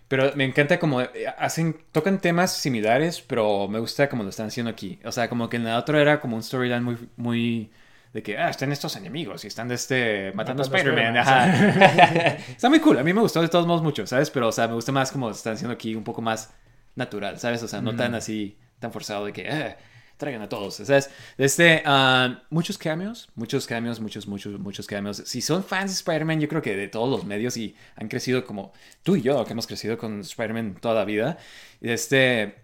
pero 0.08 0.32
me 0.36 0.46
encanta 0.46 0.80
como 0.80 1.02
eh, 1.02 1.10
hacen, 1.38 1.78
tocan 1.92 2.20
temas 2.20 2.54
similares, 2.56 3.22
pero 3.22 3.68
me 3.68 3.80
gusta 3.80 4.10
como 4.10 4.24
lo 4.24 4.30
están 4.30 4.48
haciendo 4.48 4.70
aquí. 4.70 5.00
O 5.06 5.12
sea, 5.12 5.30
como 5.30 5.50
que 5.50 5.58
en 5.58 5.64
la 5.66 5.78
otra 5.78 6.02
era 6.02 6.20
como 6.20 6.36
un 6.36 6.44
storyline 6.44 6.84
muy, 6.84 6.98
muy 7.18 7.72
de 8.14 8.22
que, 8.24 8.38
ah, 8.38 8.50
están 8.50 8.72
estos 8.72 8.96
enemigos 8.98 9.44
y 9.46 9.48
están 9.48 9.68
de 9.70 9.76
este, 9.76 10.32
matando 10.34 10.64
a 10.64 10.66
Matando 10.68 11.20
a 11.20 11.46
Spider-Man. 11.46 12.38
Está 12.50 12.70
muy 12.70 12.80
cool, 12.80 12.98
a 13.00 13.04
mí 13.04 13.14
me 13.14 13.22
gustó 13.22 13.42
de 13.42 13.48
todos 13.48 13.66
modos 13.66 13.82
mucho, 13.84 14.06
¿sabes? 14.06 14.30
Pero, 14.30 14.50
o 14.50 14.52
sea, 14.52 14.68
me 14.68 14.74
gusta 14.74 14.92
más 14.92 15.12
como 15.12 15.28
lo 15.28 15.36
están 15.36 15.54
haciendo 15.54 15.74
aquí 15.74 15.96
un 15.96 16.04
poco 16.04 16.22
más 16.22 16.54
natural, 16.96 17.40
¿sabes? 17.40 17.64
O 17.64 17.68
sea, 17.70 17.82
no 17.82 17.96
tan 17.96 18.12
Mm. 18.12 18.16
así, 18.16 18.58
tan 18.80 18.92
forzado 18.92 19.26
de 19.28 19.34
que, 19.34 19.50
ah, 19.50 19.78
traigan 20.22 20.42
a 20.44 20.48
todos, 20.50 20.76
¿sabes? 20.76 21.10
Este, 21.38 21.82
ah, 21.86 22.44
muchos 22.52 22.78
cameos, 22.78 23.28
muchos 23.36 23.66
cameos, 23.66 24.00
muchos, 24.00 24.28
muchos, 24.28 24.60
muchos 24.60 24.88
cameos. 24.88 25.18
Si 25.26 25.42
son 25.42 25.64
fans 25.64 25.92
de 25.92 25.96
Spider-Man, 25.96 26.40
yo 26.40 26.48
creo 26.48 26.62
que 26.62 26.76
de 26.76 26.88
todos 26.88 27.10
los 27.10 27.26
medios 27.26 27.58
y 27.58 27.76
han 27.96 28.08
crecido 28.08 28.46
como 28.46 28.72
tú 29.04 29.16
y 29.16 29.24
yo, 29.24 29.44
que 29.44 29.54
hemos 29.54 29.68
crecido 29.68 29.98
con 29.98 30.22
Spider-Man 30.22 30.78
toda 30.80 30.96
la 30.96 31.06
vida, 31.06 31.38
este, 31.82 32.56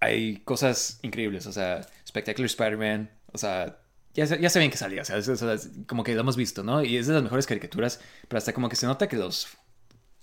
hay 0.00 0.38
cosas 0.38 0.98
increíbles, 1.02 1.46
o 1.46 1.52
sea, 1.52 1.86
Spectacular 2.08 2.46
Spider-Man, 2.46 3.10
o 3.32 3.38
sea, 3.38 3.78
ya, 4.14 4.24
ya 4.24 4.48
saben 4.48 4.70
que 4.70 4.78
salía, 4.78 5.02
o 5.02 5.04
sea, 5.04 5.18
o 5.18 5.56
como 5.86 6.04
que 6.04 6.14
lo 6.14 6.20
hemos 6.22 6.36
visto, 6.36 6.64
¿no? 6.64 6.82
Y 6.82 6.96
es 6.96 7.06
de 7.06 7.12
las 7.12 7.22
mejores 7.22 7.46
caricaturas, 7.46 8.00
pero 8.28 8.38
hasta 8.38 8.54
como 8.54 8.70
que 8.70 8.76
se 8.76 8.86
nota 8.86 9.08
que 9.08 9.16
los 9.16 9.46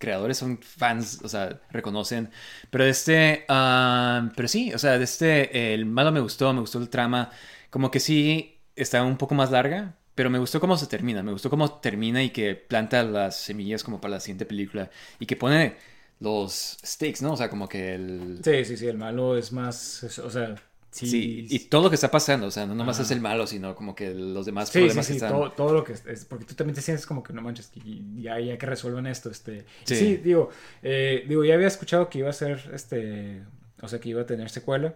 creadores 0.03 0.37
son 0.37 0.59
fans, 0.59 1.21
o 1.23 1.29
sea, 1.29 1.61
reconocen. 1.71 2.29
Pero 2.69 2.83
este, 2.83 3.45
ah, 3.47 4.29
pero 4.35 4.49
sí, 4.49 4.73
o 4.73 4.77
sea, 4.77 4.97
de 4.97 5.05
este, 5.05 5.73
el 5.73 5.85
malo 5.85 6.11
me 6.11 6.19
gustó, 6.19 6.51
me 6.53 6.59
gustó 6.59 6.79
el 6.79 6.89
trama, 6.89 7.31
como 7.69 7.89
que 7.89 8.01
sí 8.01 8.59
está 8.75 9.01
un 9.03 9.17
poco 9.17 9.33
más 9.33 9.49
larga, 9.49 9.95
pero 10.13 10.29
me 10.29 10.39
gustó 10.39 10.59
cómo 10.59 10.75
se 10.77 10.87
termina, 10.87 11.23
me 11.23 11.31
gustó 11.31 11.49
cómo 11.49 11.79
termina 11.79 12.21
y 12.21 12.31
que 12.31 12.55
planta 12.55 13.01
las 13.03 13.37
semillas 13.37 13.81
como 13.83 14.01
para 14.01 14.15
la 14.15 14.19
siguiente 14.19 14.45
película 14.45 14.91
y 15.19 15.25
que 15.25 15.37
pone 15.37 15.77
los 16.19 16.77
stakes, 16.85 17.21
¿no? 17.21 17.33
O 17.33 17.37
sea, 17.37 17.49
como 17.49 17.69
que 17.69 17.95
el... 17.95 18.39
Sí, 18.43 18.65
sí, 18.65 18.77
sí, 18.77 18.87
el 18.87 18.97
malo 18.97 19.37
es 19.37 19.53
más. 19.53 20.03
o 20.19 20.29
sea, 20.29 20.55
sí. 20.93 21.07
Sí, 21.07 21.47
y 21.49 21.59
todo 21.59 21.83
lo 21.83 21.89
que 21.89 21.95
está 21.95 22.09
pasando, 22.11 22.47
o 22.47 22.51
sea, 22.51 22.65
no 22.65 22.75
nomás 22.75 22.99
es 22.99 23.11
el 23.11 23.19
malo, 23.19 23.45
sino 23.47 23.75
como 23.75 23.95
que 23.95 24.13
los 24.13 24.45
demás 24.45 24.69
Sí, 24.69 24.73
sí, 24.73 24.79
problemas 24.79 25.05
sí, 25.05 25.11
que 25.13 25.17
están... 25.17 25.31
todo, 25.31 25.51
todo 25.51 25.73
lo 25.73 25.83
que 25.83 25.93
es, 25.93 26.25
porque 26.25 26.45
tú 26.45 26.53
también 26.53 26.75
te 26.75 26.81
sientes 26.81 27.05
como 27.05 27.23
que 27.23 27.33
no 27.33 27.41
manches, 27.41 27.67
que 27.67 27.81
ya, 28.15 28.39
ya 28.39 28.57
que 28.57 28.65
resuelvan 28.65 29.07
esto, 29.07 29.29
este, 29.29 29.65
Sí. 29.83 29.95
sí, 29.95 30.17
digo, 30.17 30.49
eh, 30.81 31.25
digo, 31.27 31.43
ya 31.43 31.55
había 31.55 31.67
escuchado 31.67 32.09
que 32.09 32.19
iba 32.19 32.29
a 32.29 32.33
ser, 32.33 32.71
este, 32.73 33.41
o 33.81 33.87
sea, 33.87 33.99
que 33.99 34.09
iba 34.09 34.21
a 34.21 34.25
tener 34.25 34.49
secuela, 34.49 34.95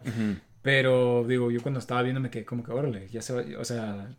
pero 0.62 1.26
digo, 1.28 1.50
yo 1.52 1.62
cuando 1.62 1.80
estaba 1.80 2.02
viendo 2.04 2.20
me 2.22 2.30
quedé 2.30 2.46
como 2.46 2.64
que, 2.64 2.72
órale, 2.72 3.08
ya 3.10 3.22
se 3.22 3.34
va, 3.34 3.60
o 3.60 3.66
sea, 3.66 4.10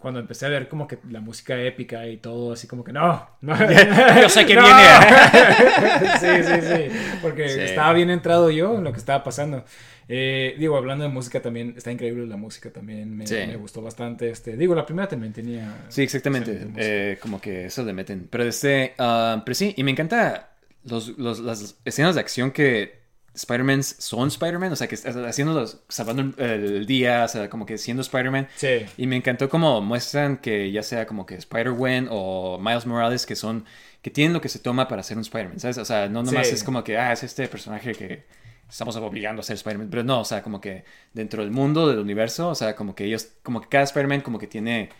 cuando 0.00 0.20
empecé 0.20 0.46
a 0.46 0.48
ver 0.48 0.68
como 0.68 0.86
que 0.86 0.98
la 1.10 1.20
música 1.20 1.60
épica 1.60 2.06
y 2.06 2.18
todo, 2.18 2.52
así 2.52 2.66
como 2.68 2.84
que 2.84 2.92
no, 2.92 3.28
no, 3.40 3.54
Yo 4.22 4.28
sé 4.28 4.46
que 4.46 4.54
no. 4.56 4.62
viene. 4.64 4.82
sí, 6.20 6.42
sí, 6.44 6.60
sí, 6.62 6.98
porque 7.22 7.48
Sí. 7.48 7.60
estaba 7.60 7.92
bien 7.92 8.10
entrado 8.10 8.50
yo 8.50 8.76
en 8.76 8.84
lo 8.84 8.92
que 8.92 8.98
estaba 8.98 9.22
pasando. 9.24 9.64
Eh, 10.10 10.54
digo, 10.58 10.76
hablando 10.76 11.04
de 11.04 11.10
música 11.10 11.42
también, 11.42 11.74
está 11.76 11.92
increíble 11.92 12.26
la 12.26 12.36
música 12.36 12.70
también, 12.70 13.14
me, 13.16 13.26
Sí. 13.26 13.34
me 13.46 13.56
gustó 13.56 13.82
bastante. 13.82 14.30
Este, 14.30 14.56
digo, 14.56 14.74
la 14.74 14.86
primera 14.86 15.06
también 15.08 15.32
tenía. 15.32 15.84
Sí, 15.88 16.02
exactamente. 16.02 16.66
Eh, 16.76 17.18
como 17.20 17.40
que 17.40 17.66
eso 17.66 17.82
le 17.84 17.92
meten. 17.92 18.26
Pero 18.30 18.44
este, 18.44 18.94
ah, 18.98 19.42
pero 19.44 19.54
sí, 19.54 19.74
y 19.76 19.82
me 19.82 19.90
encanta 19.90 20.50
los, 20.84 21.08
los- 21.18 21.40
las 21.40 21.76
escenas 21.84 22.14
de 22.14 22.20
acción 22.22 22.52
que 22.52 22.97
Spider-Man 23.38 23.82
son 23.84 24.28
Spider-Man, 24.28 24.72
o 24.72 24.76
sea, 24.76 24.88
que 24.88 24.96
haciéndolos, 24.96 25.80
salvando 25.88 26.22
el, 26.44 26.64
el 26.64 26.86
día, 26.86 27.24
o 27.24 27.28
sea, 27.28 27.48
como 27.48 27.66
que 27.66 27.78
siendo 27.78 28.00
Spider-Man. 28.02 28.48
Sí. 28.56 28.84
Y 28.96 29.06
me 29.06 29.16
encantó 29.16 29.48
como 29.48 29.80
muestran 29.80 30.38
que 30.38 30.72
ya 30.72 30.82
sea 30.82 31.06
como 31.06 31.24
que 31.24 31.36
Spider-Gwen 31.36 32.08
o 32.10 32.58
Miles 32.58 32.84
Morales, 32.86 33.26
que 33.26 33.36
son, 33.36 33.64
que 34.02 34.10
tienen 34.10 34.32
lo 34.32 34.40
que 34.40 34.48
se 34.48 34.58
toma 34.58 34.88
para 34.88 35.02
ser 35.04 35.16
un 35.16 35.22
Spider-Man, 35.22 35.60
¿sabes? 35.60 35.78
O 35.78 35.84
sea, 35.84 36.08
no 36.08 36.22
nomás 36.24 36.48
Sí. 36.48 36.54
es 36.54 36.64
como 36.64 36.82
que, 36.82 36.98
ah, 36.98 37.12
es 37.12 37.22
este 37.22 37.46
personaje 37.48 37.92
que 37.94 38.24
estamos 38.68 38.96
obligando 38.96 39.40
a 39.40 39.42
ser 39.44 39.54
Spider-Man, 39.54 39.88
pero 39.90 40.02
no, 40.02 40.20
o 40.20 40.24
sea, 40.24 40.42
como 40.42 40.60
que 40.60 40.84
dentro 41.14 41.42
del 41.42 41.52
mundo, 41.52 41.88
del 41.88 42.00
universo, 42.00 42.48
o 42.50 42.54
sea, 42.56 42.74
como 42.74 42.94
que 42.94 43.04
ellos, 43.04 43.28
como 43.42 43.60
que 43.60 43.68
cada 43.68 43.84
Spider-Man 43.84 44.20
como 44.22 44.38
que 44.38 44.46
tiene 44.48 44.90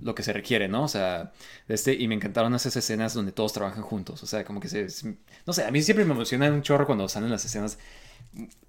lo 0.00 0.14
que 0.14 0.22
se 0.22 0.32
requiere, 0.32 0.68
¿no? 0.68 0.84
O 0.84 0.88
sea, 0.88 1.32
este, 1.68 1.94
y 1.94 2.08
me 2.08 2.14
encantaron 2.14 2.54
esas 2.54 2.74
escenas 2.76 3.14
donde 3.14 3.32
todos 3.32 3.52
trabajan 3.52 3.82
juntos, 3.82 4.22
o 4.22 4.26
sea, 4.26 4.44
como 4.44 4.60
que 4.60 4.68
se, 4.68 4.86
no 5.46 5.52
sé, 5.52 5.64
a 5.64 5.70
mí 5.70 5.82
siempre 5.82 6.04
me 6.04 6.12
emociona 6.12 6.50
un 6.50 6.62
chorro 6.62 6.86
cuando 6.86 7.08
salen 7.08 7.30
las 7.30 7.44
escenas 7.44 7.78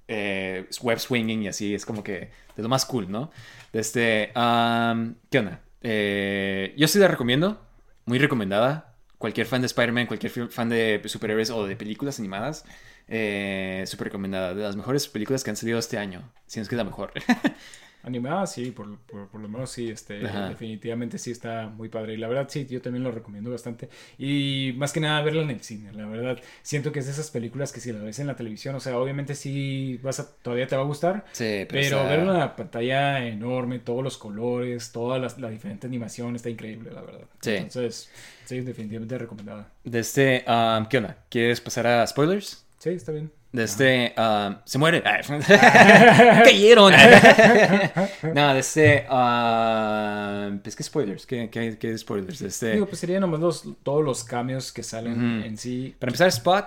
eh, 0.08 0.68
web 0.82 1.00
swinging 1.00 1.44
y 1.44 1.48
así, 1.48 1.74
es 1.74 1.86
como 1.86 2.04
que 2.04 2.32
de 2.56 2.64
lo 2.64 2.70
más 2.70 2.86
cool, 2.86 3.10
¿no? 3.12 3.32
Este, 3.72 4.32
am, 4.36 5.16
¿qué 5.30 5.40
onda? 5.40 5.62
Eh, 5.82 6.74
yo 6.78 6.88
sí 6.88 7.00
la 7.00 7.08
recomiendo, 7.08 7.62
muy 8.06 8.20
recomendada. 8.20 8.96
Cualquier 9.18 9.48
fan 9.48 9.62
de 9.62 9.68
Spider-Man, 9.68 10.08
cualquier 10.08 10.50
fan 10.50 10.68
de 10.68 11.02
superhéroes 11.06 11.50
o 11.50 11.66
de 11.66 11.78
películas 11.78 12.20
animadas, 12.20 12.66
eh, 13.08 13.84
súper 13.88 14.08
recomendada. 14.08 14.54
De 14.54 14.64
las 14.64 14.76
mejores 14.76 15.08
películas 15.08 15.44
que 15.44 15.50
han 15.50 15.56
salido 15.56 15.80
este 15.80 15.98
año, 15.98 16.30
si 16.46 16.60
no 16.60 16.64
es 16.64 16.70
que 16.70 16.76
la 16.76 16.84
mejor. 16.84 17.14
Animada, 18.06 18.46
sí, 18.48 18.72
por, 18.72 18.98
por, 19.00 19.30
por 19.30 19.40
lo 19.40 19.48
menos 19.48 19.72
sí, 19.72 19.90
este, 19.90 20.26
Ajá. 20.28 20.50
definitivamente 20.50 21.18
sí 21.18 21.32
está 21.32 21.68
muy 21.70 21.88
padre. 21.88 22.14
Y 22.16 22.18
la 22.18 22.28
verdad, 22.28 22.48
sí, 22.50 22.68
yo 22.70 22.82
también 22.82 23.02
lo 23.04 23.12
recomiendo 23.12 23.50
bastante. 23.50 23.88
Y 24.18 24.74
más 24.76 24.92
que 24.92 25.00
nada 25.00 25.22
verla 25.22 25.42
en 25.44 25.50
el 25.52 25.62
cine, 25.62 25.94
la 25.94 26.06
verdad. 26.06 26.38
Siento 26.64 26.92
que 26.92 27.00
es 27.00 27.06
de 27.06 27.14
esas 27.14 27.32
películas 27.32 27.72
que 27.72 27.80
si 27.80 27.94
la 27.94 28.00
ves 28.04 28.20
en 28.20 28.28
la 28.28 28.36
televisión, 28.36 28.76
o 28.76 28.82
sea, 28.82 28.98
obviamente 29.00 29.36
sí 29.36 30.00
vas 30.04 30.20
a, 30.20 30.30
todavía 30.36 30.68
te 30.68 30.76
va 30.76 30.82
a 30.82 30.86
gustar. 30.86 31.24
sí, 31.32 31.66
Pero 31.70 31.80
está- 31.80 32.04
verlo 32.04 32.34
en 32.34 32.40
la 32.40 32.56
pantalla 32.58 33.26
enorme, 33.26 33.80
todos 33.80 34.04
los 34.04 34.18
colores, 34.18 34.92
toda 34.92 35.18
la, 35.18 35.34
la 35.38 35.50
diferente 35.50 35.88
animación 35.88 36.36
está 36.36 36.50
increíble, 36.50 36.92
la 36.92 37.02
verdad. 37.02 37.26
Sí. 37.42 37.52
Entonces, 37.52 38.10
sí, 38.44 38.60
definitivamente 38.60 39.18
recomendada. 39.18 39.72
De 39.86 40.00
este, 40.00 40.44
am, 40.46 40.90
¿qué 40.90 40.98
onda? 40.98 41.18
¿Quieres 41.30 41.62
pasar 41.62 41.88
a 41.88 42.06
spoilers? 42.06 42.66
Sí, 42.80 42.90
está 42.90 43.14
bien. 43.14 43.32
De 43.54 43.64
este, 43.64 44.14
am, 44.18 44.58
se 44.66 44.80
muere. 44.80 45.04
Ah, 45.06 45.22
¡Cayeron! 46.44 46.92
no, 48.34 48.54
de 48.56 48.60
este, 48.60 49.06
am, 49.08 50.60
pues, 50.60 50.76
¿qué 50.76 50.84
spoilers? 50.84 51.28
¿Qué, 51.28 51.50
qué, 51.52 51.78
qué 51.78 51.96
spoilers? 51.96 52.40
De 52.40 52.48
este, 52.48 52.74
Digo, 52.74 52.88
pues 52.88 53.00
serían 53.00 53.22
nomás 53.22 53.40
los, 53.40 53.64
todos 53.84 54.04
los 54.04 54.24
cambios 54.24 54.72
que 54.72 54.82
salen 54.82 55.44
en 55.46 55.58
sí. 55.58 55.96
Para 56.00 56.10
empezar, 56.10 56.30
Spot 56.30 56.66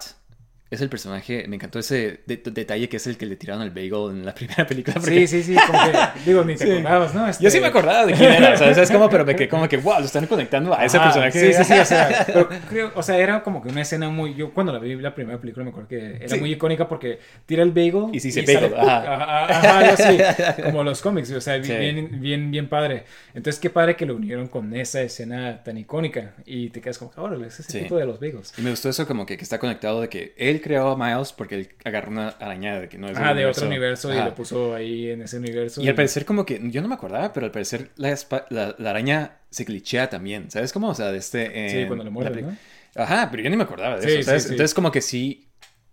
es 0.69 0.81
el 0.81 0.89
personaje. 0.89 1.47
Me 1.49 1.57
encantó 1.57 1.79
ese 1.79 2.21
de- 2.27 2.37
de- 2.39 2.51
detalle 2.51 2.89
que 2.89 2.97
es 2.97 3.07
el 3.07 3.17
que 3.17 3.25
le 3.27 3.37
tiraron 3.37 3.63
al 3.63 3.71
bagel 3.71 4.11
en 4.11 4.27
la 4.27 4.35
primera 4.35 4.67
película. 4.67 4.95
porque 4.95 5.27
Sí, 5.27 5.43
sí, 5.43 5.55
sí, 5.55 5.57
como 5.67 5.79
que, 5.85 5.93
digo, 6.27 6.45
ni 6.45 6.57
te 6.57 6.65
Sí. 6.67 6.73
acordabas, 6.73 7.15
¿no? 7.15 7.29
Este- 7.29 7.45
Yo 7.45 7.51
sí 7.51 7.61
me 7.61 7.67
acordaba 7.69 8.05
de 8.07 8.15
quién 8.15 8.33
era, 8.33 8.55
o 8.55 8.57
sea, 8.57 8.71
es 8.83 8.91
como, 8.91 9.09
pero 9.09 9.25
me 9.25 9.37
quedé 9.37 9.49
como 9.49 9.69
que, 9.69 9.77
wow, 9.77 10.01
lo 10.01 10.05
están 10.07 10.27
conectando 10.27 10.75
a 10.77 10.85
ese 10.85 10.97
Ajá, 10.97 11.07
personaje. 11.07 11.39
Sí, 11.41 11.53
sí, 11.53 11.65
sí, 11.73 11.79
o 11.79 11.85
sea, 11.85 12.25
pero 12.27 12.49
creo, 12.69 12.93
o 12.97 13.03
sea, 13.03 13.17
era 13.19 13.43
como 13.43 13.63
que 13.63 13.69
una 13.69 13.83
escena 13.83 14.09
muy, 14.11 14.35
yo 14.35 14.53
cuando 14.53 14.73
la 14.73 14.79
vi 14.81 14.97
la 14.97 15.15
primera 15.15 15.41
película 15.41 15.65
me 15.65 15.71
acuerdo 15.71 15.89
que 15.89 16.17
era 16.17 16.29
Sí. 16.29 16.41
muy 16.41 16.51
icónica 16.53 16.89
porque 16.89 17.21
tira 17.47 17.63
el 17.63 17.71
bagel 17.71 18.07
Y 18.13 18.19
sí, 18.21 18.33
se 18.33 18.45
sale, 18.45 18.69
bagel, 18.69 18.79
ajá. 18.79 19.15
ajá, 19.15 19.45
ajá, 19.85 19.93
así, 19.93 20.63
como 20.63 20.83
los 20.83 21.01
cómics, 21.01 21.31
o 21.31 21.41
sea, 21.41 21.59
bien, 21.59 22.21
bien, 22.21 22.51
bien 22.51 22.69
padre. 22.69 23.05
Entonces, 23.35 23.61
qué 23.61 23.71
padre 23.71 23.95
que 23.97 24.05
lo 24.07 24.17
unieron 24.17 24.49
con 24.49 24.75
esa 24.75 25.01
escena 25.01 25.63
tan 25.63 25.79
icónica 25.79 26.35
y 26.45 26.71
te 26.71 26.81
quedas 26.81 26.99
como, 26.99 27.13
órale, 27.17 27.47
es 27.47 27.61
ese 27.61 27.81
tipo 27.83 27.97
de 27.97 28.05
los 28.07 28.19
bagels. 28.19 28.53
Y 28.59 28.63
me 28.63 28.71
gustó 28.71 28.89
eso 28.89 29.07
como 29.07 29.25
que, 29.27 29.37
que 29.37 29.45
está 29.45 29.59
conectado 29.59 30.01
de 30.01 30.09
que 30.09 30.35
él 30.37 30.56
él 30.57 30.61
creó 30.63 30.91
a 30.91 30.97
Miles 30.97 31.33
porque 31.33 31.55
él 31.55 31.69
agarró 31.85 32.11
una 32.11 32.29
araña 32.29 32.81
de 32.81 32.89
que 32.89 32.99
no 32.99 33.09
es 33.09 33.17
Ah, 33.17 33.33
de 33.35 33.47
otro 33.47 33.67
universo 33.67 34.13
y 34.13 34.17
lo 34.19 34.35
puso 34.35 34.75
ahí 34.75 35.11
en 35.11 35.23
ese 35.23 35.39
universo. 35.39 35.81
Y 35.81 35.89
al 35.89 35.95
parecer 35.95 36.25
como 36.25 36.45
que, 36.45 36.61
yo 36.71 36.83
no 36.83 36.89
me 36.89 36.95
acordaba, 36.95 37.33
pero 37.33 37.47
al 37.47 37.53
parecer 37.53 37.91
la, 37.97 38.17
la, 38.51 38.75
la 38.79 38.91
araña 38.91 39.39
se 39.51 39.65
glitchea 39.65 40.09
también, 40.11 40.51
¿sabes 40.51 40.73
cómo? 40.73 40.89
O 40.89 40.95
sea, 40.95 41.13
de 41.13 41.19
este... 41.19 41.71
Sí, 41.71 41.79
en 41.79 41.87
cuando 41.87 42.05
le 42.05 42.11
la 42.11 42.15
muerde, 42.15 42.43
¿no? 42.43 42.57
Ajá, 42.95 43.29
pero 43.31 43.43
yo 43.43 43.51
ni 43.51 43.57
me 43.57 43.65
acordaba 43.65 43.97
de 43.97 44.03
Sí, 44.09 44.15
eso, 44.19 44.23
¿sabes? 44.25 44.43
sí, 44.43 44.49
sí. 44.49 44.55
Entonces 44.55 44.75
como 44.75 44.91
que 44.91 45.01
sí, 45.01 45.49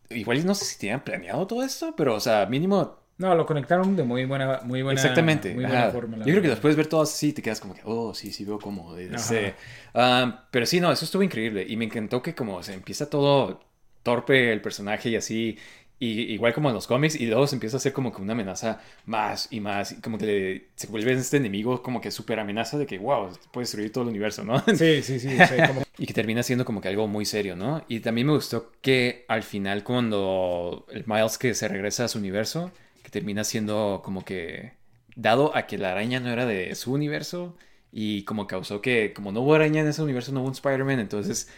igual 0.10 0.46
no 0.46 0.56
sé 0.56 0.66
si 0.66 0.80
tenían 0.80 1.04
planeado 1.04 1.46
todo 1.48 1.64
esto, 1.64 1.94
pero 1.96 2.16
o 2.16 2.20
sea, 2.20 2.46
mínimo... 2.46 3.02
No, 3.18 3.36
lo 3.36 3.46
conectaron 3.46 3.96
de 3.96 4.04
muy 4.04 4.26
buena, 4.26 4.62
muy 4.64 4.82
buena, 4.82 5.00
Exactamente. 5.00 5.54
muy 5.54 5.66
buena 5.66 5.84
ajá. 5.84 5.92
forma. 5.92 6.18
la 6.18 6.26
Yo 6.26 6.32
creo 6.32 6.42
que 6.42 6.50
después 6.50 6.76
de 6.76 6.82
ver 6.82 6.88
todo 6.88 7.04
así 7.04 7.32
te 7.32 7.42
quedas 7.44 7.60
como 7.60 7.76
que, 7.76 7.82
oh, 7.86 8.14
sí, 8.14 8.32
sí 8.34 8.44
veo 8.44 8.58
cómo. 8.58 8.98
este, 8.98 9.54
ah, 9.94 10.48
pero 10.50 10.66
sí, 10.66 10.80
no, 10.80 10.92
eso 10.92 11.06
estuvo 11.06 11.22
increíble. 11.22 11.64
Y 11.68 11.78
me 11.78 11.86
encantó 11.86 12.24
que 12.24 12.34
como 12.34 12.64
se 12.64 12.74
empieza 12.74 13.10
todo 13.10 13.62
torpe 14.04 14.52
el 14.54 14.62
personaje 14.62 15.10
y 15.10 15.16
así. 15.16 15.58
Y 16.00 16.34
igual 16.34 16.54
como 16.54 16.68
en 16.70 16.76
los 16.76 16.86
cómics, 16.88 17.16
y 17.16 17.28
luego 17.28 17.48
se 17.48 17.56
empieza 17.56 17.78
a 17.78 17.80
hacer 17.80 17.94
como 17.94 18.12
que 18.12 18.22
una 18.22 18.34
amenaza 18.34 18.82
más 19.06 19.48
y 19.52 19.62
más, 19.62 19.94
y 19.94 20.02
como 20.02 20.18
que 20.18 20.26
le- 20.26 20.66
se 20.76 20.88
vuelve 20.88 21.14
este 21.14 21.38
enemigo 21.38 21.82
como 21.82 22.02
que 22.02 22.12
súper 22.12 22.40
amenaza 22.40 22.78
de 22.78 22.86
que, 22.86 22.98
wow, 22.98 23.30
puede 23.52 23.64
destruir 23.64 23.92
todo 23.94 24.04
el 24.04 24.10
universo, 24.10 24.44
¿no? 24.44 24.60
Sí, 24.76 25.02
sí, 25.02 25.20
sí. 25.20 25.38
sea, 25.46 25.66
como- 25.68 25.84
Y 25.98 26.06
que 26.06 26.14
termina 26.14 26.44
siendo 26.44 26.66
como 26.66 26.82
que 26.82 26.90
algo 26.90 27.08
muy 27.08 27.24
serio, 27.26 27.56
¿no? 27.56 27.86
Y 27.88 28.02
también 28.02 28.28
me 28.28 28.34
gustó 28.34 28.72
que 28.82 29.24
al 29.30 29.44
final 29.44 29.84
cuando 29.84 30.86
el 30.92 31.06
Miles 31.08 31.38
que 31.38 31.54
se 31.54 31.68
regresa 31.70 32.06
a 32.06 32.08
su 32.10 32.18
universo, 32.20 32.72
que 33.04 33.10
termina 33.10 33.44
siendo 33.46 34.02
como 34.04 34.26
que 34.26 34.74
dado 35.16 35.56
a 35.56 35.68
que 35.68 35.78
la 35.78 35.92
araña 35.92 36.20
no 36.20 36.30
era 36.30 36.46
de 36.46 36.74
su 36.76 36.92
universo 36.94 37.56
y 37.92 38.24
como 38.24 38.48
causó 38.48 38.82
que 38.82 39.14
como 39.14 39.32
no 39.32 39.42
hubo 39.42 39.54
araña 39.56 39.82
en 39.82 39.88
ese 39.88 40.02
universo, 40.02 40.32
no 40.32 40.40
hubo 40.42 40.48
un 40.48 40.54
Spider-Man, 40.54 41.00
entonces 41.00 41.50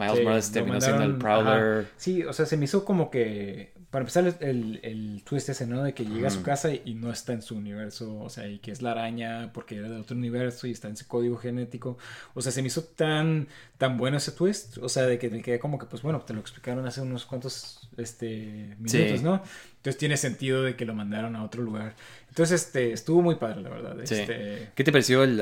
Miles 0.00 0.18
Sí, 0.18 0.60
Morales 0.60 0.84
siendo 0.84 1.02
el 1.04 1.16
Prowler. 1.18 1.78
ajá. 1.80 1.90
Sí, 1.96 2.24
o 2.24 2.32
sea, 2.32 2.46
se 2.46 2.56
me 2.56 2.64
hizo 2.64 2.84
como 2.84 3.10
que. 3.10 3.78
Para 3.90 4.02
empezar, 4.04 4.24
el, 4.38 4.78
el, 4.84 5.20
twist 5.24 5.48
ese, 5.48 5.66
¿no? 5.66 5.82
De 5.82 5.94
que 5.94 6.04
llega 6.04 6.28
a 6.28 6.30
su 6.30 6.42
casa 6.44 6.72
y, 6.72 6.80
y 6.84 6.94
no 6.94 7.10
está 7.10 7.32
en 7.32 7.42
su 7.42 7.56
universo. 7.56 8.20
O 8.20 8.30
sea, 8.30 8.46
y 8.46 8.60
que 8.60 8.70
es 8.70 8.82
la 8.82 8.92
araña 8.92 9.50
porque 9.52 9.78
era 9.78 9.88
de 9.88 9.96
otro 9.96 10.16
universo 10.16 10.68
y 10.68 10.70
está 10.70 10.86
en 10.86 10.96
su 10.96 11.08
código 11.08 11.36
genético. 11.38 11.98
O 12.34 12.40
sea, 12.40 12.52
se 12.52 12.62
me 12.62 12.68
hizo 12.68 12.84
tan, 12.84 13.48
tan 13.78 13.98
bueno 13.98 14.16
ese 14.18 14.30
twist. 14.30 14.78
O 14.78 14.88
sea, 14.88 15.06
de 15.06 15.18
que 15.18 15.28
me 15.28 15.42
quedé 15.42 15.58
como 15.58 15.76
que, 15.76 15.86
pues 15.86 16.02
bueno, 16.02 16.20
te 16.20 16.32
lo 16.34 16.38
explicaron 16.40 16.86
hace 16.86 17.00
unos 17.00 17.26
cuantos 17.26 17.88
este, 17.96 18.76
minutos, 18.78 19.18
Sí. 19.18 19.24
¿no? 19.24 19.42
Entonces 19.78 19.98
tiene 19.98 20.16
sentido 20.16 20.62
de 20.62 20.76
que 20.76 20.84
lo 20.84 20.94
mandaron 20.94 21.34
a 21.34 21.42
otro 21.42 21.60
lugar. 21.64 21.96
Entonces, 22.28 22.62
este, 22.66 22.92
estuvo 22.92 23.22
muy 23.22 23.34
padre, 23.34 23.60
la 23.62 23.70
verdad. 23.70 23.96
Sí. 24.04 24.14
Este, 24.14 24.68
¿Qué 24.76 24.84
te 24.84 24.92
pareció 24.92 25.24
el 25.24 25.40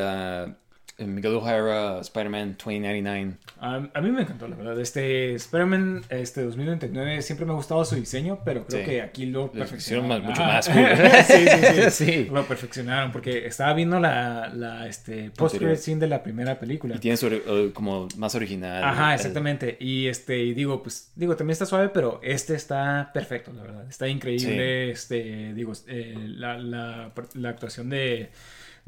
Miguel 0.99 1.35
O'Hara 1.37 2.01
Spider-Man 2.01 2.57
2099? 2.59 3.35
A, 3.61 3.89
a 3.95 4.01
mí 4.01 4.11
me 4.11 4.23
encantó, 4.23 4.49
la 4.49 4.57
verdad. 4.57 4.81
Este 4.81 5.35
Spider-Man 5.35 6.03
este 6.11 6.43
2029 6.43 7.23
siempre 7.23 7.47
me 7.47 7.53
ha 7.53 7.55
gustado 7.55 7.85
su 7.85 7.95
diseño, 7.95 8.41
pero 8.45 8.67
creo 8.67 8.81
Sí. 8.81 8.87
que 8.91 9.03
aquí 9.03 9.27
lo 9.27 9.53
perfeccionaron. 9.53 10.09
más- 10.09 10.23
mucho 10.23 10.43
Ajá. 10.43 10.53
más 10.55 10.69
cool. 10.71 10.87
sí, 11.27 11.47
sí, 11.91 11.91
sí. 12.05 12.29
Lo 12.33 12.45
perfeccionaron 12.47 13.13
porque 13.13 13.47
estaba 13.47 13.75
viendo 13.75 14.01
la, 14.01 14.51
la 14.55 14.89
este, 14.89 15.31
post-credit 15.31 15.79
scene 15.79 16.01
de 16.01 16.09
la 16.09 16.23
primera 16.23 16.59
película. 16.59 16.97
Y 16.97 16.99
tiene 16.99 17.17
su, 17.17 17.29
eh, 17.29 17.71
como 17.73 18.09
más 18.17 18.35
original. 18.35 18.83
Ajá, 18.83 19.11
el- 19.11 19.17
exactamente. 19.17 19.77
Y 19.81 20.09
este, 20.09 20.39
y 20.39 20.55
digo, 20.55 20.83
pues, 20.83 21.13
digo, 21.15 21.37
también 21.37 21.53
está 21.53 21.67
suave, 21.67 21.91
pero 21.91 22.21
este 22.25 22.55
está 22.57 23.11
perfecto, 23.15 23.53
la 23.53 23.63
verdad. 23.63 23.87
Está 23.89 24.09
increíble. 24.09 24.91
Este, 24.91 25.55
digo, 25.55 25.73
eh, 25.87 26.15
la, 26.19 26.59
la, 26.59 27.13
la 27.35 27.49
actuación 27.49 27.89
de, 27.89 28.31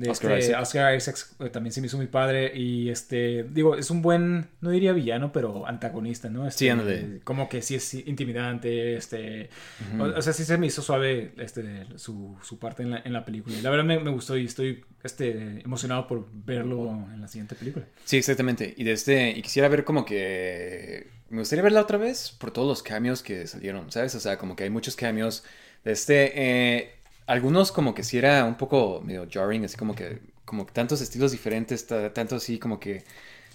de 0.00 0.10
Oscar 0.10 0.32
este, 0.32 0.52
Isaac. 0.52 0.62
Oscar 0.62 0.96
Isaac 0.96 1.16
eh, 1.40 1.50
también 1.50 1.72
se 1.72 1.80
me 1.80 1.86
hizo 1.86 1.96
muy 1.96 2.06
padre. 2.06 2.52
Y 2.54 2.88
este, 2.88 3.44
digo, 3.44 3.76
es 3.76 3.90
un 3.90 4.02
buen, 4.02 4.48
no 4.60 4.70
diría 4.70 4.92
villano, 4.92 5.32
pero 5.32 5.66
antagonista, 5.66 6.28
¿no? 6.30 6.46
Este, 6.46 6.58
Sí, 6.58 6.68
ándale. 6.68 7.20
Como 7.24 7.48
que 7.48 7.62
sí 7.62 7.74
es 7.74 7.94
intimidante, 7.94 8.96
este. 8.96 9.50
Ujú. 9.94 10.04
O, 10.04 10.18
o 10.18 10.22
sea, 10.22 10.32
sí 10.32 10.44
se 10.44 10.56
me 10.58 10.66
hizo 10.66 10.82
suave 10.82 11.32
este, 11.38 11.86
su, 11.96 12.36
su 12.42 12.58
parte 12.58 12.82
en 12.82 12.90
la, 12.90 13.02
en 13.04 13.12
la 13.12 13.24
película. 13.24 13.56
Y 13.58 13.62
la 13.62 13.70
verdad 13.70 13.84
me, 13.84 13.98
me 14.00 14.10
gustó 14.10 14.36
y 14.36 14.46
estoy 14.46 14.84
este, 15.02 15.60
emocionado 15.62 16.06
por 16.06 16.26
verlo 16.32 16.90
en 17.12 17.20
la 17.20 17.28
siguiente 17.28 17.54
película. 17.54 17.86
Sí, 18.04 18.16
exactamente. 18.16 18.74
Y 18.76 18.84
de 18.84 18.92
este, 18.92 19.30
y 19.30 19.42
quisiera 19.42 19.68
ver 19.68 19.84
como 19.84 20.04
que 20.04 21.08
me 21.28 21.38
gustaría 21.38 21.62
verla 21.62 21.80
otra 21.80 21.98
vez 21.98 22.32
por 22.38 22.50
todos 22.50 22.66
los 22.66 22.82
cambios 22.82 23.22
que 23.22 23.46
salieron, 23.46 23.90
¿sabes? 23.92 24.14
O 24.14 24.20
sea, 24.20 24.36
como 24.36 24.56
que 24.56 24.64
hay 24.64 24.70
muchos 24.70 24.96
cambios 24.96 25.44
de 25.84 25.92
este, 25.92 26.32
eh, 26.34 26.94
algunos 27.32 27.72
como 27.72 27.94
que 27.94 28.02
sí 28.04 28.18
era 28.18 28.44
un 28.44 28.56
poco 28.56 29.00
medio 29.04 29.26
jarring, 29.30 29.64
así 29.64 29.76
como 29.76 29.94
que, 29.94 30.20
como 30.44 30.66
que 30.66 30.72
tantos 30.72 31.00
estilos 31.00 31.32
diferentes, 31.32 31.86
ta- 31.86 32.12
tanto 32.12 32.36
así 32.36 32.58
como 32.58 32.80
que, 32.80 33.04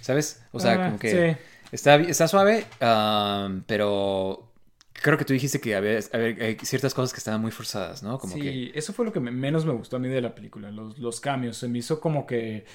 ¿sabes? 0.01 0.43
O 0.51 0.59
sea, 0.59 0.81
Ah, 0.81 0.83
como 0.83 0.99
que 0.99 1.11
sí. 1.11 1.35
está, 1.71 1.95
está 1.97 2.27
suave, 2.27 2.65
um, 2.81 3.63
pero 3.67 4.51
creo 4.93 5.17
que 5.17 5.25
tú 5.25 5.33
dijiste 5.33 5.59
que 5.61 5.75
había, 5.75 6.01
ciertas 6.63 6.93
cosas 6.93 7.13
que 7.13 7.19
estaban 7.19 7.41
muy 7.41 7.51
forzadas, 7.51 8.03
¿no? 8.03 8.19
Como 8.19 8.39
sí, 8.39 8.39
que, 8.39 8.71
eso 8.75 8.93
fue 8.93 9.05
lo 9.05 9.11
que 9.13 9.19
me- 9.19 9.31
menos 9.31 9.65
me 9.65 9.73
gustó 9.73 9.97
a 9.97 9.99
mí 9.99 10.07
de 10.07 10.21
la 10.21 10.35
película, 10.35 10.71
los, 10.71 10.97
los 10.99 11.19
cambios. 11.21 11.57
Se 11.57 11.67
me 11.67 11.79
hizo 11.79 11.99
como 11.99 12.25
que 12.25 12.65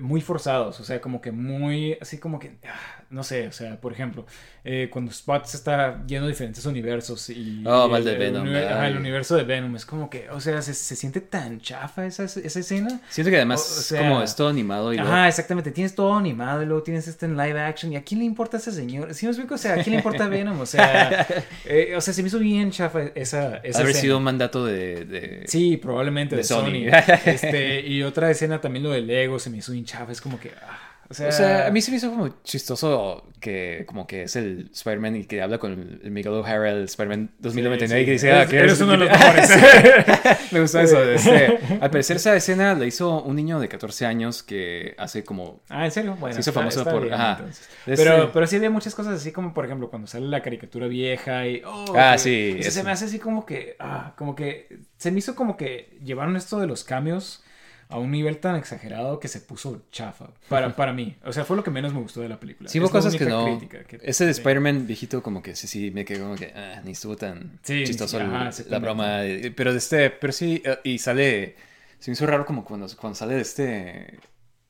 muy 0.00 0.20
forzados, 0.20 0.80
o 0.80 0.84
sea, 0.84 1.00
como 1.00 1.20
que 1.20 1.32
muy, 1.32 1.98
así 2.00 2.18
como 2.18 2.38
que, 2.38 2.56
ah, 2.66 3.04
no 3.10 3.22
sé, 3.22 3.46
o 3.48 3.52
sea, 3.52 3.80
por 3.80 3.92
ejemplo, 3.92 4.24
eh, 4.64 4.88
cuando 4.90 5.10
Spot 5.12 5.44
se 5.44 5.56
está 5.58 6.04
yendo 6.06 6.26
a 6.26 6.28
diferentes 6.30 6.64
universos 6.66 7.28
y... 7.30 7.62
Oh, 7.66 7.86
mal 7.88 8.02
de 8.04 8.12
el, 8.12 8.18
Venom, 8.18 8.48
ajá, 8.48 8.82
ay. 8.82 8.92
el 8.92 8.98
universo 8.98 9.36
de 9.36 9.44
Venom, 9.44 9.76
es 9.76 9.84
como 9.86 10.08
que, 10.10 10.28
o 10.30 10.40
sea, 10.40 10.60
se, 10.62 10.72
se 10.74 10.96
siente 10.96 11.20
tan 11.20 11.60
chafa 11.60 12.06
esa, 12.06 12.24
esa 12.24 12.58
escena. 12.60 13.00
siento 13.10 13.30
que 13.30 13.36
además 13.36 13.60
o 13.60 13.80
es 13.80 13.86
sea, 13.86 14.00
como 14.00 14.22
es 14.22 14.34
todo 14.34 14.48
animado 14.48 14.92
y 14.92 14.96
luego- 14.96 15.12
Ajá, 15.12 15.28
exactamente. 15.28 15.70
Tienes 15.70 15.94
todo 15.94 16.14
animado 16.14 16.62
y 16.62 16.66
luego 16.66 16.82
tienes 16.82 17.06
este 17.06 17.26
en 17.26 17.36
live 17.36 17.60
action. 17.60 17.92
¿Y 17.92 17.96
a 17.96 18.02
quién 18.02 18.20
le 18.20 18.24
importa 18.26 18.56
ese 18.56 18.72
señor? 18.72 19.12
¿Sí 19.14 19.26
me 19.26 19.32
explico? 19.32 19.54
O 19.54 19.58
sea, 19.58 19.72
¿a 19.74 19.76
quién 19.76 19.90
le 19.90 19.96
importa 19.96 20.26
Venom? 20.28 20.58
O 20.60 20.66
sea, 20.66 21.26
eh, 21.66 21.94
o 21.96 22.00
sea 22.00 22.12
se 22.14 22.22
me 22.22 22.28
hizo 22.28 22.38
bien 22.38 22.70
chafa 22.70 23.02
esa, 23.14 23.58
esa 23.58 23.80
haber 23.82 23.94
sido 23.94 24.16
un 24.18 24.24
mandato 24.24 24.64
de... 24.64 25.04
de- 25.04 25.42
Sí, 25.46 25.76
probablemente 25.76 26.34
de, 26.34 26.42
de 26.42 26.48
Sony. 26.48 26.64
Sony. 26.64 27.14
este, 27.26 27.80
y 27.86 28.02
otra 28.02 28.30
escena 28.30 28.60
también 28.60 28.82
lo 28.84 28.90
del 28.90 29.06
Lego 29.06 29.38
se 29.38 29.50
me 29.50 29.58
hizo 29.58 29.65
Es 30.10 30.20
como 30.20 30.38
que. 30.40 30.52
ah, 30.62 30.78
o, 31.08 31.14
sea, 31.14 31.28
O 31.28 31.32
sea, 31.32 31.66
a 31.68 31.70
mí 31.70 31.80
se 31.80 31.92
me 31.92 31.98
hizo 31.98 32.10
como 32.10 32.42
chistoso 32.42 33.28
que 33.40 33.84
como 33.86 34.08
que 34.08 34.24
es 34.24 34.34
el 34.34 34.70
Spider-Man 34.72 35.14
y 35.16 35.24
que 35.24 35.40
habla 35.40 35.58
con 35.58 36.00
el 36.02 36.10
Miguel 36.10 36.32
O'Hara, 36.32 36.70
el 36.72 36.84
Spider-Man 36.84 37.30
2099 37.38 37.98
sí, 37.98 38.02
y 38.02 38.04
que 38.06 38.10
dice, 38.12 38.32
ah, 38.32 38.46
que 38.46 38.56
eres 38.58 38.80
uno 38.80 38.92
de 38.92 38.98
los 38.98 39.08
me 40.52 40.60
gustó 40.60 40.80
eso. 40.80 41.02
este, 41.10 41.58
al 41.80 41.90
parecer 41.90 42.16
esa 42.16 42.34
escena 42.34 42.74
la 42.74 42.86
hizo 42.86 43.22
un 43.22 43.36
niño 43.36 43.60
de 43.60 43.68
14 43.68 44.04
años 44.06 44.42
que 44.42 44.94
hace 44.98 45.22
como... 45.22 45.62
Ah, 45.68 45.84
¿en 45.84 45.90
serio? 45.92 46.16
Bueno, 46.18 46.34
Se 46.34 46.40
hizo 46.40 46.52
famoso 46.52 46.82
por- 46.84 47.02
bien, 47.02 47.14
ajá. 47.14 47.44
Este- 47.86 47.96
Pero, 48.02 48.32
pero 48.32 48.46
sí 48.48 48.56
había 48.56 48.70
muchas 48.70 48.94
cosas 48.94 49.14
así 49.20 49.30
como, 49.30 49.54
por 49.54 49.64
ejemplo, 49.64 49.88
cuando 49.90 50.08
sale 50.08 50.26
la 50.26 50.42
caricatura 50.42 50.88
vieja 50.88 51.46
y... 51.46 51.62
oh, 51.64 51.94
Ah, 51.96 52.12
que- 52.14 52.18
sí, 52.18 52.56
o 52.58 52.62
sea, 52.62 52.70
se 52.72 52.82
me 52.82 52.90
hace 52.90 53.04
así 53.04 53.18
como 53.20 53.46
que... 53.46 53.76
Ah, 53.78 54.14
como 54.16 54.34
que... 54.34 54.80
Se 54.98 55.12
me 55.12 55.18
hizo 55.20 55.36
como 55.36 55.56
que 55.56 55.98
llevaron 56.02 56.36
esto 56.36 56.58
de 56.58 56.66
los 56.66 56.82
cambios 56.82 57.44
a 57.88 57.98
un 57.98 58.10
nivel 58.10 58.38
tan 58.38 58.56
exagerado 58.56 59.20
que 59.20 59.28
se 59.28 59.40
puso 59.40 59.82
chafa. 59.92 60.28
Para, 60.48 60.74
para 60.74 60.92
mí. 60.92 61.16
O 61.24 61.32
sea, 61.32 61.44
fue 61.44 61.56
lo 61.56 61.62
que 61.64 61.70
menos 61.70 61.92
me 61.94 62.00
gustó 62.00 62.20
de 62.20 62.28
la 62.28 62.40
película. 62.40 62.68
Sí, 62.68 62.80
hubo 62.80 62.90
cosas 62.90 63.14
que 63.14 63.24
no... 63.26 63.58
que- 63.68 64.00
Ese 64.02 64.24
de. 64.24 64.30
Spider-Man 64.32 64.86
viejito 64.86 65.22
como 65.22 65.42
que 65.42 65.54
sí, 65.54 65.66
sí, 65.68 65.90
me 65.92 66.04
quedó 66.04 66.24
como 66.24 66.34
que 66.36 66.52
ah, 66.54 66.80
ni 66.84 66.92
estuvo 66.92 67.16
tan 67.16 67.58
Sí, 67.62 67.84
chistoso 67.84 68.18
sí, 68.18 68.24
el- 68.24 68.30
ajá, 68.34 68.50
la 68.68 68.78
broma. 68.80 69.20
Pero 69.56 69.72
de 69.72 69.78
este, 69.78 70.10
pero 70.10 70.32
sí, 70.32 70.62
eh, 70.64 70.78
y 70.84 70.98
sale... 70.98 71.54
Se 71.98 72.10
me 72.10 72.12
hizo 72.14 72.26
raro 72.26 72.44
como 72.44 72.64
cuando, 72.64 72.86
cuando 72.96 73.14
sale 73.16 73.34
de 73.36 73.40
este... 73.42 74.18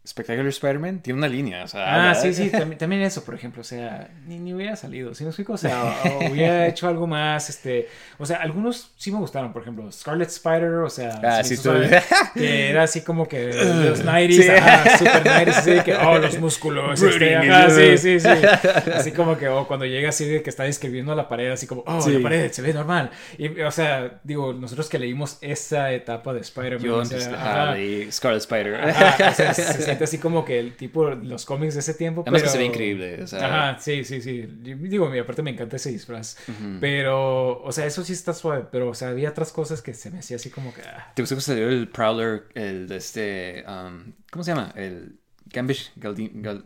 Spectacular 0.06 0.46
Spider-Man, 0.48 1.00
tiene 1.00 1.18
una 1.18 1.28
línea, 1.28 1.64
o 1.64 1.68
sea... 1.68 1.80
Ah, 1.84 1.94
habla- 2.10 2.14
sí, 2.14 2.32
sí, 2.32 2.48
también, 2.50 2.78
también 2.78 3.02
eso, 3.02 3.24
por 3.24 3.34
ejemplo, 3.34 3.60
o 3.62 3.64
sea, 3.64 4.08
ni, 4.26 4.38
ni 4.38 4.54
hubiera 4.54 4.76
salido, 4.76 5.14
¿sí 5.14 5.24
me 5.24 5.30
explico? 5.30 5.54
O 5.54 5.56
sea, 5.56 5.82
o, 6.04 6.08
o 6.08 6.30
hubiera 6.30 6.66
hecho 6.68 6.86
algo 6.88 7.06
más, 7.06 7.50
este, 7.50 7.88
o 8.18 8.24
sea, 8.24 8.36
algunos 8.38 8.92
sí 8.96 9.10
me 9.10 9.18
gustaron, 9.18 9.52
por 9.52 9.62
ejemplo, 9.62 9.90
Scarlet 9.90 10.28
Spider, 10.28 10.72
o 10.84 10.90
sea, 10.90 11.20
Ah, 11.24 11.42
sí, 11.42 11.56
tú- 11.56 11.72
que 12.34 12.70
era 12.70 12.84
así 12.84 13.00
como 13.02 13.26
que 13.26 13.46
los 13.52 14.04
90s, 14.04 14.42
Sí. 14.42 14.48
ajá, 14.48 14.96
super 14.98 15.24
90s, 15.24 15.48
así 15.48 15.70
de 15.72 15.82
que, 15.84 15.94
oh, 15.96 16.18
los 16.18 16.38
músculos, 16.38 17.02
este, 17.02 17.36
ajá, 17.36 17.70
sí, 17.70 17.98
sí, 17.98 18.20
sí, 18.20 18.28
así 18.94 19.12
como 19.12 19.36
que, 19.36 19.48
oh, 19.48 19.66
cuando 19.66 19.86
llega 19.86 20.10
así 20.10 20.24
de 20.26 20.42
que 20.42 20.50
está 20.50 20.62
describiendo 20.64 21.14
la 21.14 21.28
pared, 21.28 21.50
así 21.50 21.66
como, 21.66 21.82
oh, 21.86 22.00
Sí. 22.00 22.12
la 22.12 22.20
pared 22.22 22.52
se 22.52 22.62
ve 22.62 22.72
normal, 22.72 23.10
y, 23.38 23.60
o 23.60 23.70
sea, 23.70 24.20
digo, 24.22 24.52
nosotros 24.52 24.88
que 24.88 24.98
leímos 24.98 25.38
esa 25.40 25.90
etapa 25.92 26.32
de 26.32 26.40
Spider-Man, 26.40 26.90
o 26.90 27.04
sea, 27.04 27.76
Scarlet 28.12 28.40
Spider. 28.40 28.74
Ajá, 28.76 29.30
o 29.30 29.34
sea, 29.34 29.54
así 30.04 30.18
como 30.18 30.44
que 30.44 30.58
el 30.58 30.76
tipo, 30.76 31.10
los 31.10 31.44
cómics 31.44 31.74
de 31.74 31.80
ese 31.80 31.94
tiempo. 31.94 32.22
Además 32.22 32.42
pero... 32.42 32.52
que 32.52 32.52
se 32.52 32.58
ve 32.58 32.64
increíble, 32.64 33.22
o 33.22 33.26
sea... 33.26 33.46
Ajá, 33.70 33.80
sí, 33.80 34.04
sí, 34.04 34.20
sí. 34.20 34.46
Digo, 34.46 35.08
mi 35.08 35.18
aparte 35.18 35.42
me 35.42 35.50
encanta 35.50 35.76
ese 35.76 35.90
disfraz. 35.90 36.36
Pero, 36.80 37.62
o 37.62 37.72
sea, 37.72 37.86
eso 37.86 38.04
sí 38.04 38.12
está 38.12 38.32
suave. 38.34 38.66
Pero, 38.70 38.90
o 38.90 38.94
sea, 38.94 39.08
había 39.08 39.30
otras 39.30 39.52
cosas 39.52 39.82
que 39.82 39.94
se 39.94 40.10
me 40.10 40.18
hacía 40.18 40.36
así 40.36 40.50
como 40.50 40.72
que. 40.74 40.82
ah. 40.82 41.12
¿Te 41.14 41.22
gustó 41.22 41.34
que 41.34 41.40
salió 41.40 41.68
el 41.68 41.88
Prowler, 41.88 42.44
el 42.54 42.88
de 42.88 42.96
este... 42.96 43.64
um, 43.68 44.12
¿Cómo 44.30 44.44
se 44.44 44.50
llama? 44.52 44.72
El 44.76 45.18
Gambish... 45.46 45.92
Galdi- 45.96 46.32
Gal- 46.42 46.64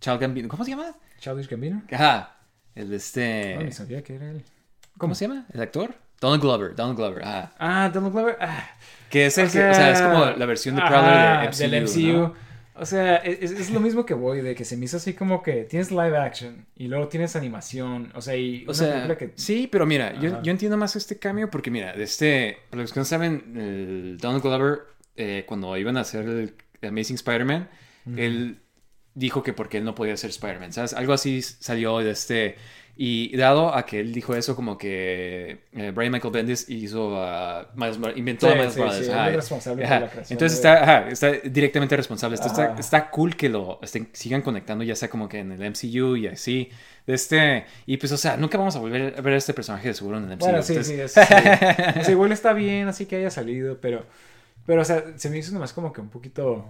Child 0.00 0.20
Gambino. 0.20 0.48
¿Cómo 0.48 0.64
se 0.64 0.70
llama? 0.70 0.94
Childish 1.18 1.48
Gambino. 1.48 1.82
Ajá. 1.90 2.36
El 2.74 2.84
de 2.84 2.90
No, 2.90 2.96
este... 2.96 3.56
ni 3.64 3.72
sabía 3.72 4.02
que 4.04 4.14
era 4.14 4.30
él. 4.30 4.44
¿Cómo 4.96 5.14
se 5.14 5.26
llama? 5.26 5.46
¿El 5.52 5.60
actor? 5.60 5.94
Donald 6.20 6.42
Glover. 6.42 6.74
Donald 6.74 6.96
Glover. 6.96 7.24
Ajá. 7.24 7.52
Ah, 7.58 7.90
Donald 7.92 8.12
Glover. 8.12 8.36
Ah, 8.40 8.70
Que 9.10 9.26
es 9.26 9.38
el 9.38 9.50
que... 9.50 9.68
O 9.68 9.74
sea, 9.74 9.92
es 9.92 10.00
como 10.02 10.26
la 10.26 10.46
versión 10.46 10.76
de 10.76 10.82
Prowler 10.82 11.14
ajá, 11.14 11.40
de 11.42 11.48
MCU, 11.48 11.70
del 11.70 11.82
MCU. 11.84 12.18
¿no? 12.18 12.48
O 12.80 12.86
sea, 12.86 13.16
es, 13.16 13.50
es, 13.50 13.70
lo 13.70 13.80
mismo 13.80 14.06
que 14.06 14.14
voy, 14.14 14.40
de 14.40 14.54
que 14.54 14.64
se 14.64 14.76
me 14.76 14.84
hizo 14.84 14.98
así 14.98 15.12
como 15.12 15.42
que 15.42 15.64
tienes 15.64 15.90
live 15.90 16.16
action 16.16 16.64
y 16.76 16.86
luego 16.86 17.08
tienes 17.08 17.34
animación, 17.34 18.12
o 18.14 18.20
sea, 18.20 18.36
y 18.36 18.64
o 18.68 18.74
sea, 18.74 19.16
que... 19.16 19.32
Sí, 19.34 19.68
pero 19.70 19.84
mira, 19.84 20.18
yo, 20.20 20.40
yo, 20.42 20.52
entiendo 20.52 20.76
más 20.76 20.94
este 20.94 21.18
cambio 21.18 21.50
porque 21.50 21.72
mira, 21.72 21.92
de 21.92 22.04
este, 22.04 22.58
para 22.70 22.82
los 22.82 22.92
que 22.92 23.00
no 23.00 23.04
saben, 23.04 23.56
el 23.56 24.18
Donald 24.18 24.42
Glover, 24.42 24.78
eh, 25.16 25.44
cuando 25.46 25.76
iban 25.76 25.96
a 25.96 26.02
hacer 26.02 26.28
el 26.28 26.54
Amazing 26.88 27.16
Spider-Man, 27.16 27.68
él 28.16 28.60
dijo 29.14 29.42
que 29.42 29.52
porque 29.52 29.78
él 29.78 29.84
no 29.84 29.96
podía 29.96 30.16
ser 30.16 30.30
Spider-Man, 30.30 30.72
¿sabes? 30.72 30.94
Algo 30.94 31.12
así 31.12 31.42
salió 31.42 31.98
de 31.98 32.12
este... 32.12 32.56
Y 33.00 33.36
dado 33.36 33.72
a 33.72 33.86
que 33.86 34.00
él 34.00 34.12
dijo 34.12 34.34
eso, 34.34 34.56
como 34.56 34.76
que 34.76 35.66
eh, 35.72 35.92
Brian 35.94 36.10
Michael 36.10 36.32
Bendis 36.32 36.68
hizo 36.68 37.10
inventó 38.16 38.48
a 38.48 38.56
Miles 38.56 38.76
Morales. 38.76 39.06
es 39.06 39.36
responsable 39.36 39.84
de 39.84 39.88
la 39.88 40.10
creación 40.10 40.34
Entonces 40.34 40.58
está, 40.58 41.08
está, 41.08 41.30
directamente 41.48 41.96
responsable. 41.96 42.34
está, 42.34 42.74
está, 42.76 43.08
cool 43.10 43.36
que 43.36 43.50
lo 43.50 43.78
sigan 44.12 44.42
conectando, 44.42 44.82
ya 44.82 44.96
sea 44.96 45.08
como 45.08 45.28
que 45.28 45.38
en 45.38 45.52
el 45.52 45.70
MCU 45.70 46.16
y 46.16 46.26
así. 46.26 46.70
Este, 47.06 47.66
y 47.86 47.98
pues, 47.98 48.10
o 48.10 48.16
sea, 48.16 48.36
nunca 48.36 48.58
vamos 48.58 48.74
a 48.74 48.80
volver 48.80 49.14
a 49.16 49.20
ver 49.20 49.34
a 49.34 49.36
este 49.36 49.54
personaje 49.54 49.86
de 49.86 49.94
seguro 49.94 50.18
en 50.18 50.24
el 50.24 50.30
MCU. 50.36 50.46
Bueno, 50.46 50.62
sí, 50.64 50.74
sí, 50.82 50.96
sí, 51.06 51.20
sí. 52.02 52.10
igual 52.10 52.32
está 52.32 52.52
bien, 52.52 52.88
así 52.88 53.06
que 53.06 53.14
haya 53.14 53.30
salido, 53.30 53.80
pero, 53.80 54.06
pero, 54.66 54.82
o 54.82 54.84
sea, 54.84 55.04
se 55.14 55.30
me 55.30 55.38
hizo 55.38 55.52
nomás 55.52 55.72
como 55.72 55.92
que 55.92 56.00
un 56.00 56.10
poquito 56.10 56.66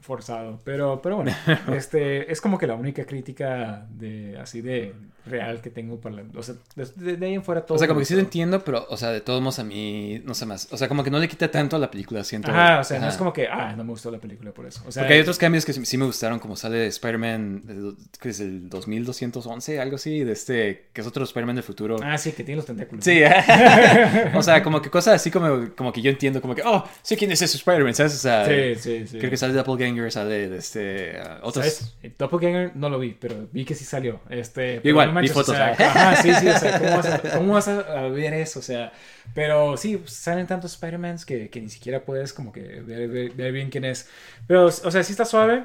forzado. 0.00 0.60
Pero, 0.64 1.00
pero 1.02 1.16
bueno, 1.16 1.32
este, 1.74 2.30
es 2.30 2.40
como 2.40 2.58
que 2.58 2.66
la 2.66 2.74
única 2.74 3.04
crítica 3.04 3.86
de 3.90 4.38
así 4.38 4.60
de 4.60 4.94
real 5.26 5.60
que 5.60 5.70
tengo 5.70 6.00
para 6.00 6.16
la, 6.16 6.22
o 6.34 6.42
sea, 6.42 6.54
de, 6.74 7.26
ahí 7.26 7.34
en 7.34 7.42
fuera 7.42 7.64
todo. 7.64 7.76
O 7.76 7.78
sea, 7.78 7.88
como 7.88 8.00
que 8.00 8.06
sí 8.06 8.14
lo 8.14 8.20
entiendo, 8.20 8.62
pero, 8.64 8.86
o 8.88 8.96
sea, 8.96 9.10
de 9.10 9.20
todos 9.20 9.40
modos 9.40 9.58
a 9.58 9.64
mí, 9.64 10.20
no 10.24 10.34
sé 10.34 10.46
más. 10.46 10.68
O 10.70 10.76
sea, 10.76 10.88
como 10.88 11.04
que 11.04 11.10
no 11.10 11.18
le 11.18 11.28
quita 11.28 11.50
tanto 11.50 11.76
a 11.76 11.78
la 11.78 11.90
película, 11.90 12.24
siento. 12.24 12.50
Ah, 12.52 12.78
o 12.80 12.84
sea, 12.84 12.98
no 12.98 13.08
es 13.08 13.16
como 13.16 13.32
que, 13.32 13.46
ah, 13.46 13.74
no 13.76 13.84
me 13.84 13.90
gustó 13.90 14.10
la 14.10 14.18
película 14.18 14.52
por 14.52 14.66
eso. 14.66 14.82
O 14.86 14.92
sea, 14.92 15.02
Porque 15.02 15.14
hay 15.14 15.20
otros 15.20 15.38
cambios 15.38 15.64
que 15.64 15.72
sí 15.72 15.98
me 15.98 16.04
gustaron, 16.04 16.38
como 16.38 16.56
sale 16.56 16.86
Spider-Man, 16.86 17.96
que 18.20 18.30
es 18.30 18.40
el 18.40 18.68
2211, 18.68 19.80
algo 19.80 19.96
así, 19.96 20.24
de 20.24 20.32
este, 20.32 20.88
que 20.92 21.00
es 21.00 21.06
otro 21.06 21.24
Spider-Man 21.24 21.56
del 21.56 21.64
futuro. 21.64 21.96
Ah, 22.02 22.18
sí, 22.18 22.32
que 22.32 22.44
tiene 22.44 22.56
los 22.56 22.66
tentáculos. 22.66 23.04
Sí, 23.04 23.20
o 24.34 24.42
sea, 24.42 24.62
como 24.62 24.80
que 24.82 24.90
cosas 24.90 25.14
así 25.14 25.30
como, 25.30 25.70
como 25.76 25.92
que 25.92 26.02
yo 26.02 26.10
entiendo, 26.10 26.40
como 26.40 26.54
que, 26.54 26.62
oh, 26.64 26.84
sé 27.02 27.16
quién 27.16 27.30
es 27.32 27.42
ese 27.42 27.56
Spider-Man, 27.56 27.94
¿sabes? 27.94 28.14
O 28.14 28.18
sea, 28.18 28.46
sí, 28.46 28.74
sí, 28.76 29.06
sí. 29.06 29.18
Creo 29.18 29.30
que 29.30 29.36
sale 29.36 29.52
Doppelganger, 29.52 29.89
sale 30.10 30.48
de 30.48 30.58
este, 30.58 31.20
uh, 31.20 31.46
otros. 31.46 31.96
Doppelganger 32.18 32.72
no 32.76 32.88
lo 32.88 32.98
vi, 32.98 33.16
pero 33.18 33.48
vi 33.52 33.64
que 33.64 33.74
sí 33.74 33.84
salió. 33.84 34.20
Este, 34.28 34.80
igual, 34.84 35.14
vi 35.20 35.28
fotos. 35.28 35.56
Ajá, 35.56 36.16
sí, 36.16 36.32
sí, 36.34 36.48
o 36.48 36.58
sea, 36.58 36.78
¿cómo 36.78 36.96
vas 36.96 37.06
a, 37.06 37.20
cómo 37.38 37.52
vas 37.54 37.68
a 37.68 38.08
ver 38.08 38.34
eso? 38.34 38.60
O 38.60 38.62
sea, 38.62 38.92
pero 39.34 39.76
sí, 39.76 39.96
pues, 39.96 40.12
salen 40.12 40.46
tantos 40.46 40.72
Spider-Mans 40.74 41.24
que, 41.24 41.48
que, 41.48 41.60
ni 41.60 41.68
siquiera 41.68 42.04
puedes 42.04 42.32
como 42.32 42.52
que 42.52 42.60
ver, 42.60 43.08
ver, 43.08 43.52
bien 43.52 43.70
quién 43.70 43.84
es. 43.84 44.08
Pero, 44.46 44.66
o 44.66 44.70
sea, 44.70 45.02
sí 45.02 45.12
está 45.12 45.24
suave. 45.24 45.64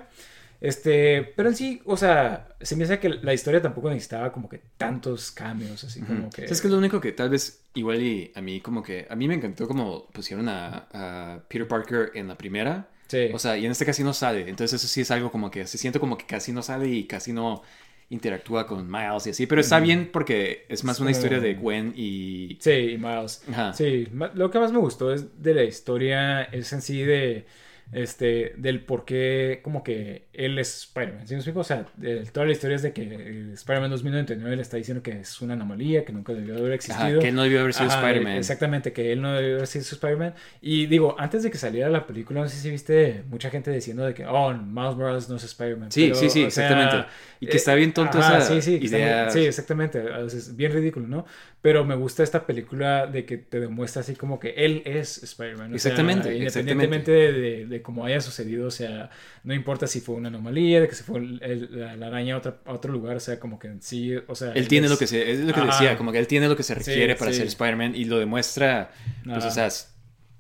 Este, 0.61 1.34
pero 1.36 1.49
en 1.49 1.55
sí, 1.55 1.82
o 1.86 1.97
sea, 1.97 2.47
se 2.61 2.76
me 2.76 2.86
hace 2.86 2.99
que 2.99 3.09
la 3.09 3.34
historia 3.34 3.61
tampoco 3.61 3.89
necesitaba 3.89 4.32
como 4.32 4.49
que 4.49 4.61
tantos 4.78 5.32
cambios, 5.32 5.84
así 5.84 6.01
como 6.01 6.30
que... 6.30 6.45
Es 6.45 6.61
que 6.61 6.69
lo 6.69 6.78
único 6.78 7.01
que 7.01 7.11
tal 7.11 7.30
vez 7.30 7.65
igual 7.73 8.01
y 8.01 8.32
a 8.34 8.41
mí 8.41 8.61
como 8.61 8.82
que... 8.82 9.05
A 9.09 9.15
mí 9.15 9.28
me 9.28 9.36
encantó 9.36 9.67
como 9.67 10.07
pusieron 10.07 10.47
a, 10.49 10.88
a 10.91 11.39
Peter 11.47 11.67
Parker 11.67 12.11
en 12.15 12.28
la 12.30 12.38
primera. 12.38 12.88
Sí. 13.08 13.30
O 13.34 13.39
sea, 13.39 13.58
y 13.58 13.66
en 13.66 13.72
este 13.72 13.86
casi 13.86 14.03
no 14.03 14.14
sale. 14.14 14.49
Entonces 14.49 14.82
eso 14.82 14.88
sí 14.88 15.01
es 15.01 15.12
algo 15.12 15.32
como 15.32 15.51
que 15.51 15.68
se 15.68 15.78
siente 15.78 15.99
como 15.99 16.18
que 16.18 16.26
casi 16.26 16.51
no 16.51 16.62
sale 16.62 16.89
y 16.89 17.06
casi 17.06 17.34
no 17.34 17.62
interactúa 18.10 18.68
con 18.68 18.89
Miles 18.89 19.28
y 19.28 19.30
así, 19.32 19.47
pero 19.47 19.62
está 19.62 19.80
bien 19.80 20.10
porque 20.12 20.66
es 20.70 20.84
más 20.84 20.99
una 20.99 21.12
historia 21.12 21.39
de 21.39 21.56
Gwen 21.56 21.93
y... 21.95 22.58
Sí, 22.60 22.72
y 22.72 22.97
Miles. 22.97 23.43
Sí, 23.74 24.08
lo 24.36 24.51
que 24.51 24.60
más 24.60 24.72
me 24.72 24.78
gustó 24.78 25.12
es 25.14 25.41
de 25.41 25.53
la 25.53 25.64
historia, 25.64 26.43
es 26.43 26.72
en 26.74 26.82
sí 26.82 27.01
de 27.01 27.45
este, 27.92 28.54
del 28.58 28.82
por 28.82 29.06
qué 29.06 29.60
como 29.64 29.84
que 29.84 30.26
él 30.34 30.58
es 30.60 30.84
Spider-Man. 30.84 31.28
¿Sí 31.28 31.34
me 31.34 31.40
explico? 31.40 31.60
O 31.60 31.64
sea, 31.64 31.86
toda 32.32 32.46
la 32.46 32.52
historia 32.52 32.76
es 32.76 32.82
de 32.82 32.94
que 32.94 33.52
Spider-Man 33.54 33.90
2099 33.92 34.56
le 34.56 34.62
está 34.62 34.78
diciendo 34.78 35.04
que 35.04 35.20
es 35.20 35.42
una 35.42 35.54
anomalía, 35.54 36.04
que 36.04 36.12
nunca 36.12 36.34
debió 36.34 36.58
haber 36.58 36.74
existido. 36.74 37.20
que 37.20 37.30
él 37.30 37.36
no 37.36 37.44
debió 37.44 37.62
haber 37.62 37.74
sido 37.74 37.90
Spider-Man. 37.90 38.34
Exactamente, 38.34 38.92
que 38.92 39.12
él 39.12 39.22
no 39.22 39.34
debió 39.34 39.56
haber 39.56 39.68
sido 39.68 39.84
Spider-Man. 39.84 40.34
Y 40.62 40.88
digo, 40.88 41.16
antes 41.20 41.44
de 41.44 41.52
que 41.52 41.58
saliera 41.58 41.90
la 41.90 42.06
película, 42.08 42.42
no 42.42 42.50
sé 42.50 42.58
si 42.58 42.70
viste 42.70 43.24
mucha 43.30 43.50
gente 43.50 43.72
diciendo 43.72 44.06
de 44.06 44.14
que, 44.14 44.26
oh, 44.26 44.54
Miles 44.54 44.96
Morales 44.96 45.30
no 45.30 45.36
es 45.36 45.44
Spider-Man. 45.44 45.92
Sí, 45.92 46.12
sí, 46.16 46.30
sí, 46.30 46.44
exactamente. 46.44 47.08
y 47.40 47.48
que 47.48 47.58
está 47.58 47.76
bien 47.76 47.94
tonto 47.94 48.20
esa 48.20 48.42
sí, 48.42 48.62
sí, 48.62 48.80
idea. 48.82 49.30
sí, 49.30 49.46
exactamente. 49.46 50.04
Es 50.26 50.56
bien 50.56 50.72
ridículo, 50.72 51.08
¿no? 51.08 51.26
Pero 51.66 51.84
me 51.84 51.95
gusta 51.95 52.22
esta 52.22 52.45
película 52.45 53.07
de 53.07 53.26
que 53.26 53.39
te 53.39 53.59
demuestra 53.59 54.03
así 54.03 54.16
como 54.16 54.39
que 54.39 54.49
él 54.49 54.84
es 54.86 55.24
Spider-Man. 55.24 55.74
Exactamente. 55.74 56.38
independientemente 56.38 57.11
De, 57.11 57.66
de, 57.66 57.82
cómo 57.82 58.05
haya 58.05 58.22
sucedido, 58.22 58.68
o 58.68 58.72
sea, 58.72 59.09
no 59.43 59.51
importa 59.51 59.88
si 59.88 59.99
fue 59.99 60.13
una 60.13 60.28
anomalía, 60.28 60.80
de 60.80 60.88
que 60.88 60.93
se 60.93 61.03
fue 61.03 61.22
la, 61.22 61.93
araña 62.05 62.36
a, 62.36 62.72
otro 62.72 62.93
lugar, 62.93 63.16
o 63.16 63.20
sea, 63.20 63.39
como 63.39 63.57
que 63.57 63.72
sí, 63.80 64.16
o 64.28 64.36
sea... 64.36 64.51
Él 64.51 64.68
tiene 64.68 64.88
lo 64.88 64.99
que 64.99 65.07
se, 65.07 65.32
es 65.32 65.39
lo 65.39 65.55
que 65.55 65.61
decía, 65.61 65.97
como 65.97 66.11
que 66.11 66.20
él 66.20 66.28
tiene 66.28 66.47
lo 66.47 66.55
que 66.55 66.61
se 66.61 66.76
requiere 66.76 67.16
para 67.16 67.34
ser 67.34 67.47
Spider-Man 67.47 67.95
y 67.95 68.05
lo 68.05 68.20
demuestra, 68.20 68.91
pues, 69.24 69.43
o 69.43 69.49
sea, 69.49 69.68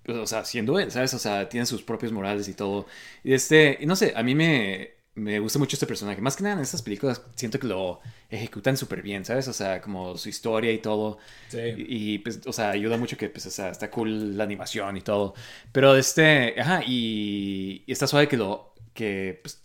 pues, 0.03 0.17
o 0.19 0.27
sea, 0.27 0.45
siendo 0.45 0.77
él, 0.77 0.91
¿sabes? 0.91 1.11
O 1.15 1.17
sea, 1.17 1.49
tiene 1.49 1.65
sus 1.65 1.81
propios 1.81 2.11
morales 2.11 2.47
y 2.49 2.53
todo. 2.53 2.85
Y 3.23 3.33
este, 3.33 3.79
y 3.81 3.87
no 3.87 3.95
sé, 3.95 4.13
a 4.15 4.21
mí 4.21 4.35
me, 4.35 4.91
me 5.15 5.39
gusta 5.39 5.59
mucho 5.59 5.75
este 5.75 5.87
personaje. 5.87 6.21
Más 6.21 6.35
que 6.35 6.43
nada 6.43 6.55
en 6.55 6.61
estas 6.61 6.81
películas 6.81 7.21
siento 7.35 7.59
que 7.59 7.67
lo 7.67 8.01
ejecutan 8.29 8.77
súper 8.77 9.01
bien, 9.01 9.23
¿sabes? 9.25 9.47
O 9.47 9.53
sea, 9.53 9.81
como 9.81 10.17
su 10.17 10.29
historia 10.29 10.71
y 10.71 10.79
todo. 10.79 11.17
Sí. 11.47 11.59
Y, 11.77 12.19
pues, 12.19 12.41
o 12.45 12.53
sea, 12.53 12.71
ayuda 12.71 12.97
mucho 12.97 13.17
que, 13.17 13.29
pues, 13.29 13.45
o 13.45 13.51
sea, 13.51 13.69
está 13.69 13.89
cool 13.89 14.37
la 14.37 14.43
animación 14.43 14.97
y 14.97 15.01
todo. 15.01 15.33
Pero 15.71 15.95
este, 15.95 16.59
ajá, 16.59 16.83
y, 16.85 17.83
y 17.87 17.91
está 17.91 18.07
suave 18.07 18.27
que 18.27 18.37
lo, 18.37 18.73
que, 18.93 19.39
pues, 19.41 19.61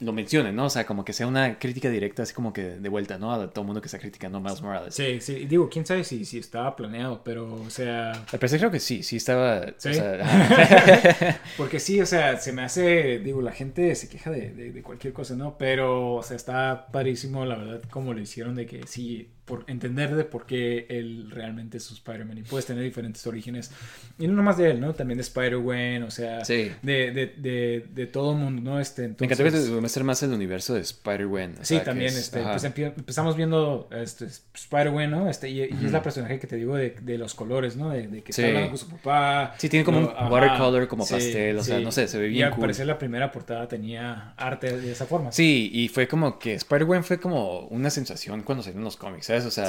lo 0.00 0.12
mencionen, 0.12 0.56
¿no? 0.56 0.66
O 0.66 0.70
sea, 0.70 0.86
como 0.86 1.04
que 1.04 1.12
sea 1.12 1.26
una 1.26 1.58
crítica 1.58 1.88
directa, 1.88 2.24
así 2.24 2.34
como 2.34 2.52
que 2.52 2.62
de 2.62 2.88
vuelta, 2.88 3.18
¿no? 3.18 3.32
A 3.32 3.50
todo 3.50 3.62
el 3.62 3.66
mundo 3.66 3.80
que 3.80 3.86
está 3.86 3.98
criticando 3.98 4.38
a 4.38 4.40
Miles 4.40 4.60
Morales. 4.60 4.94
Sí, 4.94 5.20
sí, 5.20 5.46
digo, 5.46 5.68
quién 5.68 5.86
sabe 5.86 6.02
si, 6.02 6.24
si 6.24 6.38
estaba 6.38 6.74
planeado, 6.74 7.22
pero, 7.22 7.52
o 7.54 7.70
sea... 7.70 8.12
Al 8.12 8.38
parecer 8.38 8.58
creo 8.58 8.70
que 8.70 8.80
sí, 8.80 9.02
sí 9.02 9.16
estaba... 9.16 9.66
¿Sí? 9.78 9.90
Porque 11.56 11.78
sí, 11.78 12.00
o 12.00 12.06
sea, 12.06 12.38
se 12.38 12.52
me 12.52 12.62
hace, 12.62 13.20
digo, 13.20 13.40
la 13.40 13.52
gente 13.52 13.94
se 13.94 14.08
queja 14.08 14.30
de, 14.30 14.50
de, 14.50 14.72
de, 14.72 14.82
cualquier 14.82 15.12
cosa, 15.12 15.36
¿no? 15.36 15.56
Pero, 15.58 16.14
o 16.14 16.22
sea, 16.22 16.36
está 16.36 16.88
parísimo, 16.88 17.44
la 17.44 17.56
verdad, 17.56 17.82
como 17.90 18.14
lo 18.14 18.20
hicieron 18.20 18.56
de 18.56 18.66
que 18.66 18.86
sí, 18.86 19.30
por 19.44 19.64
entender 19.66 20.14
de 20.14 20.24
por 20.24 20.46
qué 20.46 20.86
él 20.88 21.30
realmente 21.30 21.76
es 21.76 21.84
su 21.84 21.94
Spider-Man 21.94 22.38
y 22.38 22.42
puedes 22.42 22.64
tener 22.64 22.82
diferentes 22.82 23.26
orígenes. 23.26 23.70
Y 24.18 24.26
no 24.26 24.34
nomás 24.34 24.56
de 24.56 24.70
él, 24.70 24.80
¿no? 24.80 24.94
También 24.94 25.18
de 25.18 25.22
Spider-Gwen, 25.22 26.02
o 26.02 26.10
sea, 26.10 26.38
de, 26.38 26.74
de, 26.82 27.10
de, 27.36 27.86
de, 27.92 28.06
todo 28.06 28.32
el 28.32 28.38
mundo, 28.38 28.62
¿no? 28.62 28.80
Este, 28.80 29.04
entonces... 29.04 29.38
Me 29.38 29.46
encantó 29.48 29.74
que 29.74 29.80
muestre 29.80 30.04
más 30.04 30.22
el 30.22 30.32
universo 30.32 30.74
de 30.74 30.80
Spider-Gwen. 30.80 31.56
Sí, 31.60 31.78
también, 31.84 32.14
este, 32.14 32.42
pues 32.42 32.64
empezamos 32.64 33.36
viendo 33.36 33.88
este, 33.92 34.26
Spider-Gwen, 34.26 35.10
¿no? 35.10 35.28
Este, 35.28 35.50
y, 35.50 35.62
es 35.62 35.92
la 35.92 36.02
personaje 36.02 36.38
que 36.38 36.46
te 36.46 36.56
digo 36.56 36.76
de, 36.76 36.96
de 37.02 37.18
los 37.18 37.34
colores, 37.34 37.76
¿no? 37.76 37.90
De, 37.90 38.22
que 38.22 38.30
está 38.30 38.46
hablando 38.46 38.70
con 38.70 38.78
su 38.78 38.88
papá. 38.88 39.54
Sí, 39.58 39.68
tiene 39.68 39.84
como 39.84 39.98
un 39.98 40.06
watercolor, 40.06 40.88
como 40.88 41.06
pastel, 41.06 41.58
o 41.58 41.62
sea, 41.62 41.80
no 41.80 41.92
sé, 41.92 42.08
se 42.08 42.18
ve 42.18 42.28
bien 42.28 42.40
Y 42.40 42.42
al 42.42 42.56
parecer 42.56 42.86
la 42.86 42.98
primera 42.98 43.30
portada 43.30 43.68
tenía 43.68 44.32
arte 44.36 44.78
de 44.78 44.92
esa 44.92 45.04
forma. 45.04 45.32
Sí, 45.32 45.70
y 45.72 45.88
fue 45.88 46.08
como 46.08 46.38
que 46.38 46.54
Spider-Gwen 46.54 47.04
fue 47.04 47.20
como 47.20 47.66
una 47.68 47.90
sensación 47.90 48.42
cuando 48.42 48.62
salieron 48.62 48.84
los 48.84 48.96
cómics, 48.96 49.28
o 49.46 49.50
sea, 49.50 49.66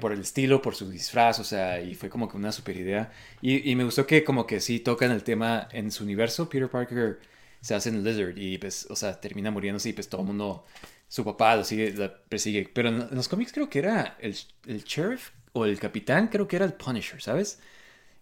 por, 0.00 0.12
el 0.12 0.20
estilo, 0.20 0.62
por 0.62 0.74
su 0.74 0.90
disfraz, 0.90 1.38
o 1.40 1.44
sea, 1.44 1.80
y 1.80 1.94
fue 1.94 2.08
como 2.08 2.28
que 2.28 2.36
una 2.36 2.52
super 2.52 2.76
idea. 2.76 3.10
Y, 3.42 3.74
me 3.74 3.84
gustó 3.84 4.06
que 4.06 4.24
como 4.24 4.46
que 4.46 4.60
sí 4.60 4.80
tocan 4.80 5.10
el 5.10 5.22
tema 5.22 5.68
en 5.72 5.90
su 5.90 6.04
universo, 6.04 6.48
Peter 6.48 6.68
Parker 6.68 7.18
se 7.60 7.74
hace 7.74 7.88
en 7.88 8.04
Lizard 8.04 8.36
y 8.36 8.58
pues, 8.58 8.86
o 8.90 8.96
sea, 8.96 9.20
termina 9.20 9.50
muriéndose 9.50 9.88
y 9.88 9.92
pues 9.94 10.08
todo 10.08 10.20
el 10.20 10.26
mundo, 10.28 10.64
su 11.08 11.24
papá 11.24 11.56
lo 11.56 11.64
sigue, 11.64 11.92
la 11.92 12.14
persigue. 12.14 12.70
Pero 12.72 12.90
en, 12.90 13.08
los 13.10 13.28
cómics 13.28 13.52
creo 13.52 13.68
que 13.68 13.78
era 13.78 14.16
el, 14.20 14.36
el 14.66 14.84
sheriff 14.84 15.30
o 15.52 15.64
el 15.64 15.78
capitán, 15.80 16.28
creo 16.28 16.46
que 16.46 16.56
era 16.56 16.64
el 16.64 16.74
Punisher, 16.74 17.22
¿sabes? 17.22 17.58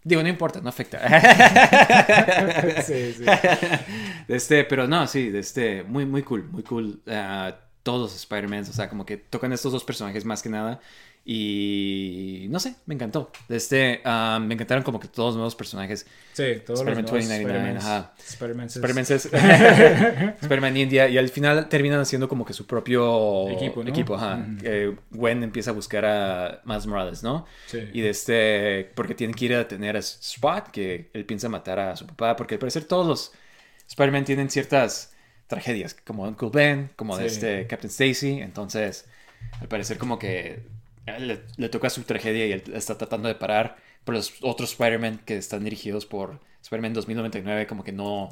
Digo, 0.05 0.23
no 0.23 0.29
importa, 0.29 0.61
no 0.61 0.68
afecta. 0.68 0.99
sí, 2.83 3.14
sí. 3.14 3.25
Este, 4.29 4.64
pero 4.64 4.89
no, 4.89 5.07
sí, 5.07 5.31
este, 5.35 5.83
muy, 5.83 6.07
muy 6.07 6.23
cool, 6.23 6.45
muy 6.45 6.62
cool. 6.62 7.03
Uh, 7.07 7.53
todos 7.83 8.01
los 8.01 8.14
Spider-Man, 8.14 8.62
o 8.62 8.72
sea, 8.72 8.89
como 8.89 9.05
que 9.07 9.16
tocan 9.16 9.53
estos 9.53 9.72
dos 9.72 9.85
personajes 9.85 10.24
más 10.24 10.43
que 10.43 10.49
nada. 10.49 10.80
Y 11.24 12.47
no 12.51 12.59
sé, 12.59 12.74
me 12.87 12.97
encantó. 12.97 13.30
Este, 13.49 14.01
ah, 14.05 14.41
me 14.43 14.55
encantaron 14.55 14.83
como 14.83 14.99
que 14.99 15.07
todos 15.07 15.28
los 15.28 15.37
nuevos 15.37 15.55
personajes. 15.55 16.05
Sí, 16.33 16.55
todos 16.66 16.80
Spider-Man 16.80 17.05
los 17.05 17.12
2099, 17.12 17.78
ajá. 17.78 18.12
Spider-Man 18.18 18.66
Spider-Man 20.43 20.76
India. 20.76 21.09
Y 21.09 21.18
al 21.18 21.28
final 21.28 21.68
terminan 21.68 22.01
haciendo 22.01 22.28
como 22.28 22.45
que 22.45 22.53
su 22.53 22.66
propio 22.66 23.49
equipo, 23.51 23.83
equipo 23.83 24.16
ajá. 24.16 24.45
Gwen 25.12 25.45
empieza 25.45 25.70
a 25.70 25.74
buscar 25.74 26.05
a 26.05 26.61
Miles 26.64 26.87
Morales, 26.89 27.22
¿no? 27.22 27.47
Sí. 27.66 27.89
Y 27.93 28.01
de 28.01 28.11
este, 28.11 28.91
porque 28.97 29.14
tienen 29.14 29.35
que 29.37 29.45
ir 29.45 29.55
a 29.55 29.68
tener 29.68 29.97
a 29.97 30.01
Spot, 30.01 30.68
que 30.72 31.09
él 31.12 31.24
piensa 31.24 31.49
matar 31.49 31.78
a 31.78 31.95
su 31.95 32.05
papá, 32.05 32.35
porque 32.35 32.57
al 32.57 32.59
parecer 32.59 32.85
todos 32.85 33.07
los 33.07 33.33
Spider-Man 33.87 34.24
tienen 34.24 34.51
ciertas 34.51 35.11
tragedias, 35.53 35.94
como 35.94 36.24
Uncle 36.24 36.48
Ben, 36.50 36.90
como 36.96 37.18
de 37.18 37.26
este 37.26 37.66
Captain 37.66 37.90
Stacy. 37.90 38.40
Entonces, 38.40 39.07
al 39.61 39.68
parecer 39.68 39.98
como 39.98 40.18
que 40.18 40.62
le, 41.18 41.68
toca 41.68 41.90
su 41.90 42.03
tragedia 42.05 42.46
y 42.46 42.53
él 42.53 42.62
está 42.74 42.96
tratando 42.96 43.28
de 43.28 43.34
parar. 43.34 43.76
Pero 44.05 44.16
los 44.16 44.32
otros 44.40 44.72
Spider-Man 44.72 45.20
que 45.24 45.36
están 45.36 45.62
dirigidos 45.64 46.07
por 46.07 46.40
Spider-Man 46.62 46.94
2099 46.94 47.66
como 47.66 47.84
que 47.84 47.92
no... 47.92 48.30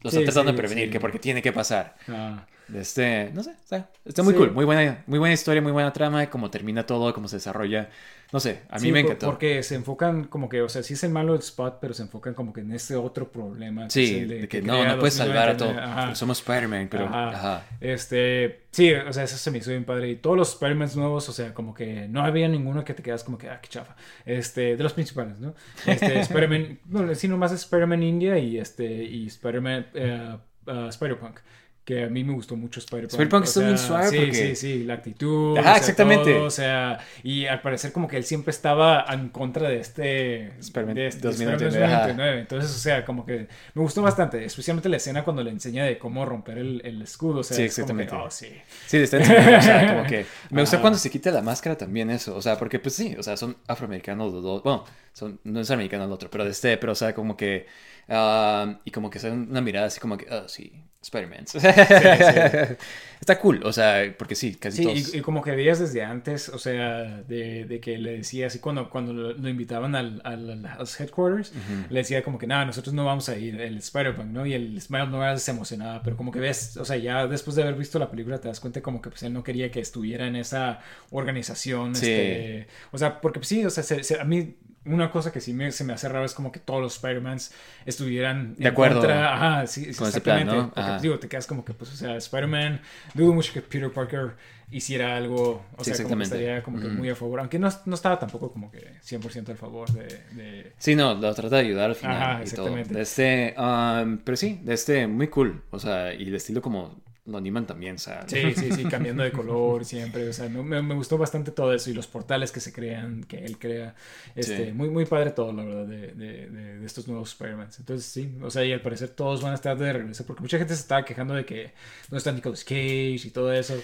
lo 0.00 0.10
Sí, 0.10 0.18
están 0.18 0.24
tratando 0.24 0.52
sí, 0.52 0.56
de 0.56 0.62
prevenir, 0.62 0.90
que 0.90 1.00
porque 1.00 1.18
tiene 1.18 1.42
que 1.42 1.52
pasar. 1.52 1.96
Ah, 2.08 2.46
Este, 2.74 3.30
no 3.32 3.42
sé, 3.42 3.52
está, 3.52 3.90
está 4.04 4.22
muy 4.22 4.34
Sí. 4.34 4.38
cool, 4.38 4.52
muy 4.52 4.64
buena, 4.66 5.02
muy 5.06 5.18
buena 5.18 5.32
historia, 5.32 5.62
muy 5.62 5.72
buena 5.72 5.92
trama, 5.92 6.28
cómo 6.28 6.50
termina 6.50 6.84
todo, 6.84 7.14
cómo 7.14 7.26
se 7.28 7.36
desarrolla. 7.36 7.88
No 8.30 8.40
sé, 8.40 8.60
a 8.68 8.74
mí 8.74 8.80
sí, 8.88 8.92
me 8.92 9.00
encantó. 9.00 9.24
Porque 9.24 9.62
se 9.62 9.74
enfocan 9.74 10.24
como 10.24 10.50
que, 10.50 10.60
o 10.60 10.68
sea, 10.68 10.82
sí 10.82 10.92
es 10.92 11.02
el 11.02 11.10
malo 11.10 11.32
del 11.32 11.40
Spot, 11.40 11.78
pero 11.80 11.94
se 11.94 12.02
enfocan 12.02 12.34
como 12.34 12.52
que 12.52 12.60
en 12.60 12.72
este 12.72 12.94
otro 12.94 13.32
problema. 13.32 13.84
que 13.84 13.90
Sí, 13.90 14.24
de 14.26 14.40
que 14.40 14.48
que 14.48 14.62
no, 14.62 14.84
no 14.84 14.98
puedes 14.98 15.14
salvar 15.14 15.48
a 15.48 15.56
todo. 15.56 15.68
2099. 15.68 16.02
Ajá. 16.08 16.14
Somos 16.14 16.38
Spider-Man, 16.40 16.88
pero. 16.90 17.06
Ajá. 17.06 17.30
Ajá. 17.30 17.66
Este, 17.80 18.66
sí, 18.70 18.92
o 18.92 19.10
sea, 19.14 19.24
eso 19.24 19.38
se 19.38 19.50
me 19.50 19.58
hizo 19.58 19.70
bien 19.70 19.86
padre. 19.86 20.10
Y 20.10 20.16
todos 20.16 20.36
los 20.36 20.52
Spider-Man 20.52 20.90
nuevos, 20.96 21.26
o 21.30 21.32
sea, 21.32 21.54
como 21.54 21.72
que 21.72 22.06
no 22.08 22.22
había 22.22 22.48
ninguno 22.48 22.84
que 22.84 22.92
te 22.92 23.02
quedas 23.02 23.24
como 23.24 23.38
que, 23.38 23.48
ah, 23.48 23.60
qué 23.62 23.68
chafa. 23.70 23.96
Este, 24.26 24.76
de 24.76 24.82
los 24.82 24.92
principales, 24.92 25.38
¿no? 25.38 25.54
Este, 25.86 26.20
Spider-Man, 26.20 26.80
no, 26.84 27.14
sí, 27.14 27.28
nomás 27.28 27.52
es 27.52 27.62
Spider-Man 27.62 28.02
India 28.02 28.38
y 28.38 28.58
este, 28.58 28.84
y 29.04 29.26
Spider-Man, 29.28 29.86
eh, 29.94 30.36
uh, 30.66 30.88
Spider-Punk. 30.88 31.40
Que 31.88 32.04
a 32.04 32.08
mí 32.10 32.22
me 32.22 32.34
gustó 32.34 32.54
mucho 32.54 32.80
Spider-Punk. 32.80 33.12
Spider-Punk 33.12 33.44
estuvo 33.44 33.64
bien 33.64 33.78
suave 33.78 34.10
Sí, 34.10 34.16
porque- 34.18 34.34
sí, 34.34 34.56
sí, 34.56 34.84
la 34.84 34.92
actitud. 34.92 35.56
Ajá, 35.56 35.70
o 35.70 35.72
sea, 35.72 35.76
exactamente. 35.78 36.34
todo, 36.34 36.44
o 36.44 36.50
sea, 36.50 36.98
y 37.22 37.46
al 37.46 37.62
parecer 37.62 37.92
como 37.92 38.06
que 38.08 38.18
él 38.18 38.24
siempre 38.24 38.50
estaba 38.50 39.06
en 39.08 39.30
contra 39.30 39.70
de 39.70 39.80
este... 39.80 40.48
Spider-Man 40.58 40.94
de 40.96 41.06
este 41.06 41.20
2099, 41.22 41.68
Spider-Man 41.68 41.90
ajá. 41.90 42.06
2099. 42.08 42.40
Entonces, 42.40 42.76
o 42.76 42.78
sea, 42.78 43.06
como 43.06 43.24
que 43.24 43.48
me 43.72 43.82
gustó 43.82 44.02
bastante, 44.02 44.44
especialmente 44.44 44.90
la 44.90 44.98
escena 44.98 45.24
cuando 45.24 45.42
le 45.42 45.48
enseña 45.50 45.84
de 45.86 45.96
cómo 45.96 46.26
romper 46.26 46.58
el, 46.58 46.82
el 46.84 47.00
escudo. 47.00 47.40
O 47.40 47.42
sea, 47.42 47.56
Sí, 47.56 47.62
es 47.62 47.74
como 47.76 47.96
que, 47.96 48.02
exactamente. 48.02 48.26
oh, 48.26 48.30
sí. 48.30 48.48
Sí, 48.86 48.96
está 48.98 49.16
enseñando, 49.16 49.56
o 49.58 49.62
sea, 49.62 49.94
como 49.94 50.04
que 50.06 50.26
me 50.50 50.60
gusta 50.60 50.80
cuando 50.82 50.98
se 50.98 51.08
quita 51.08 51.30
la 51.30 51.40
máscara 51.40 51.78
también 51.78 52.10
eso, 52.10 52.36
o 52.36 52.42
sea, 52.42 52.58
porque 52.58 52.78
pues 52.80 52.94
sí, 52.96 53.16
o 53.18 53.22
sea, 53.22 53.38
son 53.38 53.56
afroamericanos 53.66 54.30
los 54.30 54.42
dos, 54.42 54.62
bueno, 54.62 54.84
son, 55.14 55.40
no 55.42 55.58
es 55.60 55.70
americano 55.70 56.04
el 56.04 56.12
otro, 56.12 56.30
pero 56.30 56.44
de 56.44 56.50
este, 56.50 56.76
pero 56.76 56.92
o 56.92 56.94
sea, 56.94 57.14
como 57.14 57.34
que, 57.34 57.66
ah, 58.08 58.80
y 58.84 58.90
como 58.90 59.10
que 59.10 59.18
dan 59.18 59.48
una 59.50 59.60
mirada 59.60 59.86
así 59.86 60.00
como 60.00 60.16
que, 60.16 60.26
ah, 60.30 60.44
sí, 60.48 60.72
Spider-Man. 61.02 61.46
Está 63.20 63.38
cool, 63.40 63.60
o 63.64 63.72
sea, 63.72 64.14
porque 64.16 64.34
sí, 64.36 64.54
casi 64.54 64.78
Sí, 64.78 64.82
todos. 64.84 65.14
y, 65.14 65.18
y 65.18 65.20
como 65.22 65.42
que 65.42 65.50
veías 65.52 65.78
desde 65.80 66.02
antes, 66.04 66.48
o 66.48 66.58
sea, 66.58 67.22
de, 67.22 67.64
de 67.64 67.80
que 67.80 67.98
le 67.98 68.18
decía 68.18 68.46
así 68.46 68.58
cuando, 68.60 68.88
cuando 68.90 69.12
lo, 69.12 69.32
lo 69.32 69.48
invitaban 69.48 69.94
al, 69.96 70.20
al- 70.24 70.64
a 70.66 70.78
los 70.78 71.00
headquarters, 71.00 71.52
le 71.90 71.98
decía 71.98 72.22
como 72.22 72.38
que 72.38 72.46
nada, 72.46 72.64
nosotros 72.64 72.94
no 72.94 73.04
vamos 73.04 73.28
a 73.28 73.36
ir, 73.36 73.60
el 73.60 73.78
Spider-Punk, 73.78 74.26
¿no? 74.26 74.46
Y 74.46 74.54
el 74.54 74.76
Spider-Man 74.76 75.10
Morales 75.10 75.42
se 75.42 75.50
emocionaba, 75.50 76.02
pero 76.02 76.16
como 76.16 76.30
que 76.30 76.38
ves, 76.40 76.76
o 76.76 76.84
sea, 76.84 76.96
ya 76.96 77.26
después 77.26 77.56
de 77.56 77.62
haber 77.62 77.74
visto 77.74 77.98
la 77.98 78.10
película 78.10 78.40
te 78.40 78.46
das 78.48 78.60
cuenta 78.60 78.80
como 78.82 79.02
que 79.02 79.10
pues 79.10 79.22
él 79.24 79.32
no 79.32 79.42
quería 79.42 79.70
que 79.70 79.80
estuviera 79.80 80.26
en 80.28 80.36
esa 80.36 80.80
organización, 81.10 81.92
este, 81.92 82.68
o 82.92 82.98
sea, 82.98 83.20
porque 83.20 83.40
pues, 83.40 83.48
sí, 83.48 83.64
o 83.64 83.70
sea, 83.70 83.82
se- 83.82 84.04
se- 84.04 84.20
a 84.20 84.24
mí 84.24 84.54
una 84.88 85.10
cosa 85.10 85.32
que 85.32 85.40
sí 85.40 85.52
me, 85.52 85.70
se 85.72 85.84
me 85.84 85.92
hace 85.92 86.08
raro 86.08 86.24
es 86.24 86.34
como 86.34 86.52
que 86.52 86.60
todos 86.60 86.80
los 86.80 86.94
Spider-Mans 86.96 87.52
estuvieran 87.86 88.54
De 88.56 88.68
acuerdo 88.68 89.00
contra, 89.00 89.34
ajá, 89.34 89.66
sí, 89.66 89.92
sí, 89.92 89.94
con 89.94 90.08
ese 90.08 90.20
plan, 90.20 90.38
exactamente, 90.38 90.56
¿no? 90.56 90.72
porque 90.74 90.80
Ajá. 90.80 90.98
digo, 91.00 91.18
te 91.18 91.28
quedas 91.28 91.46
como 91.46 91.64
que 91.64 91.74
pues, 91.74 91.92
o 91.92 91.96
sea, 91.96 92.16
Spider-Man, 92.16 92.80
dudo 93.14 93.32
mucho 93.34 93.52
que 93.52 93.62
Peter 93.62 93.90
Parker 93.92 94.36
hiciera 94.70 95.16
algo, 95.16 95.64
o 95.76 95.84
Sí, 95.84 95.94
sea, 95.94 96.02
como 96.04 96.18
que 96.18 96.24
exactamente. 96.24 96.24
estaría 96.24 96.62
como 96.62 96.78
que 96.80 96.88
muy 96.88 97.08
a 97.08 97.14
favor, 97.14 97.40
aunque 97.40 97.58
no, 97.58 97.68
no 97.86 97.94
estaba 97.94 98.18
tampoco 98.18 98.52
como 98.52 98.70
que 98.70 98.98
100% 99.02 99.52
a 99.52 99.56
favor 99.56 99.90
de... 99.92 100.04
de- 100.34 100.72
Sí, 100.78 100.94
no, 100.94 101.14
lo 101.14 101.34
trata 101.34 101.56
de 101.56 101.62
ayudar 101.62 101.90
al 101.90 101.96
final 101.96 102.16
Ajá, 102.16 102.32
y 102.44 102.50
todo. 102.50 102.66
exactamente. 102.66 102.94
De 102.94 103.00
este, 103.00 103.54
um, 103.58 104.18
pero 104.18 104.36
sí, 104.36 104.60
de 104.62 104.74
este, 104.74 105.06
muy 105.06 105.28
cool, 105.28 105.62
o 105.70 105.78
sea, 105.78 106.12
y 106.12 106.24
el 106.28 106.34
estilo 106.34 106.60
como 106.60 107.00
lo 107.28 107.38
animan 107.38 107.66
también, 107.66 107.98
sea. 107.98 108.26
Sí, 108.28 108.54
sí, 108.56 108.72
sí, 108.72 108.86
cambiando 108.86 109.22
de 109.22 109.32
color 109.32 109.84
siempre, 109.84 110.28
o 110.28 110.32
sea, 110.34 110.48
no- 110.50 110.62
me, 110.62 110.82
me 110.82 110.94
gustó 110.94 111.16
bastante 111.18 111.50
todo 111.50 111.72
eso 111.72 111.90
y 111.90 111.94
los 111.94 112.06
portales 112.06 112.52
que 112.52 112.60
se 112.60 112.72
crean, 112.72 113.24
que 113.24 113.38
él 113.44 113.58
crea, 113.58 113.94
este, 114.34 114.66
Sí. 114.66 114.72
muy, 114.72 114.90
muy 114.90 115.06
padre 115.06 115.30
todo, 115.30 115.52
la 115.52 115.64
verdad, 115.64 115.86
de, 115.86 116.08
de, 116.12 116.48
de- 116.50 116.78
de 116.80 116.86
estos 116.86 117.08
nuevos 117.08 117.30
Spider-Man. 117.32 117.68
Entonces, 117.78 118.06
sí, 118.06 118.36
o 118.42 118.50
sea, 118.50 118.64
y 118.64 118.72
al 118.72 118.82
parecer 118.82 119.10
todos 119.10 119.42
van 119.42 119.52
a 119.52 119.54
estar 119.54 119.78
de 119.78 119.92
regreso, 119.92 120.26
porque 120.26 120.42
mucha 120.42 120.58
gente 120.58 120.74
se 120.74 120.80
estaba 120.82 121.04
quejando 121.04 121.34
de 121.34 121.44
que 121.46 121.72
no 122.10 122.18
está 122.18 122.32
Nicolas 122.32 122.64
Cage 122.64 123.20
y 123.24 123.30
todo 123.30 123.52
eso. 123.52 123.74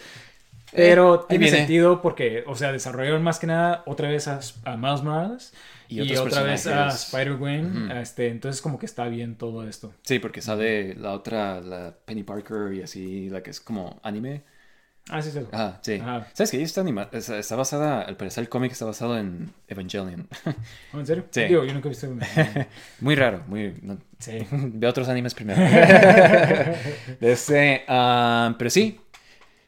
Pero 0.75 1.21
Eh, 1.23 1.27
tiene 1.29 1.49
sentido 1.49 2.03
porque, 2.03 2.45
o 2.47 2.57
sea, 2.57 2.73
desarrollaron 2.73 3.23
más 3.23 3.39
que 3.39 3.47
nada 3.47 3.83
otra 3.87 4.09
vez 4.09 4.27
a, 4.29 4.41
a 4.65 4.77
Miles 4.77 5.03
Morales 5.03 5.53
Y 5.89 6.17
otra 6.17 6.43
vez 6.43 6.67
a. 6.67 6.89
Spider-Gwen. 6.89 7.85
Ujú. 7.87 7.93
este, 7.99 8.29
entonces, 8.29 8.61
como 8.63 8.79
que 8.79 8.87
está 8.87 9.07
bien 9.09 9.37
todo 9.37 9.67
esto. 9.69 9.93
Sí, 10.03 10.19
porque 10.19 10.43
sale 10.43 10.95
la 10.95 11.13
otra, 11.13 11.61
la 11.61 11.95
Penny 12.05 12.23
Parker 12.23 12.73
y 12.75 12.83
así, 12.83 13.29
la 13.31 13.43
que 13.43 13.51
es 13.51 13.61
como 13.61 14.01
anime. 14.03 14.43
Ah, 15.11 15.21
sí, 15.21 15.31
sí. 15.31 15.41
Ajá, 15.53 15.81
sí. 15.83 15.99
Ajá. 16.01 16.27
¿Sabes 16.33 16.51
que 16.51 16.63
está 16.63 16.81
animada? 16.81 17.11
Está, 17.13 17.39
está 17.39 17.57
basada, 17.57 18.01
al 18.01 18.17
parecer 18.17 18.41
el 18.43 18.49
cómic 18.49 18.73
está 18.73 18.87
basado 18.87 19.19
en 19.19 19.53
Evangelion. 19.69 20.27
Oh, 20.95 20.99
¿En 21.01 21.07
serio? 21.07 21.27
Sí. 21.31 21.43
Digo, 21.45 21.63
yo 21.65 21.75
nunca 21.75 21.89
he 21.89 21.91
visto. 21.91 22.09
muy 23.01 23.15
raro, 23.15 23.43
muy... 23.47 23.75
no- 23.83 23.99
Sí. 24.19 24.39
Ve 24.51 24.87
otros 24.87 25.07
animes 25.11 25.35
primero. 25.35 25.61
De 25.61 27.33
este, 27.33 27.85
ah, 27.89 28.55
pero 28.59 28.71
sí. 28.71 28.99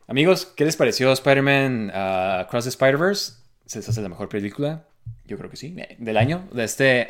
Amigos, 0.09 0.47
¿qué 0.57 0.65
les 0.65 0.77
pareció 0.77 1.13
Spider-Man 1.13 1.91
ah, 1.93 2.41
Across 2.41 2.65
the 2.65 2.71
Spider-Verse? 2.71 3.33
¿Se 3.67 3.81
les 3.81 3.89
hace 3.89 4.01
la 4.01 4.09
mejor 4.09 4.29
película? 4.31 4.85
Yo 5.27 5.37
creo 5.39 5.51
que 5.51 5.57
sí, 5.57 5.75
eh, 5.77 5.97
del 5.99 6.17
año. 6.17 6.49
De 6.53 6.65
este, 6.65 7.07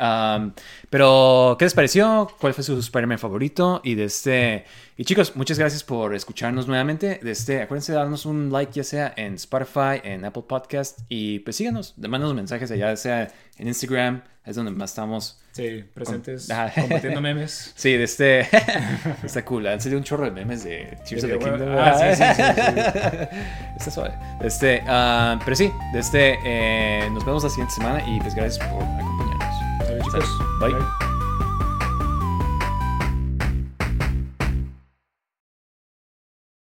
pero, 0.90 1.56
¿qué 1.58 1.64
les 1.64 1.74
pareció? 1.74 2.28
¿Cuál 2.40 2.54
fue 2.54 2.64
su 2.64 2.78
Spider-Man 2.78 3.18
favorito? 3.18 3.80
Y 3.84 3.94
de 3.94 4.04
este, 4.04 4.64
y 4.98 5.04
chicos, 5.04 5.36
muchas 5.36 5.58
gracias 5.58 5.84
por 5.84 6.14
escucharnos 6.14 6.66
nuevamente. 6.66 7.20
De 7.22 7.30
este, 7.30 7.60
acuérdense 7.60 7.92
de 7.92 7.98
darnos 7.98 8.24
un 8.24 8.50
like, 8.50 8.72
ya 8.72 8.84
sea 8.84 9.12
en 9.16 9.34
Spotify, 9.34 10.00
en 10.02 10.24
Apple 10.24 10.44
Podcast, 10.48 11.00
y 11.08 11.40
pues 11.40 11.56
síganos, 11.56 11.94
mándanos 11.98 12.34
mensajes 12.34 12.70
allá, 12.70 12.88
ya 12.90 12.96
sea 12.96 13.32
en 13.58 13.68
Instagram, 13.68 14.22
es 14.44 14.56
donde 14.56 14.70
más 14.70 14.90
estamos. 14.90 15.38
Sí, 15.52 15.84
presentes, 15.92 16.50
Ajá. 16.50 16.72
compartiendo 16.80 17.20
memes. 17.20 17.72
Sí, 17.76 17.92
de 17.92 18.04
este. 18.04 18.40
está 19.24 19.44
cool. 19.44 19.66
Han 19.66 19.80
salido 19.80 19.98
un 19.98 20.04
chorro 20.04 20.24
de 20.24 20.30
memes 20.30 20.64
de 20.64 20.98
Tears 21.08 21.24
of 21.24 21.30
the 21.30 21.38
Kingdom. 21.38 21.68
ah, 21.78 21.94
sí, 21.98 22.16
sí, 22.16 22.32
sí, 22.34 22.42
está 23.78 23.90
suave. 23.90 24.14
Este, 24.42 24.82
ah, 24.86 25.38
pero 25.44 25.56
sí, 25.56 25.70
de 25.92 25.98
este. 25.98 26.38
eh, 26.44 27.08
nos 27.10 27.24
vemos 27.24 27.42
la 27.44 27.50
siguiente 27.50 27.74
semana 27.74 28.02
y 28.06 28.20
pues 28.20 28.34
gracias 28.34 28.66
por 28.68 28.82
acompañarnos. 28.82 29.86
Sale, 29.86 30.02
chicos. 30.04 30.24
Bye. 30.60 30.72
Bye. 30.72 31.05